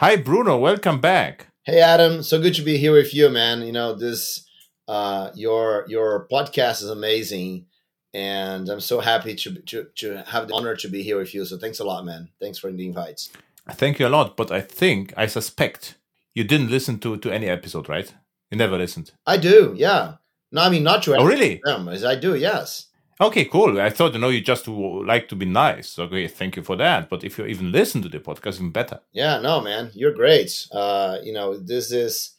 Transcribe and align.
Hi, 0.00 0.16
Bruno. 0.16 0.56
Welcome 0.56 0.98
back. 0.98 1.48
Hey, 1.62 1.82
Adam. 1.82 2.22
So 2.22 2.40
good 2.40 2.54
to 2.54 2.62
be 2.62 2.78
here 2.78 2.94
with 2.94 3.12
you, 3.12 3.28
man. 3.28 3.60
You 3.60 3.72
know 3.72 3.92
this. 3.92 4.48
Uh, 4.88 5.30
your 5.34 5.84
your 5.88 6.26
podcast 6.32 6.82
is 6.82 6.88
amazing, 6.88 7.66
and 8.14 8.66
I'm 8.70 8.80
so 8.80 9.00
happy 9.00 9.34
to, 9.34 9.56
to 9.56 9.88
to 9.96 10.24
have 10.26 10.48
the 10.48 10.54
honor 10.54 10.74
to 10.74 10.88
be 10.88 11.02
here 11.02 11.18
with 11.18 11.34
you. 11.34 11.44
So 11.44 11.58
thanks 11.58 11.80
a 11.80 11.84
lot, 11.84 12.06
man. 12.06 12.30
Thanks 12.40 12.56
for 12.56 12.72
the 12.72 12.86
invites. 12.86 13.28
Thank 13.72 13.98
you 13.98 14.06
a 14.06 14.08
lot. 14.08 14.38
But 14.38 14.50
I 14.50 14.62
think 14.62 15.12
I 15.18 15.26
suspect 15.26 15.98
you 16.34 16.44
didn't 16.44 16.70
listen 16.70 16.98
to 17.00 17.18
to 17.18 17.30
any 17.30 17.50
episode, 17.50 17.86
right? 17.90 18.10
You 18.50 18.56
never 18.56 18.78
listened. 18.78 19.12
I 19.26 19.36
do. 19.36 19.74
Yeah. 19.76 20.14
No, 20.50 20.62
I 20.62 20.70
mean 20.70 20.82
not 20.82 21.02
to. 21.02 21.14
Oh, 21.16 21.26
really? 21.26 21.60
Them, 21.62 21.90
I 21.90 22.14
do. 22.14 22.34
Yes. 22.36 22.86
Okay, 23.20 23.44
cool. 23.44 23.78
I 23.78 23.90
thought, 23.90 24.14
you 24.14 24.18
know, 24.18 24.30
you 24.30 24.40
just 24.40 24.66
like 24.66 25.28
to 25.28 25.36
be 25.36 25.44
nice. 25.44 25.98
Okay, 25.98 26.26
thank 26.26 26.56
you 26.56 26.62
for 26.62 26.74
that. 26.76 27.10
But 27.10 27.22
if 27.22 27.36
you 27.36 27.44
even 27.44 27.70
listen 27.70 28.00
to 28.02 28.08
the 28.08 28.18
podcast, 28.18 28.54
even 28.54 28.70
better. 28.70 29.00
Yeah, 29.12 29.40
no, 29.40 29.60
man, 29.60 29.90
you're 29.92 30.14
great. 30.14 30.66
Uh, 30.72 31.18
you 31.22 31.34
know, 31.34 31.58
this 31.58 31.92
is, 31.92 32.30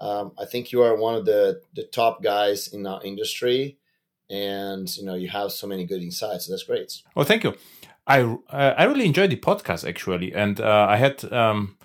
um, 0.00 0.32
I 0.38 0.46
think 0.46 0.72
you 0.72 0.80
are 0.82 0.96
one 0.96 1.14
of 1.14 1.26
the, 1.26 1.60
the 1.74 1.84
top 1.84 2.22
guys 2.22 2.68
in 2.68 2.86
our 2.86 3.04
industry. 3.04 3.76
And, 4.30 4.88
you 4.96 5.04
know, 5.04 5.14
you 5.14 5.28
have 5.28 5.52
so 5.52 5.66
many 5.66 5.84
good 5.84 6.00
insights. 6.00 6.46
So 6.46 6.52
that's 6.52 6.62
great. 6.62 7.02
Oh, 7.16 7.24
thank 7.24 7.44
you. 7.44 7.54
I, 8.06 8.22
uh, 8.22 8.74
I 8.78 8.84
really 8.84 9.04
enjoyed 9.04 9.28
the 9.30 9.36
podcast, 9.36 9.86
actually. 9.86 10.32
And 10.32 10.58
uh, 10.58 10.86
I 10.88 10.96
had 10.96 11.22
um, 11.32 11.76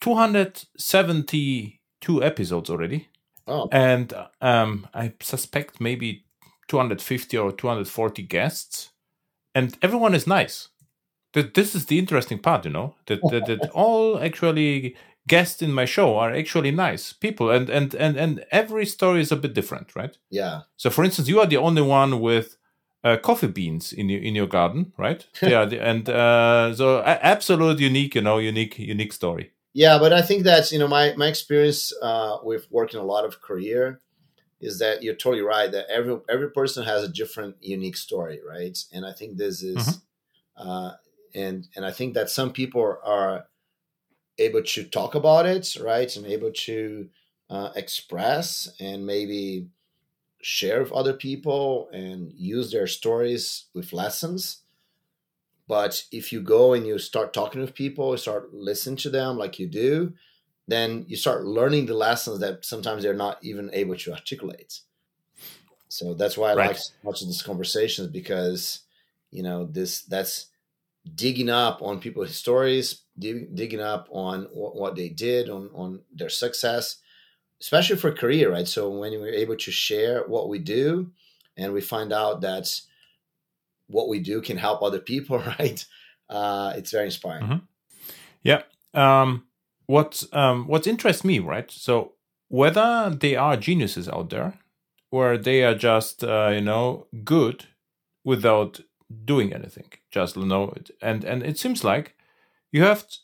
272 0.00 2.22
episodes 2.22 2.68
already. 2.68 3.08
Oh. 3.46 3.68
And 3.72 4.12
um, 4.40 4.88
I 4.92 5.12
suspect 5.20 5.80
maybe 5.80 6.23
250 6.68 7.36
or 7.36 7.52
240 7.52 8.22
guests, 8.22 8.90
and 9.54 9.76
everyone 9.82 10.14
is 10.14 10.26
nice. 10.26 10.68
That 11.32 11.54
This 11.54 11.74
is 11.74 11.86
the 11.86 11.98
interesting 11.98 12.38
part, 12.38 12.64
you 12.64 12.70
know, 12.70 12.94
that, 13.06 13.20
that, 13.30 13.46
that 13.46 13.70
all 13.74 14.18
actually 14.20 14.96
guests 15.26 15.62
in 15.62 15.72
my 15.72 15.84
show 15.84 16.16
are 16.16 16.32
actually 16.32 16.70
nice 16.70 17.12
people, 17.12 17.50
and, 17.50 17.68
and 17.70 17.94
and 17.94 18.16
and 18.16 18.44
every 18.50 18.86
story 18.86 19.20
is 19.20 19.32
a 19.32 19.36
bit 19.36 19.54
different, 19.54 19.96
right? 19.96 20.16
Yeah. 20.30 20.62
So, 20.76 20.90
for 20.90 21.04
instance, 21.04 21.28
you 21.28 21.40
are 21.40 21.46
the 21.46 21.56
only 21.56 21.82
one 21.82 22.20
with 22.20 22.56
uh, 23.02 23.16
coffee 23.16 23.48
beans 23.48 23.92
in 23.92 24.08
your 24.08 24.20
in 24.20 24.34
your 24.34 24.46
garden, 24.46 24.92
right? 24.98 25.26
yeah, 25.42 25.62
and 25.62 26.08
uh, 26.08 26.74
so 26.74 27.02
absolute 27.02 27.80
unique, 27.80 28.14
you 28.14 28.22
know, 28.22 28.38
unique 28.38 28.78
unique 28.78 29.12
story. 29.12 29.52
Yeah, 29.72 29.98
but 29.98 30.12
I 30.12 30.22
think 30.22 30.44
that's 30.44 30.72
you 30.72 30.78
know 30.78 30.88
my 30.88 31.14
my 31.16 31.26
experience 31.26 31.92
uh, 32.02 32.38
with 32.42 32.66
working 32.70 33.00
a 33.00 33.04
lot 33.04 33.24
of 33.24 33.40
career 33.40 34.00
is 34.64 34.78
that 34.78 35.02
you're 35.02 35.14
totally 35.14 35.42
right 35.42 35.70
that 35.70 35.86
every 35.90 36.18
every 36.28 36.50
person 36.50 36.84
has 36.84 37.02
a 37.04 37.08
different 37.08 37.56
unique 37.60 37.96
story 37.96 38.40
right? 38.48 38.76
And 38.92 39.04
i 39.04 39.12
think 39.12 39.36
this 39.36 39.62
is 39.62 39.76
mm-hmm. 39.76 40.68
uh, 40.68 40.92
and 41.34 41.68
and 41.76 41.84
i 41.84 41.90
think 41.90 42.14
that 42.14 42.30
some 42.30 42.52
people 42.52 42.96
are 43.04 43.46
able 44.38 44.62
to 44.62 44.84
talk 44.84 45.14
about 45.14 45.46
it 45.46 45.76
right? 45.80 46.14
And 46.16 46.26
able 46.26 46.52
to 46.52 47.08
uh, 47.50 47.70
express 47.76 48.68
and 48.80 49.06
maybe 49.06 49.68
share 50.42 50.80
with 50.82 50.92
other 50.92 51.14
people 51.14 51.88
and 51.92 52.32
use 52.34 52.70
their 52.70 52.86
stories 52.86 53.66
with 53.74 53.92
lessons. 53.92 54.62
But 55.66 56.04
if 56.12 56.32
you 56.32 56.42
go 56.42 56.74
and 56.74 56.86
you 56.86 56.98
start 56.98 57.32
talking 57.32 57.60
with 57.60 57.74
people 57.74 58.16
start 58.18 58.52
listening 58.52 58.96
to 58.96 59.10
them 59.10 59.38
like 59.38 59.58
you 59.58 59.66
do 59.66 60.12
then 60.66 61.04
you 61.08 61.16
start 61.16 61.44
learning 61.44 61.86
the 61.86 61.94
lessons 61.94 62.40
that 62.40 62.64
sometimes 62.64 63.02
they're 63.02 63.14
not 63.14 63.38
even 63.42 63.70
able 63.72 63.96
to 63.96 64.12
articulate. 64.12 64.80
So 65.88 66.14
that's 66.14 66.36
why 66.36 66.52
I 66.52 66.54
right. 66.54 66.66
like 66.68 66.78
so 66.78 66.92
much 67.04 67.20
of 67.20 67.28
these 67.28 67.42
conversations 67.42 68.08
because 68.08 68.80
you 69.30 69.42
know 69.42 69.66
this 69.66 70.02
that's 70.02 70.46
digging 71.14 71.50
up 71.50 71.82
on 71.82 72.00
people's 72.00 72.34
stories, 72.34 73.02
dig, 73.18 73.54
digging 73.54 73.80
up 73.80 74.08
on 74.10 74.48
what, 74.52 74.74
what 74.74 74.96
they 74.96 75.08
did, 75.08 75.50
on 75.50 75.70
on 75.74 76.00
their 76.12 76.30
success, 76.30 76.96
especially 77.60 77.96
for 77.96 78.10
career, 78.10 78.50
right? 78.50 78.66
So 78.66 78.88
when 78.90 79.12
we're 79.20 79.32
able 79.32 79.56
to 79.56 79.70
share 79.70 80.22
what 80.26 80.48
we 80.48 80.58
do, 80.58 81.12
and 81.56 81.72
we 81.72 81.80
find 81.80 82.12
out 82.12 82.40
that 82.40 82.80
what 83.86 84.08
we 84.08 84.18
do 84.18 84.40
can 84.40 84.56
help 84.56 84.82
other 84.82 84.98
people, 85.00 85.38
right? 85.58 85.84
Uh, 86.28 86.72
it's 86.76 86.90
very 86.90 87.06
inspiring. 87.06 87.44
Mm-hmm. 87.44 87.64
Yeah. 88.42 88.62
Um, 88.94 89.44
what 89.86 90.24
um, 90.32 90.66
what 90.66 90.86
interests 90.86 91.24
me, 91.24 91.38
right? 91.38 91.70
So 91.70 92.12
whether 92.48 93.10
they 93.10 93.36
are 93.36 93.56
geniuses 93.56 94.08
out 94.08 94.30
there, 94.30 94.58
or 95.10 95.36
they 95.36 95.62
are 95.64 95.74
just 95.74 96.24
uh, 96.24 96.50
you 96.52 96.60
know 96.60 97.06
good 97.24 97.66
without 98.24 98.80
doing 99.24 99.52
anything, 99.52 99.90
just 100.10 100.36
you 100.36 100.46
know, 100.46 100.74
and 101.02 101.24
and 101.24 101.42
it 101.42 101.58
seems 101.58 101.84
like 101.84 102.16
you 102.72 102.82
have, 102.82 103.06
to, 103.06 103.16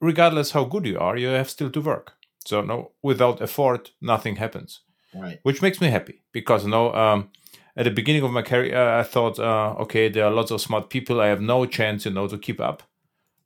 regardless 0.00 0.52
how 0.52 0.64
good 0.64 0.86
you 0.86 0.98
are, 0.98 1.16
you 1.16 1.28
have 1.28 1.50
still 1.50 1.70
to 1.70 1.80
work. 1.80 2.14
So 2.44 2.60
no, 2.62 2.92
without 3.02 3.40
effort, 3.40 3.92
nothing 4.00 4.36
happens. 4.36 4.80
Right. 5.14 5.38
Which 5.42 5.62
makes 5.62 5.80
me 5.80 5.88
happy 5.88 6.22
because 6.32 6.64
you 6.64 6.70
know. 6.70 6.94
Um, 6.94 7.30
at 7.74 7.84
the 7.84 7.90
beginning 7.90 8.22
of 8.22 8.30
my 8.30 8.42
career, 8.42 8.76
I 8.76 9.02
thought, 9.02 9.38
uh, 9.38 9.74
okay, 9.80 10.10
there 10.10 10.26
are 10.26 10.30
lots 10.30 10.50
of 10.50 10.60
smart 10.60 10.90
people. 10.90 11.22
I 11.22 11.28
have 11.28 11.40
no 11.40 11.64
chance, 11.64 12.04
you 12.04 12.10
know, 12.10 12.28
to 12.28 12.36
keep 12.36 12.60
up. 12.60 12.82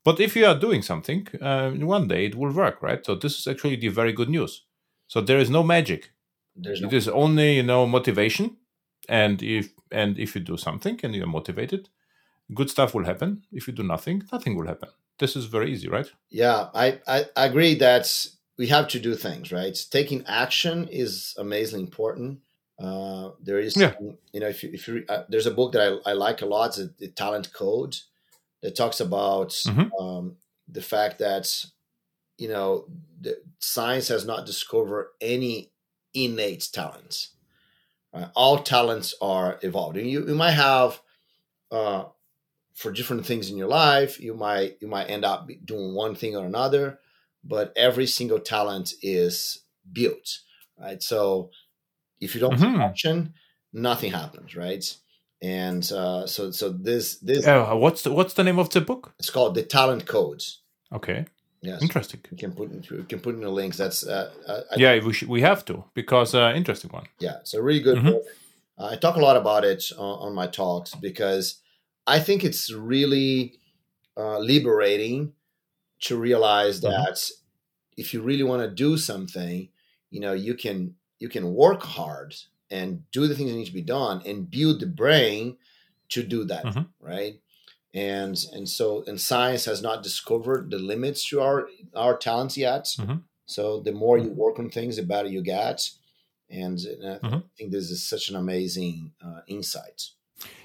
But 0.07 0.21
if 0.21 0.37
you 0.37 0.47
are 0.47 0.57
doing 0.67 0.83
something, 0.83 1.27
uh, 1.43 1.71
one 1.71 2.07
day 2.07 2.27
it 2.27 2.37
will 2.37 2.53
work, 2.53 2.81
right? 2.81 3.05
So 3.05 3.17
this 3.17 3.41
is 3.41 3.47
actually 3.49 3.75
the 3.75 3.89
very 3.89 4.13
good 4.13 4.29
news. 4.29 4.65
So 5.09 5.21
there 5.21 5.41
is 5.41 5.51
no 5.51 5.65
magic. 5.65 6.13
There's 6.55 6.81
no- 6.81 6.87
it 6.87 6.95
is 6.95 7.09
only 7.09 7.57
you 7.57 7.65
know 7.65 7.87
motivation, 7.87 8.47
and 9.09 9.43
if 9.43 9.67
and 9.91 10.17
if 10.25 10.37
you 10.37 10.43
do 10.53 10.57
something 10.57 11.01
and 11.03 11.13
you're 11.15 11.35
motivated, 11.39 11.89
good 12.55 12.71
stuff 12.71 12.95
will 12.95 13.07
happen. 13.13 13.31
If 13.51 13.67
you 13.67 13.75
do 13.75 13.83
nothing, 13.83 14.23
nothing 14.33 14.57
will 14.57 14.69
happen. 14.69 14.91
This 15.19 15.35
is 15.35 15.47
very 15.47 15.73
easy, 15.73 15.89
right? 15.89 16.09
Yeah, 16.31 16.59
I 16.85 16.87
I, 17.17 17.19
I 17.41 17.47
agree 17.51 17.75
that 17.87 18.07
we 18.59 18.69
have 18.69 18.87
to 18.89 19.01
do 19.01 19.17
things, 19.17 19.51
right? 19.51 19.77
Taking 19.91 20.25
action 20.27 20.89
is 20.89 21.35
amazingly 21.37 21.85
important. 21.85 22.31
Uh, 22.79 23.31
there 23.47 23.59
is, 23.59 23.77
yeah. 23.77 23.95
you 24.33 24.41
know, 24.41 24.51
if 24.55 24.63
you, 24.63 24.71
if 24.73 24.87
you 24.87 25.05
uh, 25.09 25.25
there's 25.31 25.49
a 25.49 25.57
book 25.59 25.73
that 25.73 25.83
I, 25.89 26.11
I 26.11 26.13
like 26.13 26.43
a 26.43 26.47
lot, 26.47 26.79
it's 26.79 26.97
the 26.99 27.09
Talent 27.09 27.53
Code 27.53 27.97
that 28.63 28.77
talks 28.77 29.01
about 29.01 29.51
mm-hmm. 29.51 29.93
um, 30.03 30.37
the 30.69 30.83
fact 30.83 31.19
that 31.19 31.65
you 32.39 32.49
know 32.49 32.87
the 33.21 33.39
science 33.59 34.09
has 34.09 34.27
not 34.27 34.47
discovered 34.47 35.11
any 35.21 35.73
innate 36.15 36.69
talents. 36.73 37.31
Right? 38.13 38.29
All 38.35 38.59
talents 38.59 39.15
are 39.21 39.59
evolving. 39.63 40.07
you, 40.07 40.27
you 40.27 40.35
might 40.35 40.53
have 40.53 41.01
uh, 41.71 42.05
for 42.75 42.93
different 42.93 43.27
things 43.27 43.51
in 43.51 43.57
your 43.57 43.69
life. 43.69 44.21
You 44.21 44.35
might 44.35 44.77
you 44.81 44.89
might 44.89 45.11
end 45.11 45.25
up 45.25 45.49
doing 45.65 45.95
one 45.95 46.15
thing 46.15 46.37
or 46.37 46.45
another, 46.45 46.99
but 47.45 47.73
every 47.77 48.07
single 48.07 48.39
talent 48.39 48.93
is 49.03 49.61
built, 49.91 50.41
right? 50.79 51.03
So 51.03 51.51
if 52.21 52.35
you 52.35 52.41
don't 52.41 52.59
mm-hmm. 52.59 52.81
action, 52.81 53.35
nothing 53.73 54.13
happens, 54.13 54.57
right? 54.57 54.85
And 55.47 55.93
uh, 55.93 56.27
so 56.27 56.51
so 56.51 56.71
this 56.71 57.19
this 57.19 57.47
uh, 57.47 57.75
what's 57.75 58.03
the, 58.03 58.11
what's 58.13 58.35
the 58.35 58.43
name 58.43 58.59
of 58.59 58.69
the 58.71 58.81
book? 58.81 59.15
It's 59.21 59.31
called 59.31 59.55
the 59.55 59.63
Talent 59.63 60.05
Codes. 60.07 60.63
Okay. 60.93 61.27
Yes. 61.63 61.83
Interesting. 61.83 62.21
We 62.31 62.37
can 62.37 62.53
put 62.53 62.71
we 62.91 63.05
can 63.05 63.21
put 63.21 63.35
in 63.37 63.43
the 63.43 63.51
links. 63.51 63.77
That's 63.77 64.05
uh, 64.05 64.33
uh 64.47 64.61
I, 64.73 64.75
yeah. 64.77 65.05
We 65.05 65.13
should, 65.13 65.29
we 65.29 65.43
have 65.43 65.65
to 65.67 65.85
because 65.95 66.35
uh, 66.35 66.53
interesting 66.57 66.91
one. 66.91 67.07
Yeah, 67.21 67.39
it's 67.41 67.55
a 67.55 67.63
really 67.63 67.81
good 67.81 67.99
mm-hmm. 67.99 68.11
book. 68.11 68.25
Uh, 68.79 68.89
I 68.93 68.97
talk 68.97 69.17
a 69.17 69.21
lot 69.21 69.37
about 69.37 69.65
it 69.65 69.85
on, 69.97 70.29
on, 70.29 70.35
my 70.35 70.49
talks 70.49 70.95
because 70.95 71.61
I 72.07 72.19
think 72.19 72.45
it's 72.45 72.73
really 72.73 73.59
uh, 74.17 74.39
liberating 74.39 75.33
to 76.01 76.17
realize 76.17 76.81
mm-hmm. 76.81 76.91
that 76.91 77.31
if 77.97 78.13
you 78.13 78.21
really 78.21 78.43
want 78.43 78.63
to 78.63 78.71
do 78.71 78.97
something, 78.97 79.69
you 80.11 80.21
know, 80.21 80.35
you 80.35 80.55
can 80.55 80.95
you 81.19 81.29
can 81.29 81.55
work 81.55 81.83
hard 81.83 82.35
and 82.71 83.09
do 83.11 83.27
the 83.27 83.35
things 83.35 83.51
that 83.51 83.57
need 83.57 83.67
to 83.67 83.73
be 83.73 83.83
done 83.83 84.23
and 84.27 84.51
build 84.51 84.81
the 84.81 84.87
brain 84.87 85.57
to 86.09 86.23
do 86.23 86.45
that 86.45 86.65
mm-hmm. 86.65 86.83
right 87.01 87.41
and 87.95 88.37
and 88.53 88.69
so 88.69 89.03
and 89.07 89.21
science 89.21 89.65
has 89.65 89.83
not 89.83 90.03
discovered 90.03 90.71
the 90.71 90.79
limits 90.79 91.29
to 91.29 91.41
our 91.41 91.69
our 91.95 92.17
talents 92.17 92.57
yet 92.57 92.85
mm-hmm. 92.99 93.17
so 93.47 93.81
the 93.81 93.93
more 93.93 94.19
you 94.19 94.25
mm-hmm. 94.25 94.37
work 94.37 94.59
on 94.59 94.71
things 94.71 94.97
the 94.97 95.03
better 95.03 95.29
you 95.29 95.43
get 95.43 95.91
and, 96.49 96.79
and 96.79 97.05
I 97.05 97.27
mm-hmm. 97.27 97.39
think 97.59 97.73
this 97.73 97.91
is 97.91 98.07
such 98.07 98.29
an 98.29 98.37
amazing 98.37 99.13
uh, 99.25 99.41
insight 99.49 100.11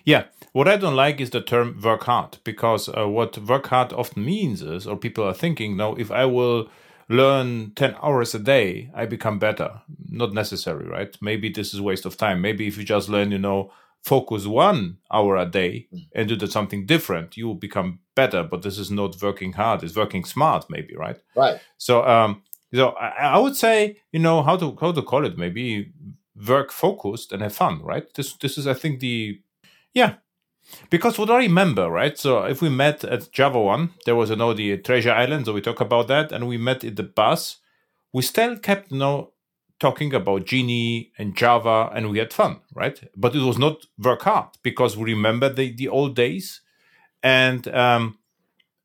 yeah 0.04 0.25
what 0.51 0.68
i 0.68 0.75
don't 0.75 0.95
like 0.95 1.21
is 1.21 1.30
the 1.30 1.42
term 1.42 1.80
work 1.81 2.04
hard 2.04 2.38
because 2.44 2.89
uh, 2.89 3.07
what 3.07 3.38
work 3.38 3.68
hard 3.68 3.94
often 3.94 4.25
means 4.25 4.62
is 4.62 4.86
or 4.86 4.97
people 4.97 5.24
are 5.24 5.33
thinking 5.33 5.77
no 5.77 5.95
if 5.95 6.12
i 6.12 6.25
will 6.25 6.69
learn 7.12 7.74
10 7.75 7.96
hours 8.02 8.34
a 8.34 8.40
day, 8.40 8.90
I 8.96 9.06
become 9.06 9.40
better. 9.40 9.81
Not 10.10 10.34
necessary, 10.34 10.88
right? 10.88 11.16
Maybe 11.22 11.50
this 11.50 11.74
is 11.74 11.81
waste 11.81 12.06
of 12.06 12.18
time. 12.18 12.42
Maybe 12.42 12.68
if 12.68 12.78
you 12.78 12.84
just 12.84 13.10
learn, 13.10 13.31
you 13.31 13.40
know, 13.40 13.72
focus 14.04 14.48
one 14.48 14.98
hour 15.12 15.36
a 15.38 15.46
day 15.46 15.88
mm. 15.94 16.08
and 16.16 16.28
do 16.28 16.48
something 16.48 16.86
different, 16.86 17.38
you 17.38 17.48
will 17.48 17.56
become 17.56 18.00
better. 18.16 18.44
But 18.44 18.63
this 18.63 18.78
is 18.78 18.90
not 18.90 19.22
working 19.22 19.54
hard, 19.54 19.84
it's 19.84 19.96
working 19.96 20.24
smart, 20.24 20.66
maybe, 20.69 20.96
right? 20.96 21.19
Right. 21.36 21.60
So 21.78 22.04
um 22.06 22.42
so 22.74 22.90
I, 22.92 23.36
I 23.36 23.38
would 23.38 23.56
say, 23.56 23.98
you 24.12 24.19
know, 24.19 24.42
how 24.42 24.57
to 24.57 24.78
how 24.80 24.92
to 24.92 25.02
call 25.02 25.25
it, 25.25 25.38
maybe 25.38 25.92
work 26.48 26.72
focused 26.72 27.31
and 27.31 27.42
have 27.42 27.54
fun, 27.54 27.81
right? 27.84 28.12
This 28.16 28.34
this 28.34 28.57
is 28.57 28.68
I 28.68 28.74
think 28.74 29.00
the 29.00 29.40
yeah. 29.94 30.16
Because 30.89 31.18
what 31.18 31.29
I 31.29 31.38
remember, 31.38 31.89
right? 31.89 32.18
So 32.18 32.44
if 32.44 32.62
we 32.62 32.69
met 32.69 33.03
at 33.03 33.31
Java 33.31 33.59
One, 33.59 33.91
there 34.06 34.15
was 34.15 34.29
you 34.29 34.35
know 34.35 34.53
the 34.53 34.77
Treasure 34.77 35.12
Island, 35.12 35.45
so 35.45 35.53
we 35.53 35.62
talk 35.62 35.81
about 35.81 36.07
that, 36.07 36.31
and 36.31 36.47
we 36.47 36.57
met 36.57 36.83
in 36.83 36.95
the 36.95 37.03
bus. 37.03 37.57
We 38.13 38.21
still 38.21 38.57
kept 38.57 38.91
you 38.91 38.97
know 38.97 39.31
talking 39.79 40.13
about 40.13 40.45
Jini 40.45 41.12
and 41.18 41.35
Java, 41.35 41.89
and 41.94 42.09
we 42.09 42.19
had 42.19 42.33
fun, 42.33 42.59
right? 42.75 43.00
But 43.15 43.35
it 43.35 43.41
was 43.41 43.57
not 43.57 43.85
work 43.97 44.21
hard 44.21 44.50
because 44.63 44.95
we 44.97 45.13
remember 45.13 45.50
the 45.50 45.73
the 45.73 45.88
old 45.88 46.15
days, 46.15 46.62
and 47.23 47.68
um, 47.69 48.18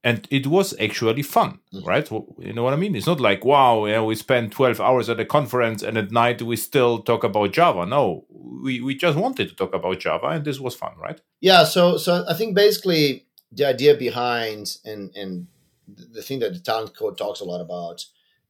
and 0.07 0.29
it 0.31 0.47
was 0.47 0.73
actually 0.79 1.23
fun, 1.23 1.59
mm-hmm. 1.75 1.85
right? 1.85 2.09
You 2.39 2.53
know 2.53 2.63
what 2.63 2.73
I 2.73 2.77
mean? 2.77 2.95
It's 2.95 3.09
not 3.09 3.19
like 3.19 3.45
wow, 3.45 3.87
yeah, 3.87 4.03
we 4.03 4.15
spent 4.15 4.53
twelve 4.53 4.81
hours 4.81 5.11
at 5.11 5.19
a 5.19 5.25
conference 5.25 5.83
and 5.83 5.99
at 5.99 6.13
night 6.13 6.41
we 6.41 6.55
still 6.55 7.01
talk 7.03 7.25
about 7.25 7.53
Java. 7.53 7.85
No, 7.87 8.25
we 8.31 8.81
we 8.81 8.95
just 8.95 9.19
wanted 9.19 9.49
to 9.49 9.57
talk 9.57 9.75
about 9.75 9.99
Java, 9.99 10.29
and 10.29 10.45
this 10.45 10.61
was 10.61 10.77
fun, 10.77 10.93
right? 10.97 11.21
Yeah. 11.41 11.65
So 11.65 11.97
so 11.97 12.25
I 12.29 12.35
think 12.35 12.55
basically 12.55 13.27
the 13.51 13.65
idea 13.65 13.97
behind 13.97 14.77
and 14.85 15.11
and 15.17 15.49
the 15.89 16.23
thing 16.23 16.39
that 16.39 16.53
the 16.53 16.61
talent 16.61 16.97
code 16.97 17.19
talks 17.19 17.41
a 17.41 17.45
lot 17.45 17.61
about 17.61 18.05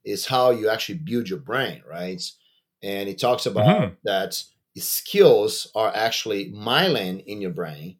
is 0.04 0.26
how 0.26 0.50
you 0.50 0.68
actually 0.68 0.98
build 0.98 1.26
your 1.26 1.38
brain, 1.38 1.82
right? 1.88 2.22
And 2.82 3.08
it 3.08 3.18
talks 3.18 3.46
about 3.46 3.66
mm-hmm. 3.66 3.94
that 4.04 4.42
skills 4.76 5.68
are 5.74 5.90
actually 5.94 6.52
myelin 6.52 7.24
in 7.24 7.40
your 7.40 7.52
brain, 7.52 7.96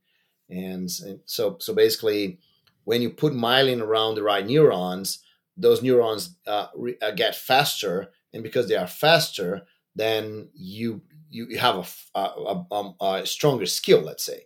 and, 0.50 0.90
and 1.06 1.20
so 1.24 1.56
so 1.58 1.72
basically 1.72 2.38
when 2.86 3.02
you 3.02 3.10
put 3.10 3.32
myelin 3.32 3.82
around 3.82 4.14
the 4.14 4.22
right 4.22 4.46
neurons, 4.46 5.18
those 5.56 5.82
neurons 5.82 6.36
uh, 6.46 6.68
re- 6.76 6.96
uh, 7.02 7.10
get 7.10 7.34
faster, 7.34 8.12
and 8.32 8.44
because 8.44 8.68
they 8.68 8.76
are 8.76 8.86
faster, 8.86 9.66
then 9.96 10.48
you 10.54 11.02
you 11.28 11.58
have 11.58 11.76
a, 12.14 12.18
a, 12.20 12.64
a, 12.70 12.94
a 13.00 13.26
stronger 13.26 13.66
skill, 13.66 14.00
let's 14.02 14.24
say. 14.24 14.42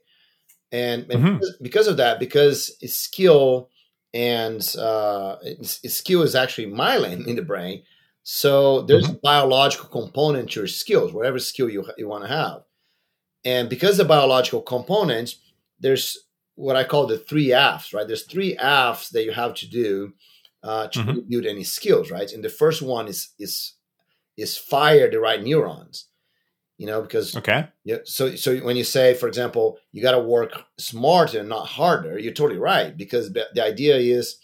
And, 0.72 1.02
and 1.10 1.22
mm-hmm. 1.22 1.34
because, 1.34 1.56
because, 1.60 1.86
of 1.86 1.98
that, 1.98 2.18
because 2.18 2.72
skill 2.90 3.68
and 4.14 4.62
uh, 4.78 5.36
skill 5.62 6.22
is 6.22 6.34
actually 6.34 6.68
myelin 6.68 7.26
in 7.26 7.36
the 7.36 7.42
brain, 7.42 7.82
so 8.22 8.80
there's 8.82 9.04
mm-hmm. 9.04 9.16
a 9.16 9.20
biological 9.22 9.88
component 9.88 10.50
to 10.52 10.60
your 10.60 10.66
skills, 10.66 11.12
whatever 11.12 11.38
skill 11.38 11.68
you 11.68 11.84
you 11.98 12.08
want 12.08 12.24
to 12.24 12.28
have. 12.28 12.62
And 13.44 13.68
because 13.68 13.98
the 13.98 14.04
biological 14.06 14.62
component, 14.62 15.34
there's 15.78 16.16
what 16.60 16.76
I 16.76 16.84
call 16.84 17.06
the 17.06 17.16
three 17.16 17.52
F's, 17.52 17.94
right? 17.94 18.06
There's 18.06 18.24
three 18.24 18.56
F's 18.58 19.08
that 19.10 19.24
you 19.24 19.32
have 19.32 19.54
to 19.54 19.68
do 19.68 20.12
uh, 20.62 20.88
to 20.88 20.98
mm-hmm. 20.98 21.20
build 21.28 21.46
any 21.46 21.64
skills, 21.64 22.10
right? 22.10 22.30
And 22.30 22.44
the 22.44 22.50
first 22.50 22.82
one 22.82 23.08
is 23.08 23.30
is 23.38 23.74
is 24.36 24.58
fire 24.58 25.10
the 25.10 25.18
right 25.18 25.42
neurons, 25.42 26.06
you 26.76 26.86
know, 26.86 27.00
because 27.00 27.34
okay, 27.34 27.68
yeah. 27.84 27.98
So 28.04 28.36
so 28.36 28.58
when 28.58 28.76
you 28.76 28.84
say, 28.84 29.14
for 29.14 29.26
example, 29.26 29.78
you 29.92 30.02
got 30.02 30.12
to 30.12 30.20
work 30.20 30.52
smarter, 30.78 31.42
not 31.42 31.66
harder, 31.66 32.18
you're 32.18 32.34
totally 32.34 32.60
right 32.60 32.94
because 32.94 33.32
the 33.32 33.64
idea 33.64 33.96
is 33.96 34.36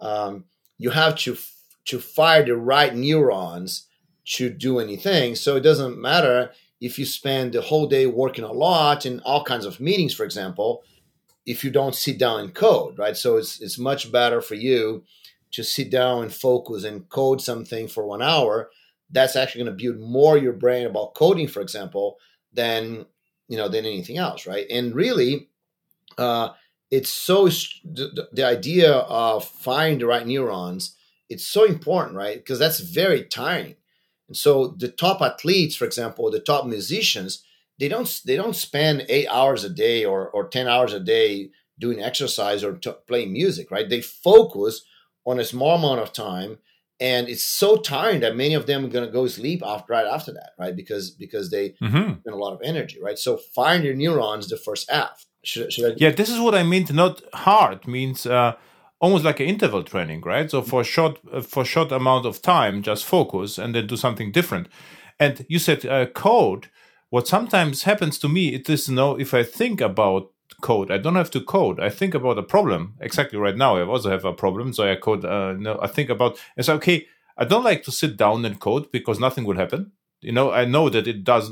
um, 0.00 0.44
you 0.78 0.88
have 0.88 1.16
to 1.16 1.36
to 1.84 2.00
fire 2.00 2.46
the 2.46 2.56
right 2.56 2.94
neurons 2.94 3.88
to 4.24 4.48
do 4.48 4.78
anything. 4.78 5.34
So 5.34 5.56
it 5.56 5.60
doesn't 5.62 6.00
matter 6.00 6.52
if 6.80 6.98
you 6.98 7.04
spend 7.04 7.52
the 7.52 7.60
whole 7.60 7.86
day 7.86 8.06
working 8.06 8.44
a 8.44 8.52
lot 8.52 9.04
in 9.04 9.20
all 9.20 9.44
kinds 9.44 9.66
of 9.66 9.80
meetings, 9.80 10.14
for 10.14 10.24
example 10.24 10.82
if 11.44 11.64
you 11.64 11.70
don't 11.70 11.94
sit 11.94 12.18
down 12.18 12.40
and 12.40 12.54
code, 12.54 12.98
right? 12.98 13.16
So 13.16 13.36
it's 13.36 13.60
it's 13.60 13.78
much 13.78 14.12
better 14.12 14.40
for 14.40 14.54
you 14.54 15.04
to 15.52 15.62
sit 15.62 15.90
down 15.90 16.22
and 16.22 16.32
focus 16.32 16.84
and 16.84 17.08
code 17.08 17.40
something 17.40 17.88
for 17.88 18.06
one 18.06 18.22
hour. 18.22 18.70
That's 19.10 19.36
actually 19.36 19.64
going 19.64 19.76
to 19.76 19.84
build 19.84 20.00
more 20.00 20.38
your 20.38 20.54
brain 20.54 20.86
about 20.86 21.14
coding, 21.14 21.48
for 21.48 21.60
example, 21.60 22.18
than 22.52 23.06
you 23.48 23.56
know 23.56 23.68
than 23.68 23.84
anything 23.84 24.18
else, 24.18 24.46
right? 24.46 24.66
And 24.70 24.94
really, 24.94 25.48
uh, 26.16 26.50
it's 26.90 27.10
so 27.10 27.48
the, 27.48 28.28
the 28.32 28.44
idea 28.44 28.92
of 28.92 29.44
finding 29.44 29.98
the 29.98 30.06
right 30.06 30.26
neurons. 30.26 30.96
It's 31.28 31.46
so 31.46 31.64
important, 31.64 32.14
right? 32.14 32.36
Because 32.36 32.58
that's 32.58 32.80
very 32.80 33.24
tiring. 33.24 33.76
And 34.28 34.36
so 34.36 34.68
the 34.78 34.88
top 34.88 35.22
athletes, 35.22 35.76
for 35.76 35.86
example, 35.86 36.30
the 36.30 36.40
top 36.40 36.66
musicians, 36.66 37.42
they 37.82 37.88
don't 37.88 38.20
they 38.24 38.36
don't 38.36 38.54
spend 38.54 39.04
eight 39.08 39.26
hours 39.26 39.64
a 39.64 39.68
day 39.68 40.04
or 40.04 40.30
or 40.30 40.46
ten 40.46 40.68
hours 40.68 40.92
a 40.92 41.00
day 41.00 41.50
doing 41.80 42.00
exercise 42.00 42.62
or 42.62 42.74
t- 42.74 42.92
playing 43.08 43.32
music, 43.32 43.72
right? 43.72 43.88
They 43.88 44.00
focus 44.00 44.84
on 45.26 45.40
a 45.40 45.44
small 45.44 45.74
amount 45.76 45.98
of 45.98 46.12
time, 46.12 46.58
and 47.00 47.28
it's 47.28 47.42
so 47.42 47.76
tiring 47.76 48.20
that 48.20 48.36
many 48.36 48.54
of 48.54 48.66
them 48.66 48.84
are 48.84 48.94
going 48.96 49.04
to 49.04 49.10
go 49.10 49.26
sleep 49.26 49.64
after 49.66 49.92
right 49.92 50.06
after 50.06 50.32
that, 50.32 50.50
right? 50.60 50.76
Because 50.76 51.10
because 51.10 51.50
they 51.50 51.70
mm-hmm. 51.70 52.20
spend 52.20 52.34
a 52.38 52.42
lot 52.44 52.54
of 52.54 52.60
energy, 52.62 52.98
right? 53.02 53.18
So 53.18 53.36
find 53.36 53.82
your 53.82 53.94
neurons 53.94 54.48
the 54.48 54.56
first 54.56 54.88
half. 54.88 55.26
Should, 55.42 55.72
should 55.72 55.92
I- 55.92 55.96
yeah, 55.96 56.12
this 56.12 56.30
is 56.30 56.38
what 56.38 56.54
I 56.54 56.62
mean. 56.62 56.86
Not 56.92 57.20
hard 57.34 57.88
means. 57.88 58.26
Uh, 58.26 58.52
almost 59.00 59.24
like 59.24 59.40
an 59.40 59.46
interval 59.46 59.82
training, 59.82 60.20
right? 60.20 60.48
So 60.48 60.62
for 60.62 60.84
short 60.84 61.18
for 61.52 61.64
short 61.64 61.90
amount 61.90 62.26
of 62.26 62.40
time, 62.40 62.82
just 62.82 63.04
focus 63.04 63.58
and 63.58 63.74
then 63.74 63.88
do 63.88 63.96
something 63.96 64.30
different. 64.30 64.68
And 65.18 65.44
you 65.48 65.58
said 65.58 65.84
uh, 65.84 66.06
code 66.06 66.68
what 67.12 67.28
sometimes 67.28 67.82
happens 67.82 68.18
to 68.18 68.28
me 68.36 68.54
it 68.54 68.68
is 68.70 68.88
you 68.88 68.94
know 68.94 69.18
if 69.20 69.34
i 69.34 69.42
think 69.42 69.80
about 69.80 70.32
code. 70.62 70.90
I 70.90 70.98
don't 70.98 71.16
have 71.16 71.30
to 71.32 71.40
code. 71.40 71.80
I 71.80 71.90
think 71.90 72.14
about 72.14 72.38
a 72.38 72.42
problem. 72.42 72.94
Exactly 73.00 73.38
right 73.38 73.56
now 73.56 73.76
i 73.76 73.82
also 73.82 74.10
have 74.10 74.24
a 74.24 74.32
problem 74.32 74.72
so 74.72 74.90
i 74.90 74.96
code 74.96 75.24
uh, 75.24 75.52
no 75.52 75.78
i 75.82 75.88
think 75.88 76.08
about 76.08 76.38
it's 76.56 76.68
okay 76.68 77.06
i 77.36 77.44
don't 77.44 77.64
like 77.64 77.82
to 77.84 77.92
sit 77.92 78.16
down 78.16 78.44
and 78.44 78.58
code 78.58 78.90
because 78.92 79.20
nothing 79.20 79.44
will 79.44 79.56
happen. 79.56 79.92
You 80.20 80.32
know 80.32 80.52
i 80.52 80.64
know 80.64 80.88
that 80.88 81.06
it 81.06 81.24
does 81.24 81.50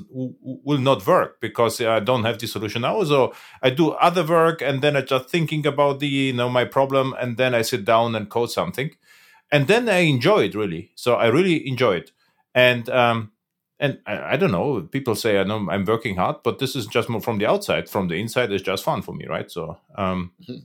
will 0.68 0.78
not 0.90 1.06
work 1.06 1.40
because 1.40 1.80
i 1.80 2.00
don't 2.08 2.24
have 2.24 2.38
the 2.38 2.46
solution 2.46 2.82
now 2.82 3.02
so 3.02 3.34
i 3.66 3.68
do 3.70 3.90
other 4.06 4.24
work 4.24 4.62
and 4.62 4.80
then 4.80 4.94
i 4.96 5.00
just 5.00 5.28
thinking 5.28 5.66
about 5.66 5.98
the 5.98 6.06
you 6.06 6.32
know 6.32 6.48
my 6.48 6.64
problem 6.64 7.06
and 7.20 7.36
then 7.36 7.52
i 7.52 7.62
sit 7.62 7.84
down 7.84 8.14
and 8.14 8.30
code 8.30 8.50
something. 8.50 8.90
And 9.52 9.66
then 9.66 9.88
i 9.88 10.00
enjoy 10.14 10.40
it 10.48 10.54
really. 10.54 10.92
So 10.94 11.10
i 11.24 11.26
really 11.26 11.56
enjoy 11.72 11.94
it. 12.02 12.12
And 12.54 12.88
um 12.88 13.32
and 13.80 13.98
I, 14.06 14.34
I, 14.34 14.36
don't 14.36 14.52
know 14.52 14.82
people 14.82 15.14
say 15.14 15.40
i 15.40 15.42
know 15.42 15.66
i'm 15.70 15.84
working 15.84 16.16
hard 16.16 16.36
but 16.44 16.58
this 16.58 16.76
is 16.76 16.86
just 16.86 17.08
more 17.08 17.20
from 17.20 17.38
the 17.38 17.46
outside. 17.46 17.88
From 17.88 18.08
the 18.08 18.14
inside 18.14 18.52
it's 18.52 18.62
just 18.62 18.84
fun 18.84 19.02
for 19.02 19.14
me 19.14 19.26
right? 19.26 19.50
So 19.50 19.78
um 19.96 20.32
mm-hmm. 20.42 20.60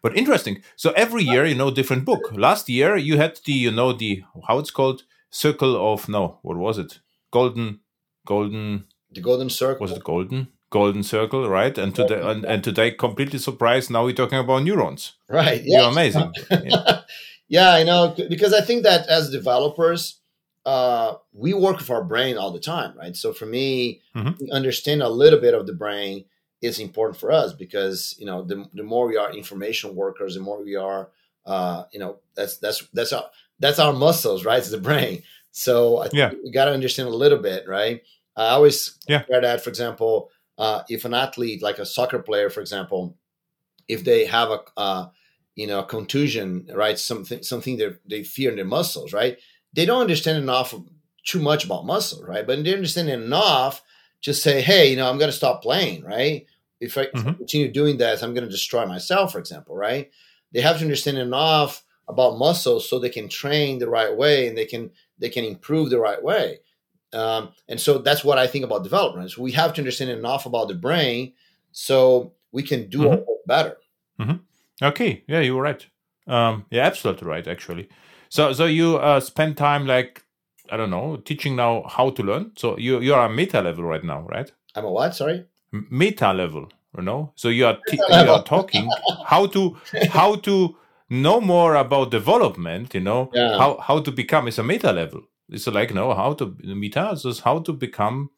but 0.00 0.16
interesting. 0.16 0.62
So 0.76 0.92
every 0.92 1.24
year 1.24 1.44
you 1.44 1.56
know 1.56 1.70
different 1.70 2.04
book. 2.04 2.22
Last 2.32 2.68
year 2.68 2.96
you 2.96 3.18
had 3.18 3.38
the 3.44 3.52
you 3.52 3.72
know 3.72 3.92
the 3.92 4.22
how 4.46 4.58
it's 4.58 4.70
called? 4.70 5.02
Circle 5.30 5.74
of 5.92 6.08
no 6.08 6.38
what 6.42 6.56
was 6.56 6.78
it? 6.78 7.00
Golden 7.30 7.80
golden 8.24 8.84
the 9.10 9.20
golden 9.20 9.50
circle? 9.50 9.82
was 9.84 9.92
it 9.92 10.04
golden? 10.04 10.48
Golden 10.70 11.02
circle 11.02 11.48
right? 11.48 11.76
And 11.76 11.94
today 11.94 12.20
and, 12.22 12.44
and 12.44 12.62
today 12.64 12.92
completely 12.92 13.38
surprised 13.38 13.90
now 13.90 14.04
we're 14.04 14.14
talking 14.14 14.38
about 14.38 14.62
neurons. 14.62 15.12
Right 15.28 15.62
you're 15.64 15.90
amazing. 15.90 16.32
Yeah. 16.50 17.00
yeah 17.48 17.70
i 17.72 17.82
know 17.82 18.14
because 18.28 18.54
i 18.54 18.60
think 18.60 18.82
that 18.84 19.06
as 19.08 19.30
developers 19.30 20.21
uh, 20.64 21.14
we 21.32 21.54
work 21.54 21.78
with 21.78 21.90
our 21.90 22.04
brain 22.04 22.36
all 22.36 22.52
the 22.52 22.60
time, 22.60 22.96
right? 22.96 23.16
So 23.16 23.32
for 23.32 23.46
me, 23.46 24.00
mm-hmm. 24.14 24.50
understand 24.52 25.02
a 25.02 25.08
little 25.08 25.40
bit 25.40 25.54
of 25.54 25.66
the 25.66 25.72
brain 25.72 26.24
is 26.60 26.78
important 26.78 27.18
for 27.18 27.32
us 27.32 27.52
because 27.52 28.14
you 28.18 28.26
know 28.26 28.42
the, 28.44 28.64
the 28.72 28.84
more 28.84 29.08
we 29.08 29.16
are 29.16 29.34
information 29.34 29.96
workers, 29.96 30.34
the 30.34 30.40
more 30.40 30.62
we 30.62 30.76
are, 30.76 31.10
uh, 31.44 31.84
you 31.92 31.98
know, 31.98 32.18
that's 32.36 32.58
that's 32.58 32.86
that's 32.92 33.12
our 33.12 33.24
that's 33.58 33.78
our 33.78 33.92
muscles, 33.92 34.44
right? 34.44 34.58
It's 34.58 34.70
the 34.70 34.78
brain. 34.78 35.22
So 35.50 35.98
I 35.98 36.08
yeah. 36.12 36.32
we 36.42 36.50
got 36.50 36.66
to 36.66 36.72
understand 36.72 37.08
a 37.08 37.16
little 37.16 37.38
bit, 37.38 37.68
right? 37.68 38.02
I 38.36 38.48
always 38.50 38.98
yeah. 39.08 39.18
compare 39.18 39.42
that, 39.42 39.62
for 39.62 39.68
example, 39.68 40.30
uh, 40.56 40.82
if 40.88 41.04
an 41.04 41.12
athlete 41.12 41.62
like 41.62 41.78
a 41.78 41.84
soccer 41.84 42.20
player, 42.20 42.48
for 42.48 42.60
example, 42.60 43.16
if 43.88 44.04
they 44.04 44.24
have 44.26 44.50
a 44.50 44.60
uh, 44.76 45.08
you 45.56 45.66
know 45.66 45.80
a 45.80 45.84
contusion, 45.84 46.68
right? 46.72 46.98
Something 46.98 47.42
something 47.42 47.78
that 47.78 48.00
they 48.08 48.22
fear 48.22 48.50
in 48.50 48.56
their 48.56 48.64
muscles, 48.64 49.12
right? 49.12 49.38
They 49.72 49.86
don't 49.86 50.00
understand 50.00 50.38
enough 50.38 50.74
too 51.24 51.40
much 51.40 51.64
about 51.64 51.86
muscle, 51.86 52.24
right? 52.24 52.46
But 52.46 52.64
they 52.64 52.74
understand 52.74 53.08
enough 53.08 53.82
to 54.22 54.34
say, 54.34 54.60
hey, 54.60 54.90
you 54.90 54.96
know, 54.96 55.08
I'm 55.08 55.18
going 55.18 55.30
to 55.30 55.36
stop 55.36 55.62
playing, 55.62 56.04
right? 56.04 56.46
If 56.80 56.98
I, 56.98 57.06
mm-hmm. 57.06 57.32
continue 57.34 57.70
doing 57.70 57.98
that, 57.98 58.22
I'm 58.22 58.34
going 58.34 58.44
to 58.44 58.50
destroy 58.50 58.86
myself, 58.86 59.32
for 59.32 59.38
example, 59.38 59.76
right? 59.76 60.10
They 60.52 60.60
have 60.60 60.78
to 60.78 60.84
understand 60.84 61.18
enough 61.18 61.84
about 62.08 62.38
muscles 62.38 62.88
so 62.88 62.98
they 62.98 63.08
can 63.08 63.28
train 63.28 63.78
the 63.78 63.88
right 63.88 64.14
way 64.14 64.48
and 64.48 64.58
they 64.58 64.66
can 64.66 64.90
they 65.18 65.28
can 65.28 65.44
improve 65.44 65.90
the 65.90 66.00
right 66.00 66.22
way. 66.22 66.58
Um, 67.12 67.52
and 67.68 67.80
so 67.80 67.98
that's 67.98 68.24
what 68.24 68.38
I 68.38 68.46
think 68.46 68.64
about 68.64 68.82
development. 68.82 69.30
So 69.30 69.42
we 69.42 69.52
have 69.52 69.72
to 69.74 69.80
understand 69.80 70.10
enough 70.10 70.46
about 70.46 70.68
the 70.68 70.74
brain 70.74 71.34
so 71.70 72.32
we 72.50 72.62
can 72.62 72.88
do 72.88 72.98
mm-hmm. 73.00 73.22
better. 73.46 73.76
Mm-hmm. 74.20 74.84
Okay, 74.84 75.24
yeah, 75.28 75.40
you 75.40 75.54
were 75.54 75.62
right. 75.62 75.86
Um, 76.26 76.66
yeah, 76.70 76.84
absolutely 76.84 77.28
right, 77.28 77.46
actually. 77.46 77.88
So 78.32 78.54
so 78.54 78.64
you 78.64 78.96
uh, 78.96 79.20
spend 79.20 79.58
time 79.58 79.86
like 79.86 80.24
I 80.70 80.78
don't 80.78 80.88
know 80.88 81.16
teaching 81.16 81.54
now 81.54 81.84
how 81.86 82.08
to 82.08 82.22
learn. 82.22 82.52
So 82.56 82.78
you 82.78 82.98
you 83.00 83.12
are 83.12 83.26
a 83.26 83.28
meta 83.28 83.60
level 83.60 83.84
right 83.84 84.02
now, 84.02 84.22
right? 84.22 84.50
I'm 84.74 84.86
a 84.86 84.90
what? 84.90 85.14
Sorry. 85.14 85.44
Meta 85.70 86.32
level, 86.32 86.72
you 86.96 87.02
know. 87.02 87.32
So 87.36 87.50
you 87.50 87.66
are 87.66 87.78
t- 87.88 87.98
you 87.98 88.30
are 88.30 88.42
talking 88.42 88.88
how 89.26 89.48
to 89.48 89.76
how 90.08 90.36
to 90.36 90.74
know 91.10 91.42
more 91.42 91.74
about 91.74 92.10
development. 92.10 92.94
You 92.94 93.00
know 93.00 93.30
yeah. 93.34 93.58
how 93.58 93.76
how 93.80 94.00
to 94.00 94.10
become 94.10 94.48
is 94.48 94.58
a 94.58 94.62
meta 94.62 94.92
level. 94.92 95.20
It's 95.50 95.66
like 95.66 95.92
no 95.92 96.14
how 96.14 96.32
to 96.32 96.56
meta 96.62 97.10
is 97.10 97.40
how 97.40 97.58
to 97.58 97.72
become. 97.74 98.30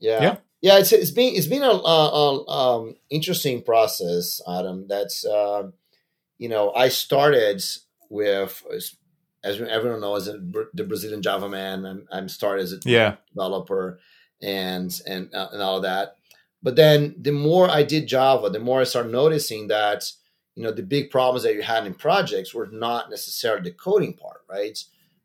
Yeah. 0.00 0.22
Yeah. 0.22 0.36
Yeah, 0.62 0.78
it's 0.78 0.92
it's 0.92 1.10
been 1.10 1.34
it's 1.34 1.46
been 1.48 1.62
a, 1.62 1.76
a, 1.96 1.98
a 2.22 2.48
um, 2.48 2.96
interesting 3.10 3.62
process, 3.62 4.40
Adam. 4.48 4.86
That's 4.88 5.26
uh, 5.26 5.64
you 6.38 6.48
know 6.48 6.72
I 6.72 6.88
started 6.88 7.62
with 8.08 8.62
as 9.44 9.60
everyone 9.60 10.00
knows 10.00 10.26
the 10.26 10.84
Brazilian 10.84 11.22
Java 11.22 11.48
man. 11.48 11.84
I'm, 11.84 12.06
I'm 12.10 12.28
started 12.28 12.62
as 12.62 12.72
a 12.72 12.78
yeah. 12.84 13.16
developer 13.28 13.98
and 14.40 14.92
and 15.06 15.34
uh, 15.34 15.48
and 15.52 15.62
all 15.62 15.76
of 15.76 15.82
that. 15.82 16.16
But 16.62 16.76
then 16.76 17.16
the 17.18 17.32
more 17.32 17.68
I 17.68 17.82
did 17.82 18.06
Java, 18.06 18.50
the 18.50 18.60
more 18.60 18.80
I 18.80 18.84
started 18.84 19.12
noticing 19.12 19.68
that 19.68 20.10
you 20.54 20.62
know 20.62 20.72
the 20.72 20.82
big 20.82 21.10
problems 21.10 21.42
that 21.44 21.54
you 21.54 21.62
had 21.62 21.86
in 21.86 21.94
projects 21.94 22.54
were 22.54 22.68
not 22.70 23.10
necessarily 23.10 23.62
the 23.62 23.76
coding 23.76 24.14
part, 24.14 24.42
right? 24.48 24.78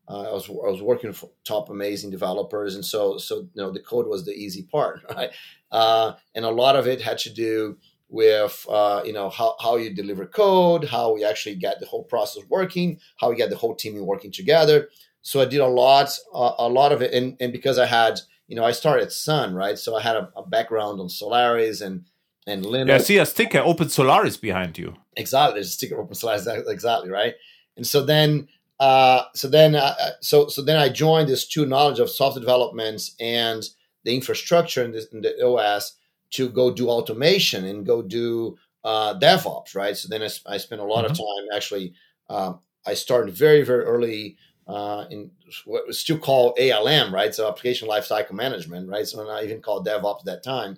Uh, 0.08 0.22
I 0.22 0.32
was 0.32 0.48
I 0.48 0.70
was 0.70 0.82
working 0.82 1.12
for 1.12 1.30
top 1.44 1.68
amazing 1.68 2.10
developers, 2.10 2.74
and 2.74 2.84
so 2.84 3.18
so 3.18 3.40
you 3.40 3.62
know 3.62 3.70
the 3.70 3.80
code 3.80 4.06
was 4.06 4.24
the 4.24 4.32
easy 4.32 4.62
part, 4.62 5.04
right? 5.14 5.30
Uh, 5.70 6.14
and 6.34 6.44
a 6.44 6.50
lot 6.50 6.76
of 6.76 6.86
it 6.86 7.02
had 7.02 7.18
to 7.18 7.30
do 7.30 7.76
with 8.08 8.66
uh, 8.68 9.02
you 9.04 9.12
know 9.12 9.28
how, 9.30 9.56
how 9.60 9.76
you 9.76 9.94
deliver 9.94 10.26
code, 10.26 10.84
how 10.84 11.14
we 11.14 11.24
actually 11.24 11.56
get 11.56 11.80
the 11.80 11.86
whole 11.86 12.04
process 12.04 12.42
working, 12.48 12.98
how 13.16 13.30
we 13.30 13.36
get 13.36 13.50
the 13.50 13.56
whole 13.56 13.74
team 13.74 13.94
working 14.04 14.32
together. 14.32 14.88
So 15.22 15.40
I 15.40 15.44
did 15.44 15.60
a 15.60 15.66
lot 15.66 16.10
uh, 16.34 16.54
a 16.58 16.68
lot 16.68 16.92
of 16.92 17.02
it, 17.02 17.12
and, 17.12 17.36
and 17.40 17.52
because 17.52 17.78
I 17.78 17.86
had 17.86 18.20
you 18.46 18.56
know 18.56 18.64
I 18.64 18.72
started 18.72 19.12
Sun 19.12 19.54
right, 19.54 19.78
so 19.78 19.96
I 19.96 20.02
had 20.02 20.16
a, 20.16 20.30
a 20.36 20.46
background 20.46 21.00
on 21.00 21.08
Solaris 21.08 21.80
and 21.80 22.04
and 22.46 22.64
Linux. 22.64 22.88
Yeah, 22.88 22.94
I 22.94 22.98
see 22.98 23.18
a 23.18 23.26
sticker 23.26 23.58
Open 23.58 23.88
Solaris 23.88 24.36
behind 24.36 24.78
you. 24.78 24.94
Exactly, 25.16 25.54
there's 25.54 25.68
a 25.68 25.72
sticker 25.72 26.00
Open 26.00 26.14
Solaris 26.14 26.46
exactly 26.46 27.10
right, 27.10 27.34
and 27.76 27.86
so 27.86 28.04
then 28.04 28.48
uh, 28.80 29.24
so 29.34 29.48
then, 29.48 29.74
uh, 29.74 29.94
uh, 30.00 30.10
so 30.20 30.48
so 30.48 30.62
then 30.62 30.76
I 30.76 30.88
joined 30.88 31.28
this 31.28 31.46
two 31.46 31.66
knowledge 31.66 31.98
of 31.98 32.10
software 32.10 32.40
development 32.40 33.10
and 33.18 33.68
the 34.04 34.14
infrastructure 34.14 34.84
in, 34.84 34.92
this, 34.92 35.06
in 35.06 35.20
the 35.20 35.44
OS 35.44 35.96
to 36.30 36.48
go 36.48 36.72
do 36.72 36.88
automation 36.88 37.64
and 37.64 37.86
go 37.86 38.02
do 38.02 38.56
uh, 38.84 39.18
DevOps, 39.18 39.74
right? 39.74 39.96
So 39.96 40.08
then 40.08 40.22
I, 40.22 40.28
I 40.46 40.56
spent 40.58 40.80
a 40.80 40.84
lot 40.84 41.04
mm-hmm. 41.04 41.12
of 41.12 41.18
time 41.18 41.56
actually. 41.56 41.94
Um, 42.28 42.60
I 42.86 42.94
started 42.94 43.34
very 43.34 43.62
very 43.62 43.84
early 43.84 44.36
uh, 44.68 45.06
in 45.10 45.30
what 45.64 45.86
was 45.86 45.98
still 45.98 46.18
called 46.18 46.58
ALM, 46.60 47.12
right? 47.12 47.34
So 47.34 47.48
application 47.48 47.88
lifecycle 47.88 48.32
management, 48.32 48.88
right? 48.88 49.06
So 49.06 49.24
not 49.24 49.42
even 49.42 49.62
called 49.62 49.86
DevOps 49.86 50.20
at 50.20 50.24
that 50.26 50.42
time. 50.42 50.76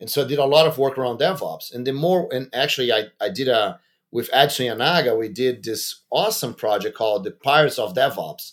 And 0.00 0.10
so 0.10 0.24
I 0.24 0.28
did 0.28 0.38
a 0.38 0.44
lot 0.44 0.66
of 0.66 0.78
work 0.78 0.98
around 0.98 1.20
DevOps. 1.20 1.74
And 1.74 1.86
the 1.86 1.92
more, 1.92 2.28
and 2.32 2.50
actually 2.52 2.92
I, 2.92 3.04
I 3.20 3.30
did 3.30 3.48
a, 3.48 3.80
with 4.10 4.28
Edson 4.32 4.66
Yanaga, 4.66 5.18
we 5.18 5.28
did 5.28 5.64
this 5.64 6.02
awesome 6.10 6.52
project 6.52 6.96
called 6.96 7.24
the 7.24 7.30
Pirates 7.30 7.78
of 7.78 7.94
DevOps, 7.94 8.52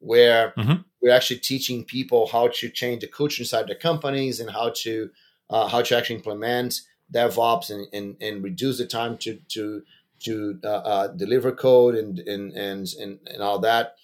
where 0.00 0.52
mm-hmm. 0.58 0.82
we're 1.00 1.14
actually 1.14 1.38
teaching 1.38 1.84
people 1.84 2.26
how 2.26 2.48
to 2.48 2.68
change 2.68 3.00
the 3.00 3.06
culture 3.06 3.42
inside 3.42 3.68
their 3.68 3.76
companies 3.76 4.40
and 4.40 4.50
how 4.50 4.70
to 4.76 5.08
uh, 5.50 5.68
how 5.68 5.82
to 5.82 5.96
actually 5.96 6.16
implement 6.16 6.82
DevOps 7.12 7.70
and, 7.70 7.86
and, 7.92 8.16
and 8.20 8.42
reduce 8.42 8.78
the 8.78 8.86
time 8.86 9.16
to 9.18 9.38
to 9.48 9.82
to 10.20 10.58
uh, 10.64 10.66
uh, 10.66 11.06
deliver 11.08 11.52
code 11.52 11.94
and, 11.94 12.18
and 12.20 12.52
and 12.52 12.88
and 13.00 13.18
and 13.26 13.42
all 13.42 13.58
that. 13.60 13.96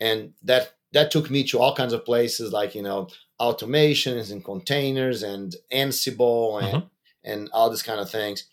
And 0.00 0.34
that 0.42 0.74
that 0.92 1.10
took 1.10 1.30
me 1.30 1.44
to 1.44 1.58
all 1.58 1.74
kinds 1.74 1.92
of 1.92 2.04
places 2.04 2.52
like 2.52 2.74
you 2.74 2.82
know 2.82 3.08
automations 3.40 4.30
and 4.30 4.44
containers 4.44 5.22
and 5.22 5.54
Ansible 5.72 6.62
and 6.62 6.82
mm-hmm. 6.82 6.86
and 7.24 7.48
all 7.52 7.70
these 7.70 7.82
kind 7.82 8.00
of 8.00 8.10
things 8.10 8.44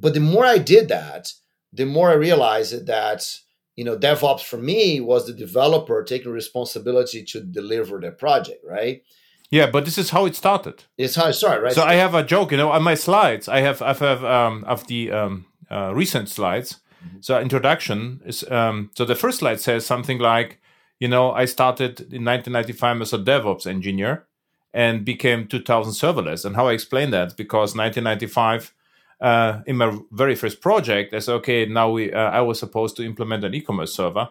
but 0.00 0.14
the 0.14 0.20
more 0.20 0.44
I 0.44 0.58
did 0.58 0.88
that, 0.88 1.32
the 1.72 1.86
more 1.86 2.10
I 2.10 2.14
realized 2.14 2.86
that 2.86 3.38
you 3.76 3.84
know 3.84 3.96
DevOps 3.96 4.42
for 4.44 4.58
me 4.58 5.00
was 5.00 5.26
the 5.26 5.32
developer 5.32 6.02
taking 6.02 6.32
responsibility 6.32 7.24
to 7.24 7.40
deliver 7.40 8.00
the 8.00 8.12
project, 8.12 8.64
right? 8.64 9.02
Yeah, 9.50 9.70
but 9.70 9.84
this 9.84 9.96
is 9.96 10.10
how 10.10 10.26
it 10.26 10.36
started. 10.36 10.84
It's 10.98 11.14
how 11.14 11.28
it 11.28 11.32
started, 11.32 11.62
right? 11.62 11.72
So 11.72 11.82
I 11.82 11.94
have 11.94 12.14
a 12.14 12.22
joke, 12.22 12.50
you 12.50 12.58
know, 12.58 12.70
on 12.70 12.82
my 12.82 12.94
slides. 12.94 13.48
I 13.48 13.60
have 13.60 13.80
I 13.80 13.94
have 13.94 14.24
um, 14.24 14.64
of 14.64 14.86
the 14.86 15.10
um, 15.10 15.46
uh, 15.70 15.92
recent 15.94 16.28
slides. 16.28 16.80
Mm-hmm. 17.04 17.18
So 17.20 17.40
introduction 17.40 18.20
is 18.26 18.44
um, 18.50 18.90
so 18.94 19.04
the 19.04 19.14
first 19.14 19.38
slide 19.38 19.60
says 19.60 19.86
something 19.86 20.18
like, 20.18 20.60
you 21.00 21.08
know, 21.08 21.32
I 21.32 21.46
started 21.46 22.00
in 22.12 22.24
1995 22.24 23.00
as 23.00 23.12
a 23.12 23.18
DevOps 23.18 23.66
engineer 23.66 24.26
and 24.74 25.04
became 25.04 25.46
2000 25.46 25.92
serverless. 25.92 26.44
And 26.44 26.56
how 26.56 26.68
I 26.68 26.72
explain 26.72 27.10
that 27.10 27.36
because 27.36 27.74
1995 27.74 28.74
uh, 29.20 29.62
in 29.66 29.76
my 29.76 29.98
very 30.12 30.34
first 30.34 30.60
project, 30.60 31.14
I 31.14 31.18
said, 31.18 31.34
okay, 31.36 31.66
now 31.66 31.90
we, 31.90 32.12
uh, 32.12 32.18
I 32.18 32.40
was 32.40 32.58
supposed 32.58 32.96
to 32.96 33.04
implement 33.04 33.44
an 33.44 33.54
e-commerce 33.54 33.94
server. 33.94 34.30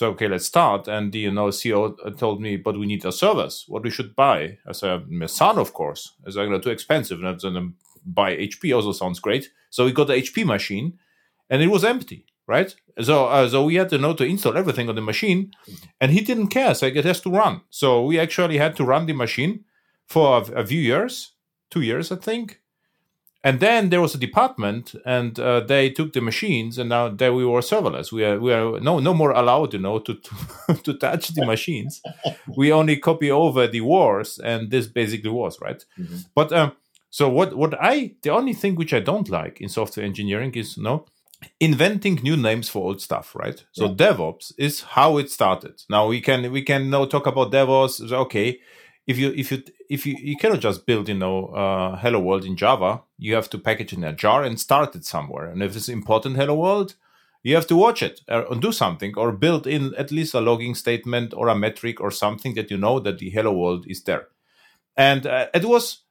So, 0.00 0.12
okay, 0.12 0.28
let's 0.28 0.46
start. 0.46 0.88
And 0.88 1.12
the 1.12 1.18
you 1.18 1.30
know, 1.30 1.48
CEO 1.48 1.94
told 2.16 2.40
me, 2.40 2.56
but 2.56 2.78
we 2.78 2.86
need 2.86 3.04
a 3.04 3.12
servers. 3.12 3.66
What 3.68 3.82
we 3.82 3.90
should 3.90 4.16
buy? 4.16 4.56
I 4.66 4.72
said, 4.72 5.04
Sun, 5.26 5.58
of 5.58 5.74
course. 5.74 6.14
I 6.26 6.30
said, 6.30 6.62
too 6.62 6.70
expensive. 6.70 7.22
And 7.22 7.38
then 7.38 7.74
buy 8.06 8.34
HP 8.34 8.74
also 8.74 8.92
sounds 8.92 9.20
great. 9.20 9.50
So 9.68 9.84
we 9.84 9.92
got 9.92 10.06
the 10.06 10.14
HP 10.14 10.46
machine 10.46 10.98
and 11.50 11.60
it 11.60 11.66
was 11.66 11.84
empty, 11.84 12.24
right? 12.46 12.74
So, 13.02 13.26
uh, 13.26 13.46
so 13.50 13.64
we 13.64 13.74
had 13.74 13.90
to 13.90 13.98
know 13.98 14.14
to 14.14 14.24
install 14.24 14.56
everything 14.56 14.88
on 14.88 14.94
the 14.94 15.02
machine 15.02 15.50
and 16.00 16.10
he 16.12 16.22
didn't 16.22 16.48
care. 16.48 16.74
So 16.74 16.86
it 16.86 17.04
has 17.04 17.20
to 17.20 17.30
run. 17.30 17.60
So 17.68 18.02
we 18.02 18.18
actually 18.18 18.56
had 18.56 18.76
to 18.76 18.84
run 18.84 19.04
the 19.04 19.12
machine 19.12 19.66
for 20.06 20.42
a 20.56 20.66
few 20.66 20.80
years, 20.80 21.32
two 21.70 21.82
years, 21.82 22.10
I 22.10 22.16
think 22.16 22.59
and 23.42 23.60
then 23.60 23.88
there 23.88 24.00
was 24.00 24.14
a 24.14 24.18
department 24.18 24.94
and 25.06 25.38
uh, 25.40 25.60
they 25.60 25.88
took 25.88 26.12
the 26.12 26.20
machines 26.20 26.76
and 26.76 26.90
now 26.90 27.08
there 27.08 27.32
we 27.32 27.46
were 27.46 27.60
serverless. 27.60 28.12
We 28.12 28.24
are 28.24 28.38
we 28.38 28.52
are 28.52 28.78
no 28.80 28.98
no 28.98 29.14
more 29.14 29.30
allowed 29.30 29.72
you 29.72 29.80
know 29.80 29.98
to 30.00 30.14
to, 30.14 30.74
to 30.84 30.94
touch 30.94 31.28
the 31.28 31.46
machines. 31.46 32.02
We 32.56 32.72
only 32.72 32.96
copy 32.96 33.30
over 33.30 33.66
the 33.66 33.80
wars 33.80 34.38
and 34.38 34.70
this 34.70 34.86
basically 34.86 35.30
was 35.30 35.60
right? 35.60 35.84
Mm-hmm. 35.98 36.16
but 36.34 36.52
um, 36.52 36.72
so 37.10 37.28
what 37.28 37.56
what 37.56 37.74
i 37.80 38.12
the 38.22 38.30
only 38.30 38.52
thing 38.52 38.76
which 38.76 38.92
i 38.92 39.00
don't 39.00 39.28
like 39.28 39.60
in 39.60 39.68
software 39.68 40.06
engineering 40.06 40.52
is 40.54 40.76
you 40.76 40.84
know 40.84 41.06
inventing 41.58 42.16
new 42.22 42.36
names 42.36 42.68
for 42.68 42.84
old 42.84 43.00
stuff 43.00 43.34
right? 43.34 43.64
So 43.72 43.86
yeah. 43.86 43.94
devops 43.94 44.52
is 44.58 44.82
how 44.82 45.18
it 45.18 45.30
started. 45.30 45.82
Now 45.88 46.06
we 46.06 46.20
can 46.20 46.52
we 46.52 46.62
can 46.62 46.90
now 46.90 47.06
talk 47.06 47.26
about 47.26 47.52
devops. 47.52 48.12
Okay 48.12 48.60
if 49.06 49.18
you 49.18 49.32
if 49.36 49.50
you 49.50 49.62
if 49.88 50.06
you 50.06 50.16
you 50.18 50.36
cannot 50.36 50.60
just 50.60 50.86
build 50.86 51.08
you 51.08 51.14
know 51.14 51.46
uh, 51.46 51.96
hello 51.96 52.20
world 52.20 52.44
in 52.44 52.56
java. 52.56 53.02
You 53.18 53.34
have 53.34 53.50
to 53.50 53.58
package 53.58 53.92
in 53.92 54.04
a 54.04 54.12
jar 54.12 54.44
and 54.44 54.58
start 54.58 54.94
it 54.94 55.04
somewhere. 55.04 55.46
And 55.46 55.62
if 55.62 55.76
it's 55.76 55.88
important 55.88 56.36
hello 56.36 56.54
world 56.54 56.94
you 57.42 57.54
have 57.54 57.66
to 57.66 57.76
watch 57.76 58.02
it 58.02 58.20
or 58.28 58.54
do 58.56 58.72
something 58.72 59.14
or 59.16 59.32
build 59.32 59.66
in 59.66 59.94
at 59.96 60.10
least 60.10 60.34
a 60.34 60.40
logging 60.40 60.74
statement 60.74 61.32
or 61.34 61.48
a 61.48 61.54
metric 61.54 62.00
or 62.00 62.10
something 62.10 62.54
that 62.54 62.70
you 62.70 62.76
know 62.76 63.00
that 63.00 63.18
the 63.18 63.30
hello 63.30 63.52
world 63.52 63.86
is 63.88 64.02
there. 64.02 64.28
And 64.96 65.26
uh, 65.26 65.46
it 65.54 65.64
was 65.64 66.02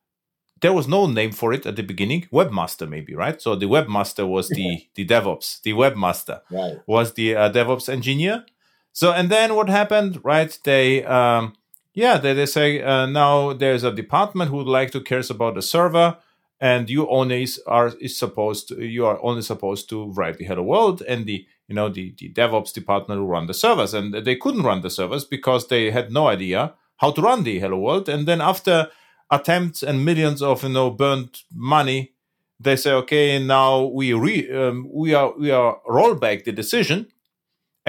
there 0.62 0.74
was 0.74 0.88
no 0.88 1.06
name 1.06 1.32
for 1.32 1.54
it 1.54 1.66
at 1.66 1.76
the 1.76 1.84
beginning. 1.84 2.28
Webmaster 2.34 2.90
maybe 2.90 3.14
right? 3.14 3.42
So 3.42 3.56
the 3.56 3.68
webmaster 3.68 4.28
was 4.28 4.50
the 4.50 4.88
the 4.96 5.06
devops 5.06 5.62
the 5.62 5.74
webmaster 5.74 6.42
right. 6.50 6.80
was 6.88 7.14
the 7.14 7.36
uh, 7.36 7.52
devops 7.52 7.90
engineer. 7.90 8.46
So 8.92 9.12
and 9.12 9.30
then 9.30 9.56
what 9.56 9.70
happened 9.70 10.20
right? 10.24 10.58
They 10.64 11.06
um, 11.06 11.54
yeah, 11.94 12.18
they, 12.18 12.34
they 12.34 12.46
say 12.46 12.82
uh, 12.82 13.06
now 13.06 13.54
there's 13.54 13.84
a 13.84 13.92
department 13.92 14.50
who 14.50 14.58
would 14.58 14.68
like 14.68 14.92
to 14.92 15.02
cares 15.02 15.30
about 15.30 15.56
the 15.56 15.62
server, 15.62 16.18
and 16.60 16.90
you 16.90 17.08
only 17.10 17.48
are 17.68 17.94
is 18.00 18.18
supposed 18.18 18.68
to, 18.70 18.86
you 18.86 19.06
are 19.06 19.20
only 19.24 19.42
supposed 19.42 19.90
to 19.90 20.12
write 20.12 20.38
the 20.38 20.46
hello 20.46 20.64
world, 20.64 21.02
and 21.08 21.26
the 21.26 21.46
you 21.68 21.76
know 21.76 21.90
the 21.90 22.14
the 22.18 22.32
DevOps 22.32 22.74
department 22.74 23.22
will 23.22 23.28
run 23.28 23.48
the 23.48 23.54
servers, 23.54 23.94
and 23.94 24.14
they 24.14 24.36
couldn't 24.36 24.64
run 24.64 24.82
the 24.82 24.90
servers 24.90 25.26
because 25.26 25.68
they 25.68 25.92
had 25.92 26.12
no 26.12 26.28
idea 26.28 26.74
how 26.98 27.12
to 27.12 27.22
run 27.22 27.44
the 27.44 27.60
hello 27.60 27.78
world, 27.78 28.08
and 28.08 28.28
then 28.28 28.42
after 28.42 28.90
attempts 29.32 29.84
and 29.84 30.06
millions 30.06 30.42
of 30.42 30.64
you 30.64 30.70
know 30.70 30.92
burnt 30.92 31.44
money, 31.54 32.14
they 32.60 32.76
say 32.76 32.92
okay 32.92 33.44
now 33.44 33.84
we 33.84 34.14
re 34.14 34.52
um, 34.52 34.88
we 34.94 35.14
are 35.14 35.34
we 35.38 35.50
are 35.50 35.80
roll 35.88 36.16
back 36.16 36.44
the 36.44 36.52
decision 36.52 37.08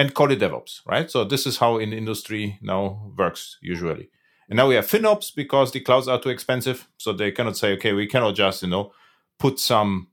and 0.01 0.15
call 0.15 0.31
it 0.31 0.39
DevOps, 0.39 0.81
right? 0.87 1.11
So 1.11 1.23
this 1.23 1.45
is 1.45 1.57
how 1.57 1.77
in 1.77 1.93
industry 1.93 2.57
now 2.59 3.13
works 3.15 3.59
usually. 3.61 4.09
And 4.49 4.57
now 4.57 4.67
we 4.67 4.73
have 4.73 4.87
FinOps 4.87 5.33
because 5.35 5.71
the 5.71 5.79
clouds 5.79 6.07
are 6.07 6.19
too 6.19 6.29
expensive, 6.29 6.87
so 6.97 7.13
they 7.13 7.31
cannot 7.31 7.55
say, 7.55 7.73
okay, 7.73 7.93
we 7.93 8.07
cannot 8.07 8.33
just 8.33 8.63
you 8.63 8.69
know 8.69 8.93
put 9.37 9.59
some 9.59 10.07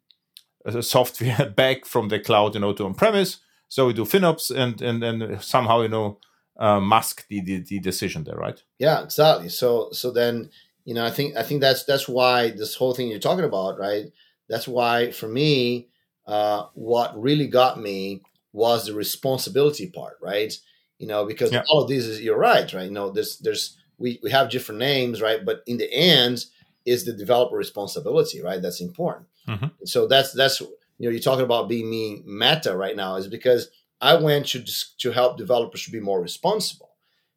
uh, 0.67 0.83
software 0.83 1.49
back 1.57 1.87
from 1.87 2.09
the 2.09 2.21
cloud 2.21 2.55
you 2.55 2.61
know 2.61 2.75
to 2.75 2.85
on 2.85 2.95
premise. 2.95 3.39
So 3.69 3.87
we 3.87 3.95
do 3.95 4.05
FinOps 4.05 4.55
and 4.55 4.81
and 4.83 5.03
and 5.03 5.43
somehow 5.43 5.81
you 5.81 5.89
know 5.89 6.19
uh, 6.59 6.81
mask 6.81 7.27
the, 7.29 7.41
the 7.41 7.61
the 7.61 7.79
decision 7.81 8.25
there, 8.25 8.37
right? 8.37 8.63
Yeah, 8.79 9.03
exactly. 9.03 9.49
So 9.49 9.89
so 9.93 10.11
then 10.11 10.51
you 10.85 10.93
know 10.93 11.05
I 11.07 11.11
think 11.11 11.35
I 11.35 11.43
think 11.43 11.63
that's 11.63 11.85
that's 11.85 12.07
why 12.07 12.51
this 12.51 12.75
whole 12.75 12.93
thing 12.95 13.09
you're 13.09 13.27
talking 13.29 13.47
about, 13.47 13.79
right? 13.79 14.13
That's 14.51 14.69
why 14.69 15.13
for 15.13 15.29
me, 15.29 15.89
uh, 16.27 16.67
what 16.75 17.19
really 17.21 17.47
got 17.47 17.81
me 17.81 18.23
was 18.59 18.87
the 18.87 18.95
responsibility 18.95 19.89
part, 19.89 20.19
right? 20.21 20.53
You 20.99 21.07
know, 21.07 21.25
because 21.25 21.53
yeah. 21.53 21.63
all 21.71 21.83
of 21.83 21.89
these 21.89 22.07
is 22.07 22.21
you're 22.21 22.37
right, 22.39 22.71
right? 22.75 22.85
You 22.85 22.93
know, 22.99 23.11
there's 23.11 23.39
there's 23.39 23.79
we, 23.99 24.21
we 24.23 24.31
have 24.31 24.51
different 24.51 24.81
names, 24.81 25.23
right? 25.23 25.45
But 25.45 25.63
in 25.67 25.79
the 25.79 25.93
end, 25.93 26.45
is 26.85 27.05
the 27.05 27.13
developer 27.13 27.57
responsibility, 27.57 28.43
right? 28.43 28.63
That's 28.63 28.81
important. 28.81 29.27
Mm-hmm. 29.47 29.67
So 29.85 30.07
that's 30.07 30.33
that's 30.33 30.61
you 30.61 30.69
know 30.99 31.11
you're 31.11 31.21
talking 31.21 31.45
about 31.45 31.69
being 31.69 31.89
me 31.89 32.23
meta 32.27 32.77
right 32.77 32.97
now 32.97 33.17
is 33.17 33.29
because 33.29 33.71
I 34.01 34.15
went 34.17 34.47
to 34.49 34.65
to 34.99 35.13
help 35.13 35.39
developers 35.39 35.85
to 35.85 35.91
be 35.91 36.01
more 36.01 36.21
responsible. 36.21 36.91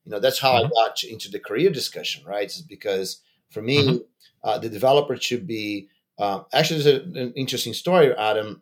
You 0.05 0.11
know, 0.11 0.19
that's 0.19 0.39
how 0.39 0.53
mm-hmm. 0.53 0.67
I 0.67 0.87
got 0.87 1.03
into 1.03 1.29
the 1.29 1.39
career 1.39 1.69
discussion, 1.69 2.25
right? 2.25 2.47
Is 2.47 2.61
because 2.61 3.21
For 3.49 3.61
me, 3.61 3.77
mm-hmm. 3.83 3.97
uh, 4.43 4.57
the 4.57 4.69
developer 4.69 5.15
should 5.17 5.45
be 5.45 5.89
uh, 6.17 6.43
actually. 6.53 6.81
There's 6.81 7.05
an 7.05 7.33
interesting 7.35 7.73
story, 7.73 8.13
Adam. 8.15 8.61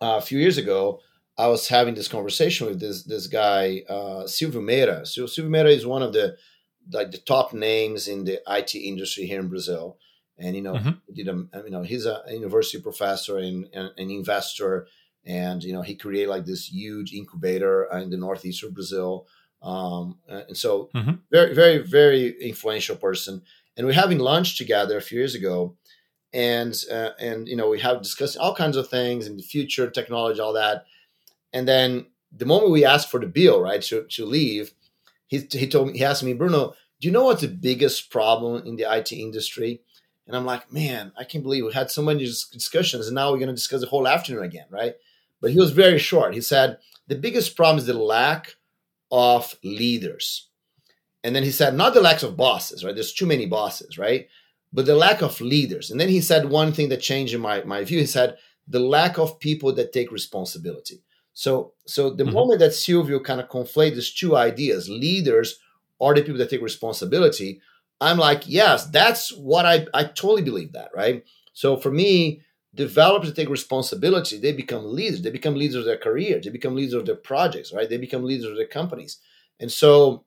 Uh, 0.00 0.16
a 0.18 0.20
few 0.20 0.38
years 0.38 0.58
ago, 0.58 1.00
I 1.38 1.48
was 1.48 1.68
having 1.68 1.94
this 1.94 2.08
conversation 2.08 2.66
with 2.66 2.80
this 2.80 3.04
this 3.04 3.26
guy 3.26 3.82
uh, 3.88 4.26
Silvio 4.26 4.60
Meira. 4.60 5.06
So 5.06 5.26
Silvio 5.26 5.50
Meira 5.50 5.70
is 5.70 5.86
one 5.86 6.02
of 6.02 6.12
the 6.12 6.36
like 6.92 7.10
the 7.10 7.18
top 7.18 7.52
names 7.52 8.08
in 8.08 8.24
the 8.24 8.40
IT 8.48 8.74
industry 8.74 9.24
here 9.24 9.40
in 9.40 9.48
Brazil, 9.48 9.98
and 10.38 10.54
you 10.54 10.62
know, 10.62 10.74
mm-hmm. 10.74 10.90
did 11.14 11.28
a, 11.28 11.46
you 11.64 11.70
know 11.70 11.82
he's 11.82 12.06
a 12.06 12.22
university 12.28 12.82
professor 12.82 13.38
and, 13.38 13.66
and 13.72 13.90
an 13.96 14.10
investor, 14.10 14.86
and 15.24 15.64
you 15.64 15.72
know 15.72 15.82
he 15.82 15.94
created 15.94 16.28
like 16.28 16.44
this 16.44 16.70
huge 16.70 17.12
incubator 17.12 17.84
in 17.92 18.10
the 18.10 18.16
northeast 18.16 18.62
of 18.62 18.74
Brazil. 18.74 19.26
Um, 19.62 20.18
and 20.28 20.56
so 20.56 20.90
mm-hmm. 20.94 21.12
very 21.30 21.54
very 21.54 21.78
very 21.78 22.36
influential 22.42 22.96
person. 22.96 23.42
And 23.74 23.86
we're 23.86 23.94
having 23.94 24.18
lunch 24.18 24.58
together 24.58 24.98
a 24.98 25.02
few 25.02 25.18
years 25.18 25.34
ago, 25.34 25.76
and 26.34 26.78
uh, 26.90 27.10
and 27.18 27.48
you 27.48 27.56
know 27.56 27.70
we 27.70 27.80
have 27.80 28.02
discussed 28.02 28.36
all 28.36 28.54
kinds 28.54 28.76
of 28.76 28.88
things 28.88 29.26
in 29.26 29.38
the 29.38 29.42
future, 29.42 29.88
technology, 29.88 30.40
all 30.40 30.52
that 30.52 30.84
and 31.52 31.68
then 31.68 32.06
the 32.34 32.46
moment 32.46 32.72
we 32.72 32.84
asked 32.84 33.10
for 33.10 33.20
the 33.20 33.26
bill, 33.26 33.60
right, 33.60 33.82
to, 33.82 34.04
to 34.04 34.24
leave, 34.24 34.72
he, 35.26 35.38
he 35.50 35.68
told 35.68 35.88
me, 35.88 35.98
he 35.98 36.04
asked 36.04 36.22
me, 36.22 36.32
Bruno, 36.32 36.74
do 37.00 37.08
you 37.08 37.12
know 37.12 37.24
what's 37.24 37.42
the 37.42 37.48
biggest 37.48 38.10
problem 38.10 38.66
in 38.66 38.76
the 38.76 38.90
IT 38.90 39.12
industry? 39.12 39.82
And 40.26 40.36
I'm 40.36 40.46
like, 40.46 40.72
man, 40.72 41.12
I 41.18 41.24
can't 41.24 41.42
believe 41.42 41.64
we 41.64 41.72
had 41.72 41.90
so 41.90 42.02
many 42.02 42.20
discussions 42.24 43.06
and 43.06 43.14
now 43.14 43.30
we're 43.30 43.38
going 43.38 43.48
to 43.48 43.54
discuss 43.54 43.80
the 43.80 43.88
whole 43.88 44.06
afternoon 44.06 44.44
again, 44.44 44.66
right? 44.70 44.94
But 45.40 45.50
he 45.50 45.58
was 45.58 45.72
very 45.72 45.98
short. 45.98 46.34
He 46.34 46.40
said, 46.40 46.78
the 47.08 47.16
biggest 47.16 47.56
problem 47.56 47.78
is 47.78 47.86
the 47.86 47.94
lack 47.94 48.54
of 49.10 49.56
leaders. 49.64 50.48
And 51.24 51.34
then 51.34 51.42
he 51.42 51.50
said, 51.50 51.74
not 51.74 51.94
the 51.94 52.00
lack 52.00 52.22
of 52.22 52.36
bosses, 52.36 52.84
right? 52.84 52.94
There's 52.94 53.12
too 53.12 53.26
many 53.26 53.46
bosses, 53.46 53.98
right? 53.98 54.28
But 54.72 54.86
the 54.86 54.94
lack 54.94 55.22
of 55.22 55.40
leaders. 55.40 55.90
And 55.90 56.00
then 56.00 56.08
he 56.08 56.20
said 56.20 56.48
one 56.48 56.72
thing 56.72 56.88
that 56.88 57.00
changed 57.00 57.34
in 57.34 57.40
my, 57.40 57.62
my 57.64 57.84
view. 57.84 57.98
He 57.98 58.06
said, 58.06 58.38
the 58.66 58.80
lack 58.80 59.18
of 59.18 59.40
people 59.40 59.72
that 59.74 59.92
take 59.92 60.10
responsibility. 60.12 61.02
So, 61.34 61.72
so 61.86 62.10
the 62.10 62.24
mm-hmm. 62.24 62.34
moment 62.34 62.60
that 62.60 62.74
Silvio 62.74 63.20
kind 63.20 63.40
of 63.40 63.48
conflates 63.48 63.94
these 63.94 64.12
two 64.12 64.36
ideas, 64.36 64.88
leaders 64.88 65.58
are 66.00 66.14
the 66.14 66.22
people 66.22 66.38
that 66.38 66.50
take 66.50 66.62
responsibility. 66.62 67.60
I'm 68.00 68.18
like, 68.18 68.42
yes, 68.46 68.86
that's 68.86 69.32
what 69.32 69.64
I, 69.64 69.86
I 69.94 70.04
totally 70.04 70.42
believe 70.42 70.72
that, 70.72 70.90
right? 70.94 71.24
So 71.52 71.76
for 71.76 71.90
me, 71.90 72.42
developers 72.74 73.32
take 73.32 73.48
responsibility, 73.48 74.38
they 74.38 74.52
become 74.52 74.92
leaders. 74.92 75.22
They 75.22 75.30
become 75.30 75.54
leaders 75.54 75.76
of 75.76 75.84
their 75.84 75.98
career. 75.98 76.40
They 76.42 76.50
become 76.50 76.74
leaders 76.74 76.94
of 76.94 77.06
their 77.06 77.16
projects, 77.16 77.72
right? 77.72 77.88
They 77.88 77.98
become 77.98 78.24
leaders 78.24 78.46
of 78.46 78.56
their 78.56 78.66
companies. 78.66 79.18
And 79.60 79.70
so, 79.70 80.24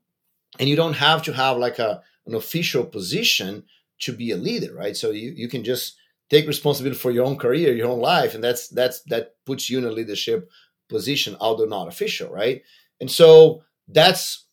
and 0.60 0.70
you 0.70 0.76
don't 0.76 0.94
have 0.94 1.24
to 1.24 1.34
have 1.34 1.58
like 1.58 1.80
a, 1.80 2.02
an 2.26 2.36
official 2.36 2.86
position 2.86 3.64
to 4.00 4.14
be 4.14 4.32
a 4.32 4.38
leader, 4.38 4.74
right? 4.74 4.96
So 4.96 5.12
you, 5.12 5.32
you 5.36 5.50
can 5.50 5.64
just 5.64 5.98
take 6.30 6.48
responsibility 6.48 7.00
for 7.00 7.12
your 7.12 7.26
own 7.26 7.38
career, 7.38 7.74
your 7.74 7.90
own 7.90 8.00
life. 8.00 8.34
And 8.34 8.44
that's, 8.44 8.70
that's, 8.70 9.02
that 9.04 9.36
puts 9.46 9.70
you 9.70 9.78
in 9.78 9.86
a 9.86 9.92
leadership 9.92 10.50
position, 10.90 11.36
although 11.40 11.66
not 11.66 11.88
official, 11.88 12.32
right? 12.32 12.62
And 13.00 13.10
so 13.10 13.64
that's 13.88 14.46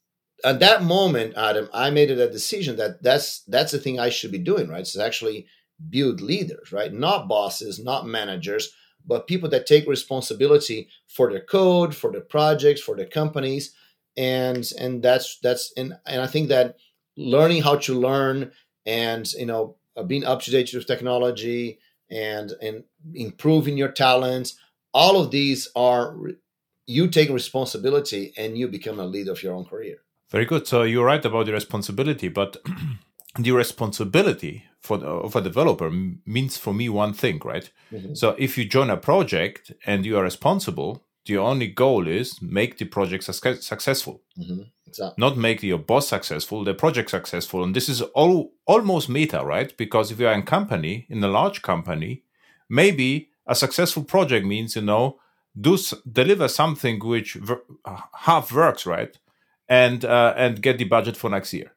at 0.45 0.61
that 0.61 0.83
moment, 0.83 1.35
Adam, 1.37 1.69
I 1.73 1.91
made 1.91 2.11
a 2.11 2.31
decision 2.31 2.77
that 2.77 3.03
that's 3.03 3.43
that's 3.45 3.73
the 3.73 3.79
thing 3.79 3.99
I 4.01 4.09
should 4.09 4.33
be 4.33 4.39
doing, 4.39 4.69
right? 4.69 4.81
It's 4.81 4.99
actually 4.99 5.47
build 5.89 6.21
leaders, 6.21 6.73
right? 6.73 6.93
Not 6.93 7.29
bosses, 7.29 7.79
not 7.79 8.07
managers, 8.07 8.73
but 9.07 9.27
people 9.27 9.49
that 9.51 9.67
take 9.67 9.87
responsibility 9.87 10.89
for 11.09 11.31
their 11.31 11.45
code, 11.45 11.95
for 11.95 12.13
their 12.13 12.21
projects, 12.21 12.81
for 12.81 12.97
their 12.97 13.07
companies, 13.07 13.75
and 14.17 14.71
and 14.79 15.03
that's 15.03 15.39
that's 15.43 15.73
and 15.77 15.95
and 16.07 16.21
I 16.21 16.27
think 16.27 16.49
that 16.49 16.77
learning 17.17 17.63
how 17.63 17.77
to 17.77 17.99
learn 17.99 18.53
and 18.87 19.31
you 19.35 19.47
know 19.47 19.77
uh, 19.97 20.03
being 20.03 20.25
up 20.25 20.43
to 20.43 20.51
date 20.51 20.73
with 20.75 20.87
technology 20.87 21.79
and 22.11 22.53
and 22.61 22.85
improving 23.15 23.77
your 23.77 23.91
talents 23.91 24.57
all 24.93 25.21
of 25.21 25.31
these 25.31 25.69
are 25.75 26.17
you 26.87 27.09
take 27.09 27.31
responsibility 27.31 28.33
and 28.37 28.59
you 28.59 28.69
become 28.69 28.99
a 28.99 29.07
leader 29.07 29.33
of 29.33 29.43
your 29.43 29.55
own 29.55 29.65
career. 29.65 29.99
Very 30.31 30.45
good. 30.45 30.67
So 30.67 30.83
you're 30.83 31.05
right 31.05 31.25
about 31.25 31.47
the 31.47 31.53
responsibility, 31.53 32.29
but 32.29 32.57
the 33.39 33.53
responsibility 33.53 34.65
for 34.81 34.99
the, 34.99 35.07
of 35.07 35.37
a 35.37 35.41
developer 35.41 35.91
means 35.91 36.59
for 36.59 36.75
me 36.75 36.89
one 36.89 37.13
thing, 37.13 37.41
right? 37.45 37.71
Mm-hmm. 37.93 38.15
So 38.15 38.35
if 38.39 38.59
you 38.59 38.65
join 38.65 38.91
a 38.91 38.97
project 38.97 39.73
and 39.87 40.05
you 40.05 40.17
are 40.19 40.23
responsible, 40.25 41.05
the 41.27 41.39
only 41.39 41.69
goal 41.69 42.09
is 42.09 42.43
make 42.43 42.79
the 42.79 42.85
project 42.85 43.25
su- 43.25 43.55
successful. 43.57 44.23
Mm-hmm. 44.39 44.63
Exactly. 44.87 45.15
Not 45.17 45.39
make 45.39 45.63
your 45.63 45.79
boss 45.79 46.09
successful, 46.09 46.65
the 46.65 46.75
project 46.75 47.11
successful. 47.11 47.63
And 47.63 47.75
this 47.75 47.89
is 47.89 48.03
all 48.03 48.53
almost 48.67 49.09
meta, 49.09 49.43
right? 49.45 49.75
Because 49.77 50.11
if 50.11 50.21
you 50.21 50.27
are 50.27 50.35
in 50.35 50.43
company, 50.43 51.07
in 51.09 51.23
a 51.25 51.29
large 51.29 51.63
company, 51.63 52.25
maybe 52.69 53.31
a 53.47 53.55
successful 53.55 54.05
project 54.05 54.47
means 54.47 54.77
you 54.77 54.83
know 54.83 55.19
do 55.59 55.77
deliver 56.11 56.49
something 56.49 56.99
which 57.01 57.37
half 58.15 58.53
works 58.53 58.87
right? 58.87 59.19
And 59.69 60.05
uh, 60.05 60.35
and 60.37 60.61
get 60.61 60.79
the 60.79 60.85
budget 60.85 61.17
for 61.17 61.31
next 61.31 61.53
year. 61.55 61.73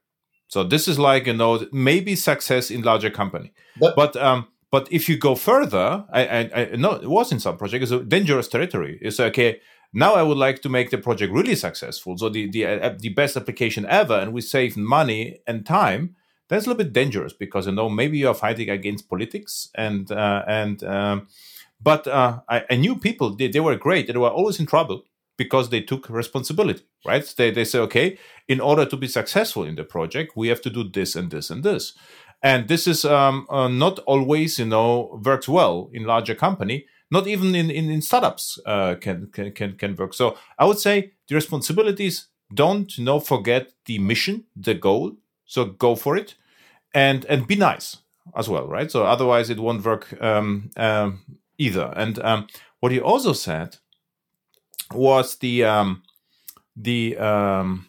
So 0.47 0.63
this 0.63 0.87
is 0.87 0.99
like 0.99 1.27
you 1.27 1.33
know 1.33 1.65
maybe 1.71 2.15
success 2.15 2.71
in 2.71 2.81
larger 2.81 3.09
company. 3.09 3.53
But, 3.79 3.95
but 3.95 4.15
um 4.15 4.47
but 4.71 4.87
if 4.91 5.07
you 5.07 5.17
go 5.17 5.35
further 5.35 6.05
i 6.11 6.25
i, 6.25 6.61
I 6.61 6.75
know 6.75 6.93
it 6.93 7.09
was 7.09 7.31
in 7.31 7.39
some 7.39 7.57
project. 7.57 7.83
It's 7.83 7.91
a 7.91 8.03
dangerous 8.03 8.47
territory. 8.47 8.99
It's 9.01 9.19
okay 9.19 9.59
now 9.93 10.15
i 10.15 10.23
would 10.23 10.37
like 10.37 10.61
to 10.63 10.69
make 10.69 10.89
the 10.89 10.97
project 10.97 11.31
really 11.31 11.55
successful. 11.55 12.17
So 12.17 12.29
the 12.29 12.49
the, 12.49 12.65
uh, 12.65 12.95
the 12.97 13.09
best 13.09 13.37
application 13.37 13.85
ever 13.89 14.15
and 14.15 14.33
we 14.33 14.41
save 14.41 14.77
money 14.77 15.39
and 15.47 15.65
time. 15.65 16.15
That's 16.47 16.67
a 16.67 16.69
little 16.69 16.83
bit 16.83 16.93
dangerous 16.93 17.33
because 17.33 17.65
you 17.65 17.73
know 17.73 17.89
maybe 17.89 18.17
you 18.17 18.27
are 18.27 18.35
fighting 18.35 18.69
against 18.69 19.09
politics 19.09 19.69
and 19.75 20.11
uh, 20.11 20.43
and 20.47 20.83
um, 20.83 21.27
but 21.85 22.07
uh, 22.07 22.39
I, 22.49 22.63
I, 22.71 22.75
knew 22.77 22.95
people, 22.95 23.35
they, 23.35 23.47
they 23.47 23.59
were 23.59 23.75
great. 23.75 24.07
They 24.07 24.17
were 24.17 24.27
always 24.29 24.59
in 24.59 24.65
trouble 24.65 25.03
because 25.37 25.69
they 25.69 25.81
took 25.81 26.09
responsibility, 26.09 26.83
right? 27.05 27.23
They, 27.37 27.51
they 27.51 27.63
say, 27.63 27.77
okay, 27.79 28.17
in 28.47 28.59
order 28.59 28.87
to 28.87 28.97
be 28.97 29.07
successful 29.07 29.63
in 29.63 29.75
the 29.75 29.83
project, 29.83 30.35
we 30.35 30.47
have 30.47 30.61
to 30.61 30.71
do 30.71 30.83
this 30.83 31.15
and 31.15 31.29
this 31.29 31.51
and 31.51 31.63
this. 31.63 31.93
And 32.41 32.67
this 32.67 32.87
is 32.87 33.05
um, 33.05 33.45
uh, 33.51 33.67
not 33.67 33.99
always, 33.99 34.57
you 34.57 34.65
know, 34.65 35.21
works 35.23 35.47
well 35.47 35.91
in 35.93 36.05
larger 36.05 36.33
company. 36.33 36.87
Not 37.11 37.27
even 37.27 37.53
in, 37.53 37.69
in, 37.69 37.91
in 37.91 38.01
startups 38.01 38.57
uh, 38.65 38.95
can, 38.95 39.29
can, 39.31 39.51
can, 39.51 39.77
can 39.77 39.95
work. 39.95 40.15
So 40.15 40.37
I 40.57 40.65
would 40.65 40.79
say 40.79 41.11
the 41.27 41.35
responsibilities 41.35 42.29
don't, 42.51 42.97
you 42.97 43.03
know, 43.03 43.19
forget 43.19 43.73
the 43.85 43.99
mission, 43.99 44.45
the 44.55 44.73
goal. 44.73 45.17
So 45.45 45.65
go 45.65 45.95
for 45.95 46.17
it 46.17 46.33
and, 46.95 47.25
and 47.25 47.45
be 47.45 47.55
nice 47.55 47.97
as 48.35 48.49
well, 48.49 48.67
right? 48.67 48.89
So 48.89 49.03
otherwise 49.03 49.51
it 49.51 49.59
won't 49.59 49.85
work 49.85 50.19
um, 50.19 50.71
um, 50.77 51.21
either. 51.57 51.93
And 51.95 52.19
um, 52.19 52.47
what 52.79 52.91
he 52.91 52.99
also 52.99 53.33
said 53.33 53.77
was 54.93 55.37
the 55.37 55.63
um, 55.63 56.03
the 56.75 57.17
um, 57.17 57.87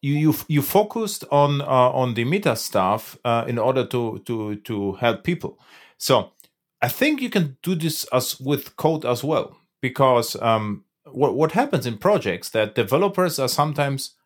you 0.00 0.14
you 0.14 0.34
you 0.48 0.62
focused 0.62 1.24
on 1.30 1.60
uh, 1.60 1.64
on 1.64 2.14
the 2.14 2.24
meta 2.24 2.56
stuff 2.56 3.16
uh, 3.24 3.44
in 3.46 3.58
order 3.58 3.86
to 3.86 4.18
to 4.26 4.56
to 4.56 4.92
help 4.94 5.24
people. 5.24 5.58
So 5.98 6.32
I 6.80 6.88
think 6.88 7.20
you 7.20 7.30
can 7.30 7.56
do 7.62 7.74
this 7.74 8.04
as 8.12 8.40
with 8.40 8.76
code 8.76 9.04
as 9.04 9.22
well 9.22 9.56
because 9.80 10.36
um, 10.42 10.84
what 11.04 11.34
what 11.34 11.52
happens 11.52 11.86
in 11.86 11.98
projects 11.98 12.50
that 12.50 12.74
developers 12.74 13.38
are 13.38 13.48
sometimes 13.48 14.16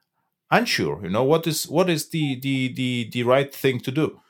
unsure. 0.51 1.01
You 1.03 1.11
know 1.11 1.25
what 1.25 1.47
is 1.47 1.69
what 1.69 1.91
is 1.91 2.09
the 2.09 2.41
the 2.41 2.73
the 2.73 3.11
the 3.13 3.23
right 3.25 3.55
thing 3.55 3.81
to 3.81 3.91
do, 3.91 4.21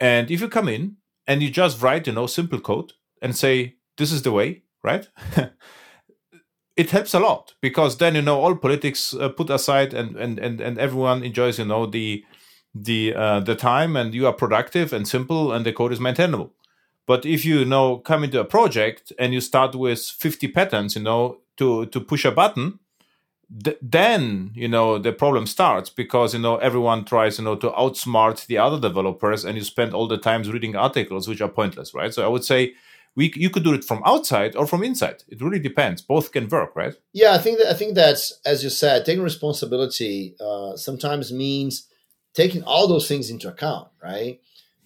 and 0.00 0.30
if 0.30 0.40
you 0.40 0.48
come 0.48 0.68
in 0.68 0.96
and 1.26 1.42
you 1.42 1.50
just 1.50 1.80
write 1.80 2.06
you 2.06 2.12
know 2.12 2.26
simple 2.26 2.60
code 2.60 2.94
and 3.22 3.36
say 3.36 3.76
this 3.98 4.12
is 4.12 4.22
the 4.22 4.32
way, 4.32 4.62
right? 4.82 5.08
it 6.76 6.90
helps 6.90 7.12
a 7.12 7.18
lot 7.18 7.54
because 7.60 7.98
then 7.98 8.14
you 8.14 8.22
know 8.22 8.40
all 8.40 8.54
politics 8.54 9.12
uh, 9.14 9.28
put 9.28 9.50
aside 9.50 9.92
and, 9.92 10.16
and 10.16 10.38
and 10.38 10.60
and 10.60 10.78
everyone 10.78 11.22
enjoys 11.24 11.58
you 11.58 11.64
know 11.64 11.84
the 11.86 12.24
the 12.74 13.14
uh, 13.14 13.40
the 13.40 13.54
time 13.54 13.96
and 13.96 14.14
you 14.14 14.26
are 14.26 14.32
productive 14.32 14.92
and 14.92 15.06
simple 15.08 15.52
and 15.52 15.66
the 15.66 15.72
code 15.72 15.92
is 15.92 16.00
maintainable. 16.00 16.52
But 17.06 17.26
if 17.26 17.44
you, 17.44 17.60
you 17.60 17.64
know 17.64 17.98
come 17.98 18.24
into 18.24 18.40
a 18.40 18.44
project 18.44 19.12
and 19.18 19.34
you 19.34 19.40
start 19.40 19.74
with 19.74 20.00
50 20.00 20.48
patterns, 20.48 20.94
you 20.94 21.02
know, 21.02 21.38
to 21.56 21.86
to 21.86 22.00
push 22.00 22.24
a 22.24 22.30
button, 22.30 22.78
th- 23.64 23.78
then 23.82 24.52
you 24.54 24.68
know 24.68 24.98
the 24.98 25.12
problem 25.12 25.46
starts 25.46 25.90
because 25.90 26.34
you 26.34 26.40
know 26.40 26.56
everyone 26.58 27.04
tries 27.04 27.38
you 27.38 27.44
know 27.44 27.56
to 27.56 27.70
outsmart 27.70 28.46
the 28.46 28.58
other 28.58 28.78
developers 28.78 29.44
and 29.44 29.56
you 29.58 29.64
spend 29.64 29.94
all 29.94 30.06
the 30.06 30.18
times 30.18 30.52
reading 30.52 30.76
articles 30.76 31.26
which 31.26 31.40
are 31.40 31.48
pointless, 31.48 31.94
right? 31.94 32.14
So 32.14 32.24
I 32.24 32.28
would 32.28 32.44
say 32.44 32.74
we 33.18 33.32
you 33.34 33.50
could 33.50 33.64
do 33.64 33.74
it 33.74 33.84
from 33.84 34.00
outside 34.06 34.54
or 34.54 34.64
from 34.64 34.84
inside. 34.84 35.24
It 35.28 35.42
really 35.42 35.58
depends. 35.58 36.00
Both 36.00 36.30
can 36.30 36.48
work, 36.48 36.70
right? 36.76 36.94
Yeah, 37.12 37.34
I 37.34 37.38
think 37.38 37.58
that 37.58 37.68
I 37.68 37.74
think 37.74 37.96
that's 37.96 38.40
as 38.46 38.62
you 38.62 38.70
said, 38.70 39.04
taking 39.04 39.24
responsibility 39.24 40.36
uh, 40.40 40.76
sometimes 40.76 41.32
means 41.32 41.88
taking 42.32 42.62
all 42.62 42.86
those 42.86 43.08
things 43.08 43.28
into 43.28 43.48
account, 43.48 43.88
right? 44.00 44.40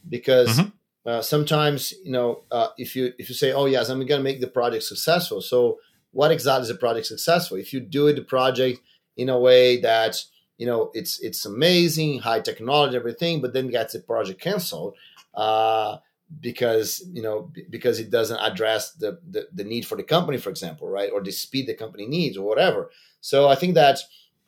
Because 0.09 0.59
mm-hmm. 0.59 1.09
uh, 1.09 1.21
sometimes 1.21 1.93
you 2.03 2.13
know 2.13 2.45
uh, 2.51 2.69
if 2.79 2.97
you 2.97 3.13
if 3.19 3.29
you 3.29 3.35
say, 3.35 3.53
oh 3.53 3.67
yes, 3.67 3.91
I'm 3.91 3.99
going 3.99 4.21
to 4.21 4.29
make 4.31 4.41
the 4.41 4.55
project 4.61 4.85
successful. 4.85 5.43
So 5.43 5.79
what 6.13 6.33
exactly 6.33 6.63
is 6.63 6.71
a 6.71 6.75
project 6.75 7.07
successful? 7.07 7.59
If 7.59 7.75
you 7.75 7.81
do 7.81 8.15
the 8.15 8.23
project 8.23 8.81
in 9.15 9.29
a 9.29 9.39
way 9.39 9.79
that 9.83 10.17
you 10.57 10.67
know 10.67 10.91
it's 10.95 11.21
it's 11.21 11.45
amazing 11.45 12.21
high 12.21 12.41
technology 12.41 12.97
everything 12.97 13.43
but 13.43 13.53
then 13.53 13.69
gets 13.69 13.93
the 13.93 14.01
project 14.01 14.41
canceled 14.41 14.95
uh, 15.35 15.97
because 16.41 17.05
you 17.13 17.23
know 17.23 17.51
because 17.71 17.99
it 17.99 18.11
doesn't 18.11 18.39
address 18.41 18.93
the, 18.93 19.19
the, 19.31 19.49
the 19.53 19.65
need 19.65 19.87
for 19.87 19.97
the 19.97 20.03
company 20.03 20.39
for 20.39 20.51
example 20.51 20.89
right 20.89 21.11
or 21.13 21.23
the 21.23 21.31
speed 21.31 21.67
the 21.67 21.75
company 21.75 22.07
needs 22.07 22.37
or 22.37 22.47
whatever 22.47 22.91
so 23.21 23.49
i 23.49 23.55
think 23.55 23.75
that 23.75 23.99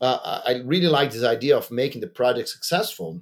uh, 0.01 0.41
i 0.47 0.63
really 0.65 0.87
like 0.87 1.11
this 1.11 1.25
idea 1.25 1.57
of 1.57 1.71
making 1.71 2.01
the 2.01 2.07
project 2.07 2.49
successful 2.49 3.21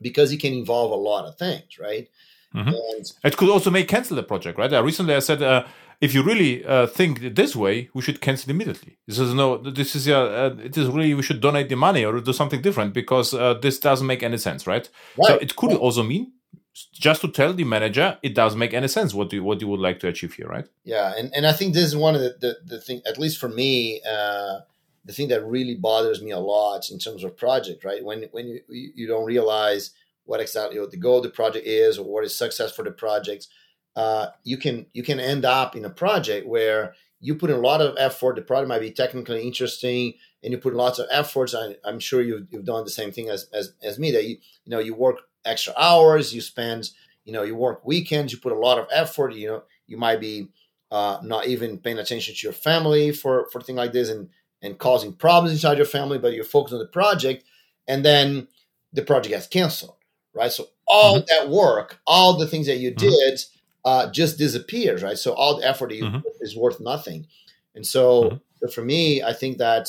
because 0.00 0.32
it 0.32 0.40
can 0.40 0.52
involve 0.52 0.90
a 0.90 0.94
lot 0.96 1.24
of 1.24 1.36
things 1.36 1.78
right 1.78 2.08
mm-hmm. 2.54 2.68
and, 2.68 3.12
it 3.24 3.36
could 3.36 3.48
also 3.48 3.70
make 3.70 3.88
cancel 3.88 4.16
the 4.16 4.22
project 4.22 4.58
right 4.58 4.72
uh, 4.72 4.82
recently 4.82 5.14
i 5.14 5.20
said 5.20 5.42
uh, 5.42 5.64
if 6.02 6.14
you 6.14 6.22
really 6.24 6.64
uh, 6.64 6.88
think 6.88 7.36
this 7.36 7.54
way, 7.54 7.88
we 7.94 8.02
should 8.02 8.20
cancel 8.20 8.50
immediately. 8.50 8.98
This 9.06 9.20
is 9.20 9.32
no, 9.34 9.58
this 9.58 9.94
is 9.94 10.08
uh, 10.08 10.20
uh, 10.20 10.56
it 10.60 10.76
is 10.76 10.88
really 10.88 11.14
we 11.14 11.22
should 11.22 11.40
donate 11.40 11.68
the 11.68 11.76
money 11.76 12.04
or 12.04 12.20
do 12.20 12.32
something 12.32 12.60
different 12.60 12.92
because 12.92 13.32
uh, 13.32 13.54
this 13.54 13.78
doesn't 13.78 14.06
make 14.08 14.24
any 14.24 14.36
sense, 14.36 14.66
right? 14.66 14.88
right. 15.16 15.28
So 15.28 15.34
it 15.36 15.54
could 15.54 15.70
right. 15.70 15.78
also 15.78 16.02
mean 16.02 16.32
just 16.72 17.20
to 17.20 17.28
tell 17.28 17.52
the 17.52 17.64
manager 17.64 18.18
it 18.22 18.34
does 18.34 18.56
make 18.56 18.72
any 18.72 18.88
sense 18.88 19.12
what 19.12 19.32
you 19.32 19.44
what 19.44 19.60
you 19.60 19.68
would 19.68 19.80
like 19.80 20.00
to 20.00 20.08
achieve 20.08 20.34
here, 20.34 20.48
right? 20.48 20.66
Yeah, 20.84 21.12
and 21.16 21.30
and 21.34 21.46
I 21.46 21.52
think 21.52 21.74
this 21.74 21.84
is 21.84 21.96
one 21.96 22.14
of 22.14 22.20
the 22.20 22.36
the, 22.40 22.56
the 22.64 22.80
thing, 22.80 23.02
at 23.06 23.18
least 23.18 23.38
for 23.38 23.48
me. 23.48 24.00
Uh, 24.08 24.60
the 25.04 25.12
thing 25.12 25.28
that 25.28 25.44
really 25.44 25.74
bothers 25.74 26.22
me 26.22 26.30
a 26.30 26.38
lot 26.38 26.88
in 26.90 26.98
terms 26.98 27.24
of 27.24 27.36
project, 27.36 27.84
right? 27.84 28.04
When 28.04 28.24
when 28.30 28.46
you, 28.46 28.60
you 28.68 29.06
don't 29.06 29.24
realize 29.24 29.90
what 30.24 30.40
exactly 30.40 30.78
what 30.78 30.92
the 30.92 30.96
goal 30.96 31.18
of 31.18 31.24
the 31.24 31.30
project 31.30 31.66
is 31.66 31.98
or 31.98 32.04
what 32.04 32.24
is 32.24 32.36
success 32.36 32.72
for 32.72 32.84
the 32.84 32.92
project, 32.92 33.48
uh, 33.96 34.28
you 34.44 34.56
can 34.56 34.86
you 34.92 35.02
can 35.02 35.20
end 35.20 35.44
up 35.44 35.76
in 35.76 35.84
a 35.84 35.90
project 35.90 36.46
where 36.46 36.94
you 37.20 37.34
put 37.34 37.50
in 37.50 37.56
a 37.56 37.60
lot 37.60 37.80
of 37.80 37.96
effort. 37.98 38.36
The 38.36 38.42
project 38.42 38.68
might 38.68 38.80
be 38.80 38.90
technically 38.90 39.46
interesting, 39.46 40.14
and 40.42 40.52
you 40.52 40.58
put 40.58 40.74
lots 40.74 40.98
of 40.98 41.06
efforts. 41.10 41.54
I, 41.54 41.76
am 41.84 42.00
sure 42.00 42.22
you've, 42.22 42.46
you've 42.50 42.64
done 42.64 42.84
the 42.84 42.90
same 42.90 43.12
thing 43.12 43.28
as, 43.28 43.48
as 43.52 43.72
as 43.82 43.98
me. 43.98 44.12
That 44.12 44.24
you 44.24 44.38
you 44.64 44.70
know 44.70 44.78
you 44.78 44.94
work 44.94 45.18
extra 45.44 45.74
hours, 45.76 46.34
you 46.34 46.40
spend 46.40 46.90
you 47.24 47.32
know 47.32 47.42
you 47.42 47.54
work 47.54 47.84
weekends, 47.86 48.32
you 48.32 48.38
put 48.38 48.52
a 48.52 48.58
lot 48.58 48.78
of 48.78 48.86
effort. 48.92 49.34
You 49.34 49.48
know 49.48 49.62
you 49.86 49.96
might 49.96 50.20
be 50.20 50.48
uh, 50.90 51.18
not 51.22 51.46
even 51.46 51.78
paying 51.78 51.98
attention 51.98 52.34
to 52.34 52.46
your 52.46 52.52
family 52.52 53.12
for 53.12 53.48
for 53.50 53.60
things 53.60 53.76
like 53.76 53.92
this, 53.92 54.08
and 54.08 54.28
and 54.60 54.78
causing 54.78 55.12
problems 55.12 55.52
inside 55.52 55.76
your 55.76 55.86
family. 55.86 56.18
But 56.18 56.34
you're 56.34 56.44
focused 56.44 56.74
on 56.74 56.80
the 56.80 56.86
project, 56.86 57.44
and 57.86 58.04
then 58.04 58.48
the 58.92 59.02
project 59.02 59.34
gets 59.34 59.46
canceled, 59.46 59.96
right? 60.34 60.52
So 60.52 60.68
all 60.86 61.18
mm-hmm. 61.18 61.24
that 61.28 61.48
work, 61.48 62.00
all 62.06 62.36
the 62.36 62.46
things 62.46 62.66
that 62.66 62.76
you 62.76 62.90
mm-hmm. 62.90 63.08
did 63.08 63.40
uh, 63.84 64.10
just 64.10 64.38
disappears, 64.38 65.02
right? 65.02 65.18
So 65.18 65.32
all 65.32 65.58
the 65.58 65.66
effort 65.66 65.90
mm-hmm. 65.90 66.18
is 66.40 66.56
worth 66.56 66.80
nothing. 66.80 67.26
And 67.74 67.86
so, 67.86 68.24
mm-hmm. 68.24 68.68
for 68.68 68.82
me, 68.82 69.22
I 69.22 69.32
think 69.32 69.58
that 69.58 69.88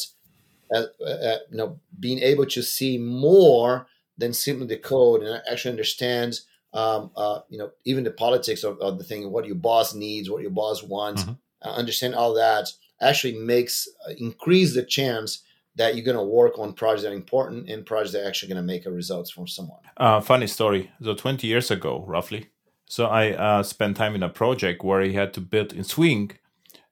uh, 0.73 0.85
uh, 1.01 1.05
uh, 1.05 1.37
you 1.51 1.57
know 1.57 1.79
being 1.99 2.19
able 2.19 2.45
to 2.47 2.61
see 2.63 2.97
more 2.97 3.87
than 4.17 4.33
simply 4.33 4.67
the 4.67 4.77
code 4.77 5.23
and 5.23 5.41
actually 5.49 5.71
understand 5.71 6.39
um, 6.73 7.11
uh, 7.15 7.39
you 7.49 7.57
know 7.57 7.71
even 7.85 8.03
the 8.03 8.11
politics 8.11 8.63
of, 8.63 8.79
of, 8.79 8.97
the 8.97 9.03
thing, 9.03 9.31
what 9.31 9.45
your 9.45 9.55
boss 9.55 9.93
needs, 9.93 10.29
what 10.29 10.41
your 10.41 10.51
boss 10.51 10.83
wants, 10.83 11.23
mm-hmm. 11.23 11.33
Uh, 11.65 11.71
understand 11.75 12.13
all 12.13 12.33
that 12.33 12.67
actually 12.99 13.39
makes 13.39 13.87
increase 14.17 14.75
the 14.75 14.83
chance 14.83 15.43
that 15.77 15.95
you're 15.95 16.03
going 16.03 16.17
to 16.17 16.21
work 16.23 16.59
on 16.59 16.73
projects 16.73 17.03
that 17.03 17.13
are 17.13 17.15
important 17.15 17.69
and 17.69 17.85
projects 17.85 18.11
that 18.11 18.21
are 18.21 18.27
actually 18.27 18.49
going 18.49 18.61
to 18.61 18.73
make 18.73 18.85
a 18.85 18.91
results 18.91 19.31
for 19.31 19.47
someone. 19.47 19.79
funny 20.21 20.45
story. 20.45 20.91
So 21.01 21.13
20 21.13 21.47
years 21.47 21.71
ago, 21.71 22.03
roughly, 22.05 22.49
so 22.85 23.05
I 23.05 23.31
uh, 23.31 23.63
spent 23.63 23.95
time 23.95 24.13
in 24.13 24.23
a 24.23 24.29
project 24.29 24.83
where 24.83 25.01
he 25.01 25.13
had 25.13 25.33
to 25.35 25.41
build 25.41 25.71
in 25.71 25.85
Swing 25.85 26.33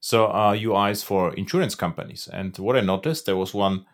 so 0.02 0.26
uh, 0.26 0.54
UIs 0.54 1.06
for 1.06 1.34
insurance 1.36 1.76
companies. 1.76 2.28
And 2.34 2.58
what 2.58 2.76
I 2.76 2.82
noticed, 2.82 3.28
there 3.28 3.38
was 3.38 3.54
one. 3.54 3.86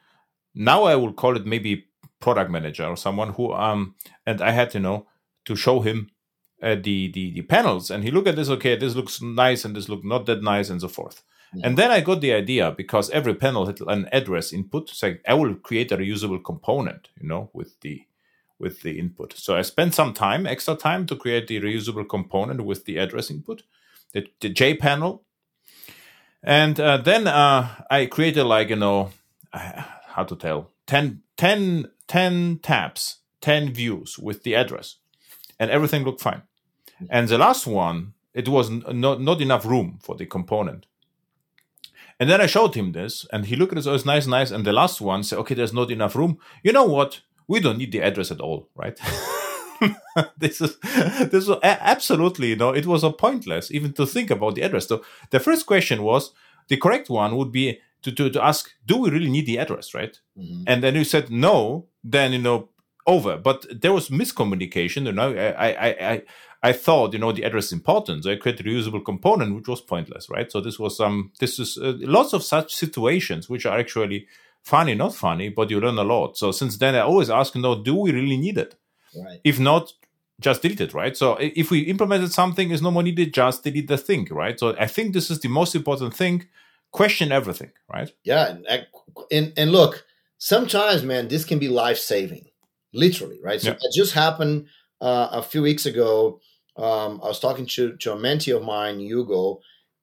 Now 0.56 0.86
I 0.86 0.96
will 0.96 1.14
call 1.14 1.36
it 1.36 1.46
maybe 1.46 1.87
product 2.20 2.50
manager 2.52 2.86
or 2.86 2.98
someone 2.98 3.34
who 3.34 3.54
um 3.54 3.96
and 4.26 4.42
I 4.42 4.52
had 4.52 4.74
you 4.74 4.80
know 4.80 5.08
to 5.46 5.56
show 5.56 5.82
him 5.82 6.10
uh, 6.62 6.76
the, 6.76 7.12
the 7.12 7.32
the 7.32 7.44
panels 7.44 7.92
and 7.92 8.04
he 8.04 8.12
looked 8.12 8.28
at 8.28 8.36
this 8.36 8.50
okay 8.50 8.76
this 8.76 8.96
looks 8.96 9.22
nice 9.22 9.66
and 9.66 9.76
this 9.76 9.90
look 9.90 10.04
not 10.04 10.26
that 10.26 10.42
nice 10.42 10.70
and 10.70 10.82
so 10.82 10.88
forth. 10.88 11.24
Yeah. 11.54 11.68
And 11.68 11.78
then 11.78 11.92
I 11.92 12.02
got 12.02 12.22
the 12.22 12.34
idea 12.34 12.72
because 12.72 13.10
every 13.12 13.34
panel 13.34 13.66
had 13.68 13.80
an 13.88 14.10
address 14.12 14.52
input. 14.52 14.90
So 14.90 15.16
I 15.28 15.34
will 15.34 15.56
create 15.56 15.92
a 15.92 15.98
reusable 15.98 16.44
component, 16.44 17.10
you 17.20 17.28
know, 17.28 17.50
with 17.54 17.80
the 17.82 18.02
with 18.60 18.82
the 18.82 18.98
input. 18.98 19.34
So 19.34 19.56
I 19.56 19.62
spent 19.62 19.94
some 19.94 20.14
time, 20.14 20.48
extra 20.48 20.76
time, 20.76 21.06
to 21.08 21.16
create 21.16 21.48
the 21.48 21.62
reusable 21.62 22.10
component 22.10 22.66
with 22.66 22.86
the 22.86 22.98
address 22.98 23.30
input, 23.30 23.62
the, 24.14 24.26
the 24.40 24.52
JPanel. 24.52 25.22
And 26.42 26.80
uh, 26.80 26.98
then 26.98 27.28
uh, 27.28 27.68
I 27.90 28.08
created 28.08 28.46
like, 28.46 28.70
you 28.70 28.76
know, 28.76 29.12
how 29.54 30.24
to 30.24 30.36
tell, 30.36 30.72
10, 30.88 31.22
10, 31.38 31.92
10 32.08 32.60
tabs, 32.64 33.18
10 33.42 33.74
views 33.74 34.18
with 34.18 34.44
the 34.44 34.56
address. 34.56 34.98
And 35.60 35.72
everything 35.72 36.04
looked 36.04 36.22
fine. 36.22 36.44
And 37.10 37.28
the 37.28 37.38
last 37.38 37.68
one, 37.68 38.14
it 38.34 38.48
was 38.48 38.70
not, 38.70 39.22
not 39.22 39.42
enough 39.42 39.66
room 39.66 40.00
for 40.02 40.16
the 40.16 40.26
component. 40.26 40.86
And 42.20 42.30
then 42.30 42.42
I 42.42 42.48
showed 42.48 42.74
him 42.74 42.94
this, 42.94 43.28
and 43.32 43.46
he 43.46 43.56
looked 43.56 43.74
at 43.74 43.80
it, 43.80 43.88
oh, 43.88 43.94
it's 43.94 44.06
nice, 44.06 44.26
nice. 44.26 44.50
And 44.50 44.66
the 44.66 44.74
last 44.74 45.02
one 45.02 45.24
said, 45.24 45.38
okay, 45.40 45.54
there's 45.54 45.74
not 45.74 45.92
enough 45.92 46.16
room. 46.16 46.40
You 46.64 46.74
know 46.74 46.86
what? 46.86 47.22
we 47.48 47.60
don't 47.60 47.78
need 47.78 47.92
the 47.92 48.02
address 48.02 48.32
at 48.32 48.42
all, 48.42 48.70
right? 48.76 49.00
this 50.38 50.60
is 50.60 50.78
this 51.30 51.48
was 51.48 51.60
absolutely 51.64 52.50
you 52.50 52.56
know 52.56 52.74
it 52.74 52.88
was 52.88 53.04
a 53.04 53.12
pointless 53.12 53.72
even 53.72 53.94
to 53.94 54.06
think 54.06 54.30
about 54.30 54.56
the 54.56 54.62
address. 54.62 54.88
So 54.88 55.04
the 55.30 55.40
first 55.40 55.66
question 55.66 56.04
was 56.04 56.32
the 56.68 56.78
correct 56.78 57.10
one 57.10 57.36
would 57.38 57.52
be 57.52 57.80
to 58.04 58.12
to, 58.12 58.30
to 58.30 58.44
ask, 58.44 58.72
do 58.86 58.98
we 58.98 59.10
really 59.10 59.30
need 59.30 59.46
the 59.46 59.58
address, 59.58 59.94
right? 59.94 60.20
Mm-hmm. 60.38 60.64
And 60.68 60.84
then 60.84 60.96
you 60.96 61.04
said 61.04 61.30
no, 61.30 61.88
then 62.04 62.34
you 62.34 62.40
know 62.40 62.70
over. 63.06 63.38
But 63.38 63.66
there 63.82 63.94
was 63.94 64.10
miscommunication. 64.10 65.06
You 65.06 65.12
know, 65.14 65.34
I 65.34 65.72
I 65.72 65.88
I 66.14 66.22
I 66.64 66.74
thought 66.74 67.14
you 67.14 67.20
know 67.20 67.32
the 67.32 67.44
address 67.44 67.68
is 67.68 67.74
important, 67.74 68.24
so 68.24 68.32
I 68.32 68.36
created 68.36 68.66
a 68.66 68.70
reusable 68.70 69.04
component, 69.04 69.56
which 69.56 69.68
was 69.68 69.82
pointless, 69.82 70.30
right? 70.30 70.52
So 70.52 70.62
this 70.62 70.78
was 70.78 71.00
um 71.00 71.32
this 71.40 71.60
is 71.60 71.78
uh, 71.78 71.94
lots 72.00 72.34
of 72.34 72.44
such 72.44 72.76
situations 72.76 73.50
which 73.50 73.66
are 73.66 73.78
actually 73.78 74.28
funny, 74.64 74.96
not 74.96 75.16
funny, 75.16 75.50
but 75.50 75.70
you 75.70 75.80
learn 75.80 75.98
a 75.98 76.04
lot. 76.04 76.38
So 76.38 76.52
since 76.52 76.78
then, 76.78 76.94
I 76.94 77.00
always 77.00 77.30
ask, 77.30 77.56
you 77.56 77.62
know, 77.62 77.82
do 77.82 77.96
we 77.96 78.12
really 78.12 78.38
need 78.38 78.58
it? 78.58 78.76
Right. 79.16 79.40
If 79.44 79.60
not, 79.60 79.94
just 80.42 80.62
delete 80.62 80.82
it, 80.82 80.94
right? 80.94 81.16
So 81.16 81.38
if 81.40 81.72
we 81.72 81.80
implemented 81.82 82.32
something 82.32 82.72
is 82.72 82.82
no 82.82 82.92
more 82.92 83.02
needed, 83.02 83.34
just 83.34 83.64
delete 83.64 83.88
the 83.88 83.98
thing, 83.98 84.28
right? 84.30 84.60
So 84.60 84.76
I 84.78 84.88
think 84.88 85.14
this 85.14 85.32
is 85.32 85.40
the 85.40 85.48
most 85.48 85.74
important 85.74 86.14
thing. 86.14 86.48
Question 86.92 87.32
everything, 87.32 87.72
right? 87.92 88.12
Yeah, 88.24 88.48
and 88.48 88.88
and, 89.32 89.54
and 89.58 89.72
look, 89.72 90.06
sometimes, 90.38 91.04
man, 91.04 91.28
this 91.28 91.46
can 91.46 91.60
be 91.60 91.70
life 91.70 91.98
saving, 91.98 92.46
literally, 92.94 93.40
right? 93.44 93.62
So 93.62 93.70
yeah. 93.70 93.76
it 93.76 93.94
just 93.96 94.14
happened 94.14 94.68
uh, 95.02 95.30
a 95.32 95.44
few 95.44 95.62
weeks 95.62 95.86
ago. 95.86 96.40
Um, 96.76 97.20
I 97.24 97.28
was 97.28 97.40
talking 97.40 97.66
to 97.68 97.98
to 97.98 98.14
a 98.14 98.16
mentee 98.16 98.56
of 98.56 98.64
mine, 98.64 99.00
Hugo, 99.00 99.60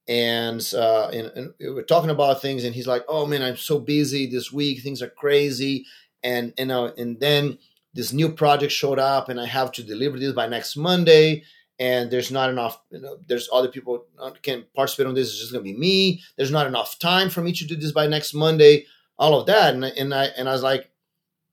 and, 0.07 0.61
uh, 0.75 1.09
and, 1.13 1.33
and 1.35 1.55
we're 1.61 1.83
talking 1.83 2.11
about 2.11 2.43
things, 2.43 2.65
and 2.65 2.75
he's 2.75 2.87
like, 2.87 3.05
"Oh 3.09 3.27
man, 3.27 3.43
I'm 3.43 3.57
so 3.57 3.79
busy 3.79 4.27
this 4.27 4.53
week. 4.53 4.83
Things 4.83 5.03
are 5.03 5.11
crazy." 5.11 5.87
And 6.23 6.53
and 6.59 6.71
uh, 6.71 6.93
and 6.99 7.19
then 7.21 7.59
this 7.95 8.13
new 8.13 8.31
project 8.31 8.73
showed 8.73 8.99
up, 8.99 9.29
and 9.29 9.41
I 9.41 9.47
have 9.47 9.73
to 9.73 9.83
deliver 9.83 10.19
this 10.19 10.33
by 10.33 10.47
next 10.47 10.77
Monday. 10.77 11.45
And 11.79 12.11
there's 12.11 12.31
not 12.31 12.51
enough. 12.51 12.81
You 12.91 13.01
know, 13.01 13.19
there's 13.27 13.49
other 13.53 13.69
people 13.69 14.05
uh, 14.21 14.31
can 14.43 14.65
participate 14.75 15.07
on 15.07 15.15
this. 15.15 15.29
It's 15.29 15.41
just 15.41 15.53
gonna 15.53 15.65
be 15.65 15.77
me. 15.77 16.23
There's 16.37 16.53
not 16.53 16.67
enough 16.67 16.99
time 16.99 17.31
for 17.31 17.41
me 17.43 17.53
to 17.53 17.67
do 17.67 17.77
this 17.77 17.93
by 17.93 18.07
next 18.07 18.33
Monday. 18.35 18.87
All 19.19 19.39
of 19.39 19.47
that, 19.47 19.75
and, 19.75 19.85
and 19.85 20.15
I 20.15 20.25
and 20.27 20.49
I 20.49 20.53
was 20.53 20.63
like, 20.63 20.91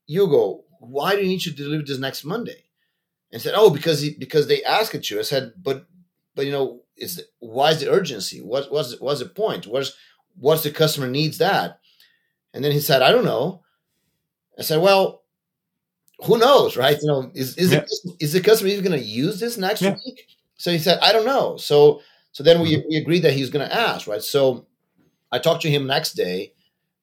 Hugo, 0.08 0.64
why 0.80 1.16
do 1.16 1.22
you 1.22 1.28
need 1.28 1.42
to 1.42 1.52
deliver 1.52 1.84
this 1.84 2.00
next 2.00 2.24
Monday? 2.24 2.66
And 3.32 3.42
said, 3.42 3.54
oh, 3.56 3.70
because 3.70 4.02
he, 4.02 4.16
because 4.18 4.48
they 4.48 4.64
asked 4.64 4.94
it 4.94 5.04
to. 5.06 5.20
I 5.20 5.24
said, 5.24 5.54
but 5.62 5.86
but 6.36 6.46
you 6.46 6.52
know, 6.52 6.82
is 6.98 7.24
why 7.40 7.72
is 7.72 7.80
the 7.80 7.90
urgency? 7.90 8.42
What 8.42 8.72
was 8.72 9.00
what's 9.00 9.20
the 9.20 9.28
point? 9.28 9.68
What's 9.68 9.94
what's 10.36 10.64
the 10.64 10.72
customer 10.72 11.08
needs 11.08 11.38
that? 11.38 11.80
And 12.54 12.64
then 12.64 12.72
he 12.72 12.80
said, 12.80 13.02
I 13.02 13.12
don't 13.12 13.26
know. 13.26 13.64
I 14.58 14.64
said, 14.64 14.82
well, 14.82 15.21
who 16.24 16.38
knows, 16.38 16.78
right? 16.78 16.98
You 17.02 17.08
know, 17.08 17.32
is 17.34 17.58
is, 17.58 17.72
yeah. 17.72 17.80
it, 17.80 17.92
is 18.20 18.34
the 18.34 18.42
customer 18.42 18.70
even 18.70 18.84
going 18.84 19.00
to 19.00 19.06
use 19.06 19.40
this 19.40 19.58
next 19.58 19.82
yeah. 19.82 19.96
week? 20.06 20.28
So 20.58 20.72
he 20.72 20.78
said, 20.78 21.00
I 21.02 21.12
don't 21.12 21.26
know. 21.26 21.58
So 21.58 22.02
so 22.32 22.44
then 22.44 22.62
we, 22.62 22.76
mm-hmm. 22.76 22.88
we 22.90 22.98
agreed 22.98 23.22
that 23.22 23.34
he's 23.34 23.50
going 23.50 23.68
to 23.68 23.76
ask, 23.76 24.08
right? 24.08 24.22
So 24.22 24.68
I 25.32 25.40
talked 25.40 25.64
to 25.64 25.70
him 25.70 25.88
next 25.88 26.14
day, 26.14 26.54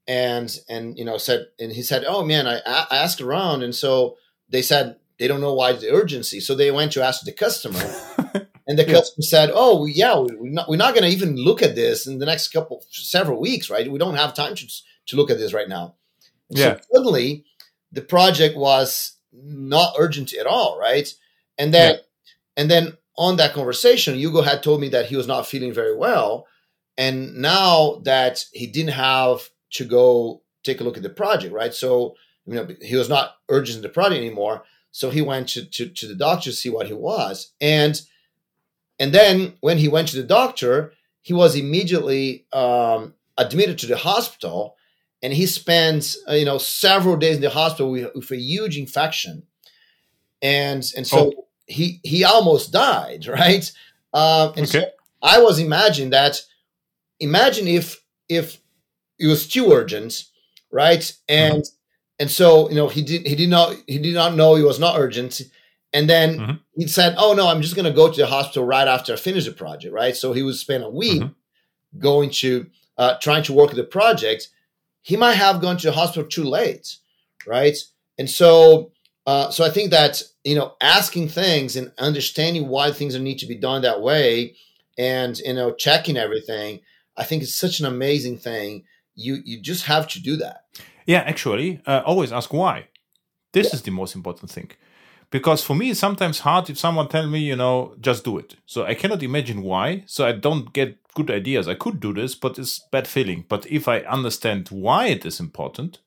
and 0.06 0.56
and 0.68 0.98
you 0.98 1.04
know 1.04 1.18
said, 1.18 1.46
and 1.58 1.72
he 1.72 1.82
said, 1.82 2.04
oh 2.06 2.24
man, 2.24 2.46
I, 2.46 2.60
I 2.66 2.86
asked 2.92 3.20
around, 3.20 3.62
and 3.62 3.74
so 3.74 4.16
they 4.48 4.62
said 4.62 4.96
they 5.18 5.28
don't 5.28 5.40
know 5.40 5.54
why 5.54 5.72
the 5.72 5.92
urgency. 5.92 6.40
So 6.40 6.54
they 6.54 6.70
went 6.70 6.92
to 6.92 7.02
ask 7.02 7.24
the 7.24 7.32
customer. 7.32 7.82
And 8.68 8.78
the 8.78 8.84
yeah. 8.84 8.92
customer 8.92 9.22
said, 9.22 9.50
"Oh, 9.52 9.86
yeah, 9.86 10.18
we're 10.18 10.50
not, 10.50 10.68
we're 10.68 10.76
not 10.76 10.92
going 10.94 11.04
to 11.04 11.16
even 11.16 11.36
look 11.36 11.62
at 11.62 11.74
this 11.74 12.06
in 12.06 12.18
the 12.18 12.26
next 12.26 12.48
couple 12.48 12.84
several 12.90 13.40
weeks, 13.40 13.70
right? 13.70 13.90
We 13.90 13.98
don't 13.98 14.16
have 14.16 14.34
time 14.34 14.54
to 14.54 14.66
to 15.06 15.16
look 15.16 15.30
at 15.30 15.38
this 15.38 15.54
right 15.54 15.68
now." 15.68 15.94
yeah. 16.50 16.76
So 16.76 16.80
suddenly, 16.96 17.46
the 17.92 18.02
project 18.02 18.56
was 18.56 19.16
not 19.32 19.94
urgent 19.98 20.32
at 20.34 20.46
all, 20.46 20.78
right? 20.78 21.12
And 21.56 21.72
then, 21.72 21.94
yeah. 21.94 22.00
and 22.56 22.70
then 22.70 22.96
on 23.16 23.36
that 23.36 23.52
conversation, 23.52 24.14
Hugo 24.16 24.42
had 24.42 24.62
told 24.62 24.80
me 24.80 24.88
that 24.90 25.06
he 25.06 25.16
was 25.16 25.26
not 25.26 25.46
feeling 25.46 25.72
very 25.72 25.96
well, 25.96 26.46
and 26.96 27.36
now 27.36 28.00
that 28.04 28.44
he 28.52 28.66
didn't 28.66 28.92
have 28.92 29.48
to 29.72 29.84
go 29.84 30.42
take 30.64 30.80
a 30.80 30.84
look 30.84 30.96
at 30.96 31.02
the 31.02 31.10
project, 31.10 31.52
right? 31.52 31.74
So 31.74 32.16
you 32.48 32.54
know, 32.54 32.66
he 32.80 32.96
was 32.96 33.10
not 33.10 33.36
urgent 33.50 33.76
in 33.76 33.82
the 33.82 33.90
project 33.90 34.20
anymore. 34.20 34.64
So 34.90 35.10
he 35.10 35.20
went 35.20 35.50
to, 35.50 35.66
to, 35.66 35.88
to 35.88 36.06
the 36.06 36.14
doctor 36.14 36.50
to 36.50 36.56
see 36.56 36.70
what 36.70 36.86
he 36.86 36.94
was. 36.94 37.52
And 37.60 38.00
and 38.98 39.12
then 39.12 39.54
when 39.60 39.78
he 39.78 39.86
went 39.86 40.08
to 40.08 40.16
the 40.16 40.26
doctor, 40.26 40.92
he 41.20 41.32
was 41.32 41.54
immediately 41.54 42.46
um, 42.52 43.14
admitted 43.36 43.78
to 43.78 43.86
the 43.86 43.96
hospital 43.96 44.76
and 45.22 45.32
he 45.32 45.46
spent 45.46 46.16
uh, 46.28 46.34
you 46.34 46.44
know 46.44 46.58
several 46.58 47.16
days 47.16 47.36
in 47.36 47.42
the 47.42 47.50
hospital 47.50 47.90
with, 47.90 48.14
with 48.14 48.30
a 48.30 48.36
huge 48.36 48.76
infection 48.78 49.42
and 50.42 50.92
and 50.96 51.06
so 51.06 51.32
oh. 51.36 51.46
he 51.66 52.00
he 52.02 52.24
almost 52.24 52.72
died 52.72 53.26
right 53.28 53.70
um, 54.14 54.52
and 54.56 54.66
okay. 54.66 54.80
so 54.80 54.84
i 55.22 55.40
was 55.40 55.58
imagining 55.58 56.10
that 56.10 56.40
imagine 57.20 57.66
if 57.66 58.02
if 58.28 58.58
it 59.18 59.26
was 59.26 59.48
too 59.48 59.72
urgent 59.72 60.24
right 60.70 61.12
and 61.28 61.62
mm-hmm. 61.62 62.20
and 62.20 62.30
so 62.30 62.68
you 62.68 62.76
know 62.76 62.88
he 62.88 63.02
did 63.02 63.26
he 63.26 63.34
did 63.34 63.48
not 63.48 63.74
he 63.86 63.98
did 63.98 64.14
not 64.14 64.34
know 64.34 64.54
it 64.54 64.62
was 64.62 64.78
not 64.78 64.98
urgent 64.98 65.40
and 65.92 66.08
then 66.08 66.38
mm-hmm. 66.38 66.52
he 66.76 66.86
said 66.86 67.14
oh 67.18 67.34
no 67.34 67.48
i'm 67.48 67.62
just 67.62 67.74
going 67.74 67.84
to 67.84 67.92
go 67.92 68.10
to 68.10 68.20
the 68.20 68.26
hospital 68.26 68.64
right 68.64 68.86
after 68.86 69.12
i 69.12 69.16
finish 69.16 69.44
the 69.44 69.52
project 69.52 69.92
right 69.92 70.16
so 70.16 70.32
he 70.32 70.42
would 70.42 70.54
spend 70.54 70.84
a 70.84 70.90
week 70.90 71.22
mm-hmm. 71.22 71.98
going 71.98 72.30
to 72.30 72.66
uh, 72.98 73.16
trying 73.20 73.44
to 73.44 73.52
work 73.52 73.70
the 73.72 73.84
project 73.84 74.48
he 75.02 75.16
might 75.16 75.34
have 75.34 75.60
gone 75.60 75.76
to 75.76 75.86
the 75.86 75.92
hospital 75.92 76.28
too 76.28 76.44
late 76.44 76.98
right? 77.46 77.76
And 78.18 78.28
so 78.28 78.92
uh, 79.26 79.50
so 79.50 79.62
i 79.62 79.68
think 79.68 79.90
that 79.90 80.22
you 80.42 80.54
know 80.54 80.74
asking 80.80 81.28
things 81.28 81.76
and 81.76 81.92
understanding 81.98 82.68
why 82.68 82.90
things 82.90 83.14
need 83.18 83.38
to 83.38 83.46
be 83.46 83.54
done 83.54 83.82
that 83.82 84.00
way 84.00 84.56
and 84.96 85.38
you 85.40 85.52
know 85.52 85.70
checking 85.74 86.16
everything 86.16 86.80
i 87.18 87.24
think 87.24 87.42
it's 87.42 87.54
such 87.54 87.78
an 87.80 87.86
amazing 87.86 88.38
thing. 88.38 88.84
You 89.14 89.38
you 89.44 89.60
just 89.60 89.84
have 89.84 90.06
to 90.08 90.22
do 90.22 90.36
that. 90.36 90.64
Yeah 91.04 91.22
actually 91.26 91.80
uh, 91.86 92.02
always 92.06 92.32
ask 92.32 92.52
why. 92.52 92.88
This 93.52 93.66
yeah. 93.66 93.74
is 93.76 93.82
the 93.82 93.90
most 93.90 94.14
important 94.14 94.50
thing 94.50 94.70
because 95.30 95.62
for 95.62 95.74
me 95.74 95.90
it's 95.90 96.00
sometimes 96.00 96.40
hard 96.40 96.70
if 96.70 96.78
someone 96.78 97.08
tell 97.08 97.26
me 97.26 97.40
you 97.40 97.56
know 97.56 97.94
just 98.00 98.24
do 98.24 98.38
it. 98.38 98.56
So 98.66 98.84
i 98.84 98.94
cannot 98.94 99.22
imagine 99.22 99.62
why. 99.62 100.04
So 100.06 100.26
i 100.26 100.32
don't 100.32 100.72
get 100.72 100.98
good 101.14 101.30
ideas. 101.30 101.68
I 101.68 101.74
could 101.74 102.00
do 102.00 102.12
this 102.14 102.34
but 102.34 102.58
it's 102.58 102.80
bad 102.92 103.06
feeling. 103.06 103.44
But 103.48 103.66
if 103.66 103.88
i 103.88 104.00
understand 104.00 104.68
why 104.70 105.06
it 105.08 105.24
is 105.26 105.40
important 105.40 106.00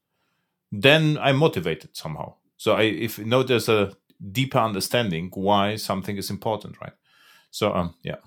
then 0.71 1.17
i'm 1.19 1.37
motivated 1.37 1.95
somehow. 1.95 2.35
So 2.57 2.73
i 2.73 2.83
if 2.83 3.17
you 3.17 3.25
know 3.25 3.43
there's 3.43 3.69
a 3.69 3.93
deeper 4.31 4.59
understanding 4.59 5.31
why 5.33 5.75
something 5.75 6.17
is 6.17 6.29
important 6.29 6.75
right? 6.81 6.93
So 7.51 7.73
um 7.73 7.95
yeah. 8.03 8.17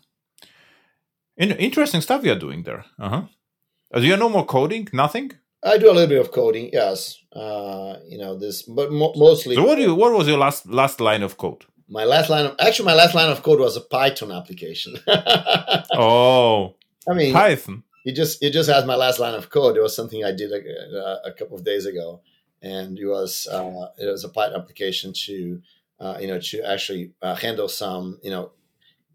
In- 1.37 1.53
interesting 1.53 2.01
stuff 2.01 2.25
you're 2.25 2.39
doing 2.39 2.63
there. 2.63 2.85
Uh-huh. 2.99 3.23
Uh, 3.95 4.01
you 4.01 4.17
know 4.17 4.29
more 4.29 4.47
coding? 4.47 4.89
Nothing 4.93 5.33
I 5.65 5.79
do 5.79 5.91
a 5.91 5.93
little 5.93 6.09
bit 6.09 6.21
of 6.21 6.31
coding, 6.31 6.71
yes. 6.73 7.19
Uh, 7.33 7.97
you 8.07 8.19
know 8.19 8.39
this, 8.39 8.63
but 8.63 8.93
mo- 8.93 9.15
mostly. 9.17 9.57
So 9.57 9.65
what 9.65 9.77
do 9.77 9.83
you? 9.83 9.95
What 9.95 10.13
was 10.13 10.29
your 10.29 10.39
last 10.39 10.67
last 10.67 11.01
line 11.01 11.23
of 11.23 11.37
code? 11.39 11.65
My 11.89 12.05
last 12.05 12.31
line 12.31 12.47
of 12.47 12.57
actually, 12.61 12.87
my 12.87 12.95
last 12.95 13.15
line 13.15 13.31
of 13.31 13.43
code 13.43 13.61
was 13.61 13.77
a 13.77 13.81
Python 13.81 14.31
application. 14.31 14.97
oh, 15.93 16.75
I 17.09 17.15
mean 17.15 17.33
Python. 17.33 17.83
You 18.05 18.13
just 18.13 18.43
it 18.43 18.51
just 18.51 18.69
has 18.69 18.85
my 18.85 18.95
last 18.95 19.19
line 19.19 19.35
of 19.35 19.49
code. 19.49 19.77
It 19.77 19.83
was 19.83 19.97
something 19.97 20.25
I 20.25 20.33
did 20.33 20.53
a, 20.53 21.21
a 21.25 21.33
couple 21.33 21.57
of 21.57 21.65
days 21.65 21.87
ago, 21.87 22.21
and 22.63 22.99
it 22.99 23.07
was 23.07 23.49
uh, 23.51 23.89
it 23.99 24.07
was 24.07 24.25
a 24.25 24.29
Python 24.29 24.61
application 24.61 25.13
to 25.27 25.61
uh, 25.99 26.19
you 26.21 26.29
know 26.29 26.39
to 26.39 26.63
actually 26.63 27.13
uh, 27.23 27.35
handle 27.35 27.69
some 27.69 28.19
you 28.23 28.31
know 28.31 28.53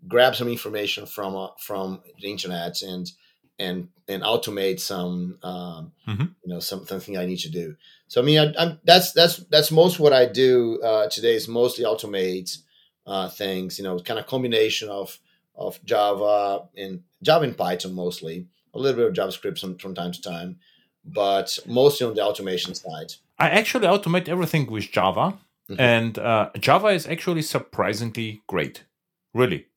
grab 0.08 0.36
some 0.36 0.48
information 0.48 1.06
from 1.06 1.36
uh, 1.36 1.50
from 1.60 2.02
the 2.20 2.32
internet 2.32 2.82
and 2.82 3.12
and 3.60 3.90
and 4.08 4.24
automate 4.24 4.80
some 4.80 5.38
um, 5.44 5.92
mm-hmm. 6.08 6.24
you 6.44 6.54
know 6.54 6.60
some, 6.60 6.86
something 6.86 7.18
I 7.18 7.26
need 7.26 7.40
to 7.40 7.50
do. 7.50 7.76
So 8.08 8.22
I 8.22 8.26
mean, 8.26 8.40
I, 8.40 8.64
am 8.64 8.80
that's 8.84 9.12
that's 9.12 9.38
that's 9.38 9.72
most 9.72 10.00
what 10.00 10.14
I 10.14 10.26
do 10.26 10.82
uh, 10.82 11.10
today 11.10 11.36
is 11.36 11.48
mostly 11.48 11.86
automate 11.86 12.58
uh, 13.06 13.30
things. 13.30 13.78
You 13.78 13.84
know, 13.84 14.00
kind 14.00 14.20
of 14.20 14.28
combination 14.28 14.90
of 14.90 15.20
of 15.56 15.84
Java 15.86 16.68
and 16.76 17.04
Java 17.22 17.46
and 17.46 17.58
Python 17.58 17.94
mostly, 17.94 18.48
a 18.74 18.80
little 18.80 18.98
bit 18.98 19.08
of 19.08 19.14
JavaScript 19.14 19.60
from, 19.60 19.78
from 19.78 19.94
time 19.94 20.12
to 20.14 20.22
time, 20.22 20.58
but 21.06 21.60
mostly 21.66 22.08
on 22.08 22.16
the 22.16 22.24
automation 22.24 22.74
side. 22.74 23.14
I 23.38 23.50
actually 23.50 23.88
automate 23.88 24.28
everything 24.28 24.72
with 24.72 24.92
Java, 24.92 25.38
mm-hmm. 25.70 25.80
and 25.80 26.18
uh, 26.18 26.50
Java 26.60 26.88
is 26.88 27.08
actually 27.08 27.42
surprisingly 27.42 28.42
great, 28.48 28.86
really. 29.34 29.68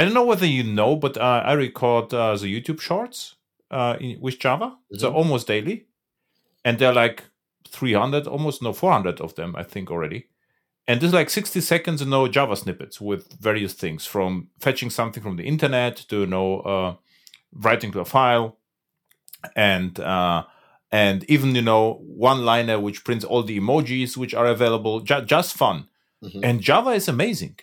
I 0.00 0.04
don't 0.04 0.14
know 0.14 0.24
whether 0.24 0.46
you 0.46 0.62
know, 0.62 0.96
but 0.96 1.18
uh, 1.18 1.42
I 1.44 1.52
record 1.52 2.14
uh, 2.14 2.34
the 2.34 2.46
YouTube 2.46 2.80
shorts 2.80 3.34
uh, 3.70 3.98
in, 4.00 4.18
with 4.18 4.38
Java, 4.38 4.68
mm-hmm. 4.68 4.96
so 4.96 5.12
almost 5.12 5.46
daily, 5.46 5.88
and 6.64 6.78
they're 6.78 6.94
like 6.94 7.24
300, 7.68 8.26
almost 8.26 8.62
no 8.62 8.72
400 8.72 9.20
of 9.20 9.34
them, 9.34 9.54
I 9.54 9.62
think 9.62 9.90
already. 9.90 10.28
And 10.88 11.02
there's 11.02 11.12
like 11.12 11.28
60 11.28 11.60
seconds 11.60 12.00
and 12.00 12.10
no 12.10 12.28
Java 12.28 12.56
snippets 12.56 12.98
with 12.98 13.30
various 13.34 13.74
things 13.74 14.06
from 14.06 14.48
fetching 14.58 14.88
something 14.88 15.22
from 15.22 15.36
the 15.36 15.44
internet 15.44 15.96
to 16.08 16.20
you 16.20 16.26
know 16.26 16.60
uh, 16.60 16.94
writing 17.52 17.92
to 17.92 18.00
a 18.00 18.06
file, 18.06 18.56
and 19.54 20.00
uh, 20.00 20.44
and 20.90 21.24
even 21.24 21.54
you 21.54 21.60
know 21.60 22.00
one 22.06 22.46
liner 22.46 22.80
which 22.80 23.04
prints 23.04 23.22
all 23.22 23.42
the 23.42 23.60
emojis 23.60 24.16
which 24.16 24.32
are 24.32 24.46
available. 24.46 25.00
Ju- 25.00 25.26
just 25.26 25.58
fun, 25.58 25.88
mm-hmm. 26.24 26.42
and 26.42 26.62
Java 26.62 26.92
is 26.92 27.06
amazing 27.06 27.58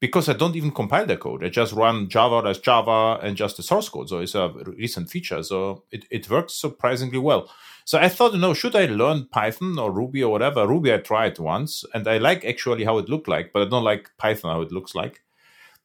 because 0.00 0.28
I 0.28 0.32
don't 0.34 0.54
even 0.56 0.70
compile 0.70 1.06
the 1.06 1.16
code. 1.16 1.44
I 1.44 1.48
just 1.48 1.72
run 1.72 2.08
Java 2.08 2.48
as 2.48 2.58
Java 2.58 3.18
and 3.22 3.36
just 3.36 3.56
the 3.56 3.62
source 3.62 3.88
code. 3.88 4.08
So 4.08 4.18
it's 4.18 4.34
a 4.34 4.48
recent 4.48 5.10
feature. 5.10 5.42
So 5.42 5.84
it, 5.90 6.04
it 6.10 6.30
works 6.30 6.54
surprisingly 6.54 7.18
well. 7.18 7.50
So 7.84 7.98
I 7.98 8.08
thought, 8.08 8.34
you 8.34 8.38
know, 8.38 8.54
should 8.54 8.76
I 8.76 8.86
learn 8.86 9.28
Python 9.32 9.78
or 9.78 9.90
Ruby 9.90 10.22
or 10.22 10.30
whatever? 10.30 10.66
Ruby 10.66 10.92
I 10.92 10.98
tried 10.98 11.38
once 11.38 11.84
and 11.94 12.06
I 12.06 12.18
like 12.18 12.44
actually 12.44 12.84
how 12.84 12.98
it 12.98 13.08
looked 13.08 13.28
like, 13.28 13.52
but 13.52 13.62
I 13.62 13.68
don't 13.68 13.84
like 13.84 14.10
Python 14.18 14.52
how 14.54 14.60
it 14.60 14.72
looks 14.72 14.94
like. 14.94 15.22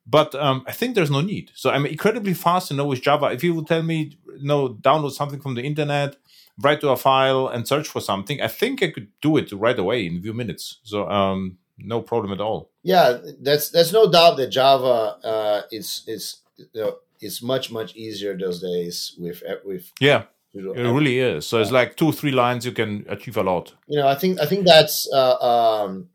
But 0.06 0.36
um, 0.36 0.64
I 0.68 0.74
think 0.74 0.96
there's 0.96 1.10
no 1.10 1.22
need. 1.22 1.52
So 1.56 1.70
I'm 1.70 1.86
incredibly 1.86 2.34
fast, 2.34 2.72
you 2.72 2.78
know, 2.78 2.86
with 2.86 3.02
Java. 3.02 3.32
If 3.32 3.44
you 3.44 3.56
would 3.56 3.68
tell 3.68 3.84
me, 3.84 4.18
you 4.28 4.46
know, 4.46 4.70
download 4.70 5.14
something 5.14 5.40
from 5.40 5.56
the 5.56 5.64
internet, 5.64 6.18
write 6.60 6.82
to 6.82 6.90
a 6.90 6.98
file 6.98 7.48
and 7.48 7.68
search 7.68 7.88
for 7.88 8.02
something, 8.02 8.42
I 8.42 8.50
think 8.50 8.84
I 8.84 8.92
could 8.92 9.08
do 9.22 9.38
it 9.38 9.52
right 9.54 9.80
away 9.80 10.06
in 10.06 10.18
a 10.18 10.22
few 10.22 10.34
minutes. 10.34 10.80
So 10.84 11.10
um, 11.10 11.58
no 11.78 12.02
problem 12.02 12.34
at 12.34 12.42
all. 12.42 12.70
Yeah, 12.84 13.18
that's 13.42 13.70
that's 13.70 13.92
no 13.92 14.12
doubt 14.12 14.38
that 14.38 14.48
Java 14.48 15.18
uh, 15.24 15.62
is 15.72 16.04
is 16.08 16.38
you 16.58 16.68
know, 16.76 16.98
is 17.22 17.42
much 17.42 17.72
much 17.72 17.96
easier 17.96 18.38
those 18.38 18.62
days 18.62 19.16
with 19.18 19.44
with 19.66 19.92
yeah. 20.00 20.24
It 20.56 20.62
really 20.62 21.18
is. 21.18 21.48
So 21.48 21.60
it's 21.60 21.72
like 21.72 21.98
two, 21.98 22.12
three 22.12 22.32
lines. 22.32 22.64
You 22.64 22.74
can 22.74 23.08
achieve 23.10 23.38
a 23.38 23.42
lot. 23.42 23.74
You 23.88 23.98
know, 23.98 24.08
I 24.08 24.14
think 24.14 24.40
I 24.40 24.46
think 24.46 24.68
that's 24.68 25.12
uh, 25.12 25.38
um, 25.38 26.10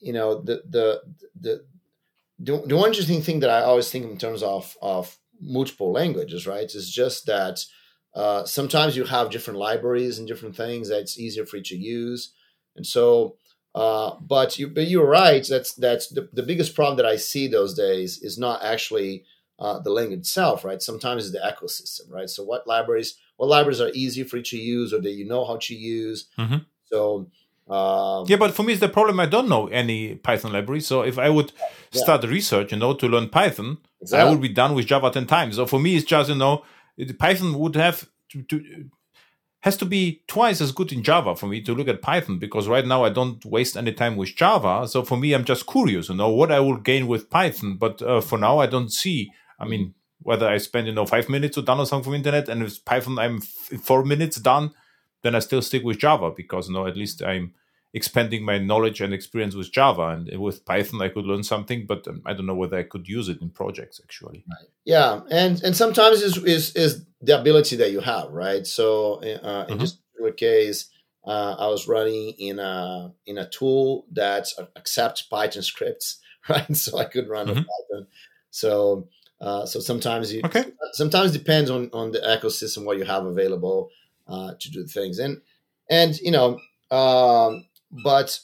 you 0.00 0.12
know 0.12 0.40
the 0.40 0.62
the 0.68 1.02
the 1.40 1.64
the, 2.40 2.62
the 2.66 2.76
one 2.76 2.88
interesting 2.88 3.22
thing 3.22 3.40
that 3.40 3.50
I 3.50 3.62
always 3.62 3.88
think 3.88 4.04
in 4.04 4.18
terms 4.18 4.42
of 4.42 4.76
of 4.82 5.16
multiple 5.40 5.92
languages, 5.92 6.44
right, 6.44 6.68
is 6.74 6.90
just 6.90 7.26
that 7.26 7.64
uh, 8.14 8.44
sometimes 8.44 8.96
you 8.96 9.04
have 9.04 9.30
different 9.30 9.60
libraries 9.60 10.18
and 10.18 10.26
different 10.26 10.56
things 10.56 10.88
that 10.88 11.00
it's 11.02 11.18
easier 11.18 11.46
for 11.46 11.58
you 11.58 11.62
to 11.62 11.76
use, 11.76 12.32
and 12.74 12.84
so 12.84 13.36
uh, 13.76 14.16
but 14.20 14.58
you, 14.58 14.68
but 14.68 14.88
you're 14.88 15.06
right. 15.06 15.46
That's 15.46 15.74
that's 15.74 16.08
the, 16.08 16.30
the 16.32 16.42
biggest 16.42 16.74
problem 16.74 16.96
that 16.96 17.04
I 17.04 17.16
see 17.16 17.46
those 17.46 17.74
days 17.74 18.22
is 18.22 18.38
not 18.38 18.64
actually 18.64 19.24
uh, 19.58 19.80
the 19.80 19.90
language 19.90 20.20
itself, 20.20 20.64
right? 20.64 20.80
Sometimes 20.80 21.26
it's 21.26 21.32
the 21.32 21.46
ecosystem, 21.46 22.10
right? 22.10 22.30
So 22.30 22.42
what 22.42 22.66
libraries, 22.66 23.16
what 23.36 23.50
libraries 23.50 23.82
are 23.82 23.90
easy 23.92 24.22
for 24.24 24.38
you 24.38 24.42
to 24.44 24.56
use, 24.56 24.94
or 24.94 25.00
that 25.02 25.10
you 25.10 25.26
know 25.26 25.44
how 25.44 25.58
to 25.58 25.74
use. 25.74 26.26
Mm-hmm. 26.38 26.56
So 26.86 27.28
um, 27.68 28.24
yeah, 28.28 28.36
but 28.36 28.54
for 28.54 28.62
me, 28.62 28.72
it's 28.72 28.80
the 28.80 28.88
problem. 28.88 29.20
I 29.20 29.26
don't 29.26 29.48
know 29.48 29.66
any 29.66 30.14
Python 30.14 30.54
library. 30.54 30.80
So 30.80 31.02
if 31.02 31.18
I 31.18 31.28
would 31.28 31.52
yeah. 31.92 32.02
start 32.02 32.24
research, 32.24 32.72
you 32.72 32.78
know, 32.78 32.94
to 32.94 33.06
learn 33.06 33.28
Python, 33.28 33.76
exactly. 34.00 34.26
I 34.26 34.30
would 34.30 34.40
be 34.40 34.48
done 34.48 34.74
with 34.74 34.86
Java 34.86 35.10
ten 35.10 35.26
times. 35.26 35.56
So 35.56 35.66
for 35.66 35.78
me, 35.78 35.96
it's 35.96 36.06
just 36.06 36.30
you 36.30 36.36
know, 36.36 36.64
Python 37.18 37.58
would 37.58 37.76
have 37.76 38.08
to, 38.30 38.42
to 38.42 38.88
has 39.66 39.76
to 39.76 39.84
be 39.84 40.22
twice 40.28 40.60
as 40.60 40.70
good 40.70 40.92
in 40.92 41.02
Java 41.02 41.34
for 41.34 41.48
me 41.48 41.60
to 41.60 41.74
look 41.74 41.88
at 41.88 42.00
Python 42.00 42.38
because 42.38 42.68
right 42.68 42.86
now 42.86 43.02
I 43.02 43.08
don't 43.08 43.44
waste 43.44 43.76
any 43.76 43.92
time 43.92 44.14
with 44.14 44.36
Java. 44.36 44.86
So 44.86 45.02
for 45.02 45.16
me, 45.16 45.32
I'm 45.32 45.44
just 45.44 45.66
curious, 45.66 46.08
you 46.08 46.14
know, 46.14 46.28
what 46.28 46.52
I 46.52 46.60
will 46.60 46.76
gain 46.76 47.08
with 47.08 47.28
Python. 47.30 47.76
But 47.76 48.00
uh, 48.00 48.20
for 48.20 48.38
now, 48.38 48.60
I 48.60 48.66
don't 48.66 48.92
see. 48.92 49.32
I 49.58 49.64
mean, 49.64 49.94
whether 50.22 50.46
I 50.46 50.58
spend 50.58 50.86
you 50.86 50.92
know 50.92 51.04
five 51.04 51.28
minutes 51.28 51.56
to 51.56 51.64
download 51.64 51.88
something 51.88 52.04
from 52.04 52.14
internet 52.14 52.48
and 52.48 52.62
with 52.62 52.84
Python 52.84 53.18
I'm 53.18 53.38
f- 53.38 53.80
four 53.80 54.04
minutes 54.04 54.36
done, 54.36 54.70
then 55.22 55.34
I 55.34 55.40
still 55.40 55.62
stick 55.62 55.82
with 55.82 55.98
Java 55.98 56.30
because 56.30 56.68
you 56.68 56.74
know 56.74 56.86
at 56.86 56.96
least 56.96 57.24
I'm 57.24 57.52
expanding 57.94 58.44
my 58.44 58.58
knowledge 58.58 59.00
and 59.00 59.14
experience 59.14 59.54
with 59.54 59.72
Java. 59.72 60.08
And 60.08 60.40
with 60.40 60.64
Python, 60.64 61.02
I 61.02 61.08
could 61.08 61.24
learn 61.24 61.42
something, 61.42 61.86
but 61.86 62.06
um, 62.08 62.22
I 62.26 62.34
don't 62.34 62.46
know 62.46 62.54
whether 62.54 62.76
I 62.76 62.82
could 62.82 63.08
use 63.08 63.28
it 63.28 63.40
in 63.40 63.50
projects 63.50 64.00
actually. 64.02 64.44
Right. 64.48 64.68
Yeah, 64.84 65.20
and 65.30 65.62
and 65.62 65.76
sometimes 65.76 66.22
is 66.22 66.36
is 66.38 66.74
is 66.76 67.04
the 67.20 67.38
ability 67.38 67.76
that 67.76 67.92
you 67.92 68.00
have, 68.00 68.30
right? 68.30 68.66
So 68.66 69.14
uh, 69.22 69.66
in 69.68 69.78
mm-hmm. 69.78 69.78
this 69.78 69.98
case, 70.36 70.88
uh, 71.26 71.56
I 71.58 71.68
was 71.68 71.88
running 71.88 72.34
in 72.38 72.58
a 72.58 73.12
in 73.26 73.38
a 73.38 73.48
tool 73.48 74.06
that 74.12 74.48
accepts 74.76 75.22
Python 75.22 75.62
scripts, 75.62 76.18
right? 76.48 76.76
So 76.76 76.98
I 76.98 77.04
could 77.04 77.28
run 77.28 77.46
mm-hmm. 77.46 77.60
Python. 77.60 78.06
So 78.50 79.08
uh, 79.40 79.66
so 79.66 79.80
sometimes 79.80 80.32
you 80.32 80.42
okay. 80.44 80.64
sometimes 80.92 81.32
depends 81.32 81.70
on 81.70 81.90
on 81.92 82.10
the 82.10 82.20
ecosystem 82.20 82.84
what 82.84 82.98
you 82.98 83.04
have 83.04 83.26
available 83.26 83.90
uh, 84.26 84.52
to 84.58 84.70
do 84.70 84.86
things 84.86 85.18
and 85.18 85.40
and 85.88 86.18
you 86.18 86.30
know 86.30 86.58
Um, 86.90 87.66
but 88.02 88.38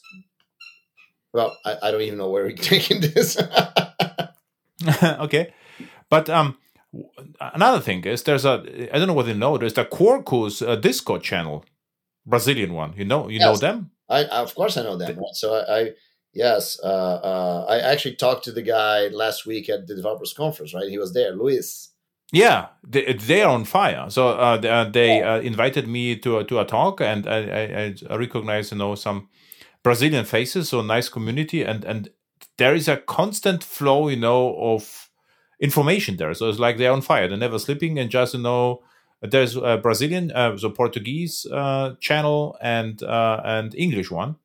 well, 1.33 1.57
I, 1.65 1.77
I, 1.83 1.91
don't 1.91 2.03
even 2.03 2.19
know 2.19 2.31
where 2.31 2.45
we're 2.45 2.57
taking 2.57 3.01
this. 3.01 3.41
okay, 5.03 5.55
but 6.11 6.29
um, 6.29 6.59
another 7.41 7.81
thing 7.81 8.05
is 8.05 8.23
there's 8.23 8.45
a 8.45 8.63
I 8.95 8.99
don't 8.99 9.09
know 9.09 9.15
whether 9.15 9.31
you 9.31 9.39
know 9.39 9.57
there's 9.59 9.75
the 9.75 9.85
Quarkus 9.85 10.67
uh, 10.67 10.77
Discord 10.77 11.23
channel, 11.23 11.65
Brazilian 12.27 12.75
one. 12.75 12.95
You 12.97 13.05
know 13.05 13.29
you 13.29 13.39
yes. 13.39 13.47
know 13.47 13.57
them. 13.57 13.91
I 14.09 14.25
of 14.25 14.55
course 14.55 14.77
I 14.77 14.83
know 14.83 14.97
them. 14.97 15.17
Right? 15.17 15.35
So 15.35 15.55
I, 15.55 15.81
I 15.81 15.91
yes 16.35 16.79
uh, 16.83 16.87
uh, 16.87 17.67
I 17.69 17.79
actually 17.79 18.17
talked 18.17 18.45
to 18.45 18.53
the 18.53 18.63
guy 18.63 19.09
last 19.09 19.47
week 19.47 19.69
at 19.69 19.87
the 19.87 19.95
developers 19.95 20.33
conference. 20.35 20.75
Right, 20.75 20.89
he 20.89 20.99
was 20.99 21.15
there, 21.15 21.33
Luis. 21.33 21.89
Yeah, 22.35 22.69
they, 22.83 23.13
they 23.13 23.43
are 23.43 23.53
on 23.53 23.65
fire. 23.65 24.09
So 24.09 24.29
uh, 24.29 24.57
they, 24.57 24.71
uh, 24.71 24.85
they 24.85 25.23
uh, 25.23 25.41
invited 25.41 25.87
me 25.87 26.17
to 26.17 26.45
to 26.45 26.61
a 26.61 26.65
talk, 26.65 27.01
and 27.01 27.27
I, 27.27 27.39
I, 27.39 27.95
I 28.11 28.17
recognize 28.17 28.73
you 28.73 28.79
know 28.79 28.95
some 28.95 29.29
Brazilian 29.83 30.25
faces, 30.25 30.69
so 30.69 30.83
nice 30.83 31.09
community, 31.09 31.63
and 31.63 31.85
and 31.85 32.11
there 32.59 32.75
is 32.75 32.89
a 32.89 32.97
constant 32.97 33.65
flow, 33.65 34.09
you 34.09 34.17
know, 34.17 34.57
of 34.59 35.11
information 35.61 36.17
there. 36.17 36.35
So 36.35 36.49
it's 36.49 36.59
like 36.59 36.79
they're 36.79 36.93
on 36.93 37.03
fire; 37.03 37.29
they're 37.29 37.37
never 37.37 37.59
sleeping, 37.59 37.99
and 37.99 38.11
just 38.11 38.35
you 38.35 38.41
know, 38.41 38.83
there's 39.21 39.57
a 39.57 39.79
Brazilian, 39.79 40.33
uh, 40.33 40.57
the 40.61 40.71
Portuguese 40.71 41.47
uh, 41.53 41.95
channel 42.01 42.57
and 42.61 43.03
uh, 43.03 43.41
and 43.45 43.75
English 43.75 44.11
one, 44.11 44.37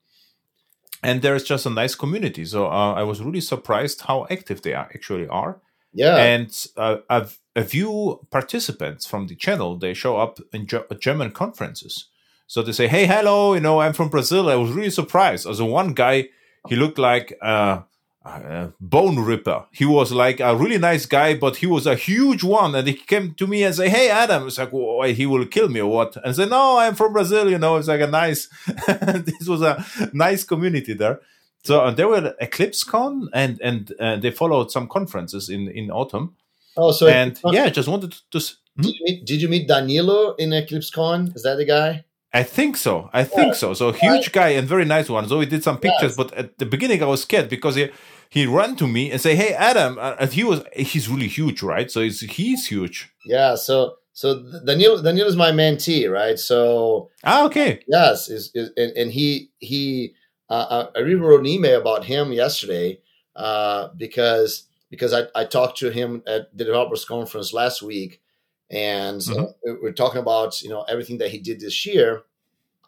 and 1.04 1.22
there 1.22 1.36
is 1.36 1.44
just 1.44 1.66
a 1.66 1.70
nice 1.70 1.96
community. 1.96 2.46
So 2.46 2.68
uh, 2.68 2.94
I 2.94 3.04
was 3.04 3.22
really 3.22 3.42
surprised 3.42 4.02
how 4.02 4.28
active 4.30 4.62
they 4.62 4.74
are 4.74 4.90
actually 4.94 5.28
are. 5.28 5.62
Yeah, 5.94 6.18
and 6.18 6.68
uh, 6.78 6.98
I've 7.10 7.40
a 7.56 7.64
few 7.64 8.20
participants 8.30 9.08
from 9.08 9.28
the 9.28 9.36
channel 9.36 9.78
they 9.78 9.94
show 9.96 10.18
up 10.18 10.40
in 10.54 10.68
German 11.00 11.32
conferences. 11.32 12.06
So 12.48 12.62
they 12.62 12.72
say, 12.72 12.88
"Hey, 12.88 13.06
hello, 13.06 13.54
you 13.54 13.60
know, 13.60 13.80
I'm 13.80 13.94
from 13.94 14.10
Brazil." 14.10 14.50
I 14.50 14.56
was 14.56 14.72
really 14.72 14.90
surprised. 14.90 15.48
As 15.48 15.60
a 15.60 15.66
one 15.66 15.94
guy, 15.94 16.30
he 16.68 16.76
looked 16.76 16.98
like 16.98 17.38
uh, 17.42 17.82
a 18.26 18.72
bone 18.80 19.20
ripper. 19.20 19.66
He 19.72 19.86
was 19.86 20.12
like 20.12 20.40
a 20.40 20.56
really 20.56 20.78
nice 20.78 21.06
guy, 21.06 21.36
but 21.36 21.58
he 21.58 21.68
was 21.68 21.86
a 21.86 21.96
huge 21.96 22.44
one. 22.44 22.74
And 22.76 22.88
he 22.88 22.94
came 22.94 23.34
to 23.36 23.48
me 23.48 23.64
and 23.64 23.76
say, 23.76 23.90
"Hey, 23.90 24.10
Adam," 24.10 24.48
it's 24.48 24.58
like, 24.58 24.74
oh, 24.74 25.04
"He 25.04 25.26
will 25.26 25.46
kill 25.46 25.70
me 25.70 25.82
or 25.82 25.92
what?" 25.92 26.18
And 26.24 26.36
say, 26.36 26.48
"No, 26.48 26.78
I'm 26.80 26.96
from 26.96 27.14
Brazil." 27.14 27.50
You 27.50 27.58
know, 27.58 27.76
it's 27.78 27.88
like 27.88 28.02
a 28.02 28.08
nice. 28.08 28.48
this 28.88 29.48
was 29.48 29.62
a 29.62 29.86
nice 30.14 30.44
community 30.44 30.94
there. 30.94 31.20
So 31.64 31.86
and 31.86 31.98
there 31.98 32.08
were 32.08 32.34
EclipseCon, 32.42 33.28
and 33.34 33.60
and 33.62 33.92
uh, 34.00 34.16
they 34.16 34.32
followed 34.32 34.72
some 34.72 34.88
conferences 34.88 35.50
in 35.50 35.68
in 35.68 35.92
autumn 35.92 36.36
Oh, 36.78 36.92
so 36.92 37.08
and 37.08 37.40
yeah, 37.46 37.66
I 37.66 37.70
just 37.72 37.90
wanted 37.90 38.16
to. 38.32 38.40
Hmm? 38.40 38.82
did, 38.84 38.96
you 38.96 39.06
meet, 39.06 39.26
did 39.26 39.42
you 39.42 39.50
meet 39.50 39.68
Danilo 39.68 40.36
in 40.36 40.52
EclipseCon? 40.52 41.36
Is 41.36 41.42
that 41.42 41.56
the 41.56 41.66
guy? 41.66 42.06
I 42.38 42.44
think 42.44 42.78
so. 42.78 43.10
I 43.14 43.24
think 43.24 43.56
so. 43.56 43.74
So 43.74 43.92
huge 43.92 44.32
guy 44.32 44.50
and 44.50 44.68
very 44.68 44.86
nice 44.86 45.10
one. 45.10 45.28
So 45.28 45.40
we 45.40 45.48
did 45.48 45.64
some 45.64 45.80
pictures, 45.80 46.14
yes. 46.14 46.18
but 46.22 46.34
at 46.34 46.58
the 46.60 46.68
beginning 46.68 47.02
I 47.02 47.08
was 47.08 47.22
scared 47.24 47.50
because 47.50 47.76
he 47.76 47.90
he 48.30 48.46
ran 48.46 48.76
to 48.76 48.88
me 48.88 49.10
and 49.12 49.20
say, 49.20 49.34
"Hey, 49.36 49.54
Adam," 49.54 49.98
uh, 49.98 50.16
and 50.20 50.32
he 50.32 50.44
was 50.44 50.60
he's 50.76 51.10
really 51.10 51.28
huge, 51.40 51.64
right? 51.64 51.90
So 51.90 52.02
he's 52.02 52.20
he's 52.22 52.68
huge. 52.68 53.10
Yeah. 53.26 53.56
So 53.56 53.96
so 54.14 54.28
Daniel 54.70 55.02
Daniel 55.02 55.28
is 55.28 55.36
my 55.36 55.52
mentee, 55.52 56.12
right? 56.12 56.38
So 56.38 57.10
ah, 57.24 57.46
okay. 57.46 57.80
Yes, 57.88 58.30
is, 58.30 58.52
is 58.54 58.70
and, 58.78 58.92
and 58.96 59.12
he 59.12 59.50
he 59.58 60.14
uh, 60.50 60.68
uh 60.76 60.86
I 60.96 61.02
wrote 61.02 61.40
an 61.40 61.48
email 61.48 61.82
about 61.82 62.06
him 62.06 62.32
yesterday 62.32 63.00
uh, 63.36 63.90
because 63.98 64.68
because 64.92 65.12
I, 65.12 65.24
I 65.34 65.46
talked 65.46 65.80
to 65.80 65.90
him 65.90 66.22
at 66.28 66.56
the 66.56 66.66
developers 66.66 67.04
conference 67.04 67.52
last 67.52 67.82
week 67.82 68.22
and 68.70 69.22
mm-hmm. 69.22 69.44
uh, 69.44 69.76
we're 69.82 69.92
talking 69.92 70.22
about 70.22 70.62
you 70.62 70.70
know 70.70 70.84
everything 70.84 71.18
that 71.20 71.32
he 71.32 71.40
did 71.40 71.60
this 71.60 71.86
year 71.86 72.24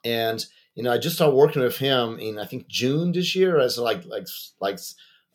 and 0.03 0.45
you 0.75 0.83
know 0.83 0.91
i 0.91 0.97
just 0.97 1.15
started 1.15 1.35
working 1.35 1.61
with 1.61 1.77
him 1.77 2.19
in 2.19 2.39
i 2.39 2.45
think 2.45 2.67
june 2.67 3.11
this 3.11 3.35
year 3.35 3.59
as 3.59 3.77
like 3.77 4.05
like 4.05 4.27
like 4.59 4.79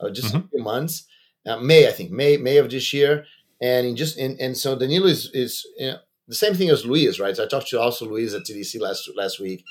uh, 0.01 0.11
just 0.11 0.29
mm-hmm. 0.29 0.47
a 0.47 0.49
few 0.49 0.63
months. 0.63 1.07
Uh, 1.47 1.59
may 1.59 1.89
i 1.89 1.93
think 1.93 2.11
may 2.11 2.37
may 2.37 2.57
of 2.57 2.71
this 2.71 2.93
year. 2.93 3.25
And 3.61 3.87
in 3.87 3.97
just 3.97 4.19
and, 4.19 4.39
and 4.41 4.57
so 4.57 4.77
danilo 4.79 5.07
is 5.07 5.31
is 5.33 5.67
you 5.79 5.93
know, 5.93 5.99
the 6.27 6.35
same 6.35 6.55
thing 6.55 6.71
as 6.71 6.85
luis 6.85 7.21
right? 7.21 7.37
So 7.37 7.45
i 7.45 7.49
talked 7.49 7.69
to 7.69 7.81
also 7.81 8.07
luis 8.07 8.35
at 8.35 8.43
tdc 8.43 8.81
last 8.81 9.11
last 9.17 9.41
week. 9.41 9.65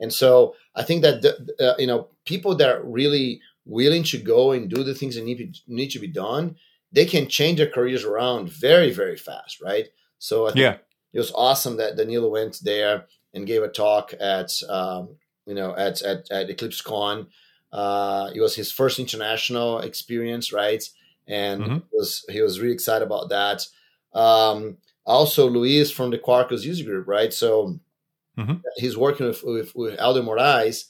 And 0.00 0.12
so 0.12 0.54
i 0.74 0.82
think 0.82 1.02
that 1.02 1.22
the, 1.22 1.32
uh, 1.60 1.74
you 1.78 1.86
know 1.86 2.08
people 2.24 2.54
that 2.56 2.68
are 2.68 2.84
really 2.84 3.40
willing 3.64 4.02
to 4.02 4.18
go 4.18 4.52
and 4.52 4.68
do 4.68 4.82
the 4.82 4.94
things 4.94 5.14
that 5.14 5.24
need, 5.24 5.56
need 5.68 5.88
to 5.88 6.00
be 6.00 6.08
done, 6.08 6.56
they 6.90 7.04
can 7.04 7.28
change 7.28 7.58
their 7.58 7.70
careers 7.70 8.04
around 8.04 8.50
very, 8.50 8.90
very 8.90 9.16
fast, 9.16 9.60
right? 9.62 9.86
So 10.18 10.52
yeah, 10.54 10.76
it 11.12 11.18
was 11.18 11.32
awesome 11.32 11.76
that 11.76 11.96
Danilo 11.96 12.28
went 12.28 12.58
there 12.62 13.06
and 13.34 13.46
gave 13.46 13.62
a 13.62 13.68
talk 13.68 14.12
at 14.20 14.52
um, 14.68 15.16
you 15.46 15.54
know 15.54 15.74
at 15.76 16.02
at, 16.02 16.30
at 16.30 16.48
EclipseCon. 16.48 17.26
Uh, 17.72 18.30
it 18.34 18.40
was 18.40 18.54
his 18.54 18.70
first 18.70 18.98
international 18.98 19.78
experience, 19.78 20.52
right? 20.52 20.84
And 21.26 21.62
mm-hmm. 21.62 21.78
was 21.92 22.24
he 22.28 22.42
was 22.42 22.60
really 22.60 22.74
excited 22.74 23.04
about 23.04 23.30
that. 23.30 23.66
Um, 24.12 24.78
also, 25.04 25.48
Luis 25.48 25.90
from 25.90 26.10
the 26.10 26.18
Quarkus 26.18 26.64
user 26.64 26.84
group, 26.84 27.08
right? 27.08 27.32
So 27.32 27.78
mm-hmm. 28.38 28.54
he's 28.76 28.96
working 28.96 29.26
with, 29.26 29.42
with, 29.42 29.74
with 29.74 29.98
Helder 29.98 30.22
Moraes, 30.22 30.84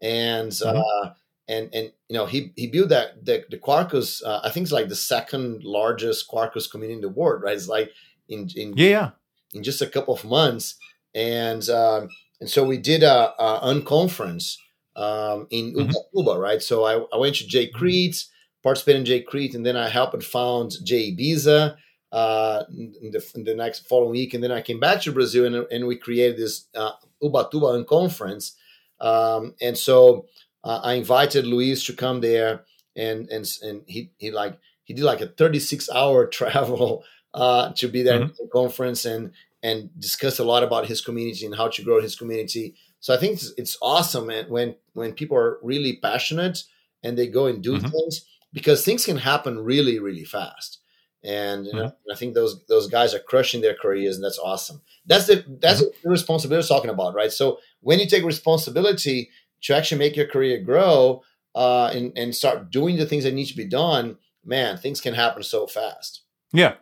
and 0.00 0.50
mm-hmm. 0.50 0.78
uh, 0.78 1.10
and 1.48 1.70
and 1.72 1.92
you 2.08 2.16
know 2.16 2.26
he 2.26 2.52
he 2.56 2.66
built 2.66 2.90
that 2.90 3.24
the, 3.24 3.44
the 3.50 3.58
Quarkus 3.58 4.22
uh, 4.24 4.40
I 4.44 4.50
think 4.50 4.64
it's 4.64 4.72
like 4.72 4.88
the 4.88 4.96
second 4.96 5.64
largest 5.64 6.28
Quarkus 6.30 6.70
community 6.70 6.96
in 6.96 7.00
the 7.00 7.08
world, 7.08 7.42
right? 7.42 7.56
It's 7.56 7.68
like 7.68 7.90
in 8.28 8.48
in 8.54 8.74
yeah 8.76 9.10
in 9.54 9.62
just 9.62 9.82
a 9.82 9.86
couple 9.86 10.14
of 10.14 10.24
months, 10.24 10.76
and 11.16 11.68
um, 11.70 12.10
and 12.40 12.48
so 12.48 12.64
we 12.64 12.76
did 12.76 13.02
a, 13.02 13.34
a 13.42 13.74
unconference 13.74 14.58
um, 14.94 15.46
in 15.50 15.72
mm-hmm. 15.72 15.90
Ubatuba, 15.90 16.38
right? 16.38 16.62
So 16.62 16.84
I, 16.84 17.04
I 17.12 17.18
went 17.18 17.36
to 17.36 17.46
Jay 17.46 17.66
mm-hmm. 17.66 17.78
Crete, 17.78 18.24
participated 18.62 19.08
in 19.08 19.24
JCrete, 19.24 19.54
and 19.54 19.64
then 19.64 19.76
I 19.76 19.88
helped 19.88 20.14
and 20.14 20.22
found 20.22 20.74
Jay 20.84 21.12
Ibiza 21.12 21.76
uh, 22.12 22.64
in, 22.70 23.10
the, 23.10 23.30
in 23.34 23.44
the 23.44 23.54
next 23.54 23.88
following 23.88 24.10
week, 24.10 24.34
and 24.34 24.44
then 24.44 24.52
I 24.52 24.60
came 24.60 24.78
back 24.78 25.00
to 25.02 25.12
Brazil 25.12 25.46
and, 25.46 25.66
and 25.72 25.86
we 25.86 25.96
created 25.96 26.36
this 26.36 26.66
uh, 26.74 26.92
Ubatuba 27.22 27.82
unconference, 27.82 28.52
um, 29.00 29.54
and 29.60 29.76
so 29.76 30.26
uh, 30.64 30.80
I 30.84 30.94
invited 30.94 31.46
Luis 31.46 31.84
to 31.86 31.94
come 31.94 32.20
there, 32.20 32.64
and 32.94 33.28
and 33.30 33.46
and 33.62 33.82
he 33.86 34.10
he 34.18 34.30
like 34.30 34.58
he 34.84 34.92
did 34.92 35.04
like 35.04 35.22
a 35.22 35.26
36 35.26 35.88
hour 35.90 36.26
travel 36.38 37.04
uh, 37.32 37.72
to 37.72 37.88
be 37.88 38.02
there 38.02 38.20
mm-hmm. 38.20 38.30
at 38.30 38.36
the 38.36 38.48
conference 38.52 39.04
and 39.06 39.32
and 39.62 39.90
discuss 39.98 40.38
a 40.38 40.44
lot 40.44 40.62
about 40.62 40.86
his 40.86 41.00
community 41.00 41.46
and 41.46 41.56
how 41.56 41.68
to 41.68 41.82
grow 41.82 42.00
his 42.00 42.14
community. 42.14 42.74
So 43.00 43.14
I 43.14 43.16
think 43.16 43.34
it's, 43.34 43.52
it's 43.56 43.78
awesome 43.82 44.30
when 44.48 44.76
when 44.94 45.12
people 45.12 45.36
are 45.36 45.58
really 45.62 45.98
passionate 46.02 46.62
and 47.02 47.16
they 47.16 47.26
go 47.26 47.46
and 47.46 47.62
do 47.62 47.76
mm-hmm. 47.76 47.88
things 47.88 48.26
because 48.52 48.84
things 48.84 49.04
can 49.04 49.18
happen 49.18 49.58
really 49.58 49.98
really 49.98 50.24
fast. 50.24 50.80
And 51.24 51.66
you 51.66 51.72
know, 51.72 51.86
mm-hmm. 51.86 52.12
I 52.12 52.16
think 52.16 52.34
those 52.34 52.64
those 52.66 52.88
guys 52.88 53.14
are 53.14 53.18
crushing 53.18 53.60
their 53.60 53.74
careers, 53.74 54.16
and 54.16 54.24
that's 54.24 54.38
awesome. 54.38 54.82
That's 55.06 55.26
the 55.26 55.44
that's 55.60 55.80
mm-hmm. 55.82 55.98
the 56.04 56.10
responsibility 56.10 56.68
talking 56.68 56.90
about, 56.90 57.14
right? 57.14 57.32
So 57.32 57.58
when 57.80 57.98
you 57.98 58.06
take 58.06 58.24
responsibility, 58.24 59.30
to 59.62 59.76
actually 59.76 59.98
make 59.98 60.16
your 60.16 60.26
career 60.26 60.58
grow 60.58 61.22
uh, 61.54 61.90
and, 61.92 62.12
and 62.16 62.34
start 62.34 62.70
doing 62.70 62.96
the 62.96 63.06
things 63.06 63.24
that 63.24 63.34
need 63.34 63.46
to 63.46 63.56
be 63.56 63.64
done, 63.64 64.16
man, 64.44 64.76
things 64.76 65.00
can 65.00 65.14
happen 65.14 65.42
so 65.42 65.66
fast. 65.66 66.22
Yeah. 66.52 66.74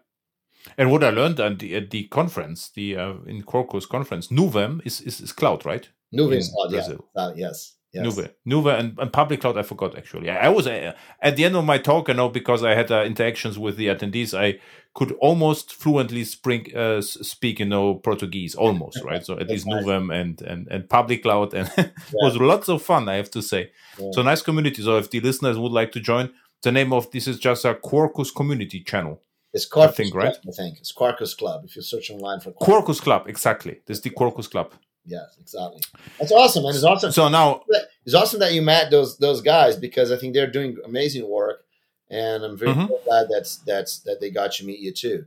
And 0.78 0.90
what 0.90 1.04
I 1.04 1.10
learned 1.10 1.40
at 1.40 1.58
the, 1.58 1.76
at 1.76 1.90
the 1.90 2.04
conference, 2.04 2.70
the 2.70 2.96
uh, 2.96 3.14
in 3.26 3.42
Quarkus 3.42 3.88
conference, 3.88 4.28
Nuvem 4.28 4.80
is, 4.84 5.00
is, 5.00 5.20
is 5.20 5.32
cloud, 5.32 5.64
right? 5.66 5.88
Nuvem 6.14 6.36
is 6.36 6.50
cloud, 6.50 6.72
yeah. 6.72 7.32
yes. 7.36 7.74
Yes. 7.94 8.06
Nuve, 8.06 8.30
Nuve, 8.44 8.76
and, 8.76 8.98
and 8.98 9.12
public 9.12 9.40
cloud. 9.40 9.56
I 9.56 9.62
forgot 9.62 9.96
actually. 9.96 10.28
I, 10.28 10.46
I 10.46 10.48
was 10.48 10.66
uh, 10.66 10.94
at 11.22 11.36
the 11.36 11.44
end 11.44 11.54
of 11.54 11.64
my 11.64 11.78
talk, 11.78 12.08
you 12.08 12.14
know, 12.14 12.28
because 12.28 12.64
I 12.64 12.74
had 12.74 12.90
uh, 12.90 13.04
interactions 13.04 13.56
with 13.56 13.76
the 13.76 13.86
attendees. 13.86 14.36
I 14.36 14.58
could 14.94 15.12
almost 15.20 15.72
fluently 15.72 16.24
spring, 16.24 16.74
uh, 16.76 17.00
speak, 17.00 17.60
you 17.60 17.66
know, 17.66 17.94
Portuguese, 17.94 18.56
almost 18.56 19.00
right. 19.04 19.24
So 19.24 19.38
at 19.38 19.48
least 19.48 19.66
nice. 19.66 19.84
Nuvem 19.84 20.12
and 20.12 20.42
and 20.42 20.66
and 20.72 20.88
public 20.88 21.22
cloud, 21.22 21.54
and 21.54 21.70
it 21.78 21.92
was 22.14 22.36
lots 22.36 22.68
of 22.68 22.82
fun. 22.82 23.08
I 23.08 23.14
have 23.14 23.30
to 23.30 23.40
say. 23.40 23.70
Yeah. 23.96 24.10
So 24.10 24.22
nice 24.22 24.42
community. 24.42 24.82
So 24.82 24.98
if 24.98 25.10
the 25.10 25.20
listeners 25.20 25.56
would 25.56 25.72
like 25.72 25.92
to 25.92 26.00
join, 26.00 26.32
the 26.62 26.72
name 26.72 26.92
of 26.92 27.12
this 27.12 27.28
is 27.28 27.38
just 27.38 27.64
a 27.64 27.74
Quarkus 27.74 28.34
community 28.34 28.80
channel. 28.80 29.22
It's 29.54 29.68
Quarkus, 29.68 29.88
I 29.88 29.92
think, 29.92 30.14
right? 30.14 30.36
I 30.48 30.50
think 30.50 30.78
it's 30.78 30.92
Quarkus 30.92 31.38
Club. 31.38 31.64
If 31.64 31.76
you 31.76 31.82
search 31.82 32.10
online 32.10 32.40
for 32.40 32.50
Quarkus, 32.50 32.84
Quarkus 32.84 33.00
Club, 33.00 33.28
exactly. 33.28 33.80
This 33.86 33.98
is 33.98 34.02
the 34.02 34.10
Quarkus 34.10 34.50
Club. 34.50 34.74
Yes, 35.06 35.36
exactly. 35.40 35.80
That's 36.18 36.32
awesome, 36.32 36.64
man. 36.64 36.74
It's 36.74 36.82
awesome. 36.82 37.12
So 37.12 37.28
now 37.28 37.62
it's 38.04 38.14
awesome 38.14 38.40
that 38.40 38.52
you 38.52 38.62
met 38.62 38.90
those 38.90 39.16
those 39.18 39.40
guys 39.40 39.76
because 39.76 40.10
I 40.10 40.16
think 40.16 40.34
they're 40.34 40.50
doing 40.50 40.78
amazing 40.84 41.28
work, 41.28 41.64
and 42.10 42.42
I'm 42.42 42.56
very 42.56 42.72
mm-hmm. 42.72 42.92
glad 43.04 43.28
that's 43.30 43.58
that's 43.58 44.00
that 44.00 44.20
they 44.20 44.30
got 44.30 44.52
to 44.52 44.64
meet 44.64 44.80
you 44.80 44.92
too. 44.92 45.26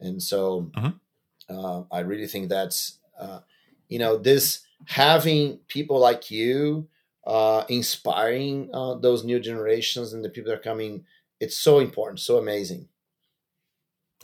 And 0.00 0.20
so 0.20 0.70
mm-hmm. 0.76 1.56
uh, 1.56 1.82
I 1.92 2.00
really 2.00 2.26
think 2.26 2.48
that's 2.48 2.98
uh, 3.20 3.40
you 3.88 4.00
know 4.00 4.16
this 4.16 4.62
having 4.86 5.58
people 5.68 6.00
like 6.00 6.32
you 6.32 6.88
uh, 7.26 7.64
inspiring 7.68 8.70
uh, 8.72 8.94
those 8.94 9.22
new 9.22 9.38
generations 9.38 10.14
and 10.14 10.24
the 10.24 10.30
people 10.30 10.50
that 10.50 10.58
are 10.58 10.62
coming. 10.62 11.04
It's 11.38 11.56
so 11.56 11.78
important, 11.78 12.18
so 12.18 12.38
amazing. 12.38 12.88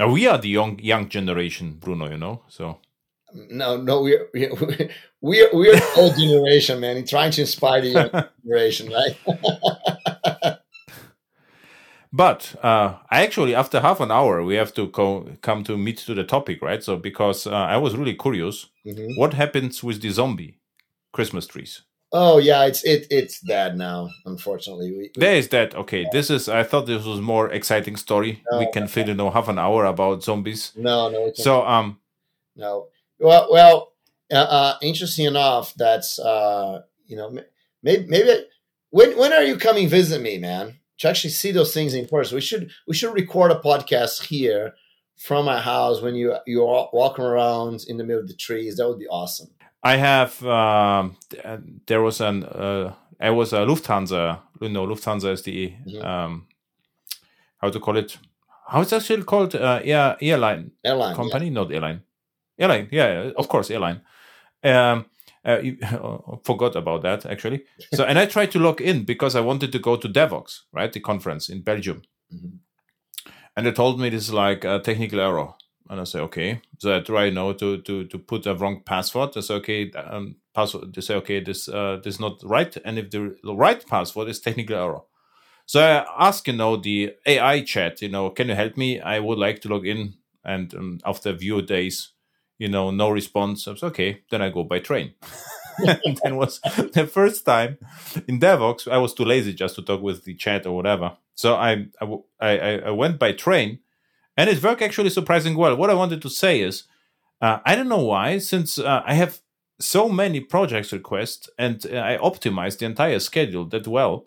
We 0.01 0.27
are 0.27 0.39
the 0.39 0.49
young 0.49 0.79
young 0.81 1.09
generation, 1.09 1.77
Bruno. 1.81 2.11
You 2.11 2.19
know, 2.19 2.43
so 2.49 2.81
no, 3.35 3.77
no, 3.77 4.03
we're 4.03 4.29
we're 4.33 4.91
we're 5.53 5.81
old 5.97 6.17
generation, 6.19 6.81
man. 6.81 7.05
trying 7.07 7.31
to 7.33 7.43
inspire 7.43 7.81
the 7.81 7.89
young 7.89 8.11
generation, 8.45 8.93
right? 8.93 10.59
but 12.13 12.55
uh, 12.63 12.99
actually, 13.11 13.55
after 13.55 13.81
half 13.81 14.01
an 14.01 14.11
hour, 14.11 14.43
we 14.43 14.55
have 14.55 14.73
to 14.75 14.89
co- 14.89 15.29
come 15.43 15.65
to 15.65 15.77
meet 15.77 15.99
to 15.99 16.15
the 16.15 16.25
topic, 16.25 16.63
right? 16.63 16.83
So, 16.83 16.97
because 16.97 17.47
uh, 17.47 17.53
I 17.53 17.77
was 17.77 17.97
really 17.97 18.15
curious, 18.15 18.67
mm-hmm. 18.87 19.19
what 19.19 19.35
happens 19.35 19.83
with 19.83 20.01
the 20.01 20.11
zombie 20.11 20.59
Christmas 21.13 21.47
trees? 21.47 21.83
Oh 22.17 22.39
yeah, 22.39 22.65
it's 22.65 22.85
it 22.85 23.09
it's 23.11 23.41
dead 23.41 23.77
now. 23.77 24.09
Unfortunately, 24.25 24.93
we, 24.93 24.99
we, 24.99 25.11
there 25.17 25.35
is 25.35 25.49
that. 25.49 25.75
Okay, 25.75 26.03
yeah. 26.03 26.09
this 26.13 26.31
is. 26.31 26.49
I 26.49 26.63
thought 26.63 26.87
this 26.87 27.05
was 27.05 27.21
more 27.21 27.51
exciting 27.51 27.97
story. 27.97 28.41
No, 28.53 28.61
we 28.61 28.71
can 28.71 28.87
fill 28.87 29.09
you 29.09 29.15
know 29.15 29.31
half 29.31 29.49
an 29.49 29.59
hour 29.59 29.85
about 29.85 30.23
zombies. 30.23 30.71
No, 30.77 31.11
no. 31.11 31.33
So 31.35 31.67
um, 31.67 31.99
no. 32.55 32.87
Well, 33.19 33.49
well. 33.51 33.91
Uh, 34.33 34.37
uh, 34.37 34.79
interesting 34.81 35.27
enough, 35.27 35.75
that's 35.75 36.19
uh, 36.19 36.83
you 37.07 37.17
know 37.17 37.37
maybe 37.83 38.07
maybe 38.07 38.47
when 38.91 39.19
when 39.19 39.33
are 39.33 39.43
you 39.43 39.57
coming 39.57 39.89
visit 39.89 40.23
me, 40.23 40.39
man? 40.39 40.79
To 41.01 41.09
actually 41.09 41.31
see 41.31 41.51
those 41.51 41.75
things 41.75 41.95
in 41.95 42.07
person. 42.07 42.37
We 42.37 42.41
should 42.41 42.71
we 42.87 42.95
should 42.95 43.13
record 43.13 43.51
a 43.51 43.57
podcast 43.57 44.23
here 44.27 44.75
from 45.17 45.45
my 45.45 45.61
house 45.61 46.03
when 46.03 46.15
you 46.15 46.37
you're 46.47 46.89
walking 46.93 47.25
around 47.25 47.85
in 47.89 47.97
the 47.97 48.05
middle 48.05 48.23
of 48.23 48.29
the 48.29 48.35
trees. 48.35 48.77
That 48.77 48.89
would 48.89 48.99
be 48.99 49.09
awesome. 49.09 49.49
I 49.83 49.97
have 49.97 50.45
um, 50.45 51.17
there 51.87 52.03
was 52.03 52.21
an 52.21 52.45
uh, 52.45 52.95
I 53.21 53.31
was 53.31 53.53
a 53.53 53.59
Lufthansa. 53.59 54.41
You 54.61 54.69
know, 54.69 54.87
Lufthansa 54.87 55.33
is 55.33 55.43
the 55.43 55.75
mm-hmm. 55.87 56.05
um, 56.05 56.47
how 57.59 57.71
to 57.71 57.81
call 57.81 57.97
it? 57.97 58.19
How 58.69 58.81
is 58.81 58.93
actually 58.93 59.25
called? 59.25 59.55
Uh, 59.55 59.81
air 59.85 60.17
airline 60.21 60.73
airline 60.85 61.15
company, 61.15 61.47
yeah. 61.47 61.53
not 61.53 61.73
airline. 61.73 62.03
Airline, 62.59 62.89
yeah, 62.91 63.31
of 63.37 63.49
course, 63.49 63.71
airline. 63.71 64.01
Um, 64.63 65.07
uh, 65.45 65.59
you, 65.59 65.77
forgot 66.45 66.77
about 66.77 67.03
that 67.03 67.27
actually. 67.27 67.65
So, 67.95 68.05
and 68.05 68.19
I 68.19 68.27
tried 68.27 68.51
to 68.53 68.59
log 68.59 68.81
in 68.81 69.05
because 69.05 69.37
I 69.37 69.41
wanted 69.41 69.73
to 69.73 69.79
go 69.79 69.97
to 69.97 70.09
Devoxx, 70.09 70.61
right, 70.73 70.93
the 70.93 71.01
conference 71.01 71.49
in 71.49 71.63
Belgium, 71.63 72.03
mm-hmm. 72.33 72.57
And 73.57 73.67
they 73.67 73.73
told 73.73 74.01
me 74.01 74.09
this 74.09 74.25
is 74.25 74.35
like 74.35 74.65
a 74.65 74.81
technical 74.81 75.21
error 75.21 75.55
and 75.89 76.01
I 76.01 76.05
say 76.05 76.21
okay. 76.21 76.61
So 76.79 76.97
I 76.97 77.01
try 77.01 77.31
now 77.31 77.53
to 77.53 77.81
to 77.83 78.05
to 78.05 78.19
put 78.19 78.47
a 78.47 78.55
wrong 78.55 78.83
password. 78.85 79.31
I 79.37 79.41
say 79.41 79.55
okay, 79.55 79.91
um, 79.93 80.37
password. 80.55 80.95
They 80.95 81.01
say 81.01 81.15
okay, 81.17 81.41
this 81.41 81.69
uh, 81.69 82.01
this 82.03 82.15
is 82.15 82.21
not 82.21 82.43
right, 82.43 82.75
and 82.85 82.99
if 82.99 83.11
the 83.11 83.37
right 83.45 83.85
password 83.87 84.29
is 84.29 84.41
technical 84.41 84.77
error. 84.77 85.01
So 85.67 85.81
I 85.81 86.27
ask 86.29 86.47
you 86.47 86.55
know 86.55 86.77
the 86.77 87.15
AI 87.27 87.63
chat, 87.63 88.03
you 88.03 88.09
know, 88.09 88.31
can 88.31 88.49
you 88.49 88.55
help 88.55 88.77
me? 88.77 89.01
I 89.01 89.19
would 89.19 89.39
like 89.39 89.61
to 89.63 89.69
log 89.69 89.87
in, 89.87 90.15
and 90.45 90.75
um, 90.75 91.01
after 91.05 91.31
a 91.31 91.39
few 91.39 91.63
days, 91.63 92.11
you 92.59 92.69
know, 92.69 92.91
no 92.91 93.11
response. 93.11 93.69
I 93.69 93.75
say 93.75 93.87
okay, 93.89 94.23
then 94.31 94.43
I 94.43 94.51
go 94.51 94.65
by 94.65 94.79
train. 94.81 95.15
and 95.79 96.19
then 96.25 96.37
was 96.37 96.61
the 96.61 97.09
first 97.11 97.45
time 97.45 97.79
in 98.29 98.41
Devoxx. 98.41 98.89
I 98.91 98.99
was 98.99 99.15
too 99.15 99.25
lazy 99.25 99.55
just 99.55 99.75
to 99.77 99.83
talk 99.83 100.03
with 100.03 100.25
the 100.25 100.35
chat 100.35 100.67
or 100.67 100.77
whatever. 100.77 101.17
So 101.35 101.55
I 101.55 101.87
I, 102.01 102.19
I, 102.41 102.79
I 102.87 102.91
went 102.91 103.19
by 103.19 103.33
train 103.33 103.81
and 104.37 104.51
it 104.51 104.63
worked 104.63 104.83
actually 104.83 105.11
surprisingly 105.11 105.59
well. 105.59 105.77
What 105.77 105.91
I 105.91 105.95
wanted 105.95 106.23
to 106.23 106.31
say 106.31 106.61
is, 106.61 106.85
uh, 107.41 107.59
I 107.65 107.77
don't 107.77 107.89
know 107.89 108.05
why, 108.05 108.39
since 108.39 108.79
uh, 108.79 109.03
I 109.05 109.15
have 109.15 109.41
so 109.81 110.09
many 110.09 110.41
projects 110.41 110.93
requests 110.93 111.49
and 111.59 111.85
uh, 111.87 111.99
I 111.99 112.17
optimized 112.19 112.79
the 112.79 112.87
entire 112.87 113.19
schedule 113.19 113.67
that 113.67 113.87
well, 113.87 114.27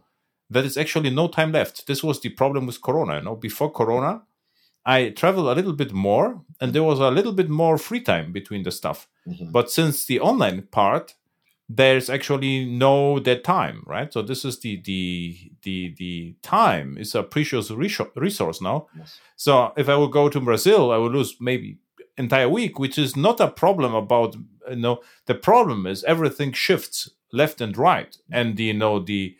that 0.50 0.66
it's 0.66 0.78
actually 0.78 1.10
no 1.10 1.28
time 1.28 1.52
left. 1.52 1.88
This 1.88 2.04
was 2.04 2.22
the 2.22 2.30
problem 2.30 2.66
with 2.66 2.82
Corona. 2.82 3.18
You 3.18 3.24
know, 3.24 3.36
before 3.36 3.72
Corona, 3.72 4.24
I 4.86 5.10
traveled 5.10 5.48
a 5.48 5.56
little 5.56 5.74
bit 5.74 5.92
more, 5.92 6.42
and 6.62 6.72
there 6.72 6.84
was 6.84 7.00
a 7.00 7.12
little 7.12 7.34
bit 7.34 7.50
more 7.50 7.78
free 7.78 8.00
time 8.00 8.32
between 8.32 8.64
the 8.64 8.72
stuff. 8.72 9.10
Mm-hmm. 9.28 9.52
But 9.52 9.70
since 9.70 10.06
the 10.06 10.22
online 10.22 10.62
part, 10.72 11.16
there's 11.70 12.10
actually 12.10 12.66
no 12.66 13.20
dead 13.20 13.44
time, 13.44 13.84
right? 13.86 14.12
So 14.12 14.22
this 14.22 14.46
is 14.46 14.60
the 14.60 14.82
the 14.82 15.52
the 15.64 15.94
the 15.98 16.36
time 16.42 16.98
is 16.98 17.14
a 17.14 17.24
precious 17.24 17.70
resource 17.72 18.62
now. 18.62 18.88
Yes. 18.98 19.20
So 19.36 19.74
if 19.76 19.90
I 19.90 19.96
would 19.96 20.12
go 20.12 20.30
to 20.30 20.40
Brazil, 20.40 20.92
I 20.92 20.98
would 20.98 21.12
lose 21.12 21.36
maybe 21.42 21.80
entire 22.18 22.50
week, 22.50 22.80
which 22.80 22.98
is 22.98 23.16
not 23.16 23.40
a 23.40 23.50
problem 23.50 23.94
about 23.94 24.36
you 24.70 24.78
know 24.78 25.02
the 25.26 25.36
problem 25.36 25.86
is 25.86 26.04
everything 26.06 26.54
shifts 26.54 27.10
left 27.34 27.60
and 27.60 27.78
right, 27.78 28.16
and 28.32 28.58
you 28.60 28.74
know 28.74 29.00
the 29.00 29.36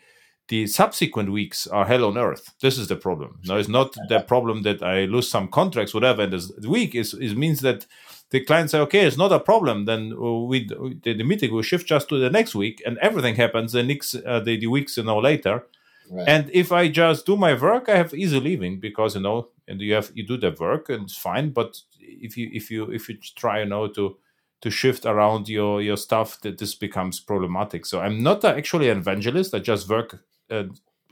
the 0.48 0.66
subsequent 0.66 1.30
weeks 1.30 1.66
are 1.66 1.86
hell 1.86 2.04
on 2.04 2.16
earth. 2.16 2.54
This 2.60 2.78
is 2.78 2.88
the 2.88 2.96
problem. 2.96 3.40
No, 3.44 3.56
it's 3.56 3.68
not 3.68 3.94
the 4.08 4.20
problem 4.20 4.62
that 4.62 4.82
I 4.82 5.04
lose 5.04 5.28
some 5.30 5.48
contracts, 5.48 5.94
whatever. 5.94 6.22
And 6.22 6.32
this 6.32 6.50
week 6.66 6.94
is 6.94 7.14
it 7.14 7.36
means 7.36 7.60
that 7.60 7.86
the 8.30 8.44
client 8.44 8.70
say, 8.70 8.78
okay, 8.80 9.06
it's 9.06 9.16
not 9.16 9.32
a 9.32 9.40
problem. 9.40 9.86
Then 9.86 10.14
we 10.48 10.66
the, 10.66 11.14
the 11.14 11.22
meeting 11.22 11.52
will 11.52 11.62
shift 11.62 11.86
just 11.86 12.08
to 12.10 12.18
the 12.18 12.30
next 12.30 12.54
week, 12.54 12.82
and 12.84 12.98
everything 12.98 13.36
happens 13.36 13.72
the 13.72 13.82
next 13.82 14.14
uh, 14.14 14.40
the, 14.40 14.58
the 14.58 14.66
weeks 14.66 14.96
you 14.96 15.04
know 15.04 15.18
later. 15.18 15.64
Right. 16.10 16.28
And 16.28 16.50
if 16.52 16.72
I 16.72 16.88
just 16.88 17.26
do 17.26 17.36
my 17.36 17.54
work, 17.54 17.88
I 17.88 17.96
have 17.96 18.14
easy 18.14 18.40
leaving 18.40 18.80
because 18.80 19.14
you 19.14 19.22
know, 19.22 19.48
and 19.66 19.80
you 19.80 19.94
have 19.94 20.10
you 20.14 20.26
do 20.26 20.36
the 20.36 20.54
work 20.58 20.88
and 20.88 21.04
it's 21.04 21.16
fine. 21.16 21.50
But 21.50 21.80
if 22.00 22.36
you 22.36 22.50
if 22.52 22.70
you 22.70 22.90
if 22.90 23.08
you 23.08 23.16
try 23.36 23.60
you 23.60 23.66
know 23.66 23.88
to 23.88 24.16
to 24.60 24.70
shift 24.70 25.06
around 25.06 25.48
your 25.48 25.80
your 25.80 25.96
stuff, 25.96 26.40
that 26.40 26.58
this 26.58 26.74
becomes 26.74 27.20
problematic. 27.20 27.86
So 27.86 28.00
I'm 28.00 28.22
not 28.22 28.44
actually 28.44 28.90
an 28.90 28.98
evangelist. 28.98 29.54
I 29.54 29.60
just 29.60 29.88
work 29.88 30.22
uh, 30.50 30.64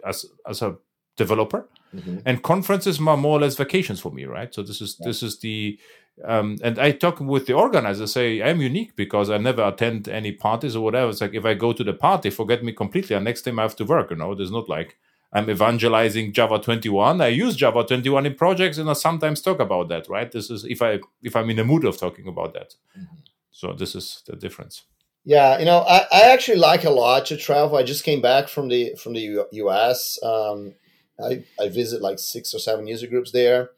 as 0.04 0.26
as 0.46 0.62
a 0.62 0.76
developer, 1.16 1.68
mm-hmm. 1.94 2.18
and 2.24 2.42
conferences 2.42 2.98
are 3.00 3.16
more 3.16 3.38
or 3.38 3.40
less 3.40 3.56
vacations 3.56 4.00
for 4.00 4.12
me, 4.12 4.24
right? 4.24 4.54
So 4.54 4.62
this 4.62 4.80
is 4.80 4.96
yeah. 4.98 5.06
this 5.06 5.22
is 5.22 5.38
the 5.40 5.78
um, 6.24 6.56
and 6.62 6.78
I 6.78 6.92
talk 6.92 7.20
with 7.20 7.46
the 7.46 7.52
organizer, 7.52 8.06
say 8.06 8.42
I'm 8.42 8.60
unique 8.60 8.96
because 8.96 9.28
I 9.28 9.38
never 9.38 9.62
attend 9.62 10.08
any 10.08 10.32
parties 10.32 10.74
or 10.74 10.82
whatever. 10.82 11.10
It's 11.10 11.20
like 11.20 11.34
if 11.34 11.44
I 11.44 11.54
go 11.54 11.72
to 11.72 11.84
the 11.84 11.92
party, 11.92 12.30
forget 12.30 12.64
me 12.64 12.72
completely, 12.72 13.14
and 13.16 13.24
next 13.24 13.42
time 13.42 13.58
I 13.58 13.62
have 13.62 13.76
to 13.76 13.84
work. 13.84 14.10
You 14.10 14.16
know, 14.16 14.34
there's 14.34 14.50
not 14.50 14.68
like 14.68 14.96
I'm 15.32 15.50
evangelizing 15.50 16.32
Java 16.32 16.58
21. 16.58 17.20
I 17.20 17.28
use 17.28 17.54
Java 17.54 17.84
21 17.84 18.26
in 18.26 18.34
projects, 18.34 18.78
and 18.78 18.88
I 18.88 18.94
sometimes 18.94 19.42
talk 19.42 19.60
about 19.60 19.88
that. 19.88 20.08
Right? 20.08 20.30
This 20.32 20.50
is 20.50 20.64
if 20.64 20.80
I 20.80 21.00
if 21.22 21.36
I'm 21.36 21.50
in 21.50 21.56
the 21.56 21.64
mood 21.64 21.84
of 21.84 21.98
talking 21.98 22.26
about 22.26 22.54
that. 22.54 22.74
Mm-hmm. 22.96 23.16
So 23.50 23.72
this 23.74 23.94
is 23.94 24.22
the 24.26 24.36
difference. 24.36 24.84
Yeah, 25.24 25.58
you 25.58 25.64
know, 25.64 25.80
I, 25.80 26.06
I 26.12 26.32
actually 26.32 26.58
like 26.58 26.84
a 26.84 26.90
lot 26.90 27.26
to 27.26 27.36
travel. 27.36 27.76
I 27.76 27.82
just 27.82 28.04
came 28.04 28.22
back 28.22 28.48
from 28.48 28.68
the 28.68 28.94
from 28.94 29.12
the 29.12 29.20
U- 29.20 29.46
U.S. 29.52 30.18
Um, 30.22 30.74
I 31.22 31.44
I 31.60 31.68
visit 31.68 32.00
like 32.00 32.18
six 32.18 32.54
or 32.54 32.58
seven 32.58 32.86
user 32.86 33.06
groups 33.06 33.32
there 33.32 33.70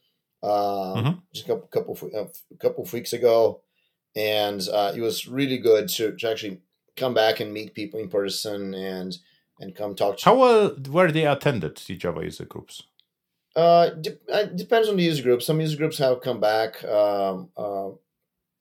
uh, 0.43 0.95
mm-hmm. 0.95 1.18
just 1.32 1.47
a 1.47 1.49
couple 1.49 1.68
couple, 1.68 2.11
a 2.14 2.22
uh, 2.22 2.28
couple 2.61 2.84
of 2.84 2.93
weeks 2.93 3.12
ago, 3.12 3.62
and 4.14 4.66
uh, 4.72 4.93
it 4.95 5.01
was 5.01 5.26
really 5.26 5.59
good 5.59 5.89
to, 5.89 6.16
to 6.16 6.30
actually 6.30 6.61
come 6.97 7.14
back 7.14 7.41
and 7.41 7.53
meet 7.53 7.74
people 7.74 8.01
in 8.01 8.09
person 8.09 8.74
and 8.74 9.18
and 9.61 9.74
come 9.74 9.95
talk 9.95 10.18
to. 10.18 10.24
How 10.24 10.39
well 10.39 10.76
were 10.89 11.11
they 11.11 11.26
attended 11.26 11.76
the 11.76 11.97
Java 11.97 12.22
user 12.22 12.45
groups? 12.45 12.84
Uh, 13.57 13.91
de- 13.91 14.18
uh, 14.32 14.45
depends 14.45 14.89
on 14.89 14.97
the 14.97 15.03
user 15.03 15.22
group. 15.22 15.43
Some 15.43 15.61
user 15.61 15.76
groups 15.76 15.99
have 15.99 16.20
come 16.20 16.39
back. 16.39 16.84
Um, 16.84 17.49
uh, 17.57 17.91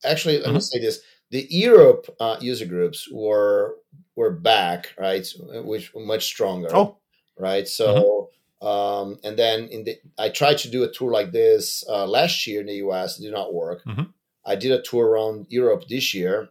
actually, 0.04 0.38
let 0.38 0.48
mm-hmm. 0.48 0.56
me 0.56 0.62
say 0.62 0.80
this: 0.80 1.02
the 1.30 1.46
Europe 1.50 2.10
uh, 2.20 2.38
user 2.42 2.66
groups 2.66 3.08
were 3.12 3.76
were 4.16 4.32
back, 4.32 4.94
right? 4.98 5.28
Which 5.64 5.94
were 5.94 6.06
much 6.06 6.26
stronger. 6.26 6.70
Oh, 6.74 6.98
right. 7.38 7.68
So. 7.68 8.30
Um, 8.62 9.20
and 9.24 9.38
then 9.38 9.68
in 9.68 9.84
the, 9.84 9.98
I 10.18 10.30
tried 10.30 10.58
to 10.60 10.70
do 10.70 10.84
a 10.84 10.92
tour 10.92 11.12
like 11.12 11.32
this 11.32 11.84
uh, 11.88 12.08
last 12.08 12.48
year 12.48 12.62
in 12.62 12.68
the 12.68 12.76
US. 12.88 13.20
It 13.20 13.24
did 13.24 13.34
not 13.34 13.54
work. 13.54 13.84
Mm-hmm. 13.86 14.04
I 14.46 14.56
did 14.56 14.72
a 14.72 14.82
tour 14.82 15.06
around 15.06 15.48
Europe 15.50 15.84
this 15.88 16.14
year, 16.14 16.50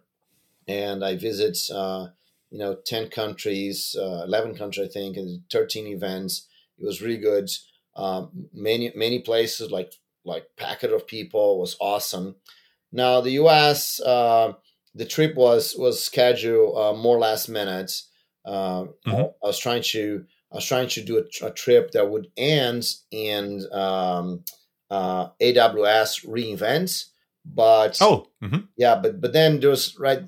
and 0.68 1.04
I 1.04 1.16
visit 1.16 1.58
uh, 1.74 2.08
you 2.50 2.58
know 2.58 2.74
ten 2.74 3.08
countries, 3.08 3.96
uh, 3.98 4.22
eleven 4.24 4.54
countries 4.54 4.88
I 4.88 4.92
think, 4.92 5.16
and 5.16 5.42
thirteen 5.50 5.86
events. 5.86 6.46
It 6.78 6.84
was 6.84 7.02
really 7.02 7.16
good. 7.16 7.50
Um, 7.96 8.48
many 8.52 8.92
many 8.94 9.20
places 9.20 9.70
like 9.70 9.94
like 10.24 10.44
packet 10.56 10.92
of 10.92 11.06
people 11.06 11.58
was 11.58 11.76
awesome. 11.80 12.36
Now 12.92 13.20
the 13.20 13.32
US, 13.32 14.00
uh, 14.00 14.52
the 14.94 15.06
trip 15.06 15.34
was 15.34 15.74
was 15.76 16.04
scheduled 16.04 16.76
uh, 16.76 16.92
more 16.92 17.18
last 17.18 17.48
minute. 17.48 18.02
Uh, 18.44 18.84
mm-hmm. 18.84 19.10
I, 19.10 19.20
I 19.42 19.46
was 19.46 19.58
trying 19.58 19.82
to 19.82 20.24
I 20.52 20.56
was 20.56 20.66
trying 20.66 20.88
to 20.88 21.02
do 21.02 21.18
a, 21.18 21.46
a 21.46 21.50
trip 21.50 21.90
that 21.92 22.08
would 22.08 22.30
end 22.36 22.86
in 23.10 23.66
um, 23.72 24.44
uh, 24.90 25.28
AWS 25.40 26.26
reInvent, 26.26 27.06
but 27.44 27.98
oh 28.00 28.28
mm-hmm. 28.42 28.60
yeah, 28.76 28.96
but 28.96 29.20
but 29.20 29.32
then 29.32 29.60
there 29.60 29.70
was 29.70 29.96
right 29.98 30.20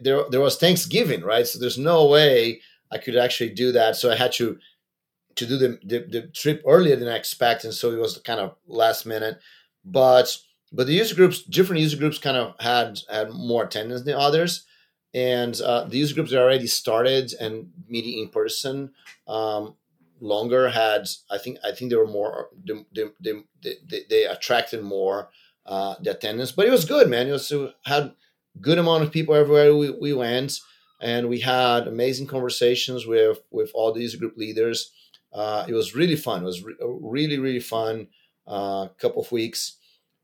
there 0.00 0.24
there 0.30 0.40
was 0.40 0.56
Thanksgiving, 0.56 1.22
right? 1.22 1.46
So 1.46 1.58
there's 1.58 1.78
no 1.78 2.06
way 2.06 2.60
I 2.90 2.98
could 2.98 3.16
actually 3.16 3.50
do 3.50 3.72
that. 3.72 3.96
So 3.96 4.10
I 4.10 4.16
had 4.16 4.32
to 4.32 4.58
to 5.36 5.46
do 5.46 5.56
the, 5.56 5.78
the, 5.84 5.98
the 6.00 6.22
trip 6.28 6.62
earlier 6.66 6.96
than 6.96 7.08
I 7.08 7.16
expected, 7.16 7.68
and 7.68 7.74
so 7.74 7.92
it 7.92 7.98
was 7.98 8.18
kind 8.18 8.40
of 8.40 8.56
last 8.66 9.06
minute. 9.06 9.40
But 9.84 10.36
but 10.72 10.86
the 10.86 10.92
user 10.92 11.14
groups, 11.14 11.42
different 11.42 11.80
user 11.80 11.96
groups, 11.96 12.18
kind 12.18 12.36
of 12.36 12.54
had 12.60 13.00
had 13.08 13.30
more 13.30 13.64
attendance 13.64 14.02
than 14.02 14.14
others 14.14 14.66
and 15.12 15.60
uh, 15.60 15.84
the 15.84 15.98
user 15.98 16.14
groups 16.14 16.32
already 16.32 16.66
started 16.66 17.32
and 17.40 17.70
meeting 17.88 18.18
in 18.18 18.28
person 18.28 18.92
um, 19.26 19.74
longer 20.20 20.68
had 20.68 21.08
i 21.30 21.38
think 21.38 21.58
i 21.64 21.72
think 21.72 21.90
they 21.90 21.96
were 21.96 22.06
more 22.06 22.48
they, 22.64 23.04
they, 23.20 23.32
they, 23.62 24.00
they 24.08 24.24
attracted 24.24 24.82
more 24.82 25.28
uh, 25.66 25.94
the 26.00 26.10
attendance 26.10 26.52
but 26.52 26.66
it 26.66 26.70
was 26.70 26.84
good 26.84 27.08
man 27.08 27.28
it 27.28 27.32
was 27.32 27.50
it 27.50 27.74
had 27.84 28.12
good 28.60 28.78
amount 28.78 29.02
of 29.04 29.12
people 29.12 29.34
everywhere 29.34 29.74
we, 29.74 29.90
we 29.90 30.12
went, 30.12 30.60
and 31.00 31.28
we 31.28 31.40
had 31.40 31.86
amazing 31.86 32.26
conversations 32.26 33.06
with 33.06 33.40
with 33.50 33.70
all 33.74 33.92
these 33.92 34.16
group 34.16 34.36
leaders. 34.36 34.92
Uh, 35.32 35.64
it 35.68 35.74
was 35.74 35.94
really 35.94 36.16
fun. 36.16 36.42
It 36.42 36.46
was 36.46 36.62
re- 36.62 36.74
really 36.80 37.38
really 37.38 37.60
fun. 37.60 38.08
Uh, 38.46 38.88
couple 38.98 39.22
of 39.22 39.30
weeks, 39.30 39.76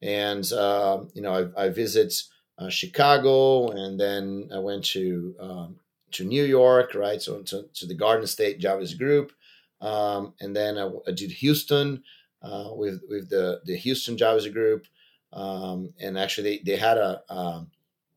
and 0.03 0.51
uh, 0.53 1.05
you 1.14 1.22
know 1.22 1.51
I, 1.57 1.64
I 1.64 1.68
visit 1.68 2.12
uh, 2.59 2.68
Chicago, 2.68 3.68
and 3.68 3.98
then 3.98 4.50
I 4.54 4.59
went 4.59 4.84
to 4.86 5.34
um, 5.40 5.76
to 6.12 6.24
New 6.24 6.44
York, 6.44 6.94
right? 6.94 7.20
So 7.20 7.42
to, 7.42 7.68
to 7.74 7.86
the 7.86 7.94
Garden 7.94 8.26
State 8.26 8.61
Javas 8.61 8.96
group, 8.96 9.32
um, 9.80 10.34
and 10.40 10.54
then 10.54 10.78
I, 10.78 10.90
I, 11.07 11.12
did 11.12 11.30
Houston 11.32 12.02
uh, 12.42 12.70
with 12.72 13.02
with 13.09 13.28
the 13.28 13.61
the 13.64 13.76
Houston 13.76 14.16
Javas 14.16 14.50
group, 14.52 14.86
um, 15.32 15.92
and 16.00 16.18
actually 16.18 16.59
they, 16.59 16.72
they 16.72 16.76
had 16.76 16.98
a, 16.98 17.22
a 17.28 17.66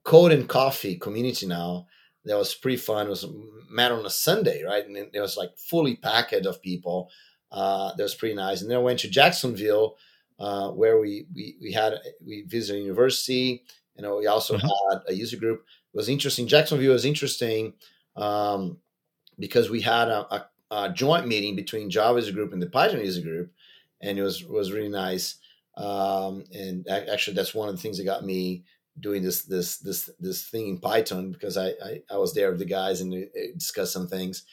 code 0.03 0.31
and 0.31 0.47
coffee 0.47 0.95
community 0.95 1.45
now 1.45 1.87
that 2.25 2.37
was 2.37 2.55
pretty 2.55 2.77
fun. 2.77 3.07
It 3.07 3.09
was 3.09 3.25
met 3.69 3.91
on 3.91 4.05
a 4.05 4.09
Sunday, 4.09 4.63
right? 4.63 4.85
And 4.85 4.97
it 4.97 5.19
was 5.19 5.37
like 5.37 5.57
fully 5.57 5.95
packed 5.95 6.33
of 6.33 6.61
people. 6.61 7.09
Uh, 7.51 7.93
that 7.95 8.03
was 8.03 8.15
pretty 8.15 8.35
nice. 8.35 8.61
And 8.61 8.69
then 8.69 8.77
I 8.77 8.81
went 8.81 8.99
to 8.99 9.09
Jacksonville, 9.09 9.97
uh, 10.39 10.69
where 10.69 10.99
we, 10.99 11.25
we 11.33 11.55
we 11.61 11.71
had 11.73 11.95
we 12.25 12.43
visited 12.43 12.79
a 12.79 12.83
university. 12.83 13.63
You 13.99 14.03
know, 14.03 14.15
we 14.15 14.27
also 14.27 14.55
mm-hmm. 14.55 14.67
had 14.91 15.01
a 15.09 15.13
user 15.13 15.35
group. 15.35 15.65
It 15.93 15.97
was 15.97 16.07
interesting. 16.07 16.47
Jacksonville 16.47 16.93
was 16.93 17.03
interesting 17.03 17.73
um, 18.15 18.77
because 19.37 19.69
we 19.69 19.81
had 19.81 20.07
a, 20.07 20.33
a, 20.33 20.49
a, 20.71 20.93
joint 20.93 21.27
meeting 21.27 21.57
between 21.57 21.89
Java 21.89 22.17
user 22.17 22.31
group 22.31 22.53
and 22.53 22.61
the 22.61 22.69
Python 22.69 23.01
user 23.01 23.21
group, 23.21 23.51
and 24.01 24.17
it 24.17 24.23
was 24.23 24.45
was 24.45 24.71
really 24.71 24.87
nice. 24.87 25.35
Um, 25.75 26.45
and 26.53 26.87
actually, 26.89 27.35
that's 27.35 27.53
one 27.53 27.67
of 27.67 27.75
the 27.75 27.81
things 27.81 27.97
that 27.97 28.05
got 28.05 28.23
me 28.23 28.63
doing 28.97 29.21
this 29.21 29.41
this 29.41 29.79
this 29.79 30.09
this 30.17 30.47
thing 30.47 30.69
in 30.69 30.77
Python 30.77 31.33
because 31.33 31.57
I 31.57 31.71
I, 31.83 32.01
I 32.09 32.17
was 32.17 32.33
there 32.33 32.51
with 32.51 32.59
the 32.59 32.65
guys 32.65 33.01
and 33.01 33.27
discussed 33.57 33.91
some 33.91 34.07
things, 34.07 34.43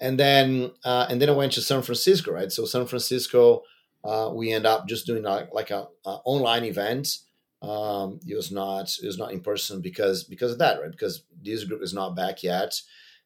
and 0.00 0.18
then 0.18 0.72
uh, 0.84 1.06
and 1.08 1.22
then 1.22 1.30
I 1.30 1.34
went 1.34 1.52
to 1.52 1.60
San 1.60 1.82
Francisco, 1.82 2.32
right? 2.32 2.50
So 2.50 2.64
San 2.64 2.86
Francisco, 2.86 3.62
uh, 4.02 4.32
we 4.34 4.50
end 4.50 4.66
up 4.66 4.88
just 4.88 5.06
doing 5.06 5.22
like, 5.22 5.54
like 5.54 5.70
a, 5.70 5.86
a 6.04 6.10
online 6.24 6.64
event. 6.64 7.18
Um, 7.60 8.20
it 8.26 8.36
was 8.36 8.52
not 8.52 8.94
it 9.02 9.06
was 9.06 9.18
not 9.18 9.32
in 9.32 9.40
person 9.40 9.80
because 9.80 10.24
because 10.24 10.52
of 10.52 10.58
that, 10.58 10.80
right? 10.80 10.90
Because 10.90 11.24
this 11.42 11.64
group 11.64 11.82
is 11.82 11.94
not 11.94 12.14
back 12.14 12.42
yet, 12.42 12.80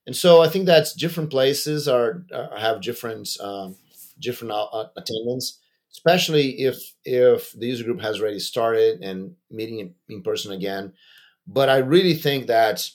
and 0.07 0.17
so 0.17 0.43
I 0.43 0.49
think 0.49 0.67
that 0.67 0.89
different 0.97 1.31
places 1.31 1.87
are, 1.87 2.25
are 2.35 2.59
have 2.59 2.81
different 2.81 3.29
um, 3.41 3.77
different 4.19 4.53
uh, 4.53 4.87
attendance 4.97 5.59
especially 5.93 6.63
if 6.63 6.95
if 7.05 7.53
the 7.53 7.67
user 7.67 7.85
group 7.85 8.01
has 8.01 8.21
already 8.21 8.39
started 8.39 9.03
and 9.03 9.35
meeting 9.51 9.95
in, 10.09 10.23
person 10.23 10.53
again. 10.53 10.93
But 11.47 11.69
I 11.69 11.79
really 11.79 12.15
think 12.15 12.47
that 12.47 12.89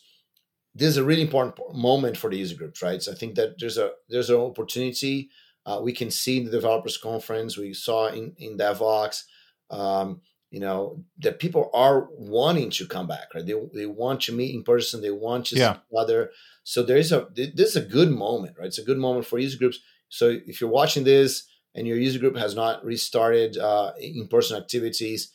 this 0.73 0.89
is 0.89 0.97
a 0.97 1.03
really 1.03 1.21
important 1.21 1.57
moment 1.73 2.17
for 2.17 2.29
the 2.29 2.37
user 2.37 2.55
groups, 2.55 2.81
right? 2.81 3.01
So 3.01 3.11
I 3.11 3.15
think 3.15 3.35
that 3.35 3.59
there's 3.59 3.77
a 3.77 3.91
there's 4.09 4.29
an 4.29 4.37
opportunity. 4.37 5.29
Uh, 5.65 5.79
we 5.83 5.91
can 5.91 6.09
see 6.09 6.37
in 6.37 6.45
the 6.45 6.51
developers 6.51 6.97
conference, 6.97 7.57
we 7.57 7.73
saw 7.73 8.07
in 8.07 8.33
in 8.37 8.57
Devoxx, 8.57 9.23
um, 9.69 10.21
you 10.57 10.61
know, 10.61 11.03
that 11.19 11.37
people 11.37 11.69
are 11.71 12.09
wanting 12.17 12.71
to 12.71 12.87
come 12.87 13.05
back, 13.05 13.27
right? 13.35 13.45
They 13.45 13.53
they 13.75 13.85
want 13.85 14.21
to 14.21 14.33
meet 14.33 14.55
in 14.55 14.63
person, 14.63 15.03
they 15.03 15.11
want 15.11 15.45
to 15.47 15.55
yeah. 15.55 15.73
see 15.73 15.79
each 15.79 15.99
other. 15.99 16.31
So 16.63 16.81
there 16.81 16.97
is 16.97 17.11
a 17.11 17.27
this 17.35 17.69
is 17.69 17.75
a 17.75 17.81
good 17.81 18.09
moment, 18.09 18.55
right? 18.57 18.65
It's 18.65 18.79
a 18.79 18.83
good 18.83 18.97
moment 18.97 19.27
for 19.27 19.37
user 19.37 19.59
groups. 19.59 19.77
So 20.09 20.39
if 20.47 20.59
you're 20.59 20.77
watching 20.81 21.03
this 21.03 21.43
and 21.75 21.85
your 21.85 21.99
user 21.99 22.17
group 22.17 22.35
has 22.37 22.55
not 22.55 22.83
restarted 22.83 23.55
uh, 23.59 23.91
in-person 23.99 24.57
activities, 24.57 25.31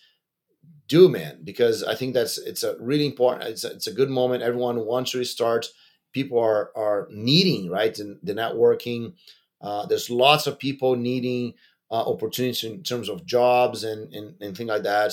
do 0.89 1.09
man 1.09 1.39
because 1.45 1.85
I 1.85 1.95
think 1.95 2.15
that's 2.15 2.37
it's 2.37 2.65
a 2.65 2.75
really 2.81 3.07
important. 3.07 3.49
It's 3.49 3.63
a, 3.63 3.71
it's 3.71 3.87
a 3.87 3.95
good 3.95 4.11
moment. 4.11 4.43
Everyone 4.43 4.85
wants 4.85 5.13
to 5.13 5.19
restart. 5.19 5.69
People 6.13 6.41
are 6.41 6.73
are 6.77 7.07
needing 7.13 7.71
right 7.71 7.97
and 7.97 8.19
the 8.25 8.35
networking. 8.35 9.15
Uh, 9.61 9.87
there's 9.87 10.11
lots 10.11 10.49
of 10.49 10.59
people 10.59 10.97
needing 10.97 11.55
uh, 11.93 12.11
opportunities 12.11 12.65
in 12.65 12.83
terms 12.83 13.09
of 13.09 13.27
jobs 13.27 13.85
and, 13.85 14.13
and 14.15 14.35
and 14.41 14.57
things 14.57 14.69
like 14.69 14.83
that. 14.83 15.13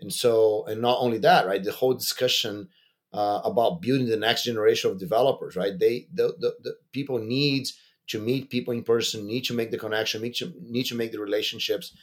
And 0.00 0.12
so, 0.12 0.64
and 0.66 0.80
not 0.80 0.98
only 1.00 1.18
that, 1.18 1.46
right? 1.46 1.62
The 1.62 1.72
whole 1.72 1.94
discussion 1.94 2.68
uh, 3.12 3.40
about 3.44 3.82
building 3.82 4.08
the 4.08 4.16
next 4.16 4.44
generation 4.44 4.90
of 4.90 4.98
developers, 4.98 5.56
right? 5.56 5.78
They 5.78 6.06
the, 6.14 6.34
the, 6.38 6.54
the 6.62 6.74
people 6.92 7.18
need 7.18 7.68
to 8.08 8.18
meet 8.18 8.50
people 8.50 8.72
in 8.74 8.82
person, 8.82 9.26
need 9.26 9.44
to 9.44 9.54
make 9.54 9.70
the 9.70 9.78
connection, 9.78 10.22
need 10.22 10.34
to 10.36 10.52
need 10.60 10.86
to 10.86 10.94
make 10.94 11.12
the 11.12 11.20
relationships. 11.20 11.94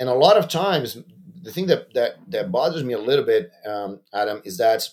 And 0.00 0.08
a 0.08 0.14
lot 0.14 0.36
of 0.36 0.48
times, 0.48 0.98
the 1.42 1.52
thing 1.52 1.66
that 1.66 1.94
that 1.94 2.16
that 2.28 2.50
bothers 2.50 2.84
me 2.84 2.94
a 2.94 2.98
little 2.98 3.24
bit, 3.24 3.50
um, 3.66 4.00
Adam, 4.12 4.40
is 4.44 4.56
that 4.58 4.88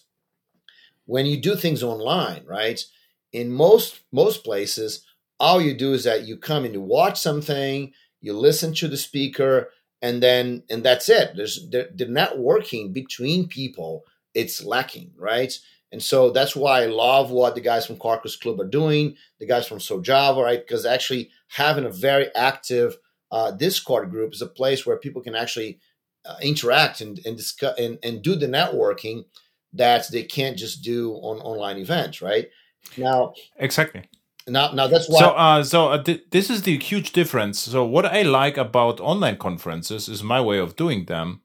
when 1.05 1.25
you 1.25 1.37
do 1.37 1.55
things 1.55 1.83
online, 1.83 2.43
right? 2.45 2.83
In 3.31 3.51
most 3.51 4.01
most 4.11 4.43
places, 4.43 5.05
all 5.39 5.61
you 5.61 5.73
do 5.73 5.93
is 5.93 6.03
that 6.03 6.27
you 6.27 6.37
come 6.37 6.65
and 6.65 6.73
you 6.73 6.81
watch 6.81 7.19
something, 7.19 7.93
you 8.21 8.33
listen 8.33 8.73
to 8.75 8.87
the 8.87 8.97
speaker, 8.97 9.69
and 10.01 10.21
then 10.21 10.63
and 10.69 10.83
that's 10.83 11.09
it. 11.09 11.31
There's 11.35 11.69
the, 11.69 11.89
the 11.93 12.05
networking 12.05 12.93
between 12.93 13.47
people. 13.47 14.03
It's 14.33 14.63
lacking, 14.63 15.11
right? 15.17 15.53
And 15.91 16.01
so 16.01 16.31
that's 16.31 16.55
why 16.55 16.83
I 16.83 16.85
love 16.85 17.31
what 17.31 17.53
the 17.53 17.61
guys 17.61 17.85
from 17.85 17.97
Quarkus 17.97 18.39
Club 18.39 18.61
are 18.61 18.67
doing, 18.67 19.17
the 19.39 19.45
guys 19.45 19.67
from 19.67 19.79
SouJava, 19.79 20.41
right? 20.41 20.65
Because 20.65 20.85
actually 20.85 21.31
having 21.49 21.83
a 21.83 21.89
very 21.89 22.33
active 22.33 22.95
uh, 23.29 23.51
Discord 23.51 24.09
group 24.09 24.33
is 24.33 24.41
a 24.41 24.47
place 24.47 24.85
where 24.85 24.97
people 24.97 25.21
can 25.21 25.35
actually 25.35 25.79
uh, 26.23 26.35
interact 26.41 27.01
and 27.01 27.19
and, 27.25 27.35
discuss, 27.35 27.77
and 27.77 27.97
and 28.03 28.21
do 28.21 28.35
the 28.35 28.47
networking 28.47 29.25
that 29.73 30.09
they 30.11 30.23
can't 30.23 30.57
just 30.57 30.83
do 30.83 31.13
on 31.13 31.39
online 31.39 31.77
events, 31.77 32.21
right? 32.21 32.49
Now, 32.97 33.33
exactly. 33.57 34.03
Now, 34.51 34.71
now 34.73 34.87
that's 34.87 35.07
why. 35.09 35.19
So, 35.19 35.29
uh, 35.29 35.63
so 35.63 35.89
uh, 35.89 36.03
th- 36.03 36.25
this 36.31 36.49
is 36.49 36.63
the 36.63 36.77
huge 36.77 37.13
difference. 37.13 37.59
So, 37.59 37.85
what 37.85 38.05
I 38.05 38.21
like 38.23 38.57
about 38.57 38.99
online 38.99 39.37
conferences 39.37 40.09
is 40.09 40.21
my 40.21 40.41
way 40.41 40.59
of 40.59 40.75
doing 40.75 41.05
them 41.05 41.41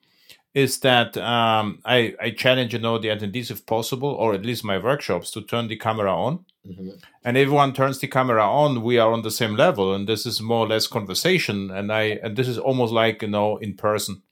is 0.56 0.80
that 0.80 1.18
um, 1.18 1.80
I, 1.84 2.14
I 2.18 2.30
challenge 2.30 2.72
you 2.72 2.78
know 2.78 2.98
the 2.98 3.08
attendees 3.08 3.50
if 3.50 3.66
possible, 3.66 4.08
or 4.08 4.34
at 4.34 4.44
least 4.44 4.64
my 4.64 4.78
workshops, 4.78 5.30
to 5.32 5.42
turn 5.42 5.68
the 5.68 5.76
camera 5.76 6.10
on. 6.10 6.46
Mm-hmm. 6.66 6.88
And 7.24 7.36
everyone 7.36 7.74
turns 7.74 7.98
the 7.98 8.08
camera 8.08 8.42
on. 8.42 8.82
We 8.82 8.98
are 8.98 9.12
on 9.12 9.22
the 9.22 9.30
same 9.30 9.54
level, 9.54 9.94
and 9.94 10.08
this 10.08 10.26
is 10.26 10.40
more 10.40 10.64
or 10.64 10.68
less 10.68 10.86
conversation. 10.86 11.70
And 11.70 11.92
I 11.92 12.18
and 12.22 12.36
this 12.36 12.48
is 12.48 12.58
almost 12.58 12.92
like 12.92 13.22
you 13.22 13.28
know 13.28 13.58
in 13.58 13.74
person. 13.74 14.22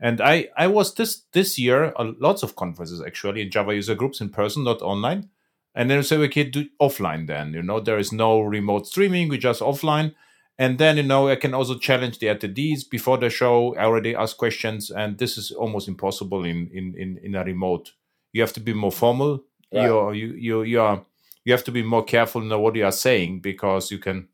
And 0.00 0.20
I 0.20 0.48
I 0.56 0.66
was 0.66 0.94
this 0.94 1.22
this 1.32 1.58
year 1.58 1.92
uh, 1.96 2.12
lots 2.18 2.42
of 2.42 2.56
conferences 2.56 3.00
actually 3.00 3.42
in 3.42 3.50
Java 3.50 3.74
user 3.74 3.94
groups 3.94 4.20
in 4.20 4.28
person, 4.28 4.64
not 4.64 4.82
online. 4.82 5.30
And 5.74 5.90
then 5.90 5.98
we 5.98 6.02
say 6.02 6.18
we 6.18 6.28
can 6.28 6.50
do 6.50 6.68
offline. 6.80 7.26
Then 7.26 7.52
you 7.54 7.62
know 7.62 7.80
there 7.80 7.98
is 7.98 8.12
no 8.12 8.40
remote 8.40 8.86
streaming. 8.86 9.28
We 9.28 9.38
just 9.38 9.60
offline 9.60 10.14
and 10.58 10.78
then, 10.78 10.96
you 10.96 11.02
know, 11.02 11.28
I 11.28 11.36
can 11.36 11.54
also 11.54 11.78
challenge 11.78 12.18
the 12.18 12.26
attendees 12.26 12.88
before 12.88 13.18
the 13.18 13.30
show. 13.30 13.74
I 13.76 13.84
already 13.84 14.14
ask 14.14 14.36
questions, 14.36 14.90
and 14.90 15.18
this 15.18 15.38
is 15.38 15.50
almost 15.50 15.88
impossible 15.88 16.44
in 16.44 16.68
in 16.72 16.94
in, 16.96 17.18
in 17.22 17.34
a 17.34 17.44
remote. 17.44 17.92
You 18.32 18.42
have 18.42 18.52
to 18.52 18.60
be 18.60 18.72
more 18.72 18.92
formal. 18.92 19.44
Right. 19.72 19.84
You're, 19.84 20.14
you 20.14 20.26
you 20.34 20.62
you 20.62 20.80
are 20.80 21.04
you 21.44 21.52
have 21.52 21.64
to 21.64 21.72
be 21.72 21.82
more 21.82 22.04
careful 22.04 22.42
in 22.42 22.60
what 22.60 22.76
you 22.76 22.84
are 22.84 22.92
saying 22.92 23.40
because 23.40 23.90
you 23.90 23.98
can 23.98 24.28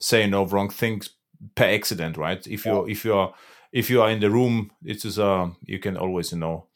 say 0.00 0.26
no 0.26 0.44
wrong 0.44 0.68
things 0.68 1.10
per 1.54 1.64
accident, 1.64 2.16
right? 2.16 2.44
If 2.46 2.66
you 2.66 2.84
yeah. 2.84 2.92
if 2.92 3.04
you 3.04 3.14
are 3.14 3.32
if 3.72 3.90
you 3.90 4.02
are 4.02 4.10
in 4.10 4.20
the 4.20 4.30
room, 4.30 4.72
it 4.84 5.04
is 5.04 5.18
uh 5.18 5.50
you 5.64 5.78
can 5.78 5.96
always 5.96 6.32
you 6.32 6.38
know 6.38 6.66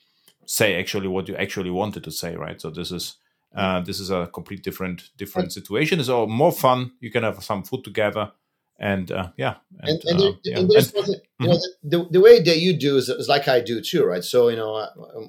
say 0.46 0.78
actually 0.78 1.08
what 1.08 1.28
you 1.28 1.36
actually 1.36 1.70
wanted 1.70 2.04
to 2.04 2.10
say, 2.12 2.36
right? 2.36 2.60
So 2.60 2.70
this 2.70 2.92
is 2.92 3.16
uh, 3.54 3.80
this 3.80 4.00
is 4.00 4.10
a 4.10 4.28
complete 4.32 4.62
different 4.62 5.10
different 5.16 5.52
situation. 5.52 6.00
It's 6.00 6.08
all 6.08 6.26
more 6.26 6.52
fun. 6.52 6.92
You 7.00 7.10
can 7.10 7.22
have 7.22 7.42
some 7.42 7.62
food 7.62 7.84
together, 7.84 8.32
and 8.78 9.10
uh, 9.12 9.30
yeah, 9.36 9.56
and, 9.80 9.90
and, 9.90 10.04
and, 10.04 10.20
there, 10.20 10.28
uh, 10.28 10.32
yeah. 10.44 10.58
and 10.58 10.70
there's 10.70 10.92
you 10.94 11.48
know, 11.48 11.58
the, 11.82 12.08
the 12.10 12.20
way 12.20 12.42
that 12.42 12.58
you 12.58 12.76
do 12.76 12.96
is, 12.96 13.08
is 13.08 13.28
like 13.28 13.46
I 13.46 13.60
do 13.60 13.80
too, 13.80 14.04
right? 14.04 14.24
So 14.24 14.48
you 14.48 14.56
know, 14.56 14.74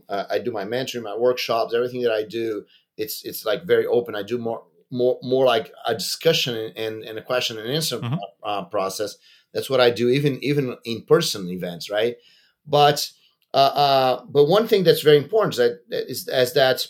I, 0.09 0.25
I 0.31 0.39
do 0.39 0.51
my 0.51 0.65
mentoring, 0.65 1.03
my 1.03 1.15
workshops, 1.15 1.73
everything 1.73 2.01
that 2.01 2.11
I 2.11 2.23
do. 2.23 2.65
It's 2.97 3.23
it's 3.25 3.45
like 3.45 3.65
very 3.65 3.85
open. 3.85 4.15
I 4.15 4.23
do 4.23 4.37
more 4.37 4.63
more 4.91 5.19
more 5.21 5.45
like 5.45 5.71
a 5.85 5.93
discussion 5.93 6.73
and, 6.75 7.03
and 7.03 7.17
a 7.17 7.21
question 7.21 7.59
and 7.59 7.69
answer 7.69 7.99
mm-hmm. 7.99 8.15
uh, 8.43 8.65
process. 8.65 9.17
That's 9.53 9.69
what 9.69 9.81
I 9.81 9.91
do, 9.91 10.09
even 10.09 10.43
even 10.43 10.77
in 10.83 11.03
person 11.03 11.47
events, 11.49 11.89
right? 11.89 12.15
But 12.65 13.09
uh, 13.53 13.57
uh, 13.57 14.25
but 14.27 14.45
one 14.45 14.67
thing 14.67 14.83
that's 14.83 15.01
very 15.01 15.17
important 15.17 15.53
is 15.53 15.57
that 15.57 15.81
is 16.09 16.27
as 16.27 16.53
that 16.53 16.87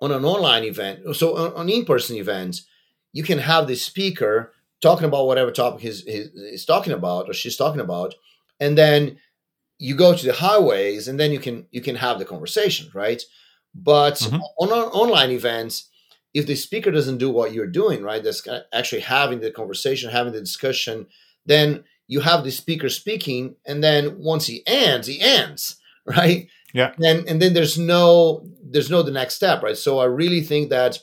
on 0.00 0.12
an 0.12 0.24
online 0.24 0.64
event, 0.64 1.00
so 1.16 1.36
on, 1.36 1.52
on 1.54 1.68
in-person 1.68 2.16
events, 2.16 2.66
you 3.12 3.22
can 3.22 3.38
have 3.38 3.66
the 3.66 3.76
speaker 3.76 4.52
talking 4.80 5.06
about 5.06 5.26
whatever 5.26 5.50
topic 5.50 5.80
he's, 5.80 6.04
he's, 6.04 6.64
talking 6.64 6.92
about 6.92 7.28
or 7.28 7.32
she's 7.32 7.56
talking 7.56 7.80
about, 7.80 8.14
and 8.60 8.78
then 8.78 9.18
you 9.78 9.94
go 9.94 10.14
to 10.14 10.26
the 10.26 10.32
highways, 10.32 11.08
and 11.08 11.18
then 11.18 11.30
you 11.30 11.38
can 11.38 11.66
you 11.70 11.80
can 11.80 11.96
have 11.96 12.18
the 12.18 12.24
conversation, 12.24 12.90
right? 12.94 13.22
But 13.74 14.14
mm-hmm. 14.14 14.40
on 14.58 14.68
an 14.68 14.88
online 14.90 15.30
events, 15.30 15.88
if 16.34 16.46
the 16.46 16.56
speaker 16.56 16.90
doesn't 16.90 17.18
do 17.18 17.30
what 17.30 17.52
you're 17.52 17.66
doing, 17.66 18.02
right, 18.02 18.22
that's 18.22 18.46
actually 18.72 19.02
having 19.02 19.40
the 19.40 19.50
conversation, 19.50 20.10
having 20.10 20.32
the 20.32 20.40
discussion, 20.40 21.06
then 21.46 21.84
you 22.06 22.20
have 22.20 22.44
the 22.44 22.50
speaker 22.50 22.88
speaking, 22.88 23.56
and 23.66 23.82
then 23.82 24.18
once 24.18 24.46
he 24.46 24.62
ends, 24.66 25.06
he 25.06 25.20
ends, 25.20 25.76
right? 26.06 26.48
Yeah. 26.74 26.92
And 27.02 27.28
and 27.28 27.40
then 27.40 27.54
there's 27.54 27.78
no 27.78 28.46
there's 28.62 28.90
no 28.90 29.02
the 29.02 29.10
next 29.10 29.34
step, 29.36 29.62
right? 29.62 29.76
So 29.76 29.98
I 29.98 30.04
really 30.04 30.42
think 30.42 30.70
that 30.70 30.98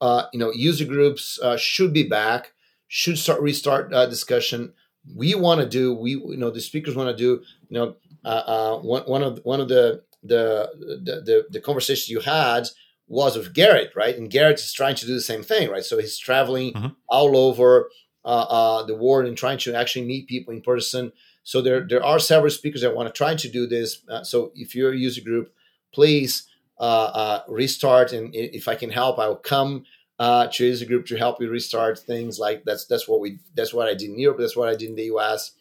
uh, 0.00 0.24
you 0.32 0.38
know 0.38 0.52
user 0.52 0.84
groups 0.84 1.38
uh, 1.42 1.56
should 1.56 1.92
be 1.92 2.08
back, 2.08 2.52
should 2.88 3.18
start 3.18 3.40
restart 3.40 3.92
uh, 3.92 4.06
discussion. 4.06 4.72
We 5.16 5.34
want 5.34 5.60
to 5.60 5.66
do 5.68 5.94
we 5.94 6.12
you 6.12 6.36
know 6.36 6.50
the 6.50 6.60
speakers 6.60 6.94
want 6.94 7.10
to 7.10 7.16
do 7.16 7.42
you 7.68 7.78
know 7.78 7.96
uh, 8.24 8.28
uh, 8.28 8.78
one 8.80 9.02
one 9.04 9.22
of 9.22 9.40
one 9.44 9.60
of 9.60 9.68
the 9.68 10.02
the 10.22 10.68
the 11.04 11.20
the, 11.24 11.46
the 11.50 11.60
conversations 11.60 12.08
you 12.08 12.20
had 12.20 12.68
was 13.08 13.36
with 13.36 13.52
Gerrit, 13.52 13.88
right? 13.96 14.16
And 14.16 14.30
Gerrit 14.30 14.54
is 14.54 14.72
trying 14.72 14.94
to 14.96 15.06
do 15.06 15.14
the 15.14 15.20
same 15.20 15.42
thing, 15.42 15.68
right? 15.70 15.84
So 15.84 15.98
he's 15.98 16.16
traveling 16.18 16.72
Mhm. 16.74 16.94
all 17.08 17.36
over 17.36 17.90
uh, 18.24 18.28
uh, 18.28 18.82
the 18.84 18.94
world 18.94 19.26
and 19.26 19.36
trying 19.36 19.58
to 19.58 19.74
actually 19.74 20.04
meet 20.04 20.28
people 20.28 20.54
in 20.54 20.60
person. 20.60 21.10
So 21.42 21.62
there, 21.62 21.86
there 21.86 22.04
are 22.04 22.18
several 22.18 22.50
speakers 22.50 22.82
that 22.82 22.94
want 22.94 23.08
to 23.08 23.12
try 23.16 23.34
to 23.34 23.48
do 23.48 23.66
this. 23.66 24.02
Uh, 24.08 24.22
so 24.22 24.52
if 24.54 24.74
you're 24.74 24.92
a 24.92 24.96
user 24.96 25.20
group, 25.20 25.52
please 25.92 26.48
uh, 26.78 26.82
uh, 26.82 27.42
restart, 27.48 28.12
and 28.12 28.34
if 28.34 28.68
I 28.68 28.74
can 28.74 28.90
help, 28.90 29.18
I 29.18 29.28
will 29.28 29.36
come 29.36 29.84
uh, 30.18 30.48
to 30.48 30.66
user 30.66 30.86
group 30.86 31.06
to 31.06 31.16
help 31.16 31.40
you 31.40 31.50
restart 31.50 31.98
things. 31.98 32.38
Like 32.38 32.64
that's 32.64 32.86
that's 32.86 33.08
what 33.08 33.20
we 33.20 33.38
that's 33.54 33.74
what 33.74 33.88
I 33.88 33.94
did 33.94 34.10
in 34.10 34.18
Europe. 34.18 34.38
That's 34.38 34.56
what 34.56 34.68
I 34.68 34.76
did 34.76 34.90
in 34.90 34.96
the 34.96 35.10
US. 35.14 35.52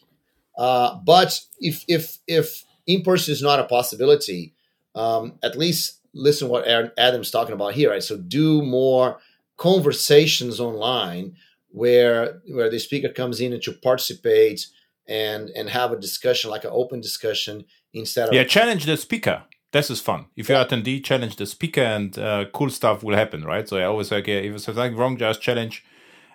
Uh, 0.57 0.99
but 1.05 1.39
if 1.59 1.85
if 1.87 2.19
if 2.27 2.65
in 2.85 3.01
person 3.01 3.31
is 3.31 3.41
not 3.41 3.59
a 3.59 3.63
possibility, 3.63 4.53
um, 4.95 5.39
at 5.43 5.57
least 5.57 5.99
listen 6.13 6.49
what 6.49 6.67
Adam's 6.97 7.31
talking 7.31 7.53
about 7.53 7.73
here, 7.73 7.91
right? 7.91 8.03
So 8.03 8.17
do 8.17 8.61
more 8.61 9.19
conversations 9.57 10.59
online 10.59 11.35
where 11.71 12.41
where 12.49 12.69
the 12.69 12.79
speaker 12.79 13.09
comes 13.09 13.39
in 13.39 13.53
and 13.53 13.61
to 13.63 13.71
participate 13.71 14.67
and 15.09 15.49
and 15.49 15.69
have 15.69 15.91
a 15.91 15.99
discussion 15.99 16.51
like 16.51 16.63
an 16.63 16.71
open 16.73 17.01
discussion 17.01 17.65
instead 17.93 18.29
of 18.29 18.35
Yeah, 18.35 18.43
challenge 18.45 18.85
the 18.85 18.95
speaker. 18.97 19.43
This 19.71 19.89
is 19.89 20.01
fun. 20.01 20.25
If 20.35 20.49
you're 20.49 20.63
attendee, 20.63 21.03
challenge 21.03 21.35
the 21.35 21.45
speaker, 21.45 21.81
and 21.81 22.17
uh, 22.17 22.45
cool 22.53 22.69
stuff 22.69 23.03
will 23.03 23.15
happen, 23.15 23.43
right? 23.43 23.67
So 23.67 23.77
I 23.77 23.83
always 23.83 24.07
say, 24.07 24.17
okay, 24.17 24.45
if 24.45 24.51
there's 24.51 24.63
something 24.65 24.95
wrong, 24.95 25.17
just 25.17 25.41
challenge. 25.41 25.83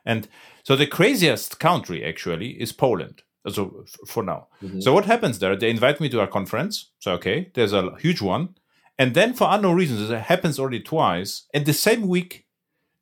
And 0.04 0.28
so 0.62 0.76
the 0.76 0.86
craziest 0.86 1.58
country 1.58 2.04
actually 2.04 2.50
is 2.60 2.72
Poland. 2.72 3.22
So 3.48 3.84
for 4.06 4.22
now. 4.22 4.48
Mhm. 4.62 4.82
So 4.82 4.92
what 4.92 5.04
happens 5.04 5.38
there? 5.38 5.56
They 5.56 5.70
invite 5.70 6.00
me 6.00 6.08
to 6.10 6.20
a 6.20 6.26
conference. 6.26 6.90
So 6.98 7.12
okay, 7.12 7.50
there's 7.54 7.72
a 7.72 7.96
huge 8.00 8.22
one, 8.22 8.54
and 8.98 9.14
then 9.14 9.34
for 9.34 9.48
unknown 9.50 9.76
reasons, 9.76 10.10
it 10.10 10.20
happens 10.20 10.58
already 10.58 10.80
twice. 10.80 11.46
And 11.52 11.66
the 11.66 11.72
same 11.72 12.08
week, 12.08 12.46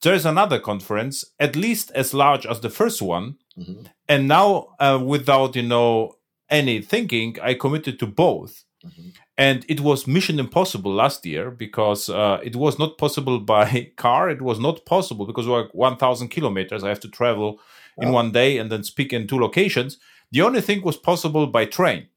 there 0.00 0.14
is 0.14 0.26
another 0.26 0.58
conference, 0.58 1.24
at 1.38 1.54
least 1.54 1.92
as 1.94 2.12
large 2.12 2.44
as 2.46 2.60
the 2.60 2.70
first 2.70 3.00
one, 3.02 3.36
Mhm. 3.58 3.86
and 4.08 4.28
now 4.28 4.68
uh, 4.80 4.98
without 5.14 5.54
you 5.56 5.62
know 5.62 6.16
any 6.50 6.80
thinking 6.82 7.36
i 7.42 7.54
committed 7.54 7.98
to 7.98 8.06
both. 8.06 8.64
Mhm. 8.84 9.12
and 9.38 9.64
it 9.68 9.80
was 9.80 10.06
mission 10.06 10.38
impossible 10.40 10.92
last 10.92 11.24
year 11.26 11.50
because 11.50 12.02
uh, 12.10 12.38
it 12.48 12.54
was 12.56 12.78
not 12.78 12.98
possible 12.98 13.38
by 13.54 13.64
car. 13.96 14.30
It 14.36 14.42
was 14.42 14.58
not 14.58 14.84
possible 14.84 15.24
because 15.26 15.46
we're 15.48 15.68
1000 15.72 16.28
kilometers. 16.28 16.82
I 16.84 16.88
have 16.88 17.00
to 17.00 17.08
travel 17.08 17.58
in 18.02 18.08
one 18.12 18.30
day 18.32 18.58
and 18.58 18.70
then 18.70 18.82
speak 18.84 19.12
in 19.12 19.26
two 19.26 19.38
locations. 19.38 19.98
The 20.32 20.42
only 20.42 20.60
thing 20.60 20.82
was 20.82 20.96
possible 21.10 21.46
by 21.46 21.64
train. 21.78 22.08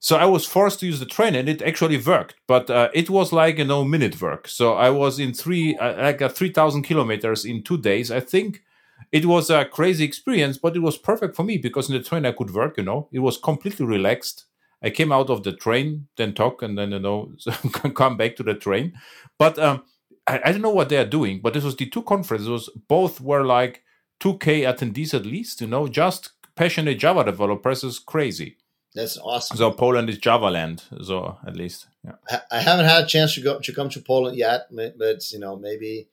So 0.00 0.16
i 0.16 0.26
was 0.26 0.44
forced 0.46 0.80
to 0.80 0.86
use 0.86 0.98
the 1.00 1.06
train 1.16 1.34
and 1.36 1.48
it 1.48 1.62
actually 1.62 1.98
worked. 1.98 2.34
But 2.46 2.68
uh, 2.70 2.88
it 3.00 3.08
was 3.08 3.32
like 3.32 3.58
you 3.58 3.64
know 3.64 3.84
minute 3.84 4.16
work. 4.20 4.48
So 4.48 4.64
i 4.74 4.90
was 4.90 5.18
in 5.18 5.32
three 5.42 5.76
uh, 5.76 5.94
like 6.06 6.20
uh, 6.22 6.28
3000 6.28 6.82
kilometers 6.82 7.44
in 7.44 7.62
two 7.62 7.78
days 7.78 8.10
i 8.10 8.20
think 8.20 8.62
it 9.10 9.26
was 9.26 9.50
a 9.50 9.64
crazy 9.64 10.04
experience, 10.04 10.58
but 10.58 10.76
it 10.76 10.80
was 10.80 10.96
perfect 10.98 11.34
for 11.36 11.42
me 11.44 11.58
because 11.58 11.88
in 11.90 11.96
the 11.96 12.02
train 12.02 12.24
I 12.26 12.32
could 12.32 12.52
work, 12.54 12.76
you 12.76 12.84
know, 12.84 13.08
it 13.12 13.18
was 13.20 13.36
completely 13.38 13.86
relaxed. 13.86 14.44
I 14.82 14.90
came 14.90 15.12
out 15.12 15.30
of 15.30 15.42
the 15.44 15.52
train, 15.52 16.08
then 16.16 16.34
talk, 16.34 16.62
and 16.62 16.76
then, 16.76 16.90
you 16.92 16.98
know, 16.98 17.32
come 17.94 18.16
back 18.16 18.36
to 18.36 18.42
the 18.42 18.54
train. 18.54 18.92
But 19.38 19.58
um, 19.58 19.84
I, 20.26 20.40
I 20.46 20.52
don't 20.52 20.62
know 20.62 20.70
what 20.70 20.88
they 20.88 20.96
are 20.98 21.06
doing, 21.06 21.40
but 21.40 21.54
this 21.54 21.64
was 21.64 21.76
the 21.76 21.86
two 21.86 22.02
conferences. 22.02 22.68
Both 22.88 23.20
were 23.20 23.44
like 23.44 23.82
2K 24.20 24.62
attendees 24.62 25.14
at 25.14 25.24
least, 25.26 25.60
you 25.60 25.66
know, 25.68 25.86
just 25.88 26.30
passionate 26.56 26.98
Java 26.98 27.24
developers 27.24 27.82
is 27.84 27.98
crazy. 27.98 28.56
that's 28.94 29.16
awesome. 29.18 29.56
So 29.56 29.70
Poland 29.70 30.10
is 30.10 30.18
Java 30.18 30.50
land, 30.50 30.82
so 31.02 31.38
at 31.46 31.56
least, 31.56 31.86
yeah. 32.04 32.16
I- 32.30 32.58
I 32.58 32.60
haven't 32.60 32.84
had 32.86 33.04
a 33.04 33.06
chance 33.06 33.34
to 33.34 33.40
go 33.40 33.58
to 33.60 33.72
come 33.72 33.88
to 33.90 34.00
Poland 34.00 34.36
yet, 34.36 34.66
but 34.70 35.32
you 35.32 35.38
know 35.38 35.56
maybe 35.56 36.08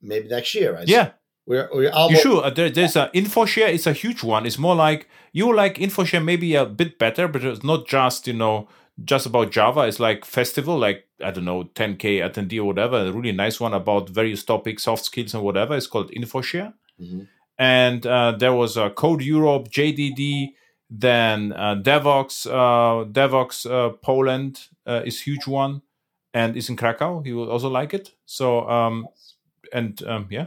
maybe 0.00 0.28
next 0.28 0.54
year. 0.54 0.74
Right? 0.74 0.88
Yeah, 0.88 1.10
we're 1.48 1.68
we're 1.72 1.90
You 2.10 2.16
sure? 2.18 2.44
Uh, 2.44 2.50
there, 2.50 2.70
there's 2.70 2.94
a 2.96 3.10
InfoShare 3.14 3.70
is 3.72 3.86
a 3.86 3.92
huge 3.92 4.22
one. 4.22 4.46
It's 4.46 4.58
more 4.58 4.76
like 4.76 5.08
you 5.32 5.52
like 5.54 5.76
InfoShare 5.78 6.22
maybe 6.24 6.54
a 6.54 6.66
bit 6.66 6.98
better, 6.98 7.26
but 7.26 7.42
it's 7.42 7.64
not 7.64 7.88
just 7.88 8.26
you 8.26 8.34
know 8.34 8.68
just 9.04 9.26
about 9.26 9.50
Java. 9.50 9.80
It's 9.82 9.98
like 9.98 10.24
festival, 10.24 10.78
like 10.78 11.06
I 11.24 11.30
don't 11.30 11.44
know, 11.44 11.64
10k 11.74 12.20
attendee 12.20 12.58
or 12.58 12.64
whatever. 12.64 12.98
A 12.98 13.12
really 13.12 13.32
nice 13.32 13.58
one 13.60 13.74
about 13.74 14.10
various 14.10 14.44
topics, 14.44 14.82
soft 14.84 15.04
skills 15.04 15.34
and 15.34 15.42
whatever. 15.42 15.76
It's 15.76 15.86
called 15.86 16.10
InfoShare. 16.10 16.74
Mhm. 17.00 17.28
And 17.58 18.06
uh, 18.06 18.32
there 18.38 18.52
was 18.52 18.76
uh, 18.76 18.90
Code 18.90 19.22
Europe, 19.22 19.68
JDD, 19.68 20.52
then 20.90 21.52
uh, 21.52 21.74
Devoxx, 21.82 22.46
uh, 22.46 23.04
Devoxx 23.10 23.66
uh, 23.68 23.90
Poland 24.02 24.68
uh, 24.86 25.02
is 25.04 25.22
huge 25.22 25.46
one, 25.46 25.82
and 26.32 26.56
is 26.56 26.68
in 26.68 26.76
Krakow. 26.76 27.22
You 27.26 27.36
will 27.36 27.50
also 27.50 27.68
like 27.68 27.94
it. 27.94 28.12
So 28.26 28.68
um, 28.68 29.08
and 29.72 30.00
um, 30.04 30.26
yeah, 30.30 30.46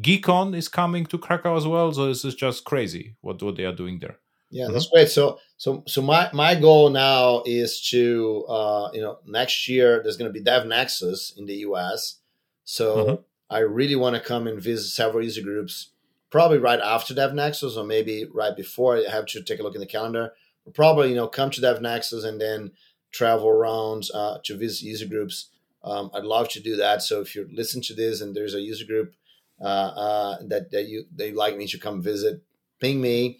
GeeCON 0.00 0.54
is 0.56 0.68
coming 0.68 1.06
to 1.06 1.18
Krakow 1.18 1.56
as 1.56 1.66
well. 1.66 1.92
So 1.92 2.06
this 2.08 2.24
is 2.24 2.34
just 2.34 2.64
crazy 2.64 3.16
what 3.20 3.42
what 3.42 3.56
they 3.56 3.64
are 3.64 3.74
doing 3.74 3.98
there. 3.98 4.18
Yeah, 4.50 4.68
that's 4.70 4.88
great. 4.88 5.08
So, 5.08 5.38
so, 5.56 5.82
so 5.86 6.02
my 6.02 6.28
my 6.34 6.54
goal 6.54 6.90
now 6.90 7.42
is 7.46 7.80
to, 7.88 8.44
uh, 8.48 8.90
you 8.92 9.00
know, 9.00 9.18
next 9.24 9.66
year 9.66 10.02
there's 10.02 10.18
going 10.18 10.30
to 10.32 10.38
be 10.38 10.44
DevNexus 10.44 11.38
in 11.38 11.46
the 11.46 11.54
US. 11.68 12.20
So 12.64 12.86
Mhm. 12.96 13.24
I 13.48 13.60
really 13.60 13.96
want 13.96 14.14
to 14.16 14.20
come 14.20 14.46
and 14.46 14.60
visit 14.60 14.90
several 14.90 15.24
user 15.24 15.40
groups, 15.42 15.92
probably 16.30 16.58
right 16.58 16.80
after 16.80 17.14
DevNexus 17.14 17.76
or 17.78 17.84
maybe 17.84 18.26
right 18.32 18.54
before. 18.54 18.98
I 18.98 19.10
have 19.10 19.26
to 19.26 19.42
take 19.42 19.58
a 19.58 19.62
look 19.62 19.74
in 19.74 19.80
the 19.80 19.86
calendar. 19.86 20.32
Probably, 20.74 21.08
you 21.08 21.16
know, 21.16 21.28
come 21.28 21.50
to 21.50 21.60
DevNexus 21.60 22.24
and 22.24 22.38
then 22.40 22.72
travel 23.10 23.48
around 23.48 24.08
uh, 24.14 24.38
to 24.44 24.56
visit 24.56 24.82
user 24.84 25.06
groups. 25.06 25.48
Um, 25.82 26.10
I'd 26.14 26.24
love 26.24 26.48
to 26.50 26.60
do 26.60 26.76
that. 26.76 27.02
So 27.02 27.20
if 27.20 27.34
you 27.34 27.48
listen 27.52 27.80
to 27.82 27.94
this 27.94 28.20
and 28.20 28.34
there's 28.36 28.54
a 28.54 28.60
user 28.60 28.84
group 28.84 29.14
that 29.62 30.68
that 30.72 30.86
you 30.88 31.04
that 31.16 31.28
you 31.28 31.34
like 31.36 31.56
me 31.56 31.66
to 31.68 31.78
come 31.78 32.02
visit, 32.02 32.42
ping 32.80 33.00
me. 33.00 33.38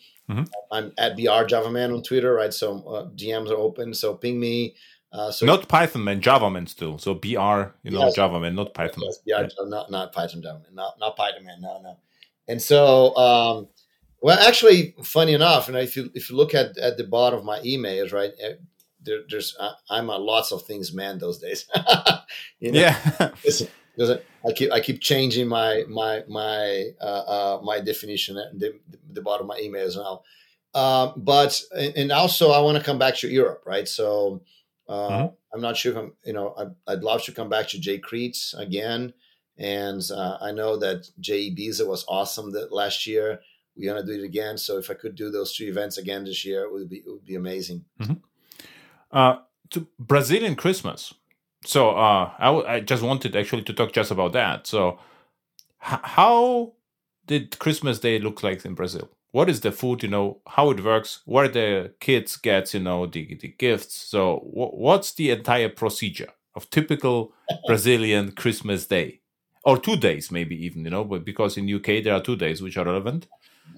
I'm 0.71 0.93
at 0.97 1.15
BR 1.17 1.45
Java 1.45 1.71
Man 1.71 1.93
on 1.93 2.03
Twitter, 2.03 2.33
right? 2.33 2.55
So 2.55 2.79
uh, 2.89 3.05
DMs 3.11 3.51
are 3.51 3.57
open. 3.57 3.93
So 3.93 4.15
ping 4.15 4.41
me. 4.41 4.75
Uh, 5.13 5.31
so 5.31 5.45
not 5.45 5.69
Python 5.69 6.05
man, 6.05 6.23
Java 6.23 6.49
man 6.51 6.67
still. 6.67 6.97
So 6.97 7.13
BR, 7.13 7.75
you 7.83 7.91
know, 7.91 8.07
Yes. 8.07 8.15
Java 8.17 8.41
man, 8.41 8.55
not 8.55 8.73
Python. 8.73 9.05
yes. 9.05 9.19
BR, 9.19 9.47
Java- 9.49 9.69
not 9.69 9.91
not 9.91 10.13
Python 10.15 10.41
Java 10.41 10.61
Man, 10.61 10.75
not 10.75 10.99
not 10.99 11.17
Python 11.17 11.45
Man, 11.45 11.61
no, 11.61 11.83
no. 11.83 11.99
And 12.49 12.63
so, 12.63 13.15
um, 13.17 13.69
well, 14.23 14.39
actually, 14.39 14.95
funny 15.03 15.35
enough, 15.35 15.69
and 15.69 15.77
if 15.77 15.97
you 15.99 16.11
if 16.15 16.31
you 16.31 16.37
look 16.37 16.55
at 16.55 16.79
at 16.79 16.97
the 16.97 17.05
bottom 17.05 17.41
of 17.41 17.45
my 17.45 17.59
emails, 17.61 18.15
right, 18.15 18.31
eh, 18.41 18.55
there, 19.03 19.19
there's 19.29 19.55
I, 19.61 19.73
I'm 19.91 20.09
a 20.09 20.17
lots 20.17 20.51
of 20.51 20.63
things 20.63 20.95
man 20.95 21.19
those 21.19 21.39
days. 21.41 21.67
you 22.59 22.73
know? 22.73 22.81
Yeah. 22.81 23.31
Listen, 23.97 24.21
I 24.47 24.53
keep 24.53 24.73
I 24.73 24.81
keep 24.81 25.01
changing 25.01 25.49
my 25.49 25.85
my 25.89 26.25
my 26.29 26.91
uh, 27.01 27.05
uh, 27.05 27.61
my 27.63 27.81
definition 27.81 28.37
at 28.39 28.59
the, 28.59 28.79
the 29.13 29.21
bottom 29.23 29.51
of 29.51 29.57
my 29.57 29.61
emails 29.61 29.97
now. 29.97 30.23
Um, 30.75 31.13
but 31.17 31.61
and 31.77 31.93
and 31.97 32.13
also 32.13 32.51
I 32.53 32.61
want 32.61 32.79
to 32.79 32.85
come 32.85 32.99
back 32.99 33.17
to 33.19 33.29
Europe, 33.29 33.63
right? 33.67 33.87
So 33.87 34.43
uh, 34.89 35.11
Mhm. 35.11 35.35
I'm 35.55 35.61
not 35.61 35.77
sure 35.77 35.93
if 35.93 35.99
I'm 35.99 36.13
you 36.25 36.33
know 36.33 36.55
I, 36.59 36.93
I'd 36.93 37.03
love 37.05 37.23
to 37.25 37.33
come 37.33 37.51
back 37.51 37.69
to 37.69 37.79
Jay 37.79 37.99
Creets 37.99 38.55
again, 38.55 39.13
and 39.59 40.03
uh, 40.11 40.39
I 40.41 40.53
know 40.53 40.79
that 40.79 41.11
Jay 41.21 41.51
Ibiza 41.51 41.87
was 41.87 42.05
awesome 42.09 42.53
that 42.53 42.73
last 42.73 43.07
year. 43.07 43.41
We're 43.77 43.93
gonna 43.93 44.07
do 44.07 44.13
it 44.13 44.25
again. 44.25 44.57
So 44.59 44.79
if 44.79 44.91
I 44.91 44.95
could 44.95 45.15
do 45.15 45.31
those 45.31 45.55
two 45.55 45.67
events 45.67 45.99
again 45.99 46.25
this 46.25 46.45
year, 46.45 46.63
it 46.65 46.73
would 46.73 46.89
be 46.89 46.97
it 46.99 47.07
would 47.09 47.25
be 47.27 47.35
amazing. 47.37 47.85
uh, 49.11 49.37
to 49.71 49.87
Brazilian 49.99 50.57
Christmas. 50.57 51.13
So 51.65 51.91
uh, 51.91 52.33
I, 52.39 52.47
w- 52.47 52.67
I 52.67 52.81
just 52.81 53.03
wanted 53.03 53.37
actually 53.37 53.63
to 53.65 53.73
talk 53.73 53.93
just 53.93 54.11
about 54.11 54.33
that. 54.33 54.67
So 54.67 54.99
h- 55.85 56.01
how 56.03 56.73
did 57.27 57.59
Christmas 57.59 57.99
Day 58.01 58.19
look 58.19 58.43
like 58.43 58.65
in 58.65 58.75
Brazil? 58.75 59.11
What 59.31 59.49
is 59.49 59.61
the 59.61 59.73
food? 59.73 60.03
You 60.03 60.09
know 60.11 60.41
how 60.47 60.71
it 60.71 60.85
works. 60.85 61.21
Where 61.25 61.49
the 61.49 61.95
kids 62.01 62.37
get 62.37 62.75
you 62.75 62.81
know 62.81 63.07
the 63.07 63.35
the 63.41 63.49
gifts. 63.49 63.95
So 63.95 64.39
wh- 64.39 64.75
what's 64.75 65.13
the 65.15 65.31
entire 65.31 65.69
procedure 65.69 66.31
of 66.55 66.69
typical 66.71 67.33
Brazilian 67.67 68.33
Christmas 68.33 68.87
Day? 68.87 69.21
Or 69.65 69.79
two 69.79 69.97
days, 69.97 70.33
maybe 70.33 70.57
even, 70.67 70.85
you 70.85 70.91
know, 70.91 71.05
but 71.05 71.25
because 71.25 71.57
in 71.57 71.69
UK 71.69 72.01
there 72.03 72.15
are 72.15 72.21
two 72.21 72.35
days 72.35 72.61
which 72.61 72.77
are 72.77 72.85
relevant. 72.85 73.29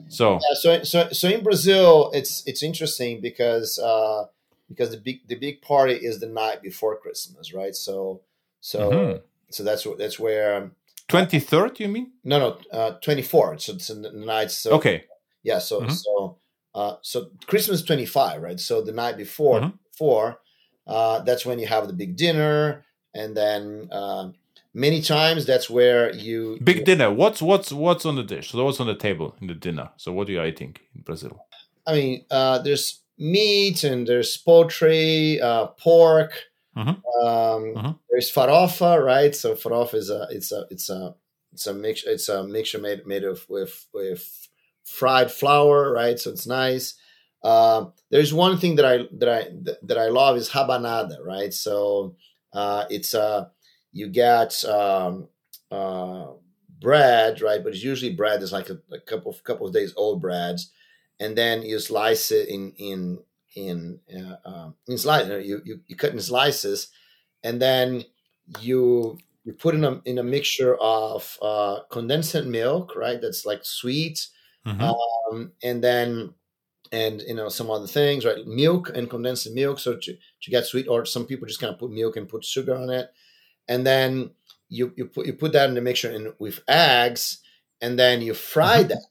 So 0.08 0.34
Yeah, 0.34 0.54
so 0.54 0.82
so 0.82 1.08
so 1.12 1.28
in 1.28 1.42
Brazil, 1.44 2.10
it's 2.14 2.42
it's 2.46 2.62
interesting 2.62 3.20
because 3.20 3.78
uh, 3.78 4.24
because 4.68 4.90
the 4.90 4.96
big 4.96 5.26
the 5.28 5.36
big 5.36 5.62
party 5.62 5.94
is 5.94 6.20
the 6.20 6.28
night 6.28 6.62
before 6.62 6.96
Christmas, 6.98 7.52
right? 7.52 7.74
So 7.74 8.20
so 8.60 8.90
Mhm. 8.90 9.22
so 9.50 9.62
that's 9.62 9.86
that's 9.98 10.18
where 10.18 10.70
twenty 11.08 11.40
third, 11.40 11.80
you 11.80 11.88
mean? 11.88 12.12
no 12.24 12.38
no 12.38 12.58
uh, 12.72 12.92
twenty 13.00 13.22
fourth. 13.22 13.60
So 13.62 13.74
it's 13.74 13.88
the 13.88 14.10
night. 14.12 14.50
So 14.50 14.72
Okay. 14.72 15.04
yeah. 15.42 15.58
So 15.58 15.82
Mhm. 15.82 15.90
so 15.92 16.38
uh, 16.74 16.96
so 17.02 17.30
Christmas 17.46 17.82
twenty 17.82 18.06
five, 18.06 18.42
right? 18.42 18.58
So 18.60 18.82
the 18.82 18.92
night 18.92 19.16
before 19.16 19.60
Mhm. 19.60 19.72
before 19.92 20.40
uh, 20.86 21.20
that's 21.20 21.46
when 21.46 21.58
you 21.58 21.66
have 21.66 21.86
the 21.86 21.94
big 21.94 22.16
dinner, 22.16 22.84
and 23.14 23.34
then 23.36 23.88
uh, 23.90 24.30
many 24.74 25.00
times 25.00 25.46
that's 25.46 25.70
where 25.70 26.12
you 26.14 26.58
big 26.62 26.78
you, 26.78 26.84
dinner. 26.84 27.10
What's 27.10 27.40
what's 27.40 27.72
what's 27.72 28.04
on 28.04 28.16
the 28.16 28.22
dish? 28.22 28.50
So 28.50 28.64
what's 28.64 28.80
on 28.80 28.86
the 28.86 28.96
table 28.96 29.34
in 29.40 29.46
the 29.46 29.54
dinner? 29.54 29.90
So 29.96 30.12
what 30.12 30.28
are 30.28 30.32
you 30.32 30.42
eating 30.42 30.76
in 30.94 31.02
Brazil? 31.02 31.46
I 31.86 31.92
mean, 31.94 32.24
uh, 32.30 32.58
there's 32.58 33.00
meat 33.18 33.84
and 33.84 34.06
there's 34.06 34.36
poultry, 34.36 35.40
uh, 35.40 35.68
pork. 35.68 36.44
Mhm. 36.76 37.02
Um, 37.22 37.74
Mhm. 37.74 37.98
There's 38.10 38.30
farofa, 38.32 39.02
right? 39.04 39.34
So 39.34 39.54
farofa 39.54 39.94
is 39.94 40.10
a 40.10 40.26
it's 40.30 40.52
a 40.52 40.66
it's 40.70 40.88
a 40.90 41.14
it's 41.52 41.66
a 41.66 41.74
mix 41.74 42.04
it's 42.04 42.28
a 42.28 42.44
mixture 42.46 42.78
made 42.78 43.06
made 43.06 43.24
of 43.24 43.48
with 43.48 43.86
with 43.92 44.48
fried 44.84 45.30
flour, 45.30 45.92
right? 45.92 46.18
So 46.18 46.30
it's 46.30 46.46
nice. 46.46 46.94
Um, 47.42 47.92
there's 48.10 48.32
one 48.32 48.58
thing 48.58 48.76
that 48.76 48.84
I 48.86 49.08
that 49.18 49.28
I 49.28 49.48
that 49.82 49.98
I 49.98 50.08
love 50.08 50.36
is 50.36 50.50
rabanada, 50.50 51.18
right? 51.24 51.52
So 51.52 52.16
uh, 52.52 52.84
it's 52.90 53.14
a 53.14 53.50
you 53.92 54.08
get 54.08 54.64
um, 54.64 55.28
uh, 55.70 56.26
bread, 56.80 57.40
right? 57.40 57.62
But 57.62 57.74
it's 57.74 57.82
usually 57.84 58.14
bread 58.14 58.42
is 58.42 58.52
like 58.52 58.70
a, 58.70 58.78
a 58.92 59.00
couple 59.00 59.30
of 59.30 59.42
couple 59.44 59.66
of 59.66 59.72
days 59.74 59.92
old 59.96 60.20
breads, 60.20 60.70
and 61.20 61.36
then 61.36 61.62
you 61.62 61.78
slice 61.78 62.30
it 62.30 62.48
in 62.48 62.72
in 62.78 63.18
in 63.54 64.00
uh, 64.14 64.36
um, 64.48 64.74
in 64.88 64.98
slice. 64.98 65.26
You, 65.28 65.62
you 65.64 65.80
you 65.86 65.96
cut 65.96 66.12
in 66.12 66.20
slices, 66.20 66.88
and 67.42 67.60
then 67.60 68.04
you 68.60 69.18
you 69.44 69.52
put 69.52 69.74
in 69.74 69.84
a 69.84 70.00
in 70.04 70.18
a 70.18 70.22
mixture 70.22 70.76
of 70.76 71.38
uh, 71.42 71.80
condensed 71.90 72.44
milk, 72.44 72.96
right? 72.96 73.20
That's 73.20 73.46
like 73.46 73.64
sweet, 73.64 74.26
Mhm. 74.66 74.94
um, 75.32 75.52
and 75.62 75.82
then 75.84 76.34
and 76.92 77.22
you 77.22 77.34
know 77.34 77.48
some 77.48 77.70
other 77.70 77.86
things, 77.86 78.24
right? 78.24 78.46
Milk 78.46 78.90
and 78.94 79.10
condensed 79.10 79.50
milk, 79.52 79.78
so 79.78 79.96
to, 79.96 80.16
to 80.42 80.50
get 80.50 80.66
sweet. 80.66 80.88
Or 80.88 81.04
some 81.06 81.26
people 81.26 81.46
just 81.46 81.60
kind 81.60 81.72
of 81.72 81.78
put 81.80 81.90
milk 81.90 82.16
and 82.16 82.28
put 82.28 82.44
sugar 82.44 82.74
on 82.76 82.90
it, 82.90 83.10
and 83.68 83.86
then 83.86 84.30
you 84.68 84.92
you 84.96 85.06
put 85.06 85.26
you 85.26 85.34
put 85.34 85.52
that 85.52 85.68
in 85.68 85.74
the 85.74 85.80
mixture 85.80 86.10
and 86.10 86.34
with 86.38 86.60
eggs, 86.68 87.38
and 87.80 87.98
then 87.98 88.22
you 88.22 88.34
fry 88.34 88.84
Mhm. 88.84 88.88
that, 88.88 89.02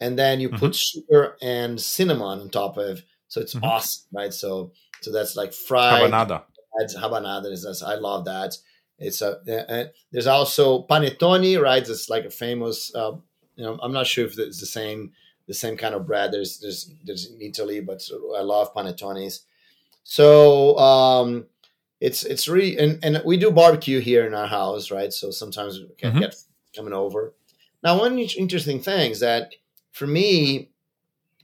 and 0.00 0.18
then 0.18 0.40
you 0.40 0.48
put 0.50 0.74
sugar 0.74 1.36
and 1.42 1.80
cinnamon 1.80 2.40
on 2.40 2.48
top 2.50 2.76
of. 2.76 3.02
So 3.28 3.40
it's 3.40 3.54
Mhm. 3.54 3.62
awesome, 3.64 4.04
right? 4.12 4.32
So 4.32 4.72
so 5.00 5.12
that's 5.12 5.36
like 5.36 5.52
fried 5.52 6.10
Rabanada. 6.10 6.44
that's 6.78 6.96
rabanada 6.96 7.52
is 7.52 7.64
that's, 7.64 7.82
I 7.82 7.94
love 7.96 8.24
that. 8.26 8.56
It's 8.98 9.20
a 9.22 9.30
uh, 9.70 9.84
there's 10.12 10.26
also 10.26 10.86
panettone, 10.86 11.60
right? 11.62 11.86
It's 11.88 12.08
like 12.08 12.24
a 12.24 12.30
famous. 12.30 12.94
Uh, 12.94 13.16
you 13.56 13.64
know, 13.64 13.78
I'm 13.82 13.92
not 13.92 14.06
sure 14.06 14.24
if 14.26 14.38
it's 14.38 14.60
the 14.60 14.66
same 14.66 15.12
the 15.46 15.54
same 15.54 15.76
kind 15.76 15.94
of 15.94 16.06
bread. 16.06 16.32
There's 16.32 16.58
there's 16.60 16.90
there's 17.04 17.26
in 17.30 17.40
Italy, 17.42 17.80
but 17.80 18.02
I 18.36 18.42
love 18.42 18.72
panettones. 18.74 19.40
So 20.04 20.78
um, 20.78 21.46
it's 22.00 22.24
it's 22.24 22.48
really 22.48 22.78
and, 22.78 22.98
and 23.04 23.22
we 23.24 23.36
do 23.36 23.50
barbecue 23.50 24.00
here 24.00 24.26
in 24.26 24.34
our 24.34 24.46
house, 24.46 24.90
right? 24.90 25.12
So 25.12 25.30
sometimes 25.30 25.80
we 25.80 25.94
can 25.98 26.14
Mhm. 26.14 26.20
get 26.20 26.34
coming 26.74 26.92
over. 26.92 27.34
Now, 27.82 27.98
one 27.98 28.18
interesting 28.18 28.80
thing 28.80 29.10
is 29.12 29.20
that 29.20 29.54
for 29.96 30.06
me, 30.06 30.68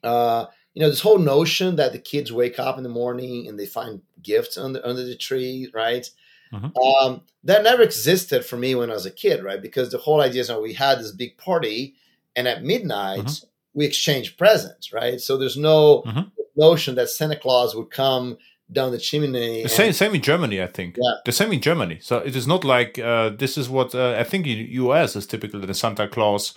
uh, 0.03 0.45
you 0.75 0.81
know, 0.83 0.91
this 0.91 1.01
whole 1.01 1.19
notion 1.19 1.77
that 1.77 1.93
the 1.93 1.99
kids 1.99 2.31
wake 2.33 2.59
up 2.59 2.77
in 2.77 2.83
the 2.83 2.89
morning 3.03 3.49
and 3.49 3.59
they 3.59 3.67
find 3.67 4.01
gifts 4.23 4.57
under 4.59 4.81
under 4.85 5.05
the 5.05 5.17
tree, 5.17 5.71
right? 5.73 6.09
Mhm. 6.53 6.71
Um, 6.87 7.23
that 7.45 7.63
never 7.63 7.83
existed 7.83 8.45
for 8.45 8.59
me 8.59 8.75
when 8.75 8.91
I 8.91 8.95
was 8.95 9.07
a 9.07 9.11
kid, 9.25 9.43
right? 9.43 9.61
Because 9.69 9.89
the 9.91 9.99
whole 10.05 10.21
idea 10.21 10.43
is 10.43 10.49
that 10.49 10.61
we 10.61 10.75
had 10.75 10.99
this 10.99 11.13
big 11.13 11.33
party, 11.39 11.95
and 12.37 12.47
at 12.47 12.63
midnight 12.63 13.25
Mhm. 13.25 13.45
we 13.73 13.87
exchanged 13.87 14.37
presents, 14.37 14.93
right? 14.93 15.19
So 15.27 15.37
there's 15.39 15.57
no 15.57 16.03
Mhm. 16.07 16.31
notion 16.57 16.95
that 16.97 17.09
Santa 17.09 17.37
Claus 17.37 17.75
would 17.75 17.91
come 17.91 18.37
down 18.71 18.93
the 18.93 18.99
chimney. 18.99 19.31
The 19.57 19.63
and- 19.63 19.71
same, 19.71 19.93
same 19.93 20.15
in 20.15 20.23
Germany, 20.23 20.61
I 20.63 20.67
think. 20.67 20.97
Yeah. 21.03 21.15
The 21.25 21.33
same 21.41 21.53
in 21.53 21.61
Germany. 21.61 21.99
So 22.09 22.19
it 22.19 22.35
is 22.37 22.47
not 22.47 22.65
like 22.65 22.99
uh, 22.99 23.31
this 23.43 23.57
is 23.57 23.67
what 23.77 23.95
uh, 23.95 24.15
I 24.23 24.25
think 24.25 24.47
in 24.47 24.59
US 24.85 25.17
is 25.17 25.27
typically 25.27 25.65
the 25.67 25.75
Santa 25.83 26.07
Claus, 26.09 26.55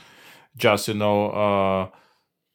just 0.58 0.88
you 0.88 0.94
know, 0.94 1.30
uh, 1.30 1.90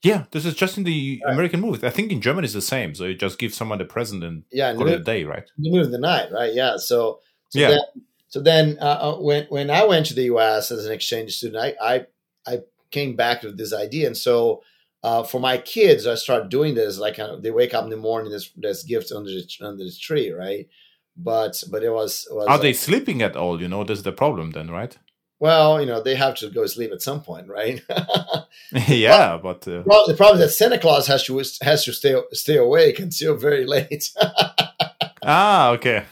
yeah, 0.02 0.24
this 0.30 0.46
is 0.46 0.54
just 0.54 0.78
in 0.78 0.84
the 0.84 1.20
Right. 1.24 1.32
American 1.34 1.60
movies. 1.60 1.84
I 1.84 1.90
think 1.90 2.10
in 2.12 2.20
Germany 2.20 2.46
it's 2.46 2.54
the 2.54 2.62
same. 2.62 2.94
So 2.94 3.04
you 3.04 3.14
just 3.14 3.38
give 3.38 3.54
someone 3.54 3.78
the 3.78 3.84
present 3.84 4.24
and 4.24 4.44
yeah, 4.50 4.70
in 4.70 4.76
the, 4.76 4.78
call 4.78 4.88
it 4.88 4.94
a 4.94 4.98
mid- 4.98 5.06
day, 5.06 5.24
right? 5.24 5.44
the 5.58 5.70
middle 5.70 5.86
of 5.86 5.92
the 5.92 5.98
night, 5.98 6.32
right? 6.32 6.52
Yeah. 6.54 6.76
So, 6.76 7.20
so 7.50 7.58
Yeah. 7.58 7.68
Then, 7.68 7.80
so 8.28 8.40
then, 8.40 8.78
uh, 8.80 8.84
uh, 8.84 9.16
when 9.20 9.46
when 9.48 9.70
I 9.70 9.84
went 9.84 10.06
to 10.06 10.14
the 10.14 10.24
U.S. 10.24 10.70
as 10.70 10.86
an 10.86 10.92
exchange 10.92 11.36
student, 11.36 11.62
I 11.62 11.74
I, 11.94 12.06
I 12.46 12.58
came 12.92 13.16
back 13.16 13.42
with 13.42 13.58
this 13.58 13.74
idea, 13.74 14.06
and 14.06 14.16
so 14.16 14.62
uh, 15.02 15.22
for 15.24 15.40
my 15.40 15.58
kids, 15.58 16.06
I 16.06 16.14
started 16.14 16.48
doing 16.48 16.74
this. 16.74 16.98
Like 16.98 17.18
uh, 17.18 17.36
they 17.36 17.50
wake 17.50 17.74
up 17.74 17.84
in 17.84 17.90
the 17.90 17.96
morning, 17.96 18.30
there's 18.30 18.52
there's 18.56 18.84
gifts 18.84 19.10
under 19.12 19.30
the 19.30 19.44
under 19.60 19.82
the 19.84 19.92
tree, 20.00 20.30
right? 20.30 20.68
But 21.16 21.62
but 21.70 21.82
it 21.82 21.90
was, 21.90 22.26
was 22.30 22.46
Are 22.46 22.58
they 22.58 22.72
sleeping 22.72 23.20
at 23.20 23.36
all? 23.36 23.60
You 23.60 23.68
know, 23.68 23.82
this 23.84 23.98
is 23.98 24.04
the 24.04 24.12
problem 24.12 24.52
then, 24.52 24.70
right? 24.70 24.96
Well, 25.40 25.80
you 25.80 25.86
know, 25.86 26.02
they 26.02 26.14
have 26.14 26.36
to 26.36 26.50
go 26.50 26.62
to 26.62 26.68
sleep 26.68 26.92
at 26.92 27.02
some 27.02 27.22
point, 27.22 27.48
right? 27.48 27.82
yeah, 28.86 29.38
but 29.42 29.66
uh, 29.66 29.82
well, 29.86 30.06
the 30.06 30.14
problem 30.14 30.40
is 30.40 30.46
that 30.46 30.54
Santa 30.54 30.78
Claus 30.78 31.06
has 31.06 31.24
to 31.24 31.36
has 31.62 31.84
to 31.84 31.92
stay 31.92 32.14
stay 32.32 32.56
awake 32.56 33.00
until 33.00 33.36
very 33.36 33.64
late. 33.76 34.12
ah, 35.22 35.70
okay. 35.70 36.04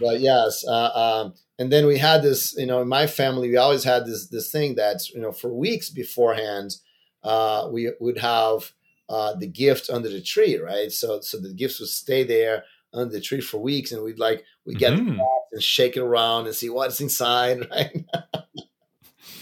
but 0.00 0.20
yes 0.20 0.64
uh, 0.66 0.90
um, 0.94 1.34
and 1.58 1.70
then 1.70 1.86
we 1.86 1.98
had 1.98 2.22
this 2.22 2.54
you 2.56 2.66
know 2.66 2.82
in 2.82 2.88
my 2.88 3.06
family 3.06 3.48
we 3.48 3.56
always 3.56 3.84
had 3.84 4.06
this 4.06 4.28
this 4.28 4.50
thing 4.50 4.74
that 4.74 5.08
you 5.10 5.20
know 5.20 5.32
for 5.32 5.52
weeks 5.52 5.90
beforehand 5.90 6.76
uh, 7.22 7.68
we 7.70 7.90
would 8.00 8.18
have 8.18 8.72
uh, 9.08 9.34
the 9.34 9.46
gift 9.46 9.90
under 9.90 10.08
the 10.08 10.22
tree 10.22 10.56
right 10.56 10.90
so 10.90 11.20
so 11.20 11.38
the 11.38 11.52
gifts 11.52 11.78
would 11.80 11.88
stay 11.88 12.24
there 12.24 12.64
under 12.94 13.12
the 13.12 13.20
tree 13.20 13.40
for 13.40 13.58
weeks 13.58 13.92
and 13.92 14.02
we'd 14.02 14.18
like 14.18 14.44
we 14.66 14.74
get 14.74 14.92
Mhm. 14.94 15.16
box 15.18 15.46
and 15.52 15.62
shake 15.62 15.96
it 15.96 16.00
around 16.00 16.46
and 16.46 16.54
see 16.54 16.70
what's 16.70 17.00
inside 17.00 17.58
right 17.70 18.04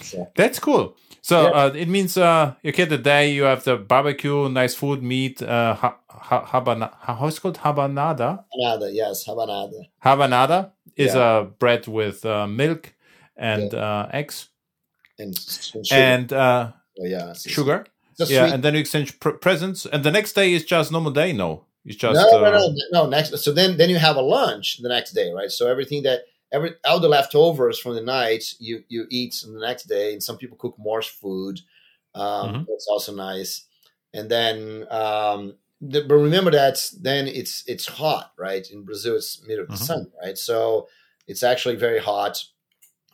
so, 0.02 0.30
That's 0.34 0.58
cool. 0.58 0.96
So 1.22 1.42
Yeah. 1.42 1.50
uh, 1.50 1.72
it 1.74 1.88
means 1.88 2.16
uh, 2.16 2.54
you 2.62 2.72
get 2.72 2.88
the 2.88 2.98
day, 2.98 3.30
you 3.32 3.44
have 3.44 3.62
the 3.64 3.76
barbecue, 3.76 4.48
nice 4.48 4.74
food, 4.74 5.02
meat, 5.02 5.40
uh, 5.42 5.74
ha- 5.74 5.98
ha- 6.08 6.44
habana- 6.46 6.92
how 7.00 7.26
is 7.28 7.36
it 7.36 7.40
called? 7.40 7.58
Rabanada? 7.58 8.44
rabanada 8.60 8.92
yes 8.92 9.24
rabanada 9.28 9.80
Rabanada 10.04 10.70
is 10.96 11.14
Yeah. 11.14 11.20
uh, 11.22 11.42
bread 11.44 11.86
with 11.86 12.24
uh, 12.26 12.46
milk 12.48 12.94
and 13.36 13.72
uh, 13.74 14.08
eggs 14.12 14.48
and, 15.18 15.28
and 15.74 15.86
sugar 15.86 16.02
and 16.12 16.32
uh, 16.32 16.72
Oh, 17.00 17.06
yeah 17.06 17.32
sugar. 17.34 17.86
Yeah, 18.18 18.26
sweet- 18.26 18.52
and 18.54 18.62
then 18.62 18.74
you 18.74 18.80
exchange 18.80 19.18
pr- 19.20 19.30
presents. 19.40 19.86
And 19.86 20.04
the 20.04 20.10
next 20.10 20.34
day 20.34 20.52
is 20.52 20.64
just 20.64 20.92
normal 20.92 21.12
day. 21.12 21.32
No, 21.32 21.64
it's 21.84 21.96
just 21.96 22.32
no, 22.32 22.38
no, 22.40 22.46
uh, 22.46 22.50
no, 22.50 22.74
no. 22.92 23.06
Next, 23.06 23.36
so 23.38 23.52
then, 23.52 23.76
then 23.76 23.90
you 23.90 23.96
have 23.98 24.16
a 24.16 24.22
lunch 24.22 24.78
the 24.78 24.88
next 24.88 25.12
day, 25.12 25.32
right? 25.32 25.50
So 25.50 25.68
everything 25.68 26.02
that 26.04 26.22
every 26.52 26.72
all 26.84 27.00
the 27.00 27.08
leftovers 27.08 27.78
from 27.78 27.94
the 27.94 28.02
night 28.02 28.54
you 28.58 28.84
you 28.88 29.06
eat 29.10 29.34
the 29.44 29.58
next 29.60 29.84
day, 29.84 30.12
and 30.12 30.22
some 30.22 30.36
people 30.36 30.56
cook 30.56 30.74
more 30.78 31.02
food. 31.02 31.60
Um, 32.14 32.52
Mhm. 32.52 32.66
That's 32.68 32.86
also 32.88 33.14
nice. 33.14 33.66
And 34.14 34.30
then, 34.30 34.86
um, 34.90 35.56
the, 35.80 36.02
but 36.02 36.16
remember 36.16 36.50
that 36.50 36.90
then 37.00 37.26
it's 37.26 37.64
it's 37.66 37.86
hot, 37.86 38.32
right? 38.38 38.68
In 38.70 38.84
Brazil, 38.84 39.16
it's 39.16 39.42
mid 39.46 39.58
of 39.58 39.70
the 39.70 39.76
Mhm. 39.76 39.84
sun, 39.84 40.12
right? 40.22 40.36
So 40.38 40.88
it's 41.26 41.42
actually 41.42 41.76
very 41.76 41.98
hot. 42.00 42.44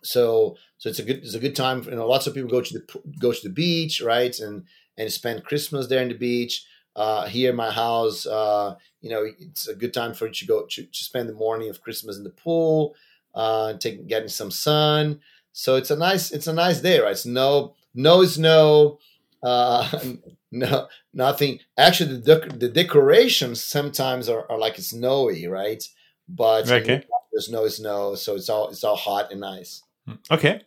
So 0.03 0.57
so 0.79 0.89
it's 0.89 0.99
a 0.99 1.03
good 1.05 1.19
it's 1.19 1.35
a 1.35 1.41
good 1.41 1.57
time. 1.57 1.83
For, 1.83 1.91
you 1.91 1.97
know, 1.97 2.07
lots 2.09 2.27
of 2.27 2.35
people 2.35 2.51
go 2.51 2.61
to 2.61 2.75
the 2.79 3.01
go 3.21 3.33
to 3.33 3.43
the 3.49 3.53
beach, 3.55 4.01
right? 4.01 4.39
And 4.39 4.65
and 4.97 5.13
spend 5.13 5.45
Christmas 5.45 5.87
there 5.89 6.03
in 6.03 6.09
the 6.09 6.15
beach. 6.15 6.65
Uh, 6.97 7.27
here 7.27 7.51
in 7.51 7.57
my 7.57 7.71
house, 7.71 8.27
uh, 8.27 8.75
you 9.01 9.11
know, 9.11 9.25
it's 9.39 9.69
a 9.69 9.75
good 9.75 9.95
time 9.95 10.13
for 10.15 10.27
you 10.27 10.33
to 10.33 10.47
go 10.47 10.67
to, 10.67 10.83
to 10.83 11.05
spend 11.05 11.29
the 11.29 11.33
morning 11.35 11.71
of 11.71 11.81
Christmas 11.81 12.17
in 12.17 12.25
the 12.25 12.31
pool, 12.31 12.95
uh, 13.35 13.75
taking 13.75 14.07
getting 14.07 14.29
some 14.29 14.51
sun. 14.51 15.21
So 15.53 15.77
it's 15.77 15.91
a 15.91 15.97
nice 15.97 16.33
it's 16.33 16.47
a 16.49 16.53
nice 16.53 16.81
day, 16.81 16.99
right? 17.01 17.13
It's 17.13 17.27
no 17.27 17.75
no 17.95 18.25
snow, 18.25 18.99
uh, 19.43 19.89
no 20.53 20.89
nothing. 21.13 21.61
Actually, 21.77 22.17
the 22.19 22.37
dec- 22.37 22.59
the 22.61 22.69
decorations 22.69 23.63
sometimes 23.63 24.29
are, 24.29 24.51
are 24.51 24.59
like 24.59 24.77
snowy, 24.79 25.47
right? 25.47 25.87
But 26.29 26.69
Okay. 26.69 27.03
there's 27.33 27.49
no 27.51 27.69
snow, 27.69 28.15
so 28.17 28.35
it's 28.35 28.49
all 28.49 28.69
it's 28.71 28.85
all 28.85 28.97
hot 28.97 29.31
and 29.31 29.41
nice. 29.41 29.83
okay. 30.31 30.63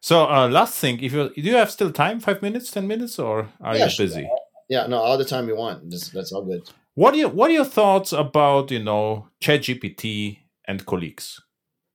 So 0.00 0.24
uh, 0.30 0.48
last 0.48 0.78
thing, 0.78 1.00
if 1.02 1.12
you 1.12 1.28
do, 1.28 1.40
you 1.40 1.54
have 1.56 1.70
still 1.70 1.92
time? 1.92 2.20
Five 2.20 2.42
minutes, 2.42 2.70
ten 2.70 2.86
minutes, 2.86 3.18
or 3.18 3.48
are 3.60 3.76
Yeah, 3.76 3.84
you 3.84 3.90
sure. 3.90 4.08
Yeah, 4.70 4.86
no, 4.86 4.98
all 4.98 5.18
the 5.18 5.24
time 5.24 5.48
you 5.48 5.56
want. 5.56 5.90
Just, 5.90 6.14
that's 6.14 6.32
all 6.32 6.44
good. 6.44 6.62
What 6.94 7.14
are 7.14 7.18
your 7.18 7.28
What 7.28 7.50
are 7.50 7.54
your 7.54 7.64
thoughts 7.64 8.12
about 8.12 8.70
you 8.70 8.82
know 8.82 9.28
ChatGPT 9.42 10.38
and 10.66 10.86
colleagues? 10.86 11.40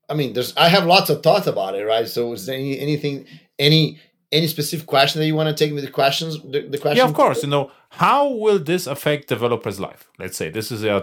I 0.10 0.14
mean, 0.14 0.34
there's 0.34 0.56
I 0.58 0.68
have 0.70 0.86
lots 0.86 1.10
of 1.10 1.24
thoughts 1.24 1.48
about 1.48 1.76
it, 1.76 1.86
right? 1.86 2.08
So 2.08 2.34
is 2.34 2.46
there 2.46 2.56
any 2.56 2.78
anything 2.80 3.26
any 3.58 4.00
any 4.32 4.48
specific 4.48 4.88
question 4.88 5.22
that 5.22 5.28
you 5.28 5.36
want 5.36 5.56
to 5.56 5.56
take 5.56 5.74
with 5.74 5.86
the 5.86 5.92
questions? 5.92 6.42
The, 6.42 6.68
the 6.68 6.78
question. 6.78 6.98
Yeah, 6.98 7.06
of 7.06 7.14
course. 7.14 7.44
You 7.44 7.50
know, 7.50 7.72
how 7.90 8.28
will 8.28 8.60
this 8.60 8.88
affect 8.88 9.30
developers' 9.30 9.80
life? 9.80 10.10
Let's 10.20 10.38
say 10.38 10.50
this 10.50 10.72
is 10.72 10.84
uh, 10.84 11.00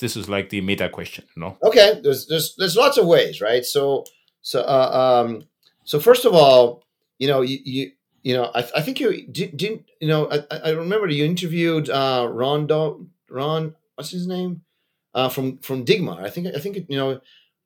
this 0.00 0.16
is 0.16 0.28
like 0.28 0.50
the 0.50 0.60
meta 0.60 0.90
question. 0.90 1.24
You 1.34 1.40
know, 1.40 1.58
Okay, 1.64 2.00
there's 2.02 2.26
there's 2.26 2.54
there's 2.56 2.76
lots 2.76 2.98
of 2.98 3.06
ways, 3.06 3.40
right? 3.40 3.64
So 3.64 4.04
so 4.42 4.60
uh, 4.60 5.22
um 5.24 5.44
so 5.84 5.98
first 6.00 6.26
of 6.26 6.34
all, 6.34 6.84
you 7.18 7.28
know 7.28 7.40
you 7.40 7.58
you, 7.64 7.92
you 8.24 8.34
know 8.34 8.50
I, 8.52 8.66
I 8.74 8.82
think 8.82 8.98
you 8.98 9.26
did, 9.26 9.56
didn't 9.56 9.84
you 10.00 10.08
know 10.08 10.28
I, 10.28 10.56
I 10.56 10.70
remember 10.70 11.06
you 11.08 11.24
interviewed 11.24 11.88
uh 11.88 12.26
Ron 12.28 12.66
Do, 12.66 13.06
Ron 13.30 13.76
what's 13.94 14.10
his 14.10 14.26
name 14.26 14.62
uh, 15.14 15.28
from 15.28 15.58
from 15.58 15.84
Digma. 15.84 16.20
I 16.20 16.30
think 16.30 16.48
I 16.54 16.58
think 16.58 16.76
you 16.88 16.96
know. 16.96 17.20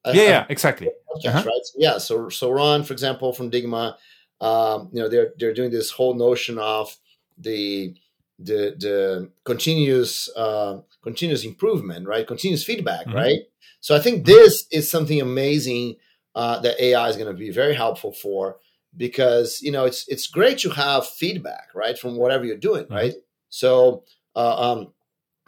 Yeah, 0.06 0.22
yeah, 0.22 0.46
exactly. 0.48 0.88
uh-huh. 1.24 1.42
right? 1.44 1.66
Yeah. 1.76 1.98
So 1.98 2.28
so 2.28 2.50
Ron, 2.50 2.84
for 2.84 2.92
example, 2.92 3.32
from 3.32 3.50
Digma, 3.50 3.96
um, 4.40 4.88
you 4.92 5.02
know, 5.02 5.08
they're 5.08 5.32
they're 5.38 5.54
doing 5.54 5.70
this 5.70 5.90
whole 5.90 6.14
notion 6.14 6.58
of 6.58 6.96
the 7.36 7.94
the 8.38 8.76
the 8.78 9.30
continuous 9.44 10.30
uh, 10.36 10.80
continuous 11.02 11.44
improvement, 11.44 12.06
right? 12.06 12.26
Continuous 12.26 12.64
feedback, 12.64 13.06
mm-hmm. 13.06 13.16
right? 13.16 13.40
So 13.80 13.94
I 13.94 14.00
think 14.00 14.24
this 14.24 14.66
is 14.70 14.90
something 14.90 15.20
amazing 15.20 15.96
uh, 16.34 16.60
that 16.60 16.80
AI 16.80 17.08
is 17.08 17.16
going 17.16 17.32
to 17.32 17.38
be 17.38 17.50
very 17.50 17.74
helpful 17.74 18.12
for 18.12 18.58
because 18.98 19.62
you 19.62 19.72
know 19.72 19.86
it's 19.86 20.06
it's 20.08 20.26
great 20.26 20.58
to 20.58 20.70
have 20.70 21.06
feedback, 21.06 21.68
right, 21.74 21.98
from 21.98 22.16
whatever 22.16 22.44
you're 22.44 22.56
doing, 22.56 22.84
mm-hmm. 22.84 22.94
right? 22.94 23.14
So 23.48 24.04
uh, 24.36 24.72
um, 24.72 24.92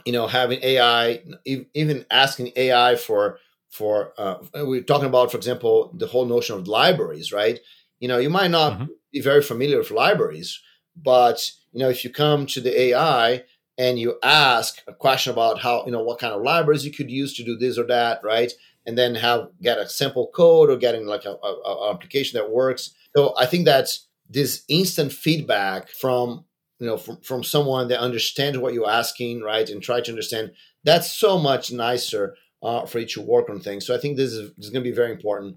you 0.05 0.13
know, 0.13 0.27
having 0.27 0.61
AI, 0.63 1.23
even 1.45 2.07
asking 2.11 2.53
AI 2.57 2.97
for 2.97 3.39
for 3.69 4.13
uh, 4.19 4.37
we're 4.55 4.83
talking 4.83 5.07
about, 5.07 5.31
for 5.31 5.37
example, 5.37 5.93
the 5.95 6.07
whole 6.07 6.27
notion 6.27 6.57
of 6.57 6.67
libraries, 6.67 7.33
right? 7.33 7.61
You 8.01 8.09
know, 8.09 8.19
you 8.19 8.31
might 8.31 8.51
not 8.51 8.75
mm-hmm. 8.75 8.87
be 9.13 9.21
very 9.21 9.43
familiar 9.43 9.79
with 9.79 9.91
libraries, 9.91 10.61
but 10.97 11.53
you 11.73 11.81
know, 11.81 11.89
if 11.89 12.05
you 12.05 12.11
come 12.11 12.47
to 12.47 12.61
the 12.61 12.79
AI 12.81 13.45
and 13.79 13.99
you 13.99 14.19
ask 14.23 14.83
a 14.89 14.93
question 14.93 15.33
about 15.33 15.61
how, 15.61 15.85
you 15.87 15.93
know, 15.93 16.03
what 16.03 16.19
kind 16.19 16.35
of 16.35 16.43
libraries 16.43 16.85
you 16.85 16.93
could 16.93 17.11
use 17.11 17.35
to 17.35 17.45
do 17.45 17.57
this 17.57 17.79
or 17.79 17.87
that, 17.87 18.21
right? 18.25 18.53
And 18.87 18.99
then 18.99 19.15
have 19.15 19.49
get 19.63 19.79
a 19.79 19.89
simple 19.89 20.31
code 20.35 20.71
or 20.71 20.77
getting 20.77 21.07
like 21.07 21.25
a, 21.25 21.37
a, 21.43 21.61
a 21.65 21.95
application 21.95 22.39
that 22.39 22.51
works. 22.51 22.95
So 23.17 23.35
I 23.39 23.47
think 23.47 23.65
that's 23.65 24.07
this 24.29 24.63
instant 24.69 25.13
feedback 25.13 25.89
from 25.89 26.45
you 26.79 26.87
know 26.87 26.97
from, 26.97 27.19
from 27.23 27.45
someone 27.45 27.89
that 27.89 28.01
understands 28.01 28.59
what 28.59 28.75
you're 28.75 28.91
asking 28.91 29.43
right 29.43 29.69
and 29.69 29.83
try 29.83 30.01
to 30.01 30.11
understand 30.11 30.53
that's 30.85 31.11
so 31.11 31.39
much 31.39 31.73
nicer 31.73 32.37
uh, 32.63 32.87
for 32.87 33.01
you 33.01 33.07
to 33.07 33.21
work 33.21 33.51
on 33.51 33.61
things 33.61 33.85
so 33.85 33.95
i 33.95 33.99
think 33.99 34.17
this 34.17 34.33
is, 34.33 34.51
this 34.57 34.67
is 34.67 34.71
going 34.71 34.85
to 34.85 34.89
be 34.89 34.95
very 34.95 35.11
important 35.11 35.57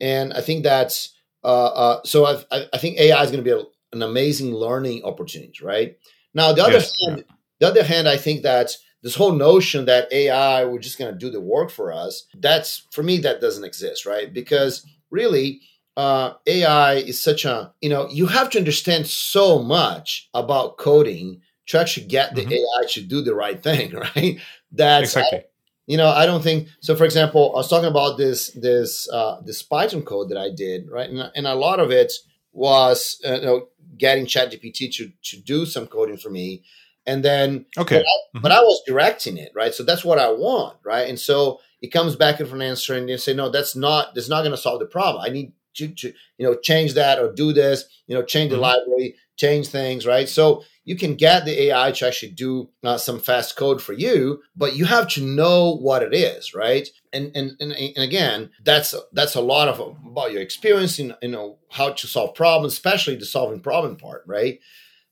and 0.00 0.32
i 0.34 0.40
think 0.40 0.62
that's 0.62 1.14
uh, 1.42 1.66
uh, 1.66 2.00
so 2.04 2.26
I, 2.26 2.66
I 2.72 2.78
think 2.78 2.98
ai 2.98 3.22
is 3.24 3.30
going 3.30 3.42
to 3.42 3.50
be 3.50 3.58
a, 3.58 3.64
an 3.92 4.02
amazing 4.02 4.54
learning 4.54 5.04
opportunity, 5.04 5.58
right? 5.62 5.96
Now, 6.34 6.52
the 6.52 6.62
other 6.62 6.74
yes. 6.74 6.92
hand, 7.06 7.24
the 7.58 7.66
other 7.66 7.82
hand, 7.82 8.08
I 8.08 8.16
think 8.16 8.42
that 8.42 8.70
this 9.02 9.14
whole 9.14 9.32
notion 9.32 9.86
that 9.86 10.12
AI 10.12 10.64
we're 10.64 10.78
just 10.78 10.98
going 10.98 11.12
to 11.12 11.18
do 11.18 11.30
the 11.30 11.40
work 11.40 11.70
for 11.70 11.92
us, 11.92 12.26
that's 12.38 12.86
for 12.92 13.02
me 13.02 13.18
that 13.18 13.40
doesn't 13.40 13.64
exist, 13.64 14.06
right? 14.06 14.32
Because 14.32 14.86
really, 15.10 15.60
uh, 16.00 16.34
AI 16.46 16.94
is 16.94 17.20
such 17.20 17.44
a 17.44 17.74
you 17.82 17.90
know 17.90 18.08
you 18.08 18.26
have 18.26 18.48
to 18.50 18.58
understand 18.58 19.06
so 19.06 19.62
much 19.62 20.30
about 20.32 20.78
coding 20.78 21.42
to 21.66 21.78
actually 21.78 22.06
get 22.06 22.34
the 22.34 22.40
mm-hmm. 22.40 22.52
AI 22.52 22.86
to 22.88 23.02
do 23.02 23.20
the 23.20 23.34
right 23.34 23.62
thing, 23.62 23.92
right? 24.16 24.40
That's 24.72 25.14
exactly. 25.14 25.40
I, 25.40 25.44
you 25.86 25.98
know, 25.98 26.08
I 26.08 26.24
don't 26.24 26.42
think 26.42 26.68
so. 26.80 26.96
For 26.96 27.04
example, 27.04 27.52
I 27.54 27.58
was 27.58 27.68
talking 27.68 27.90
about 27.90 28.16
this 28.16 28.50
this 28.52 29.10
uh, 29.10 29.42
this 29.44 29.62
Python 29.62 30.00
code 30.00 30.30
that 30.30 30.38
I 30.38 30.48
did, 30.48 30.88
right, 30.90 31.10
and, 31.10 31.30
and 31.34 31.46
a 31.46 31.54
lot 31.54 31.80
of 31.80 31.90
it 31.90 32.14
was 32.52 33.20
uh, 33.28 33.34
you 33.34 33.42
know 33.42 33.68
getting 33.98 34.24
ChatGPT 34.24 34.90
to 34.94 35.12
to 35.22 35.36
do 35.42 35.66
some 35.66 35.86
coding 35.86 36.16
for 36.16 36.30
me, 36.30 36.62
and 37.06 37.22
then 37.22 37.66
okay, 37.76 37.98
but 37.98 38.06
I, 38.06 38.16
mm-hmm. 38.38 38.40
but 38.40 38.52
I, 38.52 38.60
was 38.60 38.82
directing 38.86 39.36
it 39.36 39.52
right. 39.54 39.74
So 39.74 39.82
that's 39.82 40.04
what 40.04 40.18
I 40.18 40.30
want, 40.30 40.78
right? 40.82 41.08
And 41.10 41.20
so 41.20 41.60
it 41.82 41.88
comes 41.88 42.16
back 42.16 42.38
with 42.38 42.54
an 42.54 42.62
answer, 42.62 42.94
and 42.94 43.06
they 43.06 43.18
say, 43.18 43.34
no, 43.34 43.50
that's 43.50 43.76
not 43.76 44.14
that's 44.14 44.30
not 44.30 44.40
going 44.40 44.52
to 44.52 44.56
solve 44.56 44.80
the 44.80 44.86
problem. 44.86 45.22
I 45.26 45.28
need 45.28 45.52
you 45.78 46.12
know 46.38 46.54
change 46.54 46.94
that 46.94 47.18
or 47.18 47.32
do 47.32 47.52
this, 47.52 47.84
you 48.06 48.14
know, 48.14 48.22
change 48.22 48.50
the 48.50 48.56
mm-hmm. 48.56 48.64
library, 48.64 49.16
change 49.36 49.68
things, 49.68 50.06
right? 50.06 50.28
So 50.28 50.64
you 50.84 50.96
can 50.96 51.14
get 51.14 51.44
the 51.44 51.62
AI 51.64 51.92
to 51.92 52.06
actually 52.06 52.32
do 52.32 52.70
uh, 52.82 52.98
some 52.98 53.20
fast 53.20 53.56
code 53.56 53.82
for 53.82 53.92
you, 53.92 54.42
but 54.56 54.74
you 54.74 54.86
have 54.86 55.08
to 55.08 55.22
know 55.22 55.76
what 55.76 56.02
it 56.02 56.14
is, 56.14 56.54
right? 56.54 56.88
And 57.12 57.30
and 57.34 57.52
and, 57.60 57.72
and 57.72 57.98
again, 57.98 58.50
that's 58.64 58.94
that's 59.12 59.34
a 59.34 59.40
lot 59.40 59.68
of 59.68 59.96
about 60.06 60.32
your 60.32 60.42
experience 60.42 60.98
in 60.98 61.14
you 61.22 61.28
know 61.28 61.58
how 61.70 61.90
to 61.92 62.06
solve 62.06 62.34
problems, 62.34 62.72
especially 62.72 63.16
the 63.16 63.26
solving 63.26 63.60
problem 63.60 63.96
part, 63.96 64.24
right? 64.26 64.58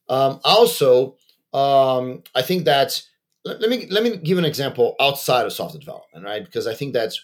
Um, 0.09 0.40
also, 0.44 1.16
um, 1.52 2.22
I 2.34 2.42
think 2.42 2.64
that 2.64 3.02
let, 3.44 3.61
let 3.61 3.70
me 3.70 3.86
let 3.90 4.02
me 4.02 4.16
give 4.16 4.38
an 4.38 4.44
example 4.44 4.96
outside 5.00 5.46
of 5.46 5.52
software 5.52 5.80
development, 5.80 6.24
right? 6.24 6.44
Because 6.44 6.66
I 6.66 6.74
think 6.74 6.92
that's 6.92 7.20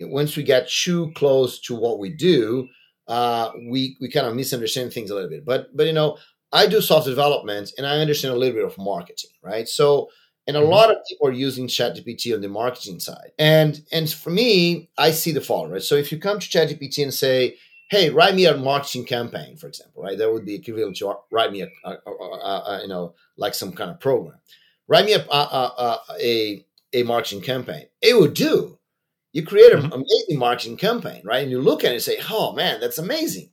once 0.00 0.36
we 0.36 0.42
get 0.42 0.68
too 0.68 1.12
close 1.14 1.60
to 1.60 1.74
what 1.74 1.98
we 1.98 2.10
do, 2.10 2.68
uh, 3.08 3.52
we 3.68 3.96
we 4.00 4.10
kind 4.10 4.26
of 4.26 4.34
misunderstand 4.34 4.92
things 4.92 5.10
a 5.10 5.14
little 5.14 5.30
bit. 5.30 5.44
But 5.44 5.74
but 5.76 5.86
you 5.86 5.92
know, 5.92 6.18
I 6.52 6.66
do 6.66 6.80
software 6.80 7.14
development 7.14 7.72
and 7.76 7.86
I 7.86 7.98
understand 7.98 8.34
a 8.34 8.38
little 8.38 8.54
bit 8.54 8.64
of 8.64 8.78
marketing, 8.78 9.30
right? 9.42 9.68
So, 9.68 10.08
and 10.46 10.56
a 10.56 10.60
mm-hmm. 10.60 10.70
lot 10.70 10.90
of 10.90 10.98
people 11.08 11.28
are 11.28 11.32
using 11.32 11.66
ChatGPT 11.66 12.34
on 12.34 12.40
the 12.40 12.48
marketing 12.48 13.00
side. 13.00 13.32
And 13.38 13.80
and 13.92 14.08
for 14.10 14.30
me, 14.30 14.90
I 14.98 15.10
see 15.10 15.32
the 15.32 15.40
following, 15.40 15.72
right? 15.72 15.82
So 15.82 15.94
if 15.96 16.12
you 16.12 16.18
come 16.18 16.38
to 16.38 16.46
ChatGPT 16.46 17.02
and 17.02 17.12
say, 17.12 17.56
hey, 17.90 18.10
write 18.10 18.34
me 18.34 18.44
a 18.46 18.56
marketing 18.56 19.04
campaign, 19.04 19.56
for 19.56 19.66
example, 19.66 20.02
right? 20.02 20.18
That 20.18 20.30
would 20.30 20.44
be 20.44 20.54
equivalent 20.54 20.96
to 20.98 21.14
write 21.32 21.52
me 21.52 21.62
a, 21.62 21.68
a, 21.84 21.90
a, 21.90 22.12
a 22.12 22.78
you 22.82 22.88
know, 22.88 23.14
like 23.36 23.54
some 23.54 23.72
kind 23.72 23.90
of 23.90 23.98
program. 24.00 24.38
Write 24.86 25.06
me 25.06 25.14
a, 25.14 25.24
a, 25.30 25.98
a, 26.20 26.64
a 26.92 27.02
marketing 27.02 27.42
campaign. 27.42 27.86
It 28.00 28.18
would 28.18 28.34
do. 28.34 28.77
You 29.32 29.44
create 29.44 29.72
an 29.72 29.82
mm-hmm. 29.82 29.92
amazing 29.92 30.38
marketing 30.38 30.76
campaign, 30.76 31.22
right? 31.24 31.42
And 31.42 31.50
you 31.50 31.60
look 31.60 31.84
at 31.84 31.90
it 31.90 31.94
and 31.94 32.02
say, 32.02 32.18
oh 32.30 32.54
man, 32.54 32.80
that's 32.80 32.98
amazing. 32.98 33.50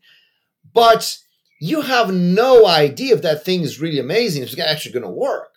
But 0.74 1.18
you 1.60 1.82
have 1.82 2.14
no 2.14 2.66
idea 2.66 3.16
if 3.16 3.22
that 3.22 3.44
thing 3.44 3.62
is 3.62 3.80
really 3.80 4.00
amazing, 4.00 4.44
if 4.44 4.52
it's 4.52 4.60
actually 4.60 4.94
going 4.94 5.04
to 5.04 5.10
work. 5.10 5.50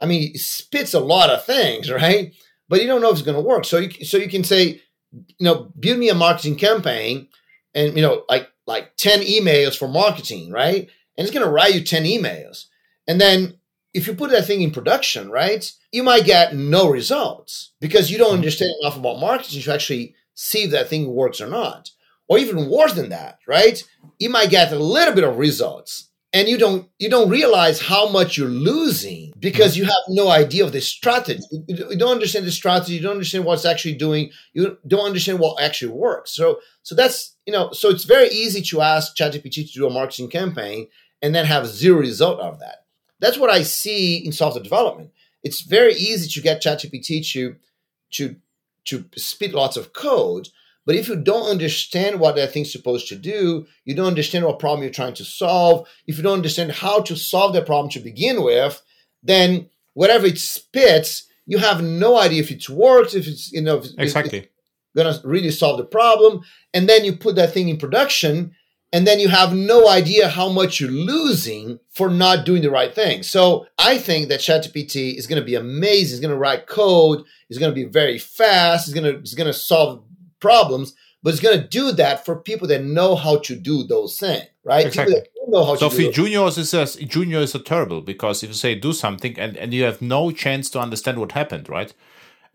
I 0.00 0.06
mean, 0.06 0.32
it 0.34 0.40
spits 0.40 0.94
a 0.94 1.00
lot 1.00 1.30
of 1.30 1.44
things, 1.44 1.90
right? 1.90 2.34
But 2.68 2.80
you 2.82 2.88
don't 2.88 3.00
know 3.00 3.10
if 3.10 3.16
it's 3.18 3.26
going 3.26 3.36
to 3.36 3.48
work. 3.48 3.64
So 3.64 3.78
you, 3.78 4.04
so 4.04 4.16
you 4.16 4.28
can 4.28 4.44
say, 4.44 4.80
you 5.12 5.44
know, 5.44 5.72
build 5.78 5.98
me 5.98 6.08
a 6.08 6.14
marketing 6.14 6.56
campaign 6.56 7.28
and, 7.74 7.94
you 7.94 8.02
know, 8.02 8.24
like, 8.28 8.50
like 8.66 8.96
10 8.96 9.20
emails 9.20 9.76
for 9.76 9.88
marketing, 9.88 10.50
right? 10.50 10.88
And 11.16 11.26
it's 11.26 11.30
going 11.30 11.46
to 11.46 11.52
write 11.52 11.74
you 11.74 11.82
10 11.82 12.04
emails. 12.04 12.66
And 13.06 13.20
then 13.20 13.58
if 13.96 14.06
you 14.06 14.14
put 14.14 14.30
that 14.30 14.46
thing 14.46 14.60
in 14.60 14.70
production, 14.70 15.30
right, 15.30 15.72
you 15.90 16.02
might 16.02 16.26
get 16.26 16.54
no 16.54 16.88
results 16.88 17.72
because 17.80 18.10
you 18.10 18.18
don't 18.18 18.28
mm-hmm. 18.28 18.36
understand 18.36 18.70
enough 18.82 18.98
about 18.98 19.20
marketing 19.20 19.62
to 19.62 19.72
actually 19.72 20.14
see 20.34 20.64
if 20.64 20.70
that 20.72 20.88
thing 20.88 21.12
works 21.12 21.40
or 21.40 21.46
not 21.46 21.90
or 22.28 22.38
even 22.38 22.68
worse 22.68 22.92
than 22.92 23.08
that, 23.08 23.38
right? 23.46 23.82
You 24.18 24.28
might 24.28 24.50
get 24.50 24.72
a 24.72 24.78
little 24.78 25.14
bit 25.14 25.24
of 25.24 25.38
results 25.38 26.10
and 26.34 26.46
you 26.46 26.58
don't 26.58 26.90
you 26.98 27.08
don't 27.08 27.30
realize 27.30 27.80
how 27.80 28.08
much 28.10 28.36
you're 28.36 28.48
losing 28.48 29.32
because 29.38 29.78
you 29.78 29.84
have 29.84 29.94
no 30.08 30.28
idea 30.28 30.64
of 30.64 30.72
the 30.72 30.80
strategy. 30.82 31.40
You 31.68 31.96
don't 31.96 32.12
understand 32.12 32.44
the 32.44 32.52
strategy. 32.52 32.94
You 32.94 33.00
don't 33.00 33.12
understand 33.12 33.46
what's 33.46 33.64
actually 33.64 33.94
doing. 33.94 34.30
You 34.52 34.76
don't 34.86 35.06
understand 35.06 35.38
what 35.38 35.62
actually 35.62 35.92
works. 35.92 36.32
So 36.32 36.58
so 36.82 36.94
that's 36.94 37.36
you 37.46 37.52
know 37.52 37.70
so 37.72 37.88
it's 37.88 38.04
very 38.04 38.28
easy 38.28 38.60
to 38.62 38.82
ask 38.82 39.16
ChatGPT 39.16 39.72
to 39.72 39.72
do 39.72 39.86
a 39.86 39.90
marketing 39.90 40.28
campaign 40.28 40.88
and 41.22 41.34
then 41.34 41.46
have 41.46 41.66
zero 41.66 42.00
result 42.00 42.40
of 42.40 42.58
that. 42.58 42.85
That's 43.20 43.38
what 43.38 43.50
I 43.50 43.62
see 43.62 44.18
in 44.18 44.32
software 44.32 44.62
development. 44.62 45.10
It's 45.42 45.62
very 45.62 45.94
easy 45.94 46.28
to 46.28 46.40
get 46.40 46.62
ChatGPT 46.62 47.26
to 47.32 47.56
to 48.12 48.36
to 48.86 49.04
spit 49.16 49.52
lots 49.52 49.76
of 49.76 49.92
code 49.92 50.48
but 50.86 50.94
if 50.94 51.08
you 51.08 51.16
don't 51.16 51.50
understand 51.50 52.20
what 52.20 52.36
that 52.36 52.52
thing's 52.52 52.70
supposed 52.70 53.08
to 53.08 53.16
do, 53.16 53.66
you 53.84 53.94
don't 53.94 54.06
understand 54.06 54.44
what 54.44 54.60
problem 54.60 54.84
you're 54.84 54.92
trying 54.92 55.14
to 55.14 55.24
solve, 55.24 55.88
if 56.06 56.16
you 56.16 56.22
don't 56.22 56.34
understand 56.34 56.70
how 56.70 57.00
to 57.02 57.16
solve 57.16 57.52
that 57.54 57.66
problem 57.66 57.90
to 57.90 58.00
begin 58.00 58.42
with, 58.42 58.80
then 59.22 59.68
whatever 59.94 60.26
it 60.26 60.38
spits, 60.38 61.26
you 61.44 61.58
have 61.58 61.82
no 61.82 62.16
idea 62.16 62.40
if 62.40 62.52
it 62.52 62.68
works, 62.68 63.14
if 63.14 63.26
it's 63.26 63.52
you 63.52 63.60
know 63.60 63.82
exactly 63.98 64.38
it's 64.38 64.48
gonna 64.96 65.20
really 65.24 65.50
solve 65.50 65.78
the 65.78 65.84
problem, 65.84 66.42
and 66.72 66.88
then 66.88 67.04
you 67.04 67.16
put 67.16 67.34
that 67.34 67.52
thing 67.52 67.68
in 67.68 67.78
production, 67.78 68.54
and 68.92 69.06
then 69.06 69.18
you 69.18 69.28
have 69.28 69.54
no 69.54 69.88
idea 69.88 70.28
how 70.28 70.48
much 70.48 70.80
you're 70.80 70.90
losing 70.90 71.78
for 71.90 72.08
not 72.08 72.46
doing 72.46 72.62
the 72.62 72.70
right 72.70 72.94
thing. 72.94 73.22
So 73.22 73.66
I 73.78 73.98
think 73.98 74.28
that 74.28 74.40
ChatGPT 74.40 75.16
is 75.16 75.26
going 75.26 75.40
to 75.40 75.44
be 75.44 75.54
amazing. 75.54 76.16
It's 76.16 76.20
going 76.20 76.32
to 76.32 76.38
write 76.38 76.66
code. 76.66 77.24
It's 77.48 77.58
going 77.58 77.70
to 77.70 77.74
be 77.74 77.84
very 77.84 78.18
fast. 78.18 78.88
It's 78.88 78.94
going 78.94 79.12
to 79.12 79.18
it's 79.18 79.34
going 79.34 79.48
to 79.48 79.52
solve 79.52 80.04
problems, 80.40 80.94
but 81.22 81.32
it's 81.32 81.42
going 81.42 81.60
to 81.60 81.66
do 81.66 81.92
that 81.92 82.24
for 82.24 82.36
people 82.36 82.68
that 82.68 82.84
know 82.84 83.16
how 83.16 83.38
to 83.38 83.56
do 83.56 83.82
those 83.82 84.18
things, 84.18 84.44
right? 84.64 84.86
Exactly. 84.86 85.22
so 85.78 85.90
for 85.90 86.10
juniors, 86.12 86.56
it's 86.56 86.74
a, 86.74 87.04
junior 87.04 87.40
a 87.40 87.58
terrible 87.58 88.00
because 88.00 88.42
if 88.42 88.50
you 88.50 88.54
say 88.54 88.74
do 88.74 88.92
something 88.92 89.38
and, 89.38 89.56
and 89.56 89.74
you 89.74 89.84
have 89.84 90.00
no 90.00 90.30
chance 90.30 90.70
to 90.70 90.78
understand 90.80 91.18
what 91.18 91.32
happened, 91.32 91.68
right? 91.68 91.92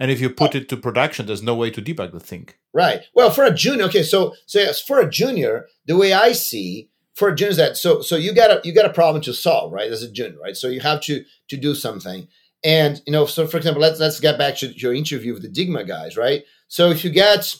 And 0.02 0.10
if 0.10 0.20
you 0.20 0.32
put 0.32 0.56
it 0.56 0.68
to 0.70 0.78
production, 0.78 1.28
there's 1.28 1.44
no 1.44 1.54
way 1.54 1.70
to 1.70 1.80
debug 1.80 2.12
the 2.12 2.20
thing. 2.20 2.50
Right. 2.74 3.02
Well, 3.14 3.30
for 3.30 3.44
a 3.44 3.54
junior, 3.54 3.86
okay. 3.86 4.02
So, 4.02 4.34
so 4.48 4.58
yes, 4.58 4.82
for 4.82 5.00
a 5.00 5.08
junior, 5.08 5.68
the 5.86 5.96
way 5.96 6.12
I 6.12 6.32
see 6.32 6.90
for 7.14 7.30
a 7.30 7.36
junior 7.36 7.52
is 7.52 7.58
that 7.58 7.78
so 7.78 8.02
so 8.02 8.16
you 8.16 8.34
got 8.34 8.50
a 8.50 8.62
you 8.64 8.74
got 8.74 8.88
a 8.88 8.94
problem 8.94 9.22
to 9.22 9.32
solve, 9.32 9.72
right? 9.72 9.92
As 9.92 10.02
a 10.02 10.12
junior, 10.12 10.40
right? 10.40 10.58
So 10.58 10.70
you 10.70 10.80
have 10.80 11.02
to 11.02 11.24
to 11.50 11.56
do 11.56 11.76
something, 11.76 12.28
and 12.64 13.00
you 13.06 13.14
know, 13.14 13.28
so 13.28 13.46
for 13.46 13.58
example, 13.58 13.80
let's 13.80 14.00
let's 14.00 14.20
get 14.20 14.40
back 14.40 14.58
to 14.58 14.70
your 14.70 14.96
interview 14.96 15.34
with 15.34 15.44
the 15.44 15.50
Digma 15.50 15.88
guys, 15.88 16.18
right? 16.18 16.46
So 16.68 16.90
if 16.90 17.04
you 17.06 17.12
get 17.12 17.56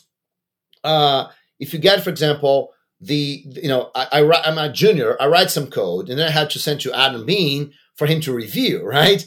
uh, 0.82 1.28
if 1.60 1.72
you 1.72 1.78
get, 1.78 2.02
for 2.02 2.10
example, 2.10 2.72
the 3.00 3.44
you 3.46 3.68
know 3.68 3.92
I, 3.94 4.08
I 4.20 4.42
I'm 4.42 4.58
a 4.58 4.72
junior, 4.72 5.16
I 5.22 5.28
write 5.28 5.50
some 5.52 5.68
code, 5.68 6.08
and 6.08 6.18
then 6.18 6.26
I 6.26 6.32
have 6.32 6.48
to 6.48 6.58
send 6.58 6.80
to 6.80 6.92
Adam 6.92 7.24
Bien 7.24 7.72
for 7.94 8.08
him 8.08 8.20
to 8.22 8.34
review, 8.34 8.82
right? 8.84 9.24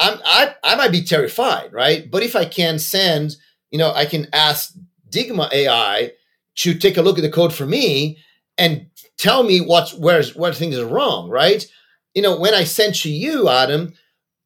I'm, 0.00 0.18
I, 0.24 0.54
I 0.64 0.74
might 0.76 0.92
be 0.92 1.04
terrified, 1.04 1.72
right? 1.72 2.10
But 2.10 2.22
if 2.22 2.34
I 2.34 2.46
can 2.46 2.78
send, 2.78 3.36
you 3.70 3.78
know, 3.78 3.92
I 3.92 4.06
can 4.06 4.26
ask 4.32 4.74
Digma 5.10 5.52
AI 5.52 6.12
to 6.56 6.74
take 6.74 6.96
a 6.96 7.02
look 7.02 7.18
at 7.18 7.22
the 7.22 7.30
code 7.30 7.52
for 7.52 7.66
me 7.66 8.18
and 8.58 8.86
tell 9.18 9.42
me 9.42 9.60
what's 9.60 9.94
where's 9.94 10.34
what 10.34 10.56
things 10.56 10.78
are 10.78 10.86
wrong, 10.86 11.28
right? 11.28 11.64
You 12.14 12.22
know, 12.22 12.38
when 12.38 12.54
I 12.54 12.64
send 12.64 12.94
to 12.96 13.10
you, 13.10 13.48
Adam, 13.48 13.92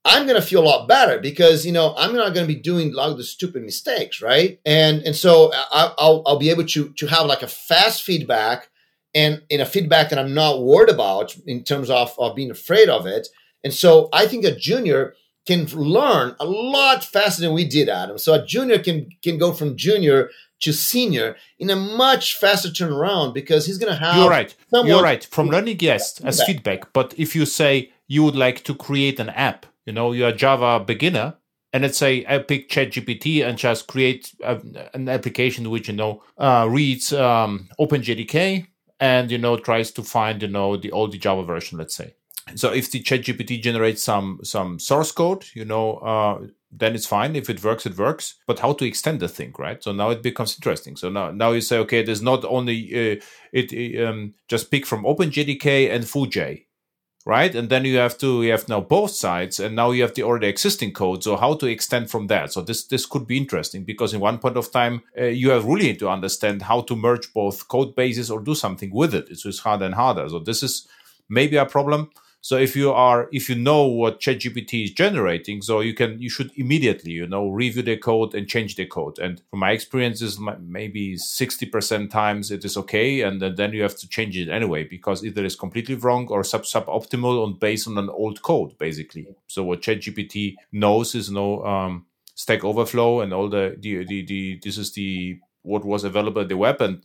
I'm 0.05 0.27
to 0.27 0.43
feel 0.43 0.63
a 0.63 0.67
lot 0.67 0.89
better 0.89 1.19
because 1.19 1.65
you 1.65 1.73
know 1.73 1.95
I'm 1.97 2.15
not 2.15 2.35
to 2.35 2.45
be 2.47 2.55
doing 2.55 2.93
a 2.93 2.97
lot 2.97 3.11
of 3.11 3.17
the 3.17 3.25
stupid 3.25 3.63
mistakes, 3.63 4.21
right? 4.21 4.61
And 4.67 5.03
and 5.03 5.17
so 5.17 5.53
I, 5.55 5.95
will 5.99 6.23
I'll 6.27 6.39
be 6.39 6.51
able 6.51 6.67
to 6.67 6.93
to 6.93 7.07
have 7.07 7.27
like 7.27 7.43
a 7.43 7.49
fast 7.49 8.03
feedback 8.03 8.69
and 9.15 9.43
in 9.49 9.61
a 9.61 9.67
feedback 9.67 10.11
that 10.11 10.19
I'm 10.19 10.35
not 10.35 10.63
worried 10.63 10.91
about 10.91 11.37
in 11.47 11.65
terms 11.65 11.89
of 11.89 12.15
of 12.19 12.37
being 12.37 12.51
afraid 12.51 12.89
of 12.89 13.07
it. 13.07 13.29
And 13.63 13.73
so 13.73 14.11
I 14.13 14.27
think 14.27 14.45
a 14.45 14.55
junior 14.55 15.15
can 15.47 15.67
learn 15.67 16.35
a 16.41 16.45
lot 16.45 17.05
faster 17.05 17.43
than 17.43 17.53
we 17.53 17.65
did, 17.67 17.89
Adam. 17.89 18.19
So 18.19 18.35
a 18.35 18.45
junior 18.45 18.79
can 18.79 19.09
can 19.23 19.39
go 19.39 19.53
from 19.53 19.77
junior 19.77 20.31
to 20.61 20.73
senior 20.73 21.37
in 21.59 21.69
a 21.71 21.77
much 21.77 22.37
faster 22.37 22.69
turnaround 22.69 23.35
because 23.35 23.67
he's 23.67 23.79
going 23.79 23.93
to 23.93 23.99
have. 23.99 24.17
You're 24.17 24.31
right. 24.31 24.55
You're 24.73 25.03
right. 25.03 25.25
From 25.25 25.49
learning, 25.49 25.79
yes, 25.81 26.21
as 26.23 26.43
feedback. 26.43 26.93
But 26.93 27.15
if 27.19 27.37
you 27.37 27.45
say 27.47 27.93
you 28.07 28.23
would 28.23 28.37
like 28.37 28.65
to 28.65 28.75
create 28.75 29.21
an 29.21 29.31
app, 29.31 29.67
you 29.87 29.93
know, 29.93 30.13
you're 30.13 30.31
a 30.31 30.33
Java 30.33 30.83
beginner, 30.83 31.35
and 31.73 31.83
let's 31.83 31.99
say 31.99 32.25
I 32.27 32.39
pick 32.39 32.71
ChatGPT 32.71 33.47
and 33.47 33.59
just 33.59 33.87
create 33.87 34.33
a, 34.43 34.61
an 34.95 35.09
application 35.09 35.71
which 35.71 35.89
you 35.89 35.95
know 35.95 36.23
uh, 36.39 36.67
reads 36.71 37.13
um, 37.13 37.69
OpenJDK 37.79 38.67
and 39.01 39.31
you 39.31 39.39
know 39.39 39.57
tries 39.59 39.91
to 39.93 40.03
find 40.03 40.41
you 40.41 40.49
know 40.49 40.77
the 40.77 40.93
old 40.93 41.19
Java 41.19 41.45
version, 41.45 41.79
let's 41.79 41.95
say 41.95 42.15
so 42.55 42.73
if 42.73 42.91
the 42.91 43.01
chat 43.01 43.23
gpt 43.23 43.63
generates 43.63 44.03
some 44.03 44.39
some 44.43 44.79
source 44.79 45.13
code 45.13 45.45
you 45.55 45.65
know 45.65 45.97
uh, 45.99 46.47
then 46.77 46.95
it's 46.95 47.07
fine. 47.07 47.37
If 47.37 47.49
it 47.49 47.63
works 47.63 47.87
it 47.87 47.97
works. 47.97 48.35
But 48.47 48.59
how 48.59 48.73
to 48.75 48.85
extend 48.85 49.21
the 49.21 49.29
thing 49.29 49.55
right? 49.59 49.83
So 49.83 49.93
now 49.93 50.11
it 50.11 50.23
becomes 50.23 50.57
interesting. 50.57 50.97
So 50.97 51.09
now 51.09 51.31
now 51.31 51.53
you 51.53 51.61
say 51.61 51.79
okay 51.79 52.03
there's 52.03 52.23
not 52.23 52.45
only 52.45 52.79
uh, 52.93 53.21
it 53.53 54.05
um, 54.05 54.35
just 54.49 54.71
pick 54.71 54.87
from 54.87 55.05
openjdk 55.05 55.67
and 55.91 56.05
fuj 56.05 56.65
right? 57.27 57.55
And 57.55 57.71
then 57.71 57.87
you 57.87 57.97
have 57.99 58.19
to 58.19 58.43
you 58.43 58.51
have 58.51 58.69
now 58.69 58.81
both 58.81 59.13
sides 59.13 59.61
and 59.61 59.75
now 59.75 59.93
you 59.93 60.03
have 60.03 60.15
the 60.15 60.25
already 60.25 60.49
existing 60.49 60.93
code. 60.93 61.23
So 61.23 61.37
how 61.37 61.55
to 61.55 61.67
extend 61.67 62.11
from 62.11 62.27
that? 62.27 62.53
So 62.53 62.61
this 62.61 62.87
this 62.87 63.07
could 63.07 63.27
be 63.27 63.37
interesting 63.37 63.85
because 63.85 64.13
in 64.13 64.21
one 64.21 64.39
point 64.39 64.57
of 64.57 64.71
time 64.71 65.03
uh, 65.19 65.25
you 65.25 65.51
have 65.51 65.65
really 65.65 65.95
to 65.97 66.09
understand 66.09 66.63
how 66.63 66.83
to 66.83 66.97
merge 66.97 67.33
both 67.33 67.69
code 67.69 67.95
bases 67.95 68.31
or 68.31 68.41
do 68.41 68.55
something 68.55 68.93
with 68.93 69.15
it. 69.15 69.29
It's 69.31 69.43
just 69.43 69.61
harder 69.61 69.87
and 69.87 69.95
harder. 69.95 70.29
So 70.29 70.41
this 70.41 70.63
is 70.63 70.87
maybe 71.29 71.57
a 71.57 71.65
problem 71.65 72.11
so 72.45 72.59
if 72.59 72.77
you 72.77 72.93
are, 72.93 73.27
if 73.33 73.49
you 73.49 73.55
know 73.55 73.87
what 73.87 74.21
ChatGPT 74.21 74.85
is 74.85 74.91
generating, 74.91 75.63
so 75.63 75.81
you 75.81 75.95
can, 75.95 76.21
you 76.21 76.29
should 76.29 76.51
immediately, 76.57 77.13
you 77.13 77.27
know, 77.27 77.49
review 77.49 77.81
the 77.81 77.97
code 77.97 78.35
and 78.35 78.47
change 78.47 78.77
the 78.77 78.85
code. 78.85 79.19
And 79.19 79.41
from 79.49 79.61
my 79.61 79.71
experiences, 79.71 80.39
maybe 80.61 81.15
60% 81.15 82.11
times 82.11 82.51
it 82.51 82.63
is 82.63 82.77
okay. 82.77 83.23
And 83.23 83.41
then 83.41 83.73
you 83.73 83.81
have 83.81 83.97
to 83.97 84.07
change 84.07 84.37
it 84.37 84.51
anyway, 84.51 84.85
because 84.85 85.25
either 85.25 85.43
it's 85.43 85.57
completely 85.57 85.95
wrong 85.95 86.29
or 86.29 86.45
sub 86.45 86.65
suboptimal 86.65 87.43
on 87.43 87.55
based 87.55 87.89
on 87.89 87.97
an 87.97 88.11
old 88.11 88.43
code, 88.43 88.77
basically. 88.77 89.27
So 89.47 89.65
what 89.65 89.81
ChatGPT 89.81 90.57
knows 90.71 91.15
is 91.15 91.31
no, 91.31 91.65
um, 91.65 92.05
Stack 92.35 92.63
Overflow 92.63 93.23
and 93.23 93.33
all 93.33 93.49
the, 93.49 93.75
the, 93.81 94.05
the, 94.05 94.27
the, 94.27 94.61
this 94.63 94.77
is 94.77 94.93
the, 94.93 95.39
what 95.63 95.87
was 95.87 96.05
available 96.05 96.43
at 96.43 96.51
the 96.51 96.59
web 96.59 96.83
and 96.83 97.05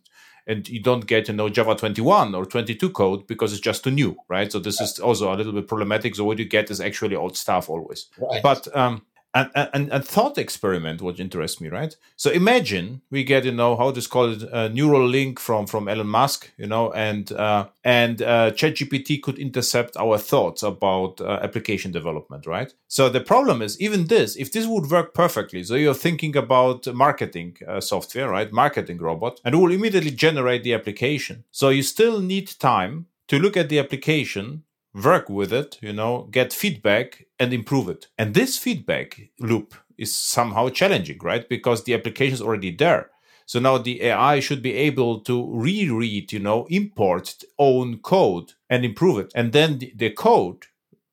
and 0.50 0.68
you 0.68 0.82
don't 0.82 1.06
get 1.06 1.28
you 1.28 1.34
know 1.36 1.48
Java 1.48 1.76
21 1.76 2.34
or 2.34 2.44
22 2.44 2.90
code 2.90 3.28
because 3.28 3.54
it's 3.54 3.62
just 3.62 3.84
too 3.84 3.92
new, 3.92 4.18
right? 4.28 4.52
So 4.52 4.58
this 4.60 4.82
is 4.82 5.00
also 5.00 5.32
a 5.32 5.36
little 5.36 5.54
bit 5.54 5.68
problematic. 5.68 6.16
So 6.16 6.26
what 6.26 6.40
you 6.40 6.46
get 6.46 6.72
is 6.72 6.82
actually 6.82 7.16
old 7.16 7.38
stuff 7.38 7.70
always. 7.70 8.08
Right. 8.18 8.42
But 8.42 8.68
um, 8.76 9.04
and, 9.34 9.50
and, 9.56 9.92
and 9.92 10.06
thought 10.06 10.38
experiment 10.38 11.02
what 11.02 11.20
interests 11.20 11.62
me 11.62 11.70
right? 11.70 11.96
So 12.16 12.32
imagine 12.32 13.02
we 13.12 13.24
get 13.24 13.46
you 13.46 13.52
know 13.52 13.76
how 13.76 13.92
to 13.92 14.10
call 14.10 14.32
it 14.32 14.44
a 14.44 14.70
Neuralink 14.70 15.40
from 15.40 15.68
from 15.68 15.88
elon 15.88 16.08
musk 16.08 16.52
you 16.58 16.68
know 16.68 16.92
and 16.94 17.32
uh, 17.32 17.68
and 17.84 18.22
uh, 18.22 18.52
ChatGPT 18.52 19.22
could 19.22 19.38
intercept 19.38 19.96
our 19.98 20.18
thoughts 20.18 20.64
about 20.64 21.22
uh, 21.22 21.40
application 21.42 21.92
development 21.92 22.46
right? 22.46 22.74
So 22.88 23.10
the 23.10 23.22
problem 23.22 23.62
is 23.62 23.80
even 23.80 24.08
this 24.08 24.36
if 24.36 24.52
this 24.52 24.66
would 24.66 24.90
work 24.90 25.14
perfectly 25.14 25.64
so 25.64 25.76
you're 25.76 25.94
thinking 25.94 26.36
about 26.36 26.88
marketing 26.94 27.58
uh, 27.68 27.82
software 27.82 28.30
right? 28.30 28.52
Marketing 28.52 28.98
robot 28.98 29.40
and 29.46 29.54
it 29.54 29.58
will 29.58 29.72
immediately 29.72 30.12
generate 30.12 30.64
the 30.64 30.74
application. 30.74 31.44
So 31.52 31.70
you 31.70 31.84
still 31.84 32.20
need 32.20 32.48
time 32.60 33.06
to 33.28 33.38
look 33.38 33.56
at 33.56 33.70
the 33.70 33.80
application 33.80 34.64
work 35.04 35.30
with 35.30 35.54
it, 35.54 35.78
you 35.82 35.94
know, 35.94 36.28
get 36.32 36.54
feedback 36.54 37.26
and 37.40 37.54
improve 37.54 37.90
it. 37.90 38.08
And 38.18 38.34
this 38.34 38.58
feedback 38.58 39.30
loop 39.40 39.76
is 39.98 40.14
somehow 40.14 40.70
challenging, 40.70 41.20
right? 41.22 41.48
Because 41.48 41.84
the 41.84 41.94
application 41.94 42.34
is 42.34 42.42
already 42.42 42.72
there. 42.76 43.10
So 43.46 43.60
now 43.60 43.80
the 43.80 44.04
AI 44.04 44.40
should 44.42 44.62
be 44.62 44.76
able 44.76 45.22
to 45.22 45.50
reread, 45.52 46.32
you 46.32 46.40
know, 46.40 46.68
import 46.70 47.44
own 47.58 47.98
code 47.98 48.54
and 48.70 48.86
improve 48.86 49.18
it. 49.18 49.32
And 49.34 49.52
then 49.54 49.80
the, 49.80 49.92
the 49.96 50.12
code, 50.12 50.66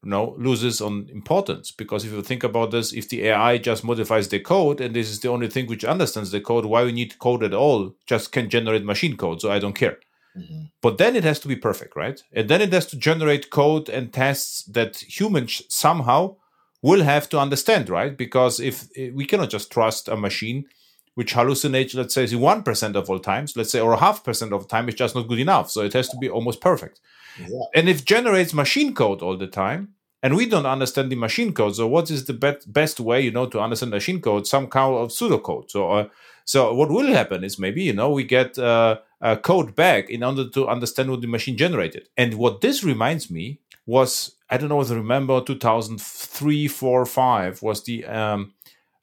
you 0.05 0.11
know, 0.11 0.37
loses 0.39 0.83
on 0.83 1.09
importance 1.11 1.73
because 1.73 2.05
if 2.05 2.13
you 2.13 2.23
think 2.23 2.45
about 2.45 2.73
this, 2.73 2.93
if 2.93 3.09
the 3.09 3.29
AI 3.29 3.57
just 3.57 3.85
modifies 3.85 4.29
the 4.29 4.39
code 4.39 4.83
and 4.83 4.95
this 4.95 5.09
is 5.09 5.21
the 5.21 5.31
only 5.31 5.49
thing 5.49 5.67
which 5.67 5.85
understands 5.85 6.31
the 6.31 6.43
code, 6.43 6.67
why 6.67 6.85
we 6.85 6.93
need 6.93 7.19
code 7.19 7.43
at 7.43 7.55
all? 7.55 7.95
Just 8.07 8.33
can 8.33 8.51
generate 8.51 8.85
machine 8.85 9.17
code. 9.17 9.41
So 9.41 9.51
I 9.51 9.59
don't 9.59 9.73
care. 9.73 9.99
Mm-hmm. 10.37 10.65
But 10.83 10.99
then 10.99 11.17
it 11.17 11.25
has 11.25 11.41
to 11.41 11.49
be 11.49 11.57
perfect, 11.57 11.97
right? 11.97 12.23
And 12.33 12.49
then 12.49 12.61
it 12.61 12.73
has 12.73 12.87
to 12.87 12.97
generate 12.97 13.51
code 13.51 13.89
and 13.89 14.13
tests 14.13 14.65
that 14.65 14.97
humans 14.99 15.63
somehow 15.69 16.37
will 16.83 17.03
have 17.03 17.29
to 17.31 17.39
understand, 17.39 17.89
right? 17.89 18.17
Because 18.17 18.61
if 18.61 18.87
we 19.15 19.25
cannot 19.25 19.51
just 19.51 19.73
trust 19.73 20.09
a 20.09 20.17
machine 20.17 20.67
which 21.15 21.35
hallucinates, 21.35 21.95
let's 21.95 22.15
say, 22.15 22.33
one 22.35 22.63
percent 22.63 22.95
of 22.95 23.09
all 23.09 23.19
times, 23.19 23.57
let's 23.57 23.73
say, 23.73 23.81
or 23.81 23.97
half 23.97 24.23
percent 24.23 24.53
of 24.53 24.63
the 24.63 24.69
time, 24.69 24.87
it's 24.89 24.99
just 24.99 25.15
not 25.15 25.27
good 25.27 25.39
enough. 25.39 25.71
So 25.71 25.81
it 25.81 25.95
has 25.95 26.09
to 26.11 26.17
be 26.19 26.29
almost 26.29 26.61
perfect. 26.61 27.01
Yeah. 27.39 27.47
And 27.75 27.89
if 27.89 28.05
generates 28.05 28.53
machine 28.53 28.95
code 28.95 29.23
all 29.23 29.37
the 29.39 29.47
time, 29.47 29.95
and 30.23 30.37
we 30.37 30.47
don't 30.47 30.67
understand 30.67 31.11
the 31.11 31.17
machine 31.17 31.53
code, 31.53 31.77
so 31.77 31.87
what 31.87 32.11
is 32.11 32.27
the 32.27 32.35
be- 32.35 32.67
best 32.67 33.01
way, 33.01 33.21
you 33.23 33.31
know, 33.31 33.47
to 33.47 33.61
understand 33.61 33.93
machine 33.93 34.21
code? 34.21 34.47
Some 34.47 34.67
kind 34.67 34.95
of 34.95 35.09
pseudocode. 35.09 35.71
So, 35.71 35.91
uh, 35.91 36.09
so 36.45 36.75
what 36.75 36.91
will 36.91 37.07
happen 37.07 37.45
is 37.45 37.59
maybe 37.59 37.83
you 37.83 37.95
know 37.95 38.11
we 38.11 38.25
get 38.25 38.59
uh, 38.59 38.99
uh, 39.21 39.37
code 39.37 39.75
back 39.75 40.11
in 40.11 40.23
order 40.23 40.49
to 40.51 40.69
understand 40.69 41.11
what 41.11 41.21
the 41.21 41.27
machine 41.27 41.57
generated. 41.57 42.09
And 42.17 42.35
what 42.35 42.61
this 42.61 42.85
reminds 42.85 43.31
me 43.31 43.61
was 43.87 44.37
I 44.49 44.57
don't 44.59 44.69
know 44.69 44.81
if 44.81 44.91
you 44.91 44.97
remember 44.97 45.41
2003, 45.41 46.69
4, 46.69 47.07
5 47.07 47.63
was 47.63 47.83
the 47.85 48.05
um, 48.05 48.53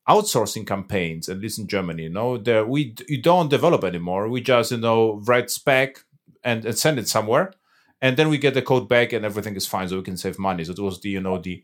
outsourcing 0.08 0.66
campaigns, 0.66 1.30
at 1.30 1.40
least 1.40 1.60
in 1.60 1.68
Germany. 1.68 2.04
You 2.04 2.10
know, 2.10 2.38
there 2.38 2.66
we 2.66 2.96
you 3.08 3.22
don't 3.22 3.50
develop 3.50 3.84
anymore. 3.84 4.30
We 4.30 4.42
just 4.42 4.72
you 4.72 4.78
know 4.78 5.22
write 5.26 5.50
spec 5.50 6.04
and, 6.44 6.66
and 6.66 6.78
send 6.78 7.00
it 7.00 7.08
somewhere, 7.08 7.54
and 8.02 8.18
then 8.18 8.30
we 8.30 8.38
get 8.38 8.54
the 8.54 8.62
code 8.62 8.88
back 8.88 9.14
and 9.14 9.26
everything 9.26 9.56
is 9.56 9.68
fine, 9.68 9.88
so 9.88 9.98
we 9.98 10.04
can 10.04 10.18
save 10.18 10.40
money. 10.40 10.64
So 10.64 10.72
it 10.74 10.80
was 10.80 11.02
the 11.02 11.10
you 11.10 11.22
know 11.22 11.38
the 11.38 11.64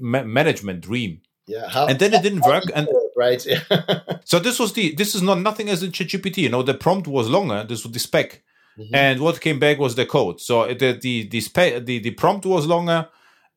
management 0.00 0.80
dream. 0.82 1.22
Yeah, 1.46 1.68
how, 1.68 1.86
and 1.86 1.98
then 1.98 2.12
it 2.12 2.22
didn't 2.22 2.44
work, 2.44 2.64
and 2.74 2.88
right? 3.18 3.44
so 4.24 4.38
this 4.38 4.58
was 4.58 4.72
the 4.72 4.94
this 4.94 5.14
is 5.14 5.22
not 5.22 5.40
nothing 5.40 5.68
as 5.68 5.82
in 5.82 5.90
ChatGPT. 5.90 6.38
You 6.38 6.48
know, 6.48 6.62
the 6.62 6.74
prompt 6.74 7.06
was 7.06 7.28
longer. 7.28 7.64
This 7.64 7.82
was 7.82 7.92
the 7.92 7.98
spec, 7.98 8.42
mm-hmm. 8.78 8.94
and 8.94 9.20
what 9.20 9.40
came 9.40 9.58
back 9.58 9.78
was 9.78 9.94
the 9.96 10.06
code. 10.06 10.40
So 10.40 10.66
the 10.66 10.92
the 10.92 11.28
the 11.28 11.40
spec 11.40 11.84
the, 11.84 11.98
the 11.98 12.12
prompt 12.12 12.46
was 12.46 12.66
longer, 12.66 13.08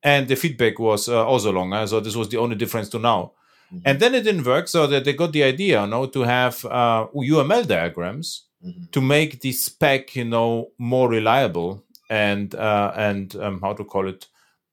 and 0.03 0.27
the 0.27 0.35
feedback 0.35 0.79
was 0.79 1.07
uh, 1.07 1.25
also 1.25 1.51
longer. 1.51 1.85
So 1.87 1.99
this 1.99 2.15
was 2.15 2.29
the 2.29 2.37
only 2.37 2.55
difference 2.55 2.89
to 2.89 2.99
now. 2.99 3.33
Mm-hmm. 3.71 3.83
And 3.85 3.99
then 3.99 4.15
it 4.15 4.23
didn't 4.23 4.45
work, 4.45 4.67
so 4.67 4.87
that 4.87 5.05
they 5.05 5.13
got 5.13 5.31
the 5.31 5.43
idea, 5.43 5.81
you 5.81 5.87
know, 5.87 6.05
to 6.07 6.21
have 6.21 6.65
uh, 6.65 7.07
UML 7.15 7.67
diagrams 7.67 8.47
mm-hmm. 8.65 8.85
to 8.91 9.01
make 9.01 9.39
the 9.39 9.53
spec, 9.53 10.15
you 10.15 10.25
know, 10.25 10.71
more 10.77 11.07
reliable 11.07 11.83
and 12.09 12.53
uh, 12.55 12.91
and 12.95 13.35
um, 13.37 13.61
how 13.61 13.73
to 13.73 13.85
call 13.85 14.07
it 14.07 14.27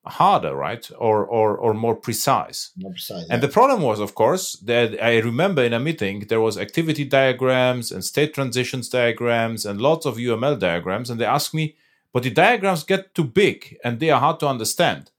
harder, 0.07 0.55
right, 0.55 0.89
or 0.99 1.25
or 1.25 1.57
or 1.57 1.75
more 1.75 1.97
precise. 1.97 2.71
More 2.77 2.93
precise. 2.93 3.27
And 3.31 3.43
the 3.43 3.49
problem 3.49 3.83
was, 3.83 4.01
of 4.01 4.15
course, 4.15 4.53
that 4.65 5.03
I 5.03 5.19
remember 5.19 5.63
in 5.63 5.73
a 5.73 5.81
meeting 5.81 6.27
there 6.29 6.41
was 6.41 6.59
activity 6.59 7.05
diagrams 7.05 7.93
and 7.93 8.05
state 8.05 8.35
transitions 8.35 8.89
diagrams 8.89 9.67
and 9.67 9.81
lots 9.81 10.07
of 10.07 10.17
UML 10.17 10.59
diagrams, 10.59 11.11
and 11.11 11.21
they 11.21 11.25
asked 11.25 11.55
me, 11.55 11.77
but 12.13 12.23
the 12.23 12.31
diagrams 12.31 12.85
get 12.85 13.15
too 13.15 13.25
big 13.25 13.77
and 13.85 14.01
they 14.01 14.11
are 14.11 14.21
hard 14.21 14.41
to 14.41 14.49
understand. 14.49 15.11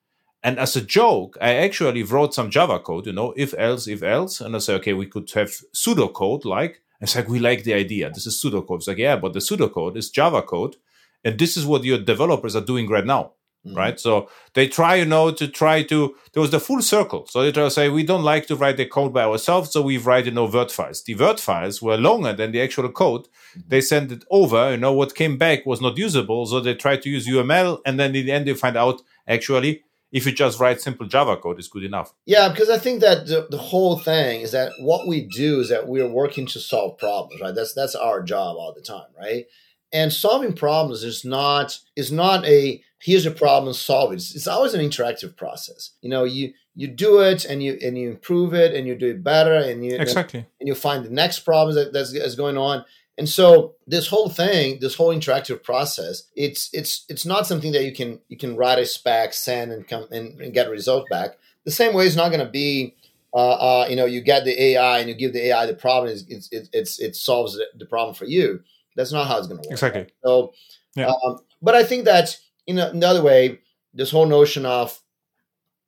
And 0.42 0.58
as 0.58 0.76
a 0.76 0.82
joke, 0.82 1.38
I 1.42 1.56
actually 1.56 2.04
wrote 2.04 2.34
some 2.34 2.50
Java 2.50 2.80
code, 2.80 3.06
you 3.06 3.14
know, 3.14 3.34
if 3.36 3.54
else, 3.58 3.88
if 3.88 4.02
else, 4.02 4.40
and 4.40 4.56
I 4.56 4.60
said, 4.60 4.76
okay, 4.76 4.94
we 4.94 5.06
could 5.06 5.30
have 5.32 5.50
pseudocode 5.74 6.46
like. 6.46 6.82
It's 7.02 7.16
like 7.16 7.30
we 7.30 7.40
like 7.40 7.64
the 7.64 7.74
idea. 7.74 8.10
This 8.10 8.26
is 8.26 8.42
pseudocode. 8.42 8.78
It's 8.78 8.88
like 8.88 8.98
yeah, 8.98 9.16
but 9.18 9.34
the 9.34 9.40
pseudocode 9.40 9.96
is 9.98 10.10
Java 10.10 10.42
code, 10.42 10.76
and 11.24 11.38
this 11.38 11.56
is 11.56 11.66
what 11.66 11.84
your 11.84 11.98
developers 11.98 12.56
are 12.56 12.66
doing 12.66 12.90
right 12.90 13.06
now 13.06 13.34
Mm-hmm. 13.66 13.78
Right. 13.78 14.00
So 14.00 14.30
they 14.54 14.68
try, 14.68 14.96
you 14.96 15.06
know, 15.06 15.32
to 15.32 15.48
try 15.48 15.84
to, 15.84 16.16
there 16.32 16.42
was 16.42 16.52
the 16.52 16.62
full 16.62 16.82
circle. 16.82 17.28
So 17.28 17.44
they 17.44 17.52
try 17.52 17.64
to 17.64 17.72
say, 17.72 17.90
we 17.90 18.04
don't 18.04 18.24
like 18.24 18.48
to 18.48 18.56
write 18.56 18.78
the 18.78 18.86
code 18.86 19.14
by 19.14 19.24
ourselves. 19.24 19.72
So 19.72 19.82
we 19.82 19.98
write, 19.98 20.26
you 20.26 20.32
know, 20.32 20.46
Word 20.46 20.72
files. 20.72 21.04
The 21.04 21.16
Word 21.16 21.42
files 21.42 21.82
were 21.82 21.98
longer 21.98 22.32
than 22.32 22.54
the 22.54 22.62
actual 22.62 22.90
code. 22.90 23.24
Mm-hmm. 23.24 23.60
They 23.68 23.82
sent 23.82 24.12
it 24.14 24.24
over, 24.32 24.72
you 24.72 24.78
know, 24.78 24.94
what 24.94 25.14
came 25.14 25.38
back 25.38 25.66
was 25.66 25.82
not 25.82 25.98
usable. 25.98 26.46
So 26.46 26.62
they 26.62 26.74
tried 26.74 27.02
to 27.02 27.10
use 27.10 27.28
UML. 27.28 27.82
And 27.86 28.00
then 28.00 28.16
in 28.16 28.26
the 28.26 28.32
end, 28.32 28.48
they 28.48 28.54
find 28.54 28.78
out 28.78 29.02
actually 29.28 29.84
if 30.12 30.26
you 30.26 30.32
just 30.32 30.60
write 30.60 30.82
simple 30.82 31.08
Java 31.08 31.38
code, 31.38 31.60
it's 31.60 31.68
good 31.68 31.84
enough. 31.84 32.14
Yeah, 32.26 32.50
because 32.50 32.70
I 32.70 32.78
think 32.78 33.02
that 33.02 33.28
the, 33.28 33.48
the 33.50 33.58
whole 33.58 33.98
thing 33.98 34.42
is 34.42 34.52
that 34.52 34.72
what 34.80 35.08
we 35.08 35.22
do 35.22 35.60
is 35.60 35.70
that 35.70 35.88
we're 35.88 36.08
working 36.08 36.48
to 36.48 36.60
solve 36.60 36.98
problems, 36.98 37.42
right? 37.42 37.54
That's 37.54 37.74
that's 37.74 37.96
our 37.96 38.24
job 38.24 38.58
all 38.58 38.74
the 38.74 38.82
time, 38.82 39.08
right? 39.18 39.46
And 39.92 40.12
solving 40.12 40.54
problems 40.54 41.04
is 41.04 41.24
not 41.24 41.78
is 41.96 42.12
not 42.12 42.46
a 42.46 42.84
here's 43.02 43.26
a 43.26 43.32
problem, 43.32 43.74
solve 43.74 44.12
it. 44.12 44.16
It's, 44.16 44.36
it's 44.36 44.48
always 44.48 44.74
an 44.74 44.82
interactive 44.82 45.36
process. 45.36 45.92
You 46.02 46.10
know, 46.10 46.24
you 46.24 46.54
you 46.76 46.88
do 46.88 47.22
it 47.22 47.46
and 47.46 47.62
you 47.64 47.78
and 47.82 47.98
you 47.98 48.10
improve 48.10 48.54
it 48.54 48.74
and 48.74 48.88
you 48.88 48.96
do 48.96 49.10
it 49.10 49.24
better 49.24 49.56
and 49.56 49.86
you 49.86 49.98
exactly 49.98 50.46
and, 50.60 50.68
you 50.68 50.76
find 50.76 51.04
the 51.04 51.10
next 51.10 51.40
problem 51.40 51.76
that, 51.76 51.92
that's, 51.92 52.14
that's 52.14 52.36
going 52.36 52.58
on 52.58 52.86
and 53.20 53.28
so 53.28 53.76
this 53.86 54.08
whole 54.08 54.30
thing, 54.30 54.80
this 54.80 54.96
whole 54.96 55.14
interactive 55.14 55.62
process, 55.62 56.24
it's 56.38 56.70
it's 56.72 57.06
it's 57.10 57.26
not 57.26 57.46
something 57.46 57.74
that 57.74 57.84
you 57.84 57.94
can 57.94 58.22
you 58.30 58.38
can 58.38 58.56
write 58.56 58.80
a 58.80 58.86
spec, 58.86 59.34
send, 59.34 59.74
and 59.74 59.86
come 59.86 60.08
and, 60.10 60.40
and 60.40 60.54
get 60.54 60.68
a 60.68 60.70
result 60.70 61.06
back. 61.10 61.38
The 61.66 61.72
same 61.72 61.94
way, 61.94 62.08
it's 62.08 62.16
not 62.16 62.30
going 62.30 62.46
to 62.46 62.50
be, 62.50 62.96
uh, 63.34 63.82
uh, 63.82 63.88
you 63.90 63.98
know, 63.98 64.06
you 64.06 64.22
get 64.22 64.46
the 64.46 64.64
AI 64.64 65.00
and 65.00 65.10
you 65.10 65.16
give 65.16 65.34
the 65.34 65.48
AI 65.48 65.66
the 65.66 65.74
problem, 65.74 66.14
it's 66.14 66.48
it's 66.50 66.70
it's 66.72 67.00
it 67.00 67.14
solves 67.14 67.60
the 67.78 67.86
problem 67.86 68.16
for 68.16 68.24
you. 68.24 68.64
That's 68.96 69.12
not 69.12 69.28
how 69.28 69.38
it's 69.38 69.48
going 69.48 69.62
to 69.64 69.68
work. 69.68 69.74
Exactly. 69.74 70.08
So, 70.24 70.54
yeah. 70.96 71.12
Um, 71.26 71.40
but 71.62 71.76
I 71.76 71.84
think 71.84 72.06
that 72.06 72.38
in 72.70 72.78
another 72.78 73.24
way, 73.24 73.60
this 73.96 74.12
whole 74.12 74.28
notion 74.28 74.64
of, 74.64 75.02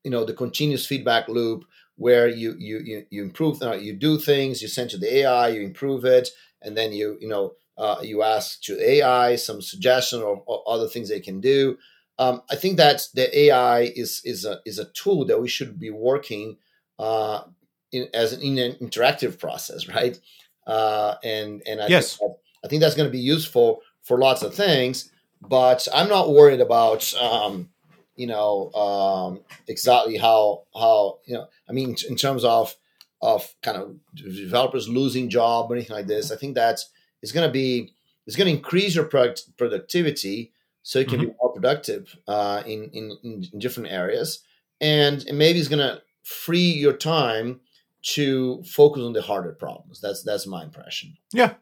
you 0.03 0.09
know, 0.09 0.25
the 0.25 0.33
continuous 0.33 0.85
feedback 0.87 1.27
loop 1.27 1.63
where 1.95 2.27
you 2.27 2.55
you 2.57 2.79
you, 2.79 3.05
you 3.11 3.21
improve, 3.21 3.61
uh, 3.61 3.73
you 3.73 3.93
do 3.93 4.17
things, 4.17 4.63
you 4.63 4.67
send 4.67 4.89
to 4.89 4.97
the 4.97 5.17
AI, 5.19 5.49
you 5.49 5.61
improve 5.61 6.03
it, 6.05 6.29
and 6.63 6.75
then 6.75 6.91
you 6.91 7.17
you 7.21 7.27
know 7.27 7.53
uh, 7.77 7.97
you 8.01 8.23
ask 8.23 8.61
to 8.63 8.81
AI 8.81 9.35
some 9.35 9.61
suggestion 9.61 10.23
or, 10.23 10.41
or, 10.47 10.63
other 10.67 10.87
things 10.87 11.07
they 11.07 11.19
can 11.19 11.39
do. 11.39 11.77
Um, 12.17 12.41
I 12.49 12.55
think 12.55 12.77
that 12.77 13.07
the 13.13 13.27
AI 13.43 13.81
is 13.81 14.21
is 14.25 14.43
a 14.43 14.59
is 14.65 14.79
a 14.79 14.85
tool 14.85 15.25
that 15.25 15.39
we 15.39 15.47
should 15.47 15.79
be 15.79 15.91
working 15.91 16.57
uh, 16.97 17.43
in, 17.91 18.07
as 18.15 18.33
an, 18.33 18.41
in 18.41 18.57
an 18.57 18.73
interactive 18.81 19.37
process, 19.37 19.87
right? 19.87 20.19
Uh, 20.65 21.15
and 21.23 21.61
and 21.67 21.79
I 21.79 21.87
yes, 21.87 22.17
think 22.17 22.31
I 22.65 22.67
think 22.67 22.81
that's 22.81 22.95
going 22.95 23.07
to 23.07 23.17
be 23.19 23.19
useful 23.19 23.81
for 24.01 24.17
lots 24.17 24.41
of 24.41 24.55
things. 24.55 25.11
But 25.41 25.87
I'm 25.93 26.07
not 26.07 26.33
worried 26.33 26.61
about 26.61 27.13
um, 27.15 27.69
you 28.15 28.27
know 28.27 28.71
um, 28.73 29.39
exactly 29.67 30.17
how 30.17 30.63
how 30.73 31.19
you 31.25 31.35
know. 31.35 31.47
I 31.67 31.71
mean, 31.71 31.95
in 32.07 32.15
terms 32.15 32.43
of 32.43 32.75
of 33.21 33.53
kind 33.61 33.77
of 33.77 33.95
developers 34.15 34.89
losing 34.89 35.29
job 35.29 35.71
or 35.71 35.75
anything 35.75 35.95
like 35.95 36.07
this. 36.07 36.31
I 36.31 36.35
think 36.35 36.55
that 36.55 36.79
it's 37.21 37.31
going 37.31 37.47
to 37.47 37.51
be 37.51 37.93
it's 38.25 38.35
going 38.35 38.47
to 38.47 38.57
increase 38.57 38.95
your 38.95 39.05
product 39.05 39.57
productivity 39.57 40.51
so 40.83 40.99
you 40.99 41.05
can 41.05 41.19
mm-hmm. 41.19 41.29
be 41.29 41.35
more 41.39 41.53
productive 41.53 42.17
uh, 42.27 42.63
in, 42.65 42.89
in, 42.91 43.17
in 43.23 43.59
different 43.59 43.91
areas, 43.91 44.39
and, 44.79 45.23
and 45.27 45.37
maybe 45.37 45.59
it's 45.59 45.67
going 45.67 45.79
to 45.79 46.01
free 46.23 46.71
your 46.71 46.93
time 46.93 47.59
to 48.01 48.63
focus 48.63 49.03
on 49.03 49.13
the 49.13 49.21
harder 49.21 49.51
problems. 49.51 50.01
That's 50.01 50.23
that's 50.23 50.47
my 50.47 50.63
impression. 50.63 51.17
Yeah, 51.33 51.53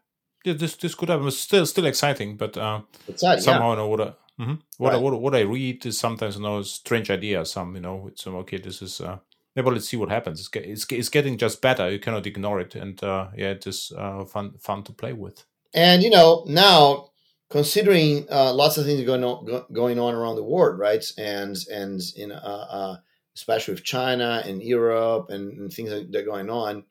yeah 0.44 0.54
this 0.54 0.76
this 0.76 0.94
could 0.94 1.08
happen. 1.08 1.26
It's 1.26 1.38
still 1.38 1.66
still 1.66 1.86
exciting, 1.86 2.36
but 2.36 2.56
uh, 2.56 2.82
somehow 3.16 3.70
yeah. 3.70 3.74
know 3.76 3.88
what. 3.88 4.00
I, 4.00 4.04
mm-hmm. 4.40 4.54
What, 4.78 4.92
right. 4.92 4.96
I, 4.96 4.98
what, 4.98 5.20
what 5.20 5.34
I 5.34 5.40
read 5.40 5.84
is 5.86 5.98
sometimes 5.98 6.36
you 6.36 6.42
know 6.42 6.62
strange 6.62 7.10
ideas. 7.10 7.52
Some 7.52 7.74
you 7.74 7.80
know 7.80 8.08
it's 8.08 8.26
okay. 8.26 8.58
This 8.58 8.82
is 8.82 9.00
uh, 9.00 9.18
yeah, 9.54 9.62
but 9.62 9.74
let's 9.74 9.88
see 9.88 9.96
what 9.96 10.10
happens. 10.10 10.40
It's, 10.40 10.50
it's, 10.54 10.86
it's 10.90 11.08
getting 11.08 11.36
just 11.36 11.60
better. 11.60 11.90
You 11.90 11.98
cannot 11.98 12.26
ignore 12.26 12.60
it, 12.60 12.74
and 12.74 13.02
uh, 13.02 13.28
yeah, 13.36 13.50
it 13.50 13.66
is 13.66 13.92
uh, 13.96 14.24
fun 14.24 14.54
fun 14.58 14.82
to 14.84 14.92
play 14.92 15.12
with. 15.12 15.44
And 15.74 16.02
you 16.02 16.10
know 16.10 16.44
now, 16.48 17.10
considering 17.48 18.26
uh, 18.30 18.52
lots 18.52 18.78
of 18.78 18.86
things 18.86 19.04
going 19.04 19.24
on 19.24 19.44
go, 19.44 19.66
going 19.72 19.98
on 19.98 20.14
around 20.14 20.36
the 20.36 20.44
world, 20.44 20.78
right? 20.78 21.04
And 21.18 21.56
and 21.70 22.00
in 22.16 22.32
uh, 22.32 22.66
uh, 22.70 22.96
especially 23.34 23.74
with 23.74 23.84
China 23.84 24.42
and 24.44 24.62
Europe 24.62 25.30
and, 25.30 25.52
and 25.58 25.72
things 25.72 25.90
that 25.90 26.14
are 26.14 26.24
going 26.24 26.50
on, 26.50 26.84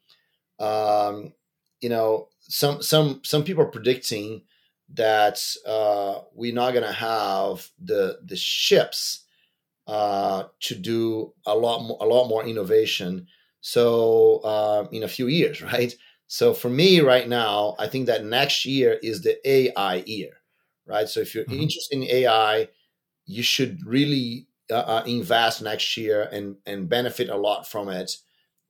um, 0.59 1.33
you 1.81 1.89
know, 1.89 2.28
some 2.49 2.81
some 2.81 3.21
some 3.23 3.43
people 3.43 3.63
are 3.63 3.67
predicting 3.71 4.41
that 4.95 5.39
uh, 5.67 6.19
we're 6.33 6.53
not 6.53 6.73
going 6.73 6.85
to 6.85 6.91
have 6.91 7.69
the 7.79 8.19
the 8.25 8.35
ships 8.35 9.25
uh, 9.87 10.43
to 10.59 10.75
do 10.75 11.33
a 11.45 11.55
lot 11.55 11.83
more, 11.83 11.97
a 12.01 12.05
lot 12.05 12.27
more 12.27 12.45
innovation. 12.45 13.27
So 13.61 14.37
uh, 14.43 14.87
in 14.91 15.03
a 15.03 15.07
few 15.07 15.27
years, 15.27 15.61
right? 15.73 15.93
So 16.27 16.53
for 16.53 16.69
me 16.69 16.99
right 17.01 17.27
now, 17.27 17.75
I 17.79 17.87
think 17.87 18.07
that 18.07 18.25
next 18.25 18.65
year 18.65 18.99
is 19.01 19.21
the 19.21 19.37
AI 19.47 20.03
year, 20.05 20.33
right? 20.85 21.07
So 21.07 21.19
if 21.21 21.33
you're 21.33 21.45
mm-hmm. 21.45 21.61
interested 21.61 21.97
in 21.97 22.03
AI, 22.03 22.67
you 23.25 23.43
should 23.43 23.85
really 23.85 24.47
uh, 24.71 24.75
uh, 24.75 25.03
invest 25.05 25.61
next 25.61 25.97
year 25.97 26.27
and 26.31 26.55
and 26.65 26.89
benefit 26.89 27.29
a 27.29 27.37
lot 27.37 27.67
from 27.67 27.89
it 27.89 28.11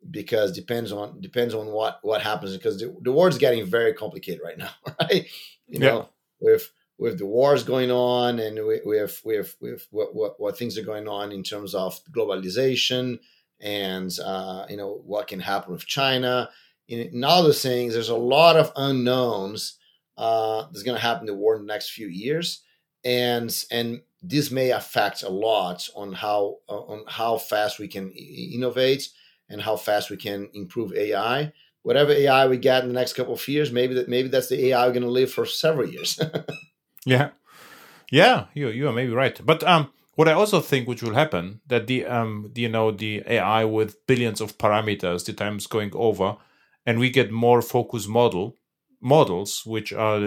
because 0.10 0.52
depends 0.52 0.92
on 0.92 1.20
depends 1.22 1.54
on 1.54 1.68
what 1.68 2.00
what 2.02 2.22
happens 2.22 2.56
because 2.56 2.80
the, 2.80 2.96
the 3.02 3.12
world's 3.12 3.38
getting 3.38 3.66
very 3.66 3.94
complicated 3.94 4.42
right 4.44 4.58
now, 4.58 4.72
right? 5.02 5.28
You 5.68 5.80
know, 5.80 6.10
with 6.40 6.72
with 6.98 7.18
the 7.18 7.26
wars 7.26 7.64
going 7.64 7.92
on 7.92 8.40
and 8.40 8.66
with 8.66 8.82
with 8.86 9.22
with, 9.24 9.56
with 9.62 9.88
what, 9.92 10.14
what, 10.16 10.40
what 10.40 10.58
things 10.58 10.78
are 10.78 10.84
going 10.84 11.08
on 11.08 11.32
in 11.32 11.44
terms 11.44 11.74
of 11.74 12.00
globalization 12.12 13.20
and 13.60 14.18
uh, 14.24 14.66
you 14.70 14.78
know 14.78 15.02
what 15.06 15.28
can 15.28 15.40
happen 15.40 15.72
with 15.72 15.86
China. 15.86 16.50
In, 16.88 17.00
in, 17.14 17.24
all 17.24 17.44
those 17.44 17.62
things, 17.62 17.94
there's 17.94 18.10
a 18.10 18.16
lot 18.16 18.56
of 18.56 18.72
unknowns 18.76 19.78
uh, 20.18 20.64
that's 20.64 20.84
going 20.84 20.98
to 20.98 21.02
happen 21.02 21.22
in 21.22 21.34
the 21.34 21.40
war 21.40 21.56
in 21.56 21.62
the 21.62 21.72
next 21.72 21.92
few 21.92 22.08
years, 22.08 22.62
and 23.04 23.56
and 23.72 24.02
this 24.22 24.52
may 24.52 24.72
affect 24.72 25.24
a 25.24 25.30
lot 25.30 25.88
on 25.96 26.14
how 26.14 26.58
on 26.68 27.04
how 27.08 27.38
fast 27.38 27.80
we 27.80 27.88
can 27.88 28.12
innovate 28.12 29.10
and 29.50 29.62
how 29.62 29.76
fast 29.76 30.10
we 30.10 30.18
can 30.18 30.50
improve 30.54 30.94
AI. 30.94 31.52
Whatever 31.84 32.12
AI 32.12 32.48
we 32.48 32.58
get 32.58 32.84
in 32.84 32.90
the 32.90 32.94
next 32.94 33.14
couple 33.14 33.34
of 33.34 33.48
years, 33.48 33.72
maybe 33.72 33.94
that 33.96 34.10
maybe 34.10 34.30
that's 34.30 34.50
the 34.50 34.68
AI 34.68 34.86
we're 34.86 34.94
going 34.94 35.04
to 35.04 35.10
live 35.10 35.32
for 35.32 35.46
several 35.46 35.88
years. 35.88 36.20
Yeah, 37.06 37.30
yeah, 38.12 38.48
you 38.54 38.68
you 38.70 38.88
are 38.90 38.94
maybe 38.94 39.14
right. 39.14 39.40
But 39.44 39.64
um, 39.64 39.90
what 40.16 40.28
I 40.28 40.34
also 40.34 40.60
think 40.60 40.86
which 40.86 41.02
will 41.02 41.14
happen 41.14 41.62
that 41.68 41.88
the 41.88 42.06
um, 42.06 42.52
you 42.56 42.68
know, 42.68 42.92
the 42.92 43.24
AI 43.26 43.64
with 43.64 44.06
billions 44.06 44.42
of 44.42 44.58
parameters, 44.58 45.26
the 45.26 45.34
time 45.34 45.58
is 45.58 45.66
going 45.66 45.92
over, 45.94 46.36
and 46.86 47.00
we 47.00 47.10
get 47.10 47.32
more 47.32 47.62
focused 47.62 48.10
model 48.10 48.58
models 49.02 49.64
which 49.66 49.94
are 49.94 50.20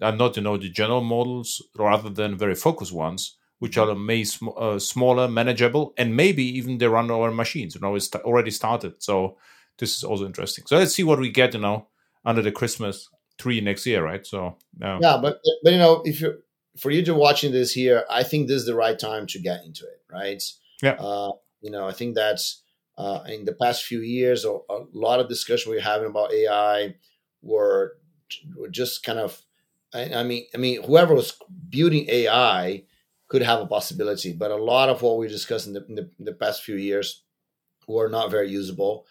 are 0.00 0.14
not 0.14 0.36
you 0.36 0.42
know 0.42 0.56
the 0.56 0.70
general 0.70 1.00
models 1.00 1.60
rather 1.76 2.08
than 2.08 2.38
very 2.38 2.54
focused 2.54 2.92
ones 2.92 3.36
which 3.60 3.78
are 3.78 3.94
may 3.94 4.24
sm- 4.24 4.48
uh, 4.56 4.78
smaller 4.78 5.28
manageable 5.28 5.94
and 5.96 6.16
maybe 6.16 6.44
even 6.44 6.78
they 6.78 6.88
run 6.88 7.10
our 7.10 7.30
machines 7.30 7.74
you 7.74 7.80
know 7.80 7.94
it's 7.94 8.14
already 8.16 8.50
started 8.50 8.94
so 8.98 9.36
this 9.78 9.96
is 9.96 10.04
also 10.04 10.26
interesting 10.26 10.64
so 10.66 10.76
let's 10.76 10.94
see 10.94 11.04
what 11.04 11.18
we 11.18 11.30
get 11.30 11.54
you 11.54 11.60
know 11.60 11.86
under 12.24 12.42
the 12.42 12.52
christmas 12.52 13.08
tree 13.40 13.60
next 13.60 13.86
year, 13.86 14.04
right? 14.04 14.24
So 14.26 14.56
yeah, 14.80 14.98
yeah 15.00 15.18
but 15.20 15.40
but 15.64 15.72
you 15.72 15.78
know, 15.78 16.02
if 16.04 16.20
you 16.20 16.42
for 16.78 16.90
you 16.90 17.04
to 17.04 17.14
watching 17.14 17.52
this 17.52 17.72
here, 17.72 18.04
I 18.08 18.22
think 18.22 18.46
this 18.46 18.58
is 18.58 18.66
the 18.66 18.74
right 18.74 18.98
time 18.98 19.26
to 19.28 19.38
get 19.40 19.64
into 19.64 19.84
it, 19.84 20.00
right? 20.12 20.42
Yeah. 20.82 20.92
Uh, 20.92 21.32
you 21.60 21.70
know, 21.70 21.88
I 21.88 21.92
think 21.92 22.14
that's 22.14 22.62
uh, 22.96 23.22
in 23.26 23.44
the 23.44 23.54
past 23.54 23.84
few 23.84 24.00
years, 24.00 24.44
a, 24.44 24.50
a 24.50 24.84
lot 24.92 25.20
of 25.20 25.28
discussion 25.28 25.72
we're 25.72 25.80
having 25.80 26.08
about 26.08 26.32
AI 26.32 26.94
were, 27.42 27.96
were 28.56 28.68
just 28.68 29.02
kind 29.02 29.18
of, 29.18 29.42
I, 29.92 30.14
I 30.14 30.22
mean, 30.22 30.46
I 30.54 30.58
mean, 30.58 30.82
whoever 30.82 31.14
was 31.14 31.38
building 31.68 32.06
AI 32.08 32.84
could 33.30 33.42
have 33.42 33.60
a 33.60 33.66
possibility, 33.66 34.32
but 34.32 34.50
a 34.50 34.56
lot 34.56 34.90
of 34.90 35.00
what 35.00 35.16
we 35.16 35.28
discussed 35.28 35.66
in 35.66 35.72
the, 35.72 35.86
in 35.86 35.94
the, 35.94 36.10
in 36.18 36.24
the 36.26 36.32
past 36.32 36.62
few 36.62 36.74
years 36.74 37.22
were 37.86 38.08
not 38.08 38.30
very 38.30 38.50
usable. 38.50 39.06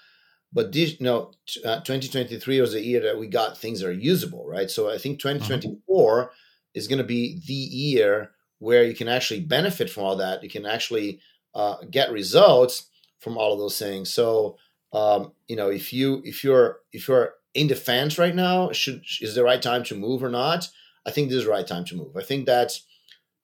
But 0.53 0.71
this, 0.71 0.99
you 0.99 1.05
know, 1.05 1.31
uh, 1.65 1.79
2023 1.81 2.61
was 2.61 2.75
a 2.75 2.83
year 2.83 3.01
that 3.01 3.17
we 3.17 3.27
got 3.27 3.57
things 3.57 3.79
that 3.79 3.87
are 3.87 3.93
usable, 3.93 4.47
right? 4.47 4.69
So 4.69 4.91
I 4.91 4.97
think 4.97 5.19
2024 5.19 6.23
mm-hmm. 6.23 6.31
is 6.73 6.87
going 6.87 6.97
to 6.97 7.03
be 7.03 7.41
the 7.47 7.53
year 7.53 8.31
where 8.59 8.83
you 8.83 8.93
can 8.93 9.07
actually 9.07 9.41
benefit 9.41 9.89
from 9.89 10.03
all 10.03 10.17
that. 10.17 10.43
You 10.43 10.49
can 10.49 10.65
actually 10.65 11.19
uh, 11.55 11.77
get 11.89 12.11
results 12.11 12.87
from 13.19 13.37
all 13.37 13.53
of 13.53 13.59
those 13.59 13.79
things. 13.79 14.11
So 14.13 14.57
um, 14.91 15.33
you 15.47 15.55
know, 15.55 15.69
if 15.69 15.93
you 15.93 16.21
if 16.25 16.43
you're 16.43 16.79
if 16.91 17.07
you're 17.07 17.35
in 17.53 17.67
the 17.67 17.75
fence 17.75 18.17
right 18.17 18.35
now, 18.35 18.71
should 18.71 19.03
is 19.21 19.35
the 19.35 19.43
right 19.43 19.61
time 19.61 19.83
to 19.85 19.95
move 19.95 20.23
or 20.23 20.29
not? 20.29 20.69
I 21.05 21.11
think 21.11 21.29
this 21.29 21.39
is 21.39 21.45
the 21.45 21.51
right 21.51 21.67
time 21.67 21.85
to 21.85 21.95
move. 21.95 22.17
I 22.17 22.23
think 22.23 22.45
that 22.47 22.79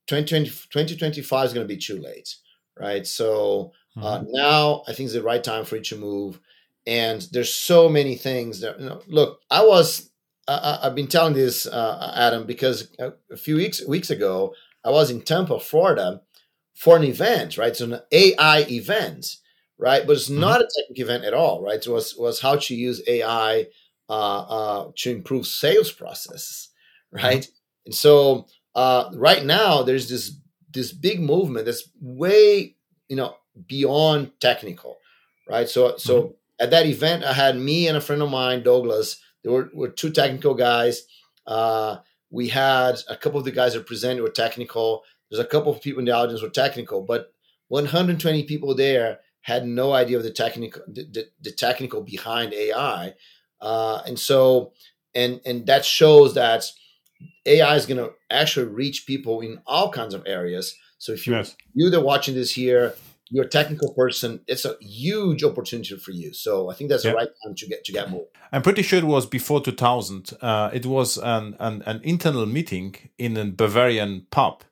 2020, 0.07 0.45
2025 0.49 1.45
is 1.45 1.53
going 1.53 1.67
to 1.67 1.73
be 1.73 1.79
too 1.79 1.99
late, 1.99 2.35
right? 2.79 3.05
So 3.05 3.71
uh, 3.97 4.19
mm-hmm. 4.19 4.31
now 4.31 4.83
I 4.87 4.93
think 4.93 5.07
it's 5.07 5.13
the 5.13 5.23
right 5.23 5.43
time 5.43 5.65
for 5.65 5.77
it 5.77 5.85
to 5.85 5.97
move 5.97 6.39
and 6.87 7.27
there's 7.31 7.53
so 7.53 7.89
many 7.89 8.15
things 8.15 8.61
that 8.61 8.79
you 8.79 8.87
know, 8.87 9.01
look 9.07 9.41
i 9.49 9.63
was 9.63 10.09
I, 10.47 10.79
have 10.83 10.95
been 10.95 11.07
telling 11.07 11.33
this 11.33 11.65
uh, 11.65 12.13
adam 12.15 12.45
because 12.45 12.89
a, 12.99 13.37
few 13.37 13.55
weeks 13.55 13.85
weeks 13.87 14.09
ago 14.09 14.53
i 14.83 14.89
was 14.89 15.09
in 15.09 15.21
tampa 15.21 15.59
florida 15.59 16.21
for 16.73 16.95
an 16.95 17.03
event 17.03 17.57
right 17.57 17.75
so 17.75 17.85
an 17.85 17.99
ai 18.11 18.65
event 18.69 19.37
right 19.77 20.05
but 20.05 20.13
it's 20.13 20.29
mm-hmm. 20.29 20.41
not 20.41 20.61
a 20.61 20.69
technical 20.77 21.03
event 21.03 21.25
at 21.25 21.33
all 21.33 21.63
right 21.63 21.85
it 21.85 21.87
was 21.87 22.15
was 22.15 22.39
how 22.39 22.55
to 22.55 22.75
use 22.75 23.01
ai 23.07 23.65
uh, 24.07 24.39
uh, 24.39 24.91
to 24.95 25.11
improve 25.11 25.47
sales 25.47 25.91
processes 25.91 26.69
right 27.11 27.41
mm-hmm. 27.41 27.85
and 27.87 27.95
so 27.95 28.45
uh, 28.75 29.09
right 29.15 29.43
now 29.43 29.81
there's 29.81 30.09
this 30.09 30.37
this 30.71 30.91
big 30.91 31.21
movement 31.21 31.65
that's 31.65 31.89
way 32.01 32.75
you 33.07 33.15
know 33.15 33.35
beyond 33.67 34.31
technical, 34.39 34.97
right? 35.49 35.67
So 35.67 35.97
so 35.97 36.21
mm-hmm. 36.21 36.33
at 36.59 36.71
that 36.71 36.85
event, 36.85 37.23
I 37.23 37.33
had 37.33 37.57
me 37.57 37.87
and 37.87 37.97
a 37.97 38.01
friend 38.01 38.21
of 38.21 38.29
mine, 38.29 38.63
Douglas. 38.63 39.17
There 39.43 39.51
were, 39.51 39.69
were 39.73 39.89
two 39.89 40.11
technical 40.11 40.53
guys. 40.53 41.03
Uh, 41.47 41.97
we 42.31 42.49
had 42.49 42.99
a 43.07 43.15
couple 43.15 43.39
of 43.39 43.45
the 43.45 43.51
guys 43.51 43.73
that 43.73 43.85
presented 43.85 44.21
were 44.21 44.29
technical. 44.29 45.03
There's 45.29 45.43
a 45.43 45.47
couple 45.47 45.71
of 45.71 45.81
people 45.81 45.99
in 45.99 46.05
the 46.05 46.11
audience 46.11 46.41
were 46.41 46.49
technical, 46.49 47.01
but 47.01 47.31
120 47.69 48.43
people 48.43 48.75
there 48.75 49.19
had 49.41 49.65
no 49.67 49.93
idea 49.93 50.17
of 50.17 50.23
the 50.23 50.31
technical 50.31 50.81
the, 50.87 51.03
the, 51.03 51.27
the 51.41 51.51
technical 51.51 52.01
behind 52.01 52.53
AI, 52.53 53.13
uh, 53.61 54.01
and 54.05 54.19
so 54.19 54.73
and 55.13 55.39
and 55.45 55.65
that 55.67 55.85
shows 55.85 56.33
that 56.33 56.65
AI 57.45 57.75
is 57.75 57.85
going 57.85 57.97
to 57.97 58.11
actually 58.29 58.67
reach 58.67 59.05
people 59.05 59.41
in 59.41 59.61
all 59.65 59.91
kinds 59.91 60.13
of 60.13 60.23
areas. 60.25 60.75
So 60.97 61.11
if 61.11 61.27
you 61.27 61.33
yes. 61.33 61.55
you 61.73 61.89
that 61.89 62.01
watching 62.01 62.35
this 62.35 62.51
here, 62.53 62.95
you're 63.29 63.45
a 63.45 63.49
technical 63.49 63.93
person, 63.93 64.41
it's 64.47 64.65
a 64.65 64.75
huge 64.79 65.43
opportunity 65.43 65.97
for 65.97 66.11
you. 66.11 66.33
So 66.33 66.69
I 66.69 66.75
think 66.75 66.89
that's 66.89 67.03
the 67.03 67.13
right 67.13 67.27
time 67.43 67.55
to 67.55 67.67
get 67.67 67.83
to 67.85 67.91
get 67.91 68.09
more. 68.09 68.25
I'm 68.51 68.61
pretty 68.61 68.83
sure 68.83 68.99
it 68.99 69.05
was 69.05 69.25
before 69.25 69.61
2000. 69.61 70.31
Uh, 70.41 70.69
it 70.73 70.85
was 70.85 71.17
an, 71.17 71.55
an, 71.59 71.81
an 71.85 72.01
internal 72.03 72.45
meeting 72.45 72.95
in 73.17 73.35
a 73.35 73.45
Bavarian 73.45 74.27
pub 74.29 74.63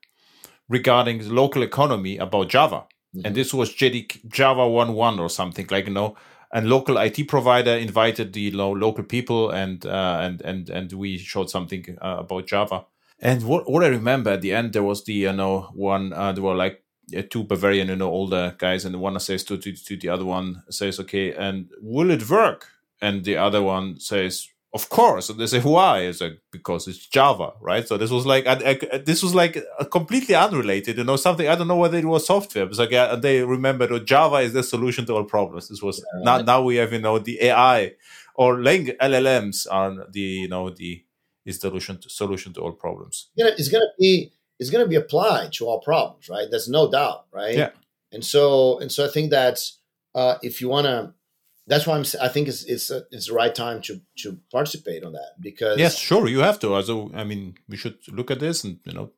regarding 0.69 1.19
the 1.19 1.33
local 1.33 1.63
economy 1.63 2.17
about 2.17 2.49
Java. 2.49 2.85
Mm-hmm. 3.15 3.25
And 3.25 3.35
this 3.35 3.53
was 3.53 3.71
JD, 3.71 4.27
Java 4.29 4.61
1.1 4.61 5.19
or 5.19 5.29
something 5.29 5.67
like, 5.69 5.87
you 5.87 5.93
know, 5.93 6.15
and 6.53 6.69
local 6.69 6.97
IT 6.97 7.27
provider 7.27 7.71
invited 7.71 8.31
the 8.31 8.51
know, 8.51 8.71
local 8.71 9.03
people 9.03 9.49
and, 9.49 9.85
uh, 9.85 10.19
and, 10.21 10.41
and, 10.41 10.69
and 10.69 10.93
we 10.93 11.17
showed 11.17 11.49
something 11.49 11.97
uh, 11.99 12.17
about 12.19 12.45
Java. 12.47 12.85
And 13.19 13.43
what, 13.43 13.69
what 13.69 13.84
I 13.84 13.88
remember 13.88 14.30
at 14.30 14.41
the 14.41 14.53
end, 14.53 14.73
there 14.73 14.84
was 14.84 15.03
the, 15.03 15.13
you 15.13 15.34
know, 15.34 15.71
one, 15.73 16.13
uh, 16.13 16.31
there 16.31 16.43
were 16.43 16.55
like 16.55 16.84
two 17.30 17.43
Bavarian, 17.43 17.88
you 17.88 17.95
know, 17.95 18.09
older 18.09 18.55
guys, 18.57 18.85
and 18.85 18.99
one 18.99 19.19
says 19.19 19.43
to, 19.45 19.57
to, 19.57 19.73
to 19.73 19.97
the 19.97 20.09
other 20.09 20.25
one 20.25 20.63
says, 20.69 20.99
"Okay, 20.99 21.34
and 21.34 21.69
will 21.81 22.11
it 22.11 22.30
work?" 22.30 22.67
And 23.01 23.23
the 23.23 23.38
other 23.38 23.61
one 23.61 23.99
says, 23.99 24.47
"Of 24.73 24.89
course." 24.89 25.29
And 25.29 25.39
they 25.39 25.47
say, 25.47 25.59
"Why?" 25.59 26.01
It's 26.01 26.21
like 26.21 26.39
because 26.51 26.87
it's 26.87 27.05
Java, 27.07 27.53
right? 27.61 27.87
So 27.87 27.97
this 27.97 28.11
was 28.11 28.25
like 28.25 28.45
I, 28.47 28.79
I, 28.93 28.97
this 28.97 29.21
was 29.23 29.33
like 29.35 29.57
completely 29.91 30.35
unrelated, 30.35 30.97
you 30.97 31.03
know, 31.03 31.15
something 31.15 31.47
I 31.47 31.55
don't 31.55 31.67
know 31.67 31.77
whether 31.77 31.97
it 31.97 32.05
was 32.05 32.25
software. 32.25 32.65
It's 32.65 32.79
like 32.79 32.91
yeah, 32.91 33.15
they 33.15 33.43
remember 33.43 33.87
that 33.87 34.05
Java 34.05 34.37
is 34.37 34.53
the 34.53 34.63
solution 34.63 35.05
to 35.05 35.13
all 35.13 35.23
problems. 35.23 35.69
This 35.69 35.81
was 35.81 36.03
yeah, 36.15 36.23
now 36.23 36.37
now 36.41 36.61
we 36.61 36.77
have 36.77 36.93
you 36.93 36.99
know 36.99 37.19
the 37.19 37.41
AI 37.43 37.93
or 38.35 38.61
lang- 38.61 38.97
LLMs 39.01 39.67
are 39.69 40.07
the 40.11 40.19
you 40.19 40.47
know 40.47 40.69
the 40.69 41.03
is 41.45 41.59
the 41.59 41.67
solution 41.67 41.99
to, 41.99 42.09
solution 42.09 42.53
to 42.53 42.61
all 42.61 42.71
problems. 42.71 43.29
It's 43.35 43.69
gonna 43.69 43.93
be 43.99 44.31
is 44.59 44.69
going 44.69 44.83
to 44.83 44.89
be 44.89 44.95
applied 44.95 45.53
to 45.53 45.65
all 45.65 45.79
problems, 45.79 46.29
right? 46.29 46.47
There's 46.49 46.69
no 46.69 46.89
doubt, 46.89 47.25
right? 47.31 47.55
Yeah. 47.55 47.69
And 48.11 48.23
so, 48.23 48.79
and 48.79 48.91
so, 48.91 49.05
I 49.05 49.09
think 49.09 49.31
that 49.31 49.59
uh, 50.13 50.35
if 50.41 50.61
you 50.61 50.69
want 50.69 50.85
to, 50.85 51.13
that's 51.68 51.88
why 51.88 51.95
I'm. 51.95 52.06
I 52.22 52.27
think 52.27 52.48
it's 52.48 52.64
it's 52.64 52.90
a, 52.91 53.03
it's 53.11 53.27
the 53.27 53.34
right 53.34 53.53
time 53.53 53.81
to 53.84 54.02
to 54.19 54.40
participate 54.52 55.03
on 55.03 55.14
that 55.14 55.35
because 55.40 55.80
yes, 55.80 55.98
sure, 55.98 56.27
you 56.27 56.40
have 56.40 56.60
to. 56.60 56.73
Also, 56.73 57.11
I 57.14 57.23
mean, 57.23 57.56
we 57.69 57.77
should 57.77 57.98
look 58.10 58.31
at 58.31 58.40
this 58.40 58.64
and 58.64 58.80
you 58.84 58.94
know 58.94 59.11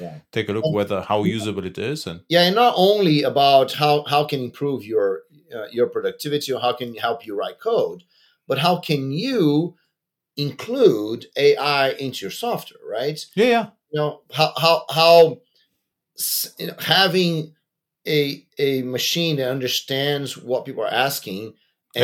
yeah. 0.00 0.18
take 0.30 0.48
a 0.48 0.52
look 0.52 0.64
and, 0.64 0.74
whether 0.74 1.00
how 1.02 1.24
usable 1.24 1.64
it 1.64 1.78
is 1.78 2.06
and 2.06 2.20
yeah, 2.28 2.42
and 2.42 2.54
not 2.54 2.74
only 2.76 3.22
about 3.22 3.72
how 3.72 4.04
how 4.04 4.24
can 4.24 4.40
improve 4.40 4.84
your 4.84 5.22
uh, 5.54 5.66
your 5.72 5.88
productivity 5.88 6.52
or 6.52 6.60
how 6.60 6.72
can 6.72 6.94
help 6.94 7.26
you 7.26 7.34
write 7.36 7.58
code, 7.60 8.04
but 8.46 8.58
how 8.58 8.78
can 8.78 9.10
you 9.10 9.74
include 10.36 11.26
AI 11.36 11.90
into 11.90 12.24
your 12.24 12.30
software, 12.30 12.80
right? 12.88 13.24
Yeah, 13.34 13.46
yeah 13.46 13.66
you 13.90 14.00
know 14.00 14.20
how 14.32 14.52
how 14.56 14.84
how 14.90 15.38
you 16.58 16.66
know, 16.66 16.74
having 16.78 17.54
a 18.06 18.44
a 18.58 18.82
machine 18.82 19.36
that 19.36 19.50
understands 19.50 20.36
what 20.36 20.64
people 20.64 20.82
are 20.84 20.92
asking 20.92 21.54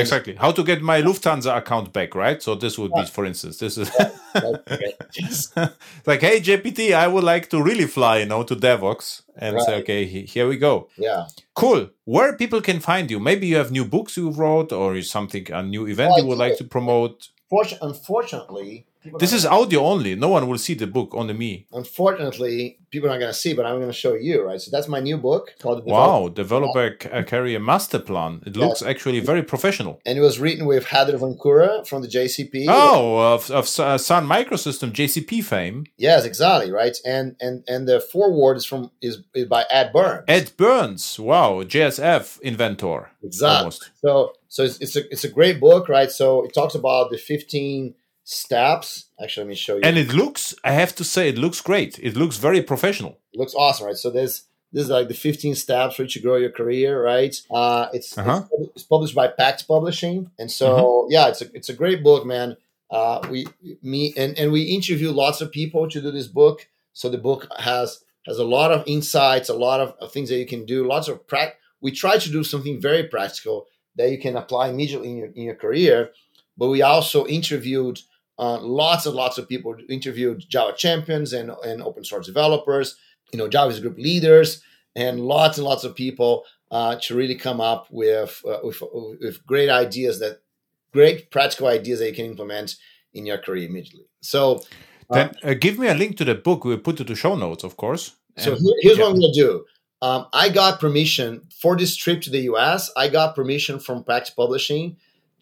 exactly. 0.01 0.35
How 0.35 0.53
to 0.53 0.63
get 0.63 0.83
my 0.83 1.03
lufthansa 1.03 1.57
account 1.57 1.93
back 1.93 2.15
right? 2.15 2.43
So 2.43 2.55
this 2.55 2.79
would 2.79 2.93
be 2.93 3.05
for 3.07 3.25
instance 3.25 3.59
this 3.59 3.79
is 3.79 3.91
like 6.07 6.21
hey 6.21 6.41
JPT, 6.41 6.95
i 6.95 7.07
would 7.07 7.25
like 7.25 7.51
to 7.51 7.63
really 7.63 7.87
fly 7.87 8.19
you 8.19 8.27
know 8.27 8.43
to 8.43 8.57
Devoxx 8.57 9.23
and 9.37 9.57
right. 9.57 9.65
say 9.65 9.75
okay 9.77 10.05
here 10.05 10.49
we 10.49 10.57
go. 10.57 10.89
Yeah. 10.97 11.27
Cool. 11.55 11.91
Where 12.05 12.37
people 12.37 12.61
can 12.61 12.81
find 12.81 13.11
you? 13.11 13.21
Maybe 13.21 13.47
you 13.47 13.57
have 13.57 13.71
new 13.71 13.85
books 13.85 14.17
you 14.17 14.31
wrote 14.31 14.73
or 14.73 15.01
something 15.03 15.51
a 15.53 15.63
new 15.63 15.87
event 15.87 16.11
well, 16.11 16.21
you 16.21 16.27
would 16.29 16.39
like 16.39 16.59
to 16.59 16.65
promote? 16.65 17.29
Unfortunately 17.81 18.87
this 19.19 19.33
is 19.33 19.47
audio 19.47 19.81
only. 19.85 20.15
No 20.15 20.29
one 20.29 20.49
will 20.49 20.59
see 20.59 20.75
the 20.75 20.87
book, 20.87 21.15
only 21.15 21.35
me. 21.35 21.67
Unfortunately, 21.73 22.79
people 22.91 23.09
are 23.09 23.13
not 23.13 23.19
going 23.19 23.33
to 23.33 23.39
see, 23.39 23.55
but 23.55 23.67
I'm 23.67 23.77
going 23.77 23.89
to 23.89 23.93
show 23.93 24.15
you, 24.15 24.43
right? 24.45 24.61
So 24.61 24.71
that's 24.71 24.89
my 24.89 25.01
new 25.01 25.19
book 25.19 25.55
called 25.59 25.85
Wow, 25.85 26.29
Developer 26.29 26.97
uh, 27.13 27.23
Career 27.23 27.59
Master 27.59 27.99
Plan. 27.99 28.43
It 28.47 28.57
looks 28.57 28.81
yes. 28.81 28.91
actually 28.91 29.21
very 29.21 29.43
professional. 29.43 30.01
And 30.07 30.19
it 30.19 30.23
was 30.23 30.39
written 30.39 30.65
with 30.67 30.87
Heather 30.87 31.19
Vancura 31.19 31.87
from 31.87 32.03
the 32.03 32.09
JCP. 32.09 32.67
Oh, 32.69 33.35
of, 33.35 33.51
of 33.51 33.65
uh, 33.79 33.99
Sun 33.99 34.27
Microsystem 34.27 34.93
JCP 34.93 35.45
fame. 35.45 35.87
Yes, 35.97 36.25
exactly, 36.25 36.71
right? 36.71 36.97
And 37.05 37.37
and 37.41 37.65
and 37.69 37.89
the 37.89 38.01
foreword 38.01 38.57
is 38.57 38.65
from 38.65 38.91
is, 39.03 39.19
is 39.35 39.47
by 39.47 39.65
Ed 39.71 39.93
Burns. 39.93 40.25
Ed 40.29 40.53
Burns, 40.57 41.19
wow, 41.19 41.63
JSF 41.63 42.41
inventor. 42.41 43.11
Exactly. 43.23 43.57
Almost. 43.57 43.91
So 43.97 44.33
so 44.49 44.63
it's, 44.63 44.79
it's 44.79 44.97
a 44.97 45.11
it's 45.11 45.25
a 45.25 45.29
great 45.29 45.59
book, 45.59 45.89
right? 45.89 46.11
So 46.11 46.45
it 46.45 46.55
talks 46.55 46.75
about 46.75 47.11
the 47.11 47.19
15 47.19 47.95
steps. 48.25 49.07
Actually, 49.23 49.45
let 49.45 49.49
me 49.49 49.55
show 49.55 49.77
you. 49.77 49.83
And 49.85 49.97
it 49.97 50.13
looks, 50.13 50.55
I 50.65 50.73
have 50.73 50.95
to 50.97 51.05
say, 51.05 51.29
it 51.29 51.39
looks 51.39 51.61
great. 51.61 51.99
It 52.01 52.17
looks 52.17 52.37
very 52.37 52.63
professional. 52.63 53.19
It 53.33 53.39
looks 53.39 53.55
awesome, 53.55 53.87
right? 53.87 53.97
So 53.97 54.11
there's 54.11 54.45
this 54.73 54.85
is 54.85 54.91
like 54.91 55.07
the 55.07 55.15
15 55.15 55.55
steps 55.55 55.95
for 55.95 56.03
you 56.03 56.09
to 56.09 56.21
grow 56.21 56.35
your 56.35 56.51
career, 56.51 57.01
right? 57.01 57.41
Uh, 57.49 57.87
it's, 57.93 58.19
uh-huh. 58.19 58.43
it's, 58.51 58.71
it's 58.75 58.83
published 58.83 59.15
by 59.15 59.29
Packt 59.29 59.69
Publishing, 59.69 60.33
and 60.37 60.51
so 60.51 61.03
uh-huh. 61.03 61.07
yeah, 61.11 61.29
it's 61.29 61.43
a 61.43 61.47
it's 61.55 61.69
a 61.69 61.75
great 61.75 62.03
book, 62.03 62.27
man. 62.27 62.57
Uh, 62.91 63.25
we 63.31 63.47
me 63.83 64.13
and 64.17 64.37
and 64.37 64.51
we 64.51 64.63
interview 64.63 65.13
lots 65.13 65.41
of 65.41 65.53
people 65.53 65.89
to 65.89 66.01
do 66.01 66.11
this 66.11 66.27
book, 66.27 66.67
so 66.93 67.09
the 67.09 67.19
book 67.19 67.47
has 67.59 68.03
has 68.27 68.39
a 68.39 68.45
lot 68.45 68.73
of 68.73 68.83
insights, 68.87 69.49
a 69.49 69.55
lot 69.55 69.81
of, 69.81 69.95
of 70.01 70.11
things 70.11 70.29
that 70.29 70.39
you 70.39 70.47
can 70.47 70.67
do, 70.67 70.87
lots 70.87 71.07
of 71.07 71.25
prac. 71.29 71.57
We 71.81 71.93
try 71.93 72.19
to 72.19 72.31
do 72.31 72.43
something 72.43 72.81
very 72.81 73.05
practical 73.05 73.67
that 73.95 74.11
you 74.11 74.19
can 74.19 74.37
apply 74.37 74.71
immediately 74.71 75.11
in 75.11 75.17
your 75.19 75.29
in 75.29 75.43
your 75.45 75.55
career, 75.55 76.11
but 76.59 76.69
we 76.69 76.83
also 76.83 77.27
interviewed 77.27 78.01
uh, 78.39 78.59
lots 78.61 79.07
and 79.07 79.15
lots 79.15 79.39
of 79.39 79.49
people 79.49 79.77
interviewed 79.89 80.45
Java 80.49 80.75
champions 80.77 81.33
and, 81.33 81.51
and 81.65 81.83
open 81.83 82.05
source 82.05 82.27
developers, 82.27 82.97
you 83.33 83.39
know, 83.39 83.49
Java's 83.49 83.81
group 83.81 83.99
leaders, 83.99 84.63
and 84.97 85.21
lots 85.21 85.59
and 85.59 85.67
lots 85.67 85.85
of 85.85 85.95
people 85.95 86.45
uh, 86.71 86.97
to 87.03 87.15
really 87.15 87.37
come 87.37 87.61
up 87.61 87.87
with, 87.91 88.43
uh, 88.49 88.59
with, 88.63 88.83
with 89.21 89.47
great 89.47 89.71
ideas 89.71 90.19
that 90.21 90.41
great 90.93 91.31
practical 91.31 91.67
ideas 91.67 91.99
that 91.99 92.09
you 92.09 92.15
can 92.15 92.27
implement 92.27 92.77
in 93.13 93.27
your 93.27 93.39
career 93.39 93.69
immediately. 93.69 94.07
So, 94.21 94.63
uh, 95.11 95.15
then 95.15 95.31
uh, 95.43 95.55
give 95.55 95.79
me 95.79 95.89
a 95.89 95.95
link 95.95 96.17
to 96.19 96.25
the 96.25 96.35
book. 96.35 96.65
We'll 96.65 96.79
put 96.79 97.01
it 97.01 97.07
to 97.07 97.15
show 97.15 97.35
notes, 97.37 97.65
of 97.65 97.77
course. 97.77 98.17
So 98.39 98.57
here, 98.57 98.75
here's 98.81 98.99
yeah. 98.99 99.05
what 99.05 99.13
I'm 99.13 99.21
going 99.21 99.33
to 99.33 99.41
do. 99.41 99.65
Um, 100.03 100.27
I 100.33 100.49
got 100.49 100.81
permission 100.81 101.43
for 101.51 101.77
this 101.77 101.95
trip 101.97 102.21
to 102.23 102.31
the 102.31 102.41
US. 102.53 102.91
I 102.97 103.09
got 103.09 103.35
permission 103.35 103.79
from 103.79 104.05
Packt 104.05 104.35
Publishing 104.35 104.97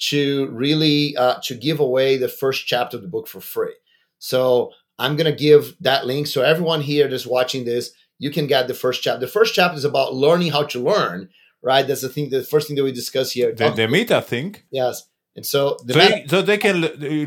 to 0.09 0.49
really 0.49 1.17
uh, 1.17 1.37
to 1.45 1.55
give 1.55 1.79
away 1.79 2.17
the 2.17 2.29
first 2.29 2.67
chapter 2.67 2.97
of 2.97 3.03
the 3.03 3.09
book 3.09 3.29
for 3.29 3.41
free. 3.41 3.75
So 4.19 4.73
I'm 4.99 5.17
gonna 5.17 5.35
give 5.35 5.77
that 5.81 6.07
link. 6.07 6.27
So 6.27 6.43
everyone 6.43 6.81
here 6.81 7.09
that's 7.09 7.27
watching 7.27 7.65
this, 7.65 7.93
you 8.19 8.31
can 8.31 8.47
get 8.47 8.67
the 8.67 8.75
first 8.75 9.03
chapter. 9.03 9.21
The 9.21 9.33
first 9.33 9.55
chapter 9.55 9.77
is 9.77 9.85
about 9.85 10.15
learning 10.15 10.51
how 10.51 10.65
to 10.65 10.81
learn, 10.81 11.29
right? 11.63 11.87
That's 11.87 12.03
the 12.03 12.09
thing. 12.09 12.31
The 12.31 12.43
first 12.43 12.67
thing 12.67 12.77
that 12.77 12.85
we 12.85 12.93
discuss 12.93 13.33
here. 13.33 13.53
The, 13.53 13.71
the 13.71 13.89
meta 13.89 14.21
thing. 14.21 14.57
Yes. 14.71 15.09
And 15.35 15.47
so, 15.47 15.79
the 15.87 15.95
so, 15.95 15.99
meta- 15.99 16.29
so 16.29 16.43
they 16.43 16.59
can 16.59 16.83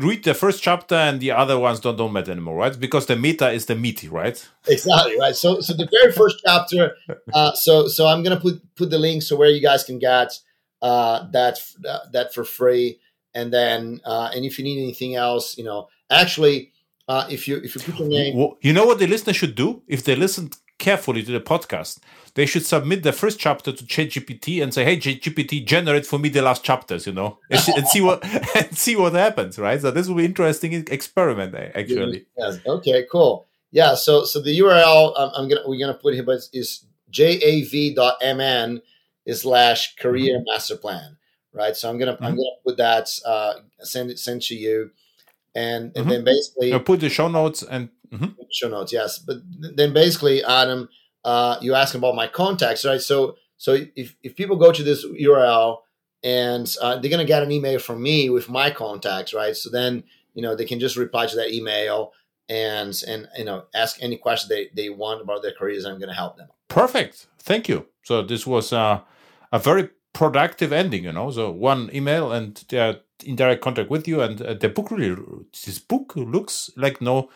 read 0.06 0.22
the 0.22 0.34
first 0.34 0.62
chapter 0.62 0.94
and 0.94 1.18
the 1.18 1.32
other 1.32 1.58
ones 1.58 1.80
don't 1.80 1.96
don't 1.96 2.12
matter 2.12 2.30
anymore, 2.30 2.56
right? 2.56 2.78
Because 2.78 3.06
the 3.06 3.16
meta 3.16 3.50
is 3.50 3.66
the 3.66 3.74
meaty, 3.74 4.08
right? 4.08 4.48
Exactly, 4.68 5.18
right. 5.18 5.34
So, 5.34 5.60
so 5.60 5.72
the 5.72 5.88
very 5.90 6.12
first 6.12 6.42
chapter. 6.46 6.92
Uh, 7.32 7.52
so, 7.54 7.88
so 7.88 8.06
I'm 8.06 8.22
gonna 8.22 8.38
put 8.38 8.62
put 8.76 8.90
the 8.90 8.98
link 8.98 9.22
so 9.22 9.34
where 9.34 9.50
you 9.50 9.62
guys 9.62 9.82
can 9.82 9.98
get 9.98 10.38
uh, 10.86 11.26
that 11.32 11.58
that 12.12 12.32
for 12.34 12.44
free. 12.44 12.98
And 13.34 13.52
then, 13.52 14.00
uh, 14.04 14.30
and 14.34 14.44
if 14.44 14.58
you 14.58 14.64
need 14.64 14.80
anything 14.82 15.14
else, 15.14 15.58
you 15.58 15.64
know, 15.64 15.88
actually, 16.08 16.72
uh, 17.08 17.26
if 17.28 17.46
you 17.48 17.56
if 17.66 17.74
you 17.74 17.80
put 17.82 17.98
your 17.98 18.08
name, 18.08 18.36
well, 18.36 18.56
you 18.62 18.72
know 18.72 18.86
what 18.86 18.98
the 18.98 19.06
listener 19.06 19.34
should 19.34 19.54
do 19.54 19.82
if 19.88 20.04
they 20.04 20.16
listen 20.16 20.50
carefully 20.78 21.22
to 21.22 21.32
the 21.32 21.40
podcast, 21.40 21.98
they 22.34 22.46
should 22.46 22.64
submit 22.64 23.02
the 23.02 23.12
first 23.12 23.38
chapter 23.38 23.72
to 23.72 23.84
ChatGPT 23.84 24.62
and 24.62 24.72
say, 24.72 24.84
"Hey, 24.84 24.96
ChatGPT, 24.96 25.66
generate 25.66 26.06
for 26.06 26.18
me 26.18 26.28
the 26.28 26.40
last 26.40 26.62
chapters," 26.62 27.06
you 27.06 27.12
know, 27.12 27.38
and, 27.50 27.86
see 27.88 28.00
what 28.00 28.24
and 28.56 28.78
see 28.78 28.96
what 28.96 29.12
happens, 29.12 29.58
right? 29.58 29.80
So 29.80 29.90
this 29.90 30.06
will 30.08 30.16
be 30.16 30.24
interesting 30.24 30.72
experiment, 30.98 31.54
eh, 31.54 31.70
actually. 31.74 32.26
Yes. 32.38 32.60
Okay. 32.64 33.06
Cool. 33.10 33.46
Yeah. 33.72 33.96
So 33.96 34.24
so 34.24 34.40
the 34.40 34.56
URL 34.60 35.12
I'm, 35.18 35.30
I'm 35.36 35.48
gonna 35.48 35.62
we're 35.66 35.84
gonna 35.84 35.98
put 35.98 36.14
here, 36.14 36.22
but 36.22 36.40
is 36.52 36.86
jav.mn 37.10 38.82
slash 39.34 39.96
career 39.96 40.36
mm-hmm. 40.36 40.44
master 40.52 40.76
plan, 40.76 41.16
right? 41.52 41.76
So 41.76 41.90
I'm 41.90 41.98
gonna 41.98 42.14
mm-hmm. 42.14 42.24
I'm 42.24 42.36
gonna 42.36 42.60
put 42.64 42.76
that 42.76 43.08
uh, 43.24 43.54
send 43.80 44.10
it 44.10 44.18
send 44.18 44.42
to 44.42 44.54
you, 44.54 44.90
and 45.54 45.84
and 45.84 45.94
mm-hmm. 45.94 46.08
then 46.08 46.24
basically 46.24 46.72
I'll 46.72 46.80
put 46.80 47.00
the 47.00 47.08
show 47.08 47.28
notes 47.28 47.62
and 47.62 47.88
mm-hmm. 48.12 48.40
show 48.50 48.68
notes, 48.68 48.92
yes. 48.92 49.18
But 49.18 49.38
then 49.74 49.92
basically, 49.92 50.44
Adam, 50.44 50.88
uh, 51.24 51.58
you 51.60 51.74
ask 51.74 51.94
about 51.94 52.14
my 52.14 52.28
contacts, 52.28 52.84
right? 52.84 53.00
So 53.00 53.36
So 53.58 53.78
if, 53.96 54.14
if 54.22 54.36
people 54.36 54.56
go 54.56 54.72
to 54.72 54.82
this 54.82 55.04
URL 55.04 55.78
and 56.22 56.74
uh, 56.80 56.98
they're 56.98 57.10
to 57.10 57.24
get 57.24 57.42
an 57.42 57.52
email 57.52 57.78
from 57.78 58.02
me 58.02 58.30
with 58.30 58.48
my 58.48 58.70
contacts, 58.70 59.32
right? 59.34 59.56
So 59.56 59.70
then, 59.70 60.04
you 60.34 60.42
know, 60.42 60.54
they 60.54 60.64
can 60.64 60.78
just 60.78 60.96
reply 60.96 61.26
to 61.26 61.36
that 61.36 61.52
email 61.52 62.12
and, 62.48 62.94
and, 63.08 63.28
you 63.36 63.44
know, 63.44 63.64
ask 63.74 64.02
any 64.02 64.16
question 64.16 64.48
they, 64.48 64.68
they 64.74 64.90
want 64.90 65.20
about 65.20 65.42
their 65.42 65.52
careers. 65.52 65.84
I'm 65.84 65.98
going 65.98 66.08
to 66.08 66.14
help 66.14 66.36
them. 66.36 66.48
Perfect. 66.68 67.26
Thank 67.38 67.68
you. 67.68 67.86
So 68.02 68.22
this 68.22 68.46
was 68.46 68.72
uh, 68.72 69.00
a 69.52 69.58
very 69.58 69.90
productive 70.12 70.72
ending, 70.72 71.04
you 71.04 71.12
know. 71.12 71.30
So 71.30 71.50
one 71.50 71.90
email 71.94 72.32
and 72.32 72.62
they're 72.68 73.00
in 73.24 73.36
direct 73.36 73.62
contact 73.62 73.90
with 73.90 74.06
you. 74.08 74.20
And 74.20 74.40
uh, 74.40 74.54
the 74.54 74.68
book 74.68 74.90
really, 74.90 75.22
this 75.64 75.78
book 75.78 76.14
looks 76.16 76.70
like 76.76 77.00
no, 77.00 77.30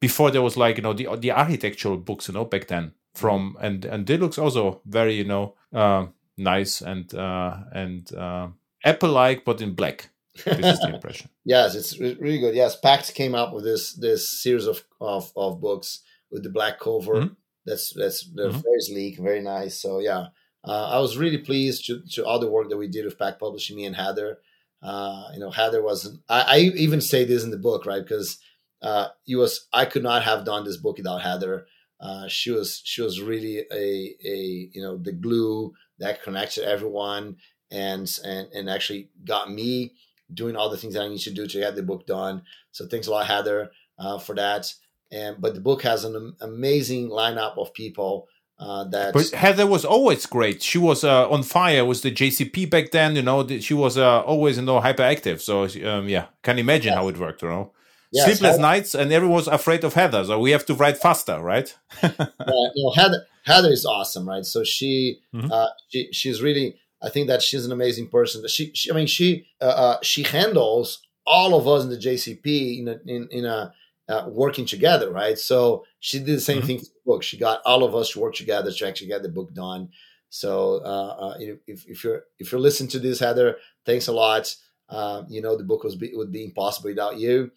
before 0.00 0.30
there 0.30 0.42
was 0.42 0.56
like, 0.56 0.76
you 0.76 0.82
know, 0.82 0.92
the, 0.92 1.08
the 1.16 1.32
architectural 1.32 1.96
books, 1.96 2.28
you 2.28 2.34
know, 2.34 2.44
back 2.44 2.68
then 2.68 2.92
from, 3.14 3.56
and, 3.60 3.84
and 3.84 4.06
they 4.06 4.16
looks 4.16 4.38
also 4.38 4.80
very, 4.86 5.14
you 5.14 5.24
know, 5.24 5.54
uh, 5.72 6.06
nice 6.36 6.80
and, 6.80 7.14
uh, 7.14 7.56
and, 7.72 8.12
uh, 8.14 8.48
Apple-like, 8.84 9.44
but 9.44 9.60
in 9.60 9.74
black. 9.74 10.10
This 10.44 10.74
is 10.74 10.80
the 10.80 10.90
impression. 10.94 11.30
yes, 11.44 11.74
it's 11.74 11.98
really 11.98 12.38
good. 12.38 12.54
Yes, 12.54 12.78
Packt 12.80 13.14
came 13.14 13.34
up 13.34 13.54
with 13.54 13.64
this 13.64 13.94
this 13.94 14.28
series 14.28 14.66
of 14.66 14.84
of, 15.00 15.32
of 15.34 15.60
books 15.60 16.02
with 16.30 16.42
the 16.42 16.50
black 16.50 16.78
cover. 16.78 17.14
Mm-hmm. 17.14 17.34
That's 17.64 17.92
that's 17.94 18.28
mm-hmm. 18.28 18.60
very 18.60 18.80
sleek, 18.80 19.18
very 19.18 19.40
nice. 19.40 19.80
So 19.80 20.00
yeah, 20.00 20.26
uh, 20.66 20.88
I 20.90 20.98
was 20.98 21.16
really 21.16 21.38
pleased 21.38 21.86
to, 21.86 22.02
to 22.12 22.26
all 22.26 22.38
the 22.38 22.50
work 22.50 22.68
that 22.70 22.76
we 22.76 22.88
did 22.88 23.04
with 23.04 23.18
Packt 23.18 23.38
Publishing, 23.38 23.76
me 23.76 23.84
and 23.84 23.96
Heather. 23.96 24.38
Uh, 24.82 25.28
you 25.32 25.40
know, 25.40 25.50
Heather 25.50 25.82
wasn't. 25.82 26.20
I, 26.28 26.40
I, 26.42 26.58
even 26.58 27.00
say 27.00 27.24
this 27.24 27.44
in 27.44 27.50
the 27.50 27.56
book, 27.56 27.86
right? 27.86 28.02
Because 28.02 28.38
uh, 28.82 29.08
it 29.26 29.36
was 29.36 29.66
I 29.72 29.84
could 29.84 30.02
not 30.02 30.22
have 30.22 30.44
done 30.44 30.64
this 30.64 30.76
book 30.76 30.98
without 30.98 31.22
Heather. 31.22 31.66
Uh, 32.00 32.28
she 32.28 32.50
was 32.50 32.82
she 32.84 33.00
was 33.00 33.22
really 33.22 33.64
a 33.72 34.14
a 34.24 34.68
you 34.72 34.82
know 34.82 34.96
the 34.98 35.12
glue 35.12 35.72
that 35.98 36.22
connected 36.22 36.64
everyone 36.64 37.36
and 37.70 38.18
and 38.24 38.48
and 38.52 38.68
actually 38.68 39.08
got 39.24 39.50
me 39.50 39.94
doing 40.32 40.56
all 40.56 40.68
the 40.68 40.76
things 40.76 40.94
that 40.94 41.02
I 41.02 41.08
need 41.08 41.20
to 41.20 41.30
do 41.30 41.46
to 41.46 41.58
get 41.58 41.74
the 41.76 41.82
book 41.82 42.06
done. 42.06 42.42
So 42.72 42.86
thanks 42.86 43.06
a 43.06 43.12
lot, 43.12 43.26
Heather, 43.26 43.70
uh, 43.98 44.18
for 44.18 44.34
that. 44.34 44.72
And 45.10 45.40
but 45.40 45.54
the 45.54 45.60
book 45.60 45.82
has 45.82 46.04
an 46.04 46.34
amazing 46.40 47.08
lineup 47.08 47.56
of 47.56 47.72
people 47.72 48.28
uh, 48.58 48.84
that 48.84 49.12
but 49.12 49.30
Heather 49.30 49.66
was 49.66 49.84
always 49.84 50.24
great. 50.24 50.62
She 50.62 50.78
was 50.78 51.04
uh, 51.04 51.28
on 51.28 51.42
fire 51.42 51.84
with 51.84 52.02
the 52.02 52.10
JCP 52.10 52.70
back 52.70 52.90
then. 52.90 53.14
You 53.14 53.22
know, 53.22 53.46
she 53.46 53.74
was 53.74 53.98
uh, 53.98 54.20
always 54.22 54.56
you 54.56 54.62
know 54.62 54.80
hyperactive. 54.80 55.40
So 55.40 55.64
um, 55.88 56.08
yeah, 56.08 56.26
can 56.42 56.58
imagine 56.58 56.92
yeah. 56.92 56.98
how 56.98 57.08
it 57.08 57.18
worked. 57.18 57.42
You 57.42 57.48
know, 57.48 57.72
yes, 58.10 58.24
sleepless 58.24 58.52
Heather. 58.52 58.62
nights, 58.62 58.94
and 58.94 59.12
everyone 59.12 59.36
was 59.36 59.48
afraid 59.48 59.84
of 59.84 59.92
Heather. 59.92 60.24
So 60.24 60.40
we 60.40 60.52
have 60.52 60.64
to 60.66 60.74
write 60.74 60.96
faster, 60.96 61.38
right? 61.40 61.74
yeah, 62.02 62.10
you 62.48 62.84
know, 62.84 62.92
Heather 62.94 63.26
Heather 63.44 63.70
is 63.70 63.84
awesome, 63.84 64.26
right? 64.26 64.44
So 64.44 64.64
she 64.64 65.20
mm-hmm. 65.34 65.52
Uh, 65.52 65.68
she 65.88 66.08
she's 66.12 66.40
really. 66.40 66.76
I 67.02 67.10
think 67.10 67.28
that 67.28 67.42
she's 67.42 67.66
an 67.66 67.72
amazing 67.72 68.08
person. 68.08 68.42
She, 68.48 68.72
she 68.72 68.90
I 68.90 68.94
mean, 68.94 69.06
she 69.06 69.46
uh, 69.60 69.64
uh, 69.66 69.98
she 70.02 70.22
handles 70.22 71.06
all 71.26 71.54
of 71.54 71.68
us 71.68 71.84
in 71.84 71.90
the 71.90 71.98
JCP 71.98 72.78
in 72.78 72.88
a, 72.88 72.96
in, 73.06 73.28
in 73.30 73.44
a 73.44 73.74
uh, 74.08 74.24
working 74.28 74.66
together, 74.66 75.10
right? 75.10 75.38
So 75.38 75.84
she 76.00 76.18
did 76.18 76.36
the 76.36 76.40
same 76.40 76.58
mm-hmm. 76.58 76.66
thing 76.66 76.78
for 76.78 76.84
the 76.84 77.00
book. 77.04 77.22
She 77.22 77.38
got 77.38 77.60
all 77.64 77.84
of 77.84 77.94
us 77.94 78.10
to 78.10 78.20
work 78.20 78.34
together 78.34 78.70
to 78.70 78.86
actually 78.86 79.08
get 79.08 79.22
the 79.22 79.28
book 79.28 79.52
done. 79.52 79.90
So 80.28 80.80
uh, 80.84 81.16
uh, 81.18 81.34
if, 81.38 81.86
if 81.86 82.04
you're 82.04 82.24
if 82.38 82.52
you're 82.52 82.60
listening 82.60 82.90
to 82.90 82.98
this, 82.98 83.20
Heather, 83.20 83.56
thanks 83.84 84.08
a 84.08 84.12
lot. 84.12 84.54
Uh, 84.88 85.22
you 85.28 85.42
know 85.42 85.56
the 85.56 85.64
book 85.64 85.82
was 85.82 85.96
be, 85.96 86.12
would 86.14 86.30
be 86.30 86.44
impossible 86.44 86.90
without 86.90 87.18
you, 87.18 87.50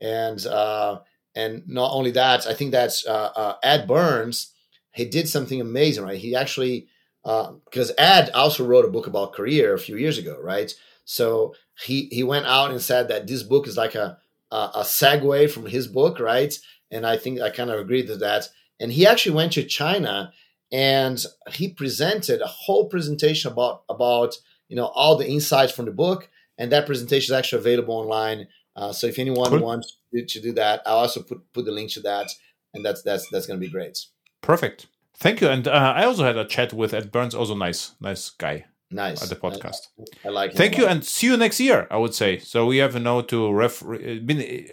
and 0.00 0.44
uh, 0.46 1.00
and 1.34 1.62
not 1.66 1.92
only 1.92 2.10
that, 2.12 2.46
I 2.46 2.54
think 2.54 2.72
that's 2.72 3.06
uh, 3.06 3.54
Ed 3.62 3.86
Burns. 3.86 4.52
He 4.92 5.04
did 5.04 5.28
something 5.28 5.60
amazing, 5.60 6.04
right? 6.04 6.18
He 6.18 6.34
actually 6.34 6.88
because 7.24 7.92
Ed 7.98 8.30
also 8.30 8.64
wrote 8.64 8.84
a 8.84 8.90
book 8.90 9.06
about 9.06 9.32
career 9.32 9.74
a 9.74 9.78
few 9.78 9.96
years 9.96 10.18
ago, 10.18 10.38
right? 10.40 10.72
So 11.04 11.54
he 11.84 12.08
he 12.10 12.22
went 12.22 12.46
out 12.46 12.70
and 12.70 12.80
said 12.80 13.08
that 13.08 13.26
this 13.26 13.42
book 13.42 13.66
is 13.66 13.76
like 13.76 13.94
a 13.94 14.18
uh, 14.50 14.70
a 14.74 14.80
segue 14.80 15.50
from 15.50 15.66
his 15.66 15.86
book, 15.86 16.20
right? 16.20 16.58
And 16.90 17.06
I 17.06 17.16
think 17.16 17.40
I 17.40 17.50
kind 17.50 17.70
of 17.70 17.78
agree 17.78 18.06
to 18.06 18.16
that. 18.16 18.48
And 18.80 18.92
he 18.92 19.06
actually 19.06 19.34
went 19.34 19.52
to 19.52 19.64
China 19.64 20.32
and 20.70 21.22
he 21.50 21.68
presented 21.72 22.40
a 22.40 22.46
whole 22.46 22.86
presentation 22.86 23.50
about 23.52 23.84
about 23.88 24.36
you 24.68 24.76
know 24.76 24.86
all 24.86 25.16
the 25.16 25.28
insights 25.28 25.72
from 25.72 25.86
the 25.86 25.90
book. 25.90 26.28
And 26.56 26.72
that 26.72 26.86
presentation 26.86 27.32
is 27.32 27.38
actually 27.38 27.60
available 27.60 27.94
online. 27.94 28.48
Uh, 28.74 28.92
so 28.92 29.06
if 29.06 29.18
anyone 29.18 29.50
cool. 29.50 29.60
wants 29.60 29.96
to, 30.12 30.24
to 30.24 30.40
do 30.40 30.52
that, 30.52 30.82
I'll 30.86 30.98
also 30.98 31.22
put 31.22 31.52
put 31.52 31.64
the 31.64 31.72
link 31.72 31.90
to 31.92 32.00
that, 32.00 32.28
and 32.74 32.84
that's 32.84 33.02
that's 33.02 33.28
that's 33.30 33.46
going 33.46 33.60
to 33.60 33.64
be 33.64 33.70
great. 33.70 33.98
Perfect. 34.40 34.86
Thank 35.14 35.40
you. 35.40 35.48
And 35.48 35.66
uh, 35.66 35.94
I 35.96 36.04
also 36.04 36.24
had 36.24 36.36
a 36.36 36.44
chat 36.44 36.72
with 36.72 36.94
Ed 36.94 37.10
Burns, 37.10 37.34
also 37.34 37.54
nice, 37.54 37.92
nice 38.00 38.30
guy. 38.30 38.66
Nice. 38.90 39.22
At 39.22 39.28
the 39.28 39.36
podcast. 39.36 39.88
I, 40.24 40.28
I 40.28 40.30
like. 40.30 40.54
Thank 40.54 40.78
you, 40.78 40.86
and 40.86 41.04
see 41.04 41.26
you 41.26 41.36
next 41.36 41.60
year. 41.60 41.86
I 41.90 41.98
would 41.98 42.14
say. 42.14 42.38
So 42.38 42.64
we 42.64 42.78
have 42.78 42.96
a 42.96 43.00
note 43.00 43.28
to 43.28 43.52
ref. 43.52 43.82
Been, 43.86 44.66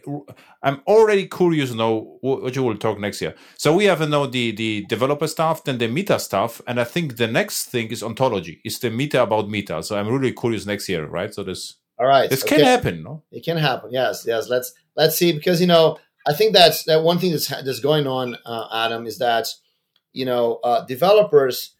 I'm 0.63 0.81
already 0.87 1.27
curious 1.27 1.71
to 1.71 1.75
know 1.75 2.17
what 2.21 2.55
you 2.55 2.63
will 2.63 2.77
talk 2.77 2.97
next 2.97 3.21
year. 3.21 3.35
So 3.57 3.75
we 3.75 3.85
have 3.85 3.99
a 3.99 4.07
know 4.07 4.25
the 4.25 4.51
the 4.51 4.85
developer 4.87 5.27
stuff, 5.27 5.65
then 5.65 5.79
the 5.79 5.89
meta 5.89 6.17
stuff, 6.17 6.61
and 6.65 6.79
I 6.79 6.85
think 6.85 7.17
the 7.17 7.27
next 7.27 7.65
thing 7.65 7.89
is 7.89 8.01
ontology. 8.01 8.61
Is 8.63 8.79
the 8.79 8.89
meta 8.89 9.21
about 9.21 9.49
meta? 9.49 9.83
So 9.83 9.97
I'm 9.97 10.07
really 10.07 10.31
curious 10.31 10.65
next 10.65 10.87
year, 10.87 11.05
right? 11.05 11.33
So 11.33 11.43
this. 11.43 11.75
All 11.99 12.07
right. 12.07 12.29
This 12.29 12.43
okay. 12.43 12.57
can 12.57 12.65
happen, 12.65 13.03
no? 13.03 13.23
It 13.31 13.43
can 13.43 13.57
happen. 13.57 13.89
Yes, 13.91 14.25
yes. 14.25 14.47
Let's 14.47 14.73
let's 14.95 15.17
see 15.17 15.33
because 15.33 15.59
you 15.59 15.67
know 15.67 15.97
I 16.25 16.33
think 16.33 16.53
that's 16.53 16.83
that 16.85 17.03
one 17.03 17.19
thing 17.19 17.31
that's 17.31 17.47
that's 17.47 17.81
going 17.81 18.07
on, 18.07 18.37
uh, 18.45 18.67
Adam, 18.73 19.05
is 19.07 19.17
that 19.17 19.47
you 20.13 20.23
know 20.25 20.59
uh, 20.63 20.85
developers, 20.85 21.71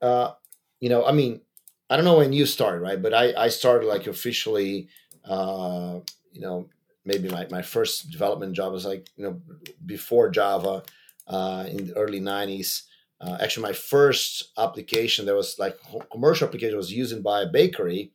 uh, 0.00 0.32
you 0.80 0.88
know, 0.88 1.04
I 1.04 1.12
mean 1.12 1.42
I 1.88 1.96
don't 1.96 2.04
know 2.04 2.18
when 2.18 2.32
you 2.32 2.46
started, 2.46 2.80
right? 2.80 3.00
But 3.00 3.14
I, 3.14 3.32
I 3.36 3.48
started 3.48 3.86
like 3.86 4.06
officially, 4.06 4.88
uh, 5.24 6.00
you 6.32 6.40
know, 6.40 6.68
maybe 7.04 7.28
my, 7.28 7.46
my 7.50 7.62
first 7.62 8.10
development 8.10 8.54
job 8.54 8.72
was 8.72 8.84
like, 8.84 9.08
you 9.16 9.24
know, 9.24 9.40
before 9.84 10.28
Java 10.30 10.82
uh, 11.28 11.66
in 11.68 11.86
the 11.86 11.96
early 11.96 12.20
90s. 12.20 12.82
Uh, 13.20 13.38
actually, 13.40 13.62
my 13.62 13.72
first 13.72 14.52
application 14.58 15.24
that 15.26 15.34
was 15.34 15.58
like 15.58 15.78
commercial 16.10 16.46
application 16.46 16.76
was 16.76 16.92
used 16.92 17.22
by 17.22 17.42
a 17.42 17.46
bakery 17.46 18.12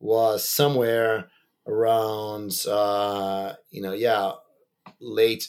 was 0.00 0.48
somewhere 0.48 1.28
around, 1.66 2.64
uh, 2.68 3.52
you 3.70 3.80
know, 3.80 3.92
yeah, 3.92 4.32
late, 5.00 5.48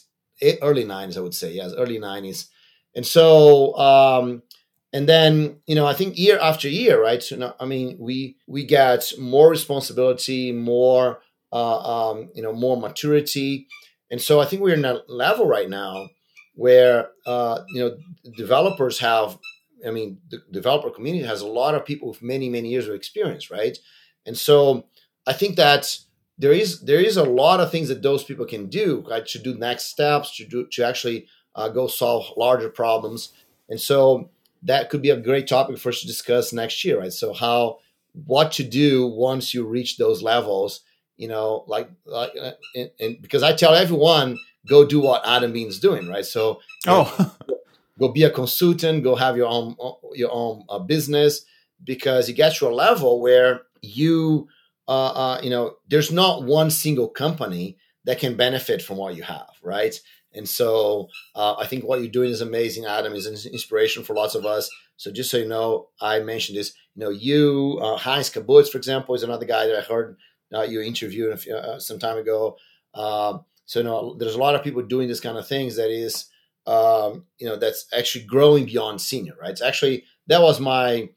early 0.61 0.85
90s, 0.85 1.17
I 1.17 1.21
would 1.21 1.33
say. 1.33 1.53
Yes, 1.53 1.73
early 1.75 1.97
90s. 1.97 2.49
And 2.95 3.05
so, 3.05 3.75
um, 3.77 4.43
and 4.93 5.09
then 5.09 5.57
you 5.65 5.75
know 5.75 5.85
i 5.85 5.93
think 5.93 6.17
year 6.17 6.39
after 6.39 6.69
year 6.69 7.01
right? 7.01 7.21
So, 7.21 7.35
now, 7.35 7.55
i 7.59 7.65
mean 7.65 7.97
we 7.99 8.37
we 8.47 8.63
get 8.65 9.11
more 9.19 9.49
responsibility 9.49 10.51
more 10.51 11.19
uh, 11.51 12.09
um, 12.11 12.29
you 12.33 12.41
know 12.41 12.53
more 12.53 12.77
maturity. 12.77 13.67
And 14.09 14.21
so 14.21 14.39
i 14.39 14.45
think 14.45 14.61
we're 14.61 14.75
in 14.75 14.85
a 14.85 15.01
level 15.07 15.47
right 15.47 15.69
now 15.69 16.09
where 16.55 17.09
uh, 17.25 17.61
you 17.69 17.79
know 17.81 17.97
developers 18.37 18.99
have 18.99 19.37
i 19.85 19.91
mean 19.91 20.19
the 20.29 20.39
developer 20.51 20.89
community 20.89 21.25
has 21.25 21.41
a 21.41 21.47
lot 21.47 21.75
of 21.75 21.85
people 21.85 22.07
with 22.09 22.21
many 22.21 22.47
many 22.49 22.69
years 22.69 22.87
of 22.87 22.95
experience 22.95 23.49
right? 23.51 23.77
And 24.25 24.37
so 24.37 24.85
i 25.27 25.33
think 25.33 25.55
that 25.57 25.97
there 26.37 26.53
is 26.53 26.81
there 26.81 26.99
is 26.99 27.17
a 27.17 27.23
lot 27.23 27.59
of 27.59 27.71
things 27.71 27.87
that 27.89 28.01
those 28.01 28.23
people 28.23 28.45
can 28.45 28.67
do 28.67 29.03
right? 29.09 29.25
To 29.27 29.39
do 29.39 29.55
next 29.55 29.85
steps 29.85 30.35
to 30.37 30.45
do 30.45 30.67
to 30.67 30.85
actually 30.85 31.27
uh, 31.55 31.69
go 31.69 31.87
solve 31.87 32.25
larger 32.37 32.69
problems. 32.69 33.29
And 33.69 33.79
so 33.79 34.29
that 34.63 34.89
could 34.89 35.01
be 35.01 35.09
a 35.09 35.17
great 35.17 35.47
topic 35.47 35.77
for 35.77 35.89
us 35.89 36.01
to 36.01 36.07
discuss 36.07 36.53
next 36.53 36.83
year, 36.83 36.99
right? 36.99 37.13
So 37.13 37.33
how 37.33 37.79
what 38.13 38.51
to 38.53 38.63
do 38.63 39.07
once 39.07 39.53
you 39.53 39.65
reach 39.65 39.97
those 39.97 40.21
levels, 40.21 40.81
you 41.17 41.27
know, 41.27 41.63
like, 41.67 41.89
like 42.05 42.31
uh, 42.39 42.51
and, 42.75 42.91
and 42.99 43.21
because 43.21 43.43
I 43.43 43.53
tell 43.53 43.73
everyone 43.73 44.37
go 44.67 44.85
do 44.85 44.99
what 45.01 45.27
Adam 45.27 45.51
Bien's 45.51 45.79
doing, 45.79 46.07
right? 46.07 46.25
So 46.25 46.61
oh. 46.87 47.35
go 47.99 48.11
be 48.11 48.23
a 48.23 48.29
consultant, 48.29 49.03
go 49.03 49.15
have 49.15 49.37
your 49.37 49.47
own 49.47 49.75
your 50.13 50.31
own 50.31 50.63
uh, 50.69 50.79
business 50.79 51.45
because 51.83 52.27
you 52.27 52.35
get 52.35 52.55
to 52.55 52.67
a 52.67 52.69
level 52.69 53.21
where 53.21 53.61
you 53.81 54.47
uh, 54.87 55.07
uh, 55.07 55.39
you 55.43 55.49
know 55.49 55.75
there's 55.89 56.11
not 56.11 56.43
one 56.43 56.71
single 56.71 57.09
company 57.09 57.77
that 58.05 58.19
can 58.19 58.35
benefit 58.35 58.81
from 58.81 58.97
what 58.97 59.15
you 59.15 59.23
have, 59.23 59.49
right? 59.61 59.99
And 60.33 60.47
so 60.47 61.09
uh, 61.35 61.55
I 61.57 61.65
think 61.67 61.83
what 61.83 61.99
you're 62.01 62.09
doing 62.09 62.31
is 62.31 62.41
amazing, 62.41 62.85
Adam. 62.85 63.13
is 63.13 63.25
an 63.25 63.51
inspiration 63.51 64.03
for 64.03 64.15
lots 64.15 64.35
of 64.35 64.45
us. 64.45 64.69
So 64.97 65.11
just 65.11 65.29
so 65.31 65.37
you 65.37 65.47
know, 65.47 65.89
I 66.01 66.19
mentioned 66.19 66.57
this. 66.57 66.73
You 66.95 67.03
know, 67.05 67.09
you 67.09 67.79
uh, 67.81 67.97
Heinz 67.97 68.29
Kabutz, 68.29 68.69
for 68.69 68.77
example, 68.77 69.15
is 69.15 69.23
another 69.23 69.45
guy 69.45 69.67
that 69.67 69.77
I 69.77 69.81
heard 69.81 70.17
uh, 70.53 70.61
you 70.61 70.81
interviewed 70.81 71.47
uh, 71.49 71.79
some 71.79 71.99
time 71.99 72.17
ago. 72.17 72.57
Um, 72.93 73.45
so 73.65 73.79
you 73.79 73.85
know, 73.85 74.15
there's 74.15 74.35
a 74.35 74.39
lot 74.39 74.55
of 74.55 74.63
people 74.63 74.81
doing 74.83 75.07
this 75.07 75.19
kind 75.19 75.37
of 75.37 75.47
things. 75.47 75.75
That 75.77 75.89
is, 75.89 76.25
um, 76.67 77.25
you 77.39 77.47
know, 77.47 77.55
that's 77.55 77.87
actually 77.97 78.25
growing 78.25 78.65
beyond 78.65 79.01
senior, 79.01 79.33
right? 79.41 79.51
It's 79.51 79.61
actually 79.61 80.05
that 80.27 80.41
was 80.41 80.59
my 80.59 81.09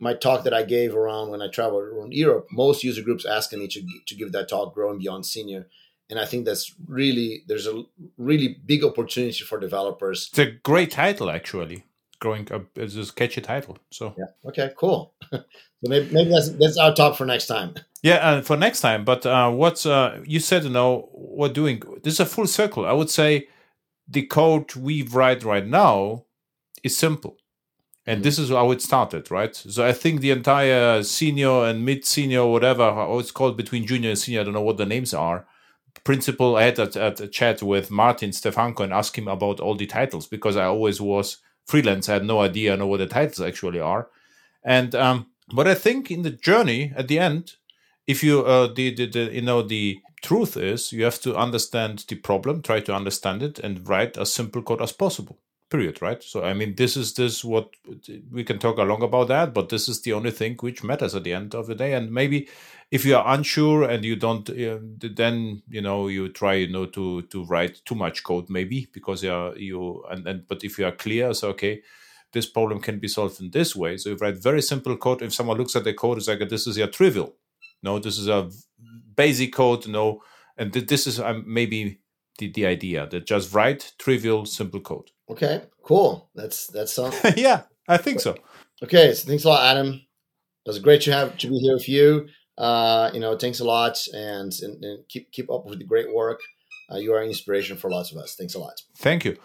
my 0.00 0.14
talk 0.14 0.44
that 0.44 0.54
I 0.54 0.62
gave 0.62 0.94
around 0.94 1.30
when 1.30 1.42
I 1.42 1.48
traveled 1.48 1.82
around 1.82 2.12
Europe. 2.12 2.46
Most 2.50 2.84
user 2.84 3.02
groups 3.02 3.24
asking 3.24 3.60
me 3.60 3.68
to 3.68 3.82
to 4.06 4.14
give 4.14 4.32
that 4.32 4.48
talk, 4.48 4.74
growing 4.74 4.98
beyond 4.98 5.26
senior 5.26 5.66
and 6.10 6.18
I 6.18 6.26
think 6.26 6.44
that's 6.44 6.74
really 6.86 7.44
there's 7.46 7.66
a 7.66 7.82
really 8.18 8.60
big 8.66 8.84
opportunity 8.84 9.44
for 9.44 9.58
developers. 9.58 10.28
It's 10.30 10.38
a 10.38 10.52
great 10.52 10.90
title, 10.90 11.30
actually. 11.30 11.84
growing 12.20 12.50
up 12.52 12.78
as 12.78 12.96
a 12.96 13.12
catchy 13.12 13.40
title. 13.40 13.78
So 13.90 14.14
yeah, 14.16 14.48
okay, 14.48 14.70
cool. 14.76 15.14
so 15.32 15.44
maybe, 15.82 16.08
maybe 16.12 16.30
that's 16.30 16.50
that's 16.50 16.78
our 16.78 16.94
talk 16.94 17.16
for 17.16 17.26
next 17.26 17.46
time. 17.46 17.74
Yeah, 18.02 18.34
and 18.34 18.46
for 18.46 18.56
next 18.56 18.80
time. 18.80 19.04
But 19.04 19.24
uh, 19.26 19.50
what's 19.50 19.86
uh, 19.86 20.22
you 20.24 20.40
said? 20.40 20.64
You 20.64 20.70
know, 20.70 21.08
we're 21.12 21.48
doing 21.48 21.82
this 22.02 22.14
is 22.14 22.20
a 22.20 22.26
full 22.26 22.46
circle. 22.46 22.86
I 22.86 22.92
would 22.92 23.10
say 23.10 23.48
the 24.08 24.26
code 24.26 24.74
we 24.74 25.02
write 25.02 25.42
right 25.44 25.66
now 25.66 26.24
is 26.82 26.96
simple. 26.96 27.36
And 28.06 28.18
mm-hmm. 28.18 28.24
this 28.24 28.38
is 28.38 28.50
how 28.50 28.70
it 28.70 28.82
started, 28.82 29.30
right? 29.30 29.54
So 29.54 29.86
I 29.86 29.92
think 29.92 30.20
the 30.20 30.30
entire 30.30 31.02
senior 31.02 31.64
and 31.64 31.84
mid 31.84 32.04
senior, 32.04 32.44
whatever, 32.44 32.92
how 32.92 33.18
it's 33.18 33.30
called 33.30 33.56
between 33.56 33.86
junior 33.86 34.10
and 34.10 34.18
senior, 34.18 34.42
I 34.42 34.44
don't 34.44 34.52
know 34.52 34.60
what 34.60 34.76
the 34.76 34.84
names 34.84 35.14
are. 35.14 35.46
Principal, 36.02 36.56
I 36.56 36.64
had 36.64 36.78
a, 36.78 37.22
a 37.22 37.28
chat 37.28 37.62
with 37.62 37.90
Martin 37.90 38.30
Stefanko 38.30 38.80
and 38.80 38.92
asked 38.92 39.16
him 39.16 39.28
about 39.28 39.60
all 39.60 39.74
the 39.74 39.86
titles 39.86 40.26
because 40.26 40.56
I 40.56 40.64
always 40.64 41.00
was 41.00 41.38
freelance. 41.66 42.08
I 42.08 42.14
had 42.14 42.26
no 42.26 42.40
idea, 42.40 42.76
know 42.76 42.86
what 42.86 42.98
the 42.98 43.06
titles 43.06 43.40
actually 43.40 43.80
are. 43.80 44.08
And, 44.62 44.94
um, 44.94 45.26
but 45.54 45.66
I 45.66 45.74
think 45.74 46.10
in 46.10 46.22
the 46.22 46.30
journey 46.30 46.92
at 46.96 47.08
the 47.08 47.18
end, 47.18 47.52
if 48.06 48.22
you, 48.22 48.44
uh, 48.44 48.66
the, 48.66 48.94
the, 48.94 49.06
the, 49.06 49.34
you 49.34 49.42
know, 49.42 49.62
the 49.62 49.98
truth 50.22 50.56
is 50.56 50.92
you 50.92 51.04
have 51.04 51.20
to 51.20 51.36
understand 51.36 52.04
the 52.08 52.16
problem, 52.16 52.60
try 52.60 52.80
to 52.80 52.94
understand 52.94 53.42
it 53.42 53.58
and 53.58 53.88
write 53.88 54.18
as 54.18 54.32
simple 54.32 54.62
code 54.62 54.82
as 54.82 54.92
possible 54.92 55.38
period 55.74 56.00
right? 56.00 56.22
So 56.22 56.44
i 56.44 56.54
mean 56.54 56.74
this 56.76 56.96
is 56.96 57.14
this 57.14 57.44
what 57.44 57.66
we 58.30 58.44
can 58.44 58.58
talk 58.58 58.78
along 58.78 59.02
about 59.02 59.28
that 59.28 59.52
but 59.52 59.68
this 59.68 59.88
is 59.88 60.02
the 60.02 60.12
only 60.12 60.30
thing 60.30 60.56
which 60.60 60.84
matters 60.84 61.14
at 61.14 61.24
the 61.24 61.34
end 61.40 61.54
of 61.54 61.66
the 61.66 61.74
day. 61.74 61.92
And 61.94 62.12
maybe 62.12 62.48
if 62.90 63.04
you 63.04 63.16
are 63.16 63.34
unsure 63.34 63.82
and 63.92 64.04
you 64.04 64.16
don't 64.26 64.48
uh, 64.50 64.78
then 65.22 65.62
you 65.76 65.82
know 65.86 66.08
you 66.16 66.28
try 66.28 66.54
you 66.54 66.70
know 66.76 66.86
to 66.86 67.22
to 67.32 67.44
write 67.50 67.74
too 67.84 67.96
much 68.04 68.22
code 68.22 68.46
maybe 68.48 68.86
because 68.92 69.24
you 69.24 69.32
are 69.32 69.56
you 69.56 70.04
and, 70.10 70.26
and 70.28 70.46
but 70.46 70.62
if 70.62 70.78
you 70.78 70.86
are 70.86 70.96
clear 71.04 71.34
so 71.34 71.48
okay 71.48 71.82
this 72.34 72.46
problem 72.46 72.80
can 72.80 72.98
be 72.98 73.08
solved 73.08 73.40
in 73.40 73.50
this 73.50 73.76
way. 73.76 73.96
So 73.96 74.10
you 74.10 74.16
write 74.16 74.42
very 74.42 74.60
simple 74.60 74.96
code. 74.96 75.22
If 75.22 75.32
someone 75.32 75.58
looks 75.58 75.76
at 75.76 75.84
the 75.84 75.94
code 75.94 76.18
it's 76.18 76.28
like 76.28 76.48
this 76.48 76.66
is 76.66 76.76
a 76.78 76.86
trivial. 76.86 77.34
No 77.82 77.98
this 77.98 78.18
is 78.18 78.28
a 78.28 78.50
basic 79.16 79.52
code 79.54 79.88
no. 79.88 80.22
And 80.56 80.72
this 80.72 81.08
is 81.08 81.18
um, 81.18 81.44
maybe 81.46 81.98
the, 82.38 82.52
the 82.52 82.66
idea 82.66 83.08
that 83.08 83.26
just 83.26 83.52
write 83.52 83.92
trivial 83.98 84.46
simple 84.46 84.80
code 84.80 85.10
Okay, 85.30 85.62
cool. 85.82 86.30
That's 86.34 86.66
that's 86.68 86.98
all. 86.98 87.12
yeah, 87.36 87.62
I 87.88 87.96
think 87.96 88.20
so. 88.20 88.36
Okay, 88.82 89.14
so 89.14 89.26
thanks 89.26 89.44
a 89.44 89.48
lot, 89.48 89.64
Adam. 89.64 89.94
It 90.66 90.70
was 90.70 90.78
great 90.78 91.02
to 91.02 91.12
have 91.12 91.36
to 91.38 91.48
be 91.48 91.58
here 91.58 91.74
with 91.74 91.88
you. 91.88 92.26
Uh, 92.56 93.10
you 93.12 93.20
know, 93.20 93.36
thanks 93.36 93.60
a 93.60 93.64
lot, 93.64 93.98
and, 94.12 94.52
and, 94.62 94.84
and 94.84 95.08
keep 95.08 95.30
keep 95.32 95.50
up 95.50 95.66
with 95.66 95.78
the 95.78 95.84
great 95.84 96.14
work. 96.14 96.40
Uh, 96.92 96.98
you 96.98 97.12
are 97.12 97.20
an 97.20 97.28
inspiration 97.28 97.76
for 97.76 97.90
lots 97.90 98.12
of 98.12 98.18
us. 98.18 98.34
Thanks 98.36 98.54
a 98.54 98.58
lot. 98.58 98.74
Thank 98.98 99.24
you. 99.24 99.36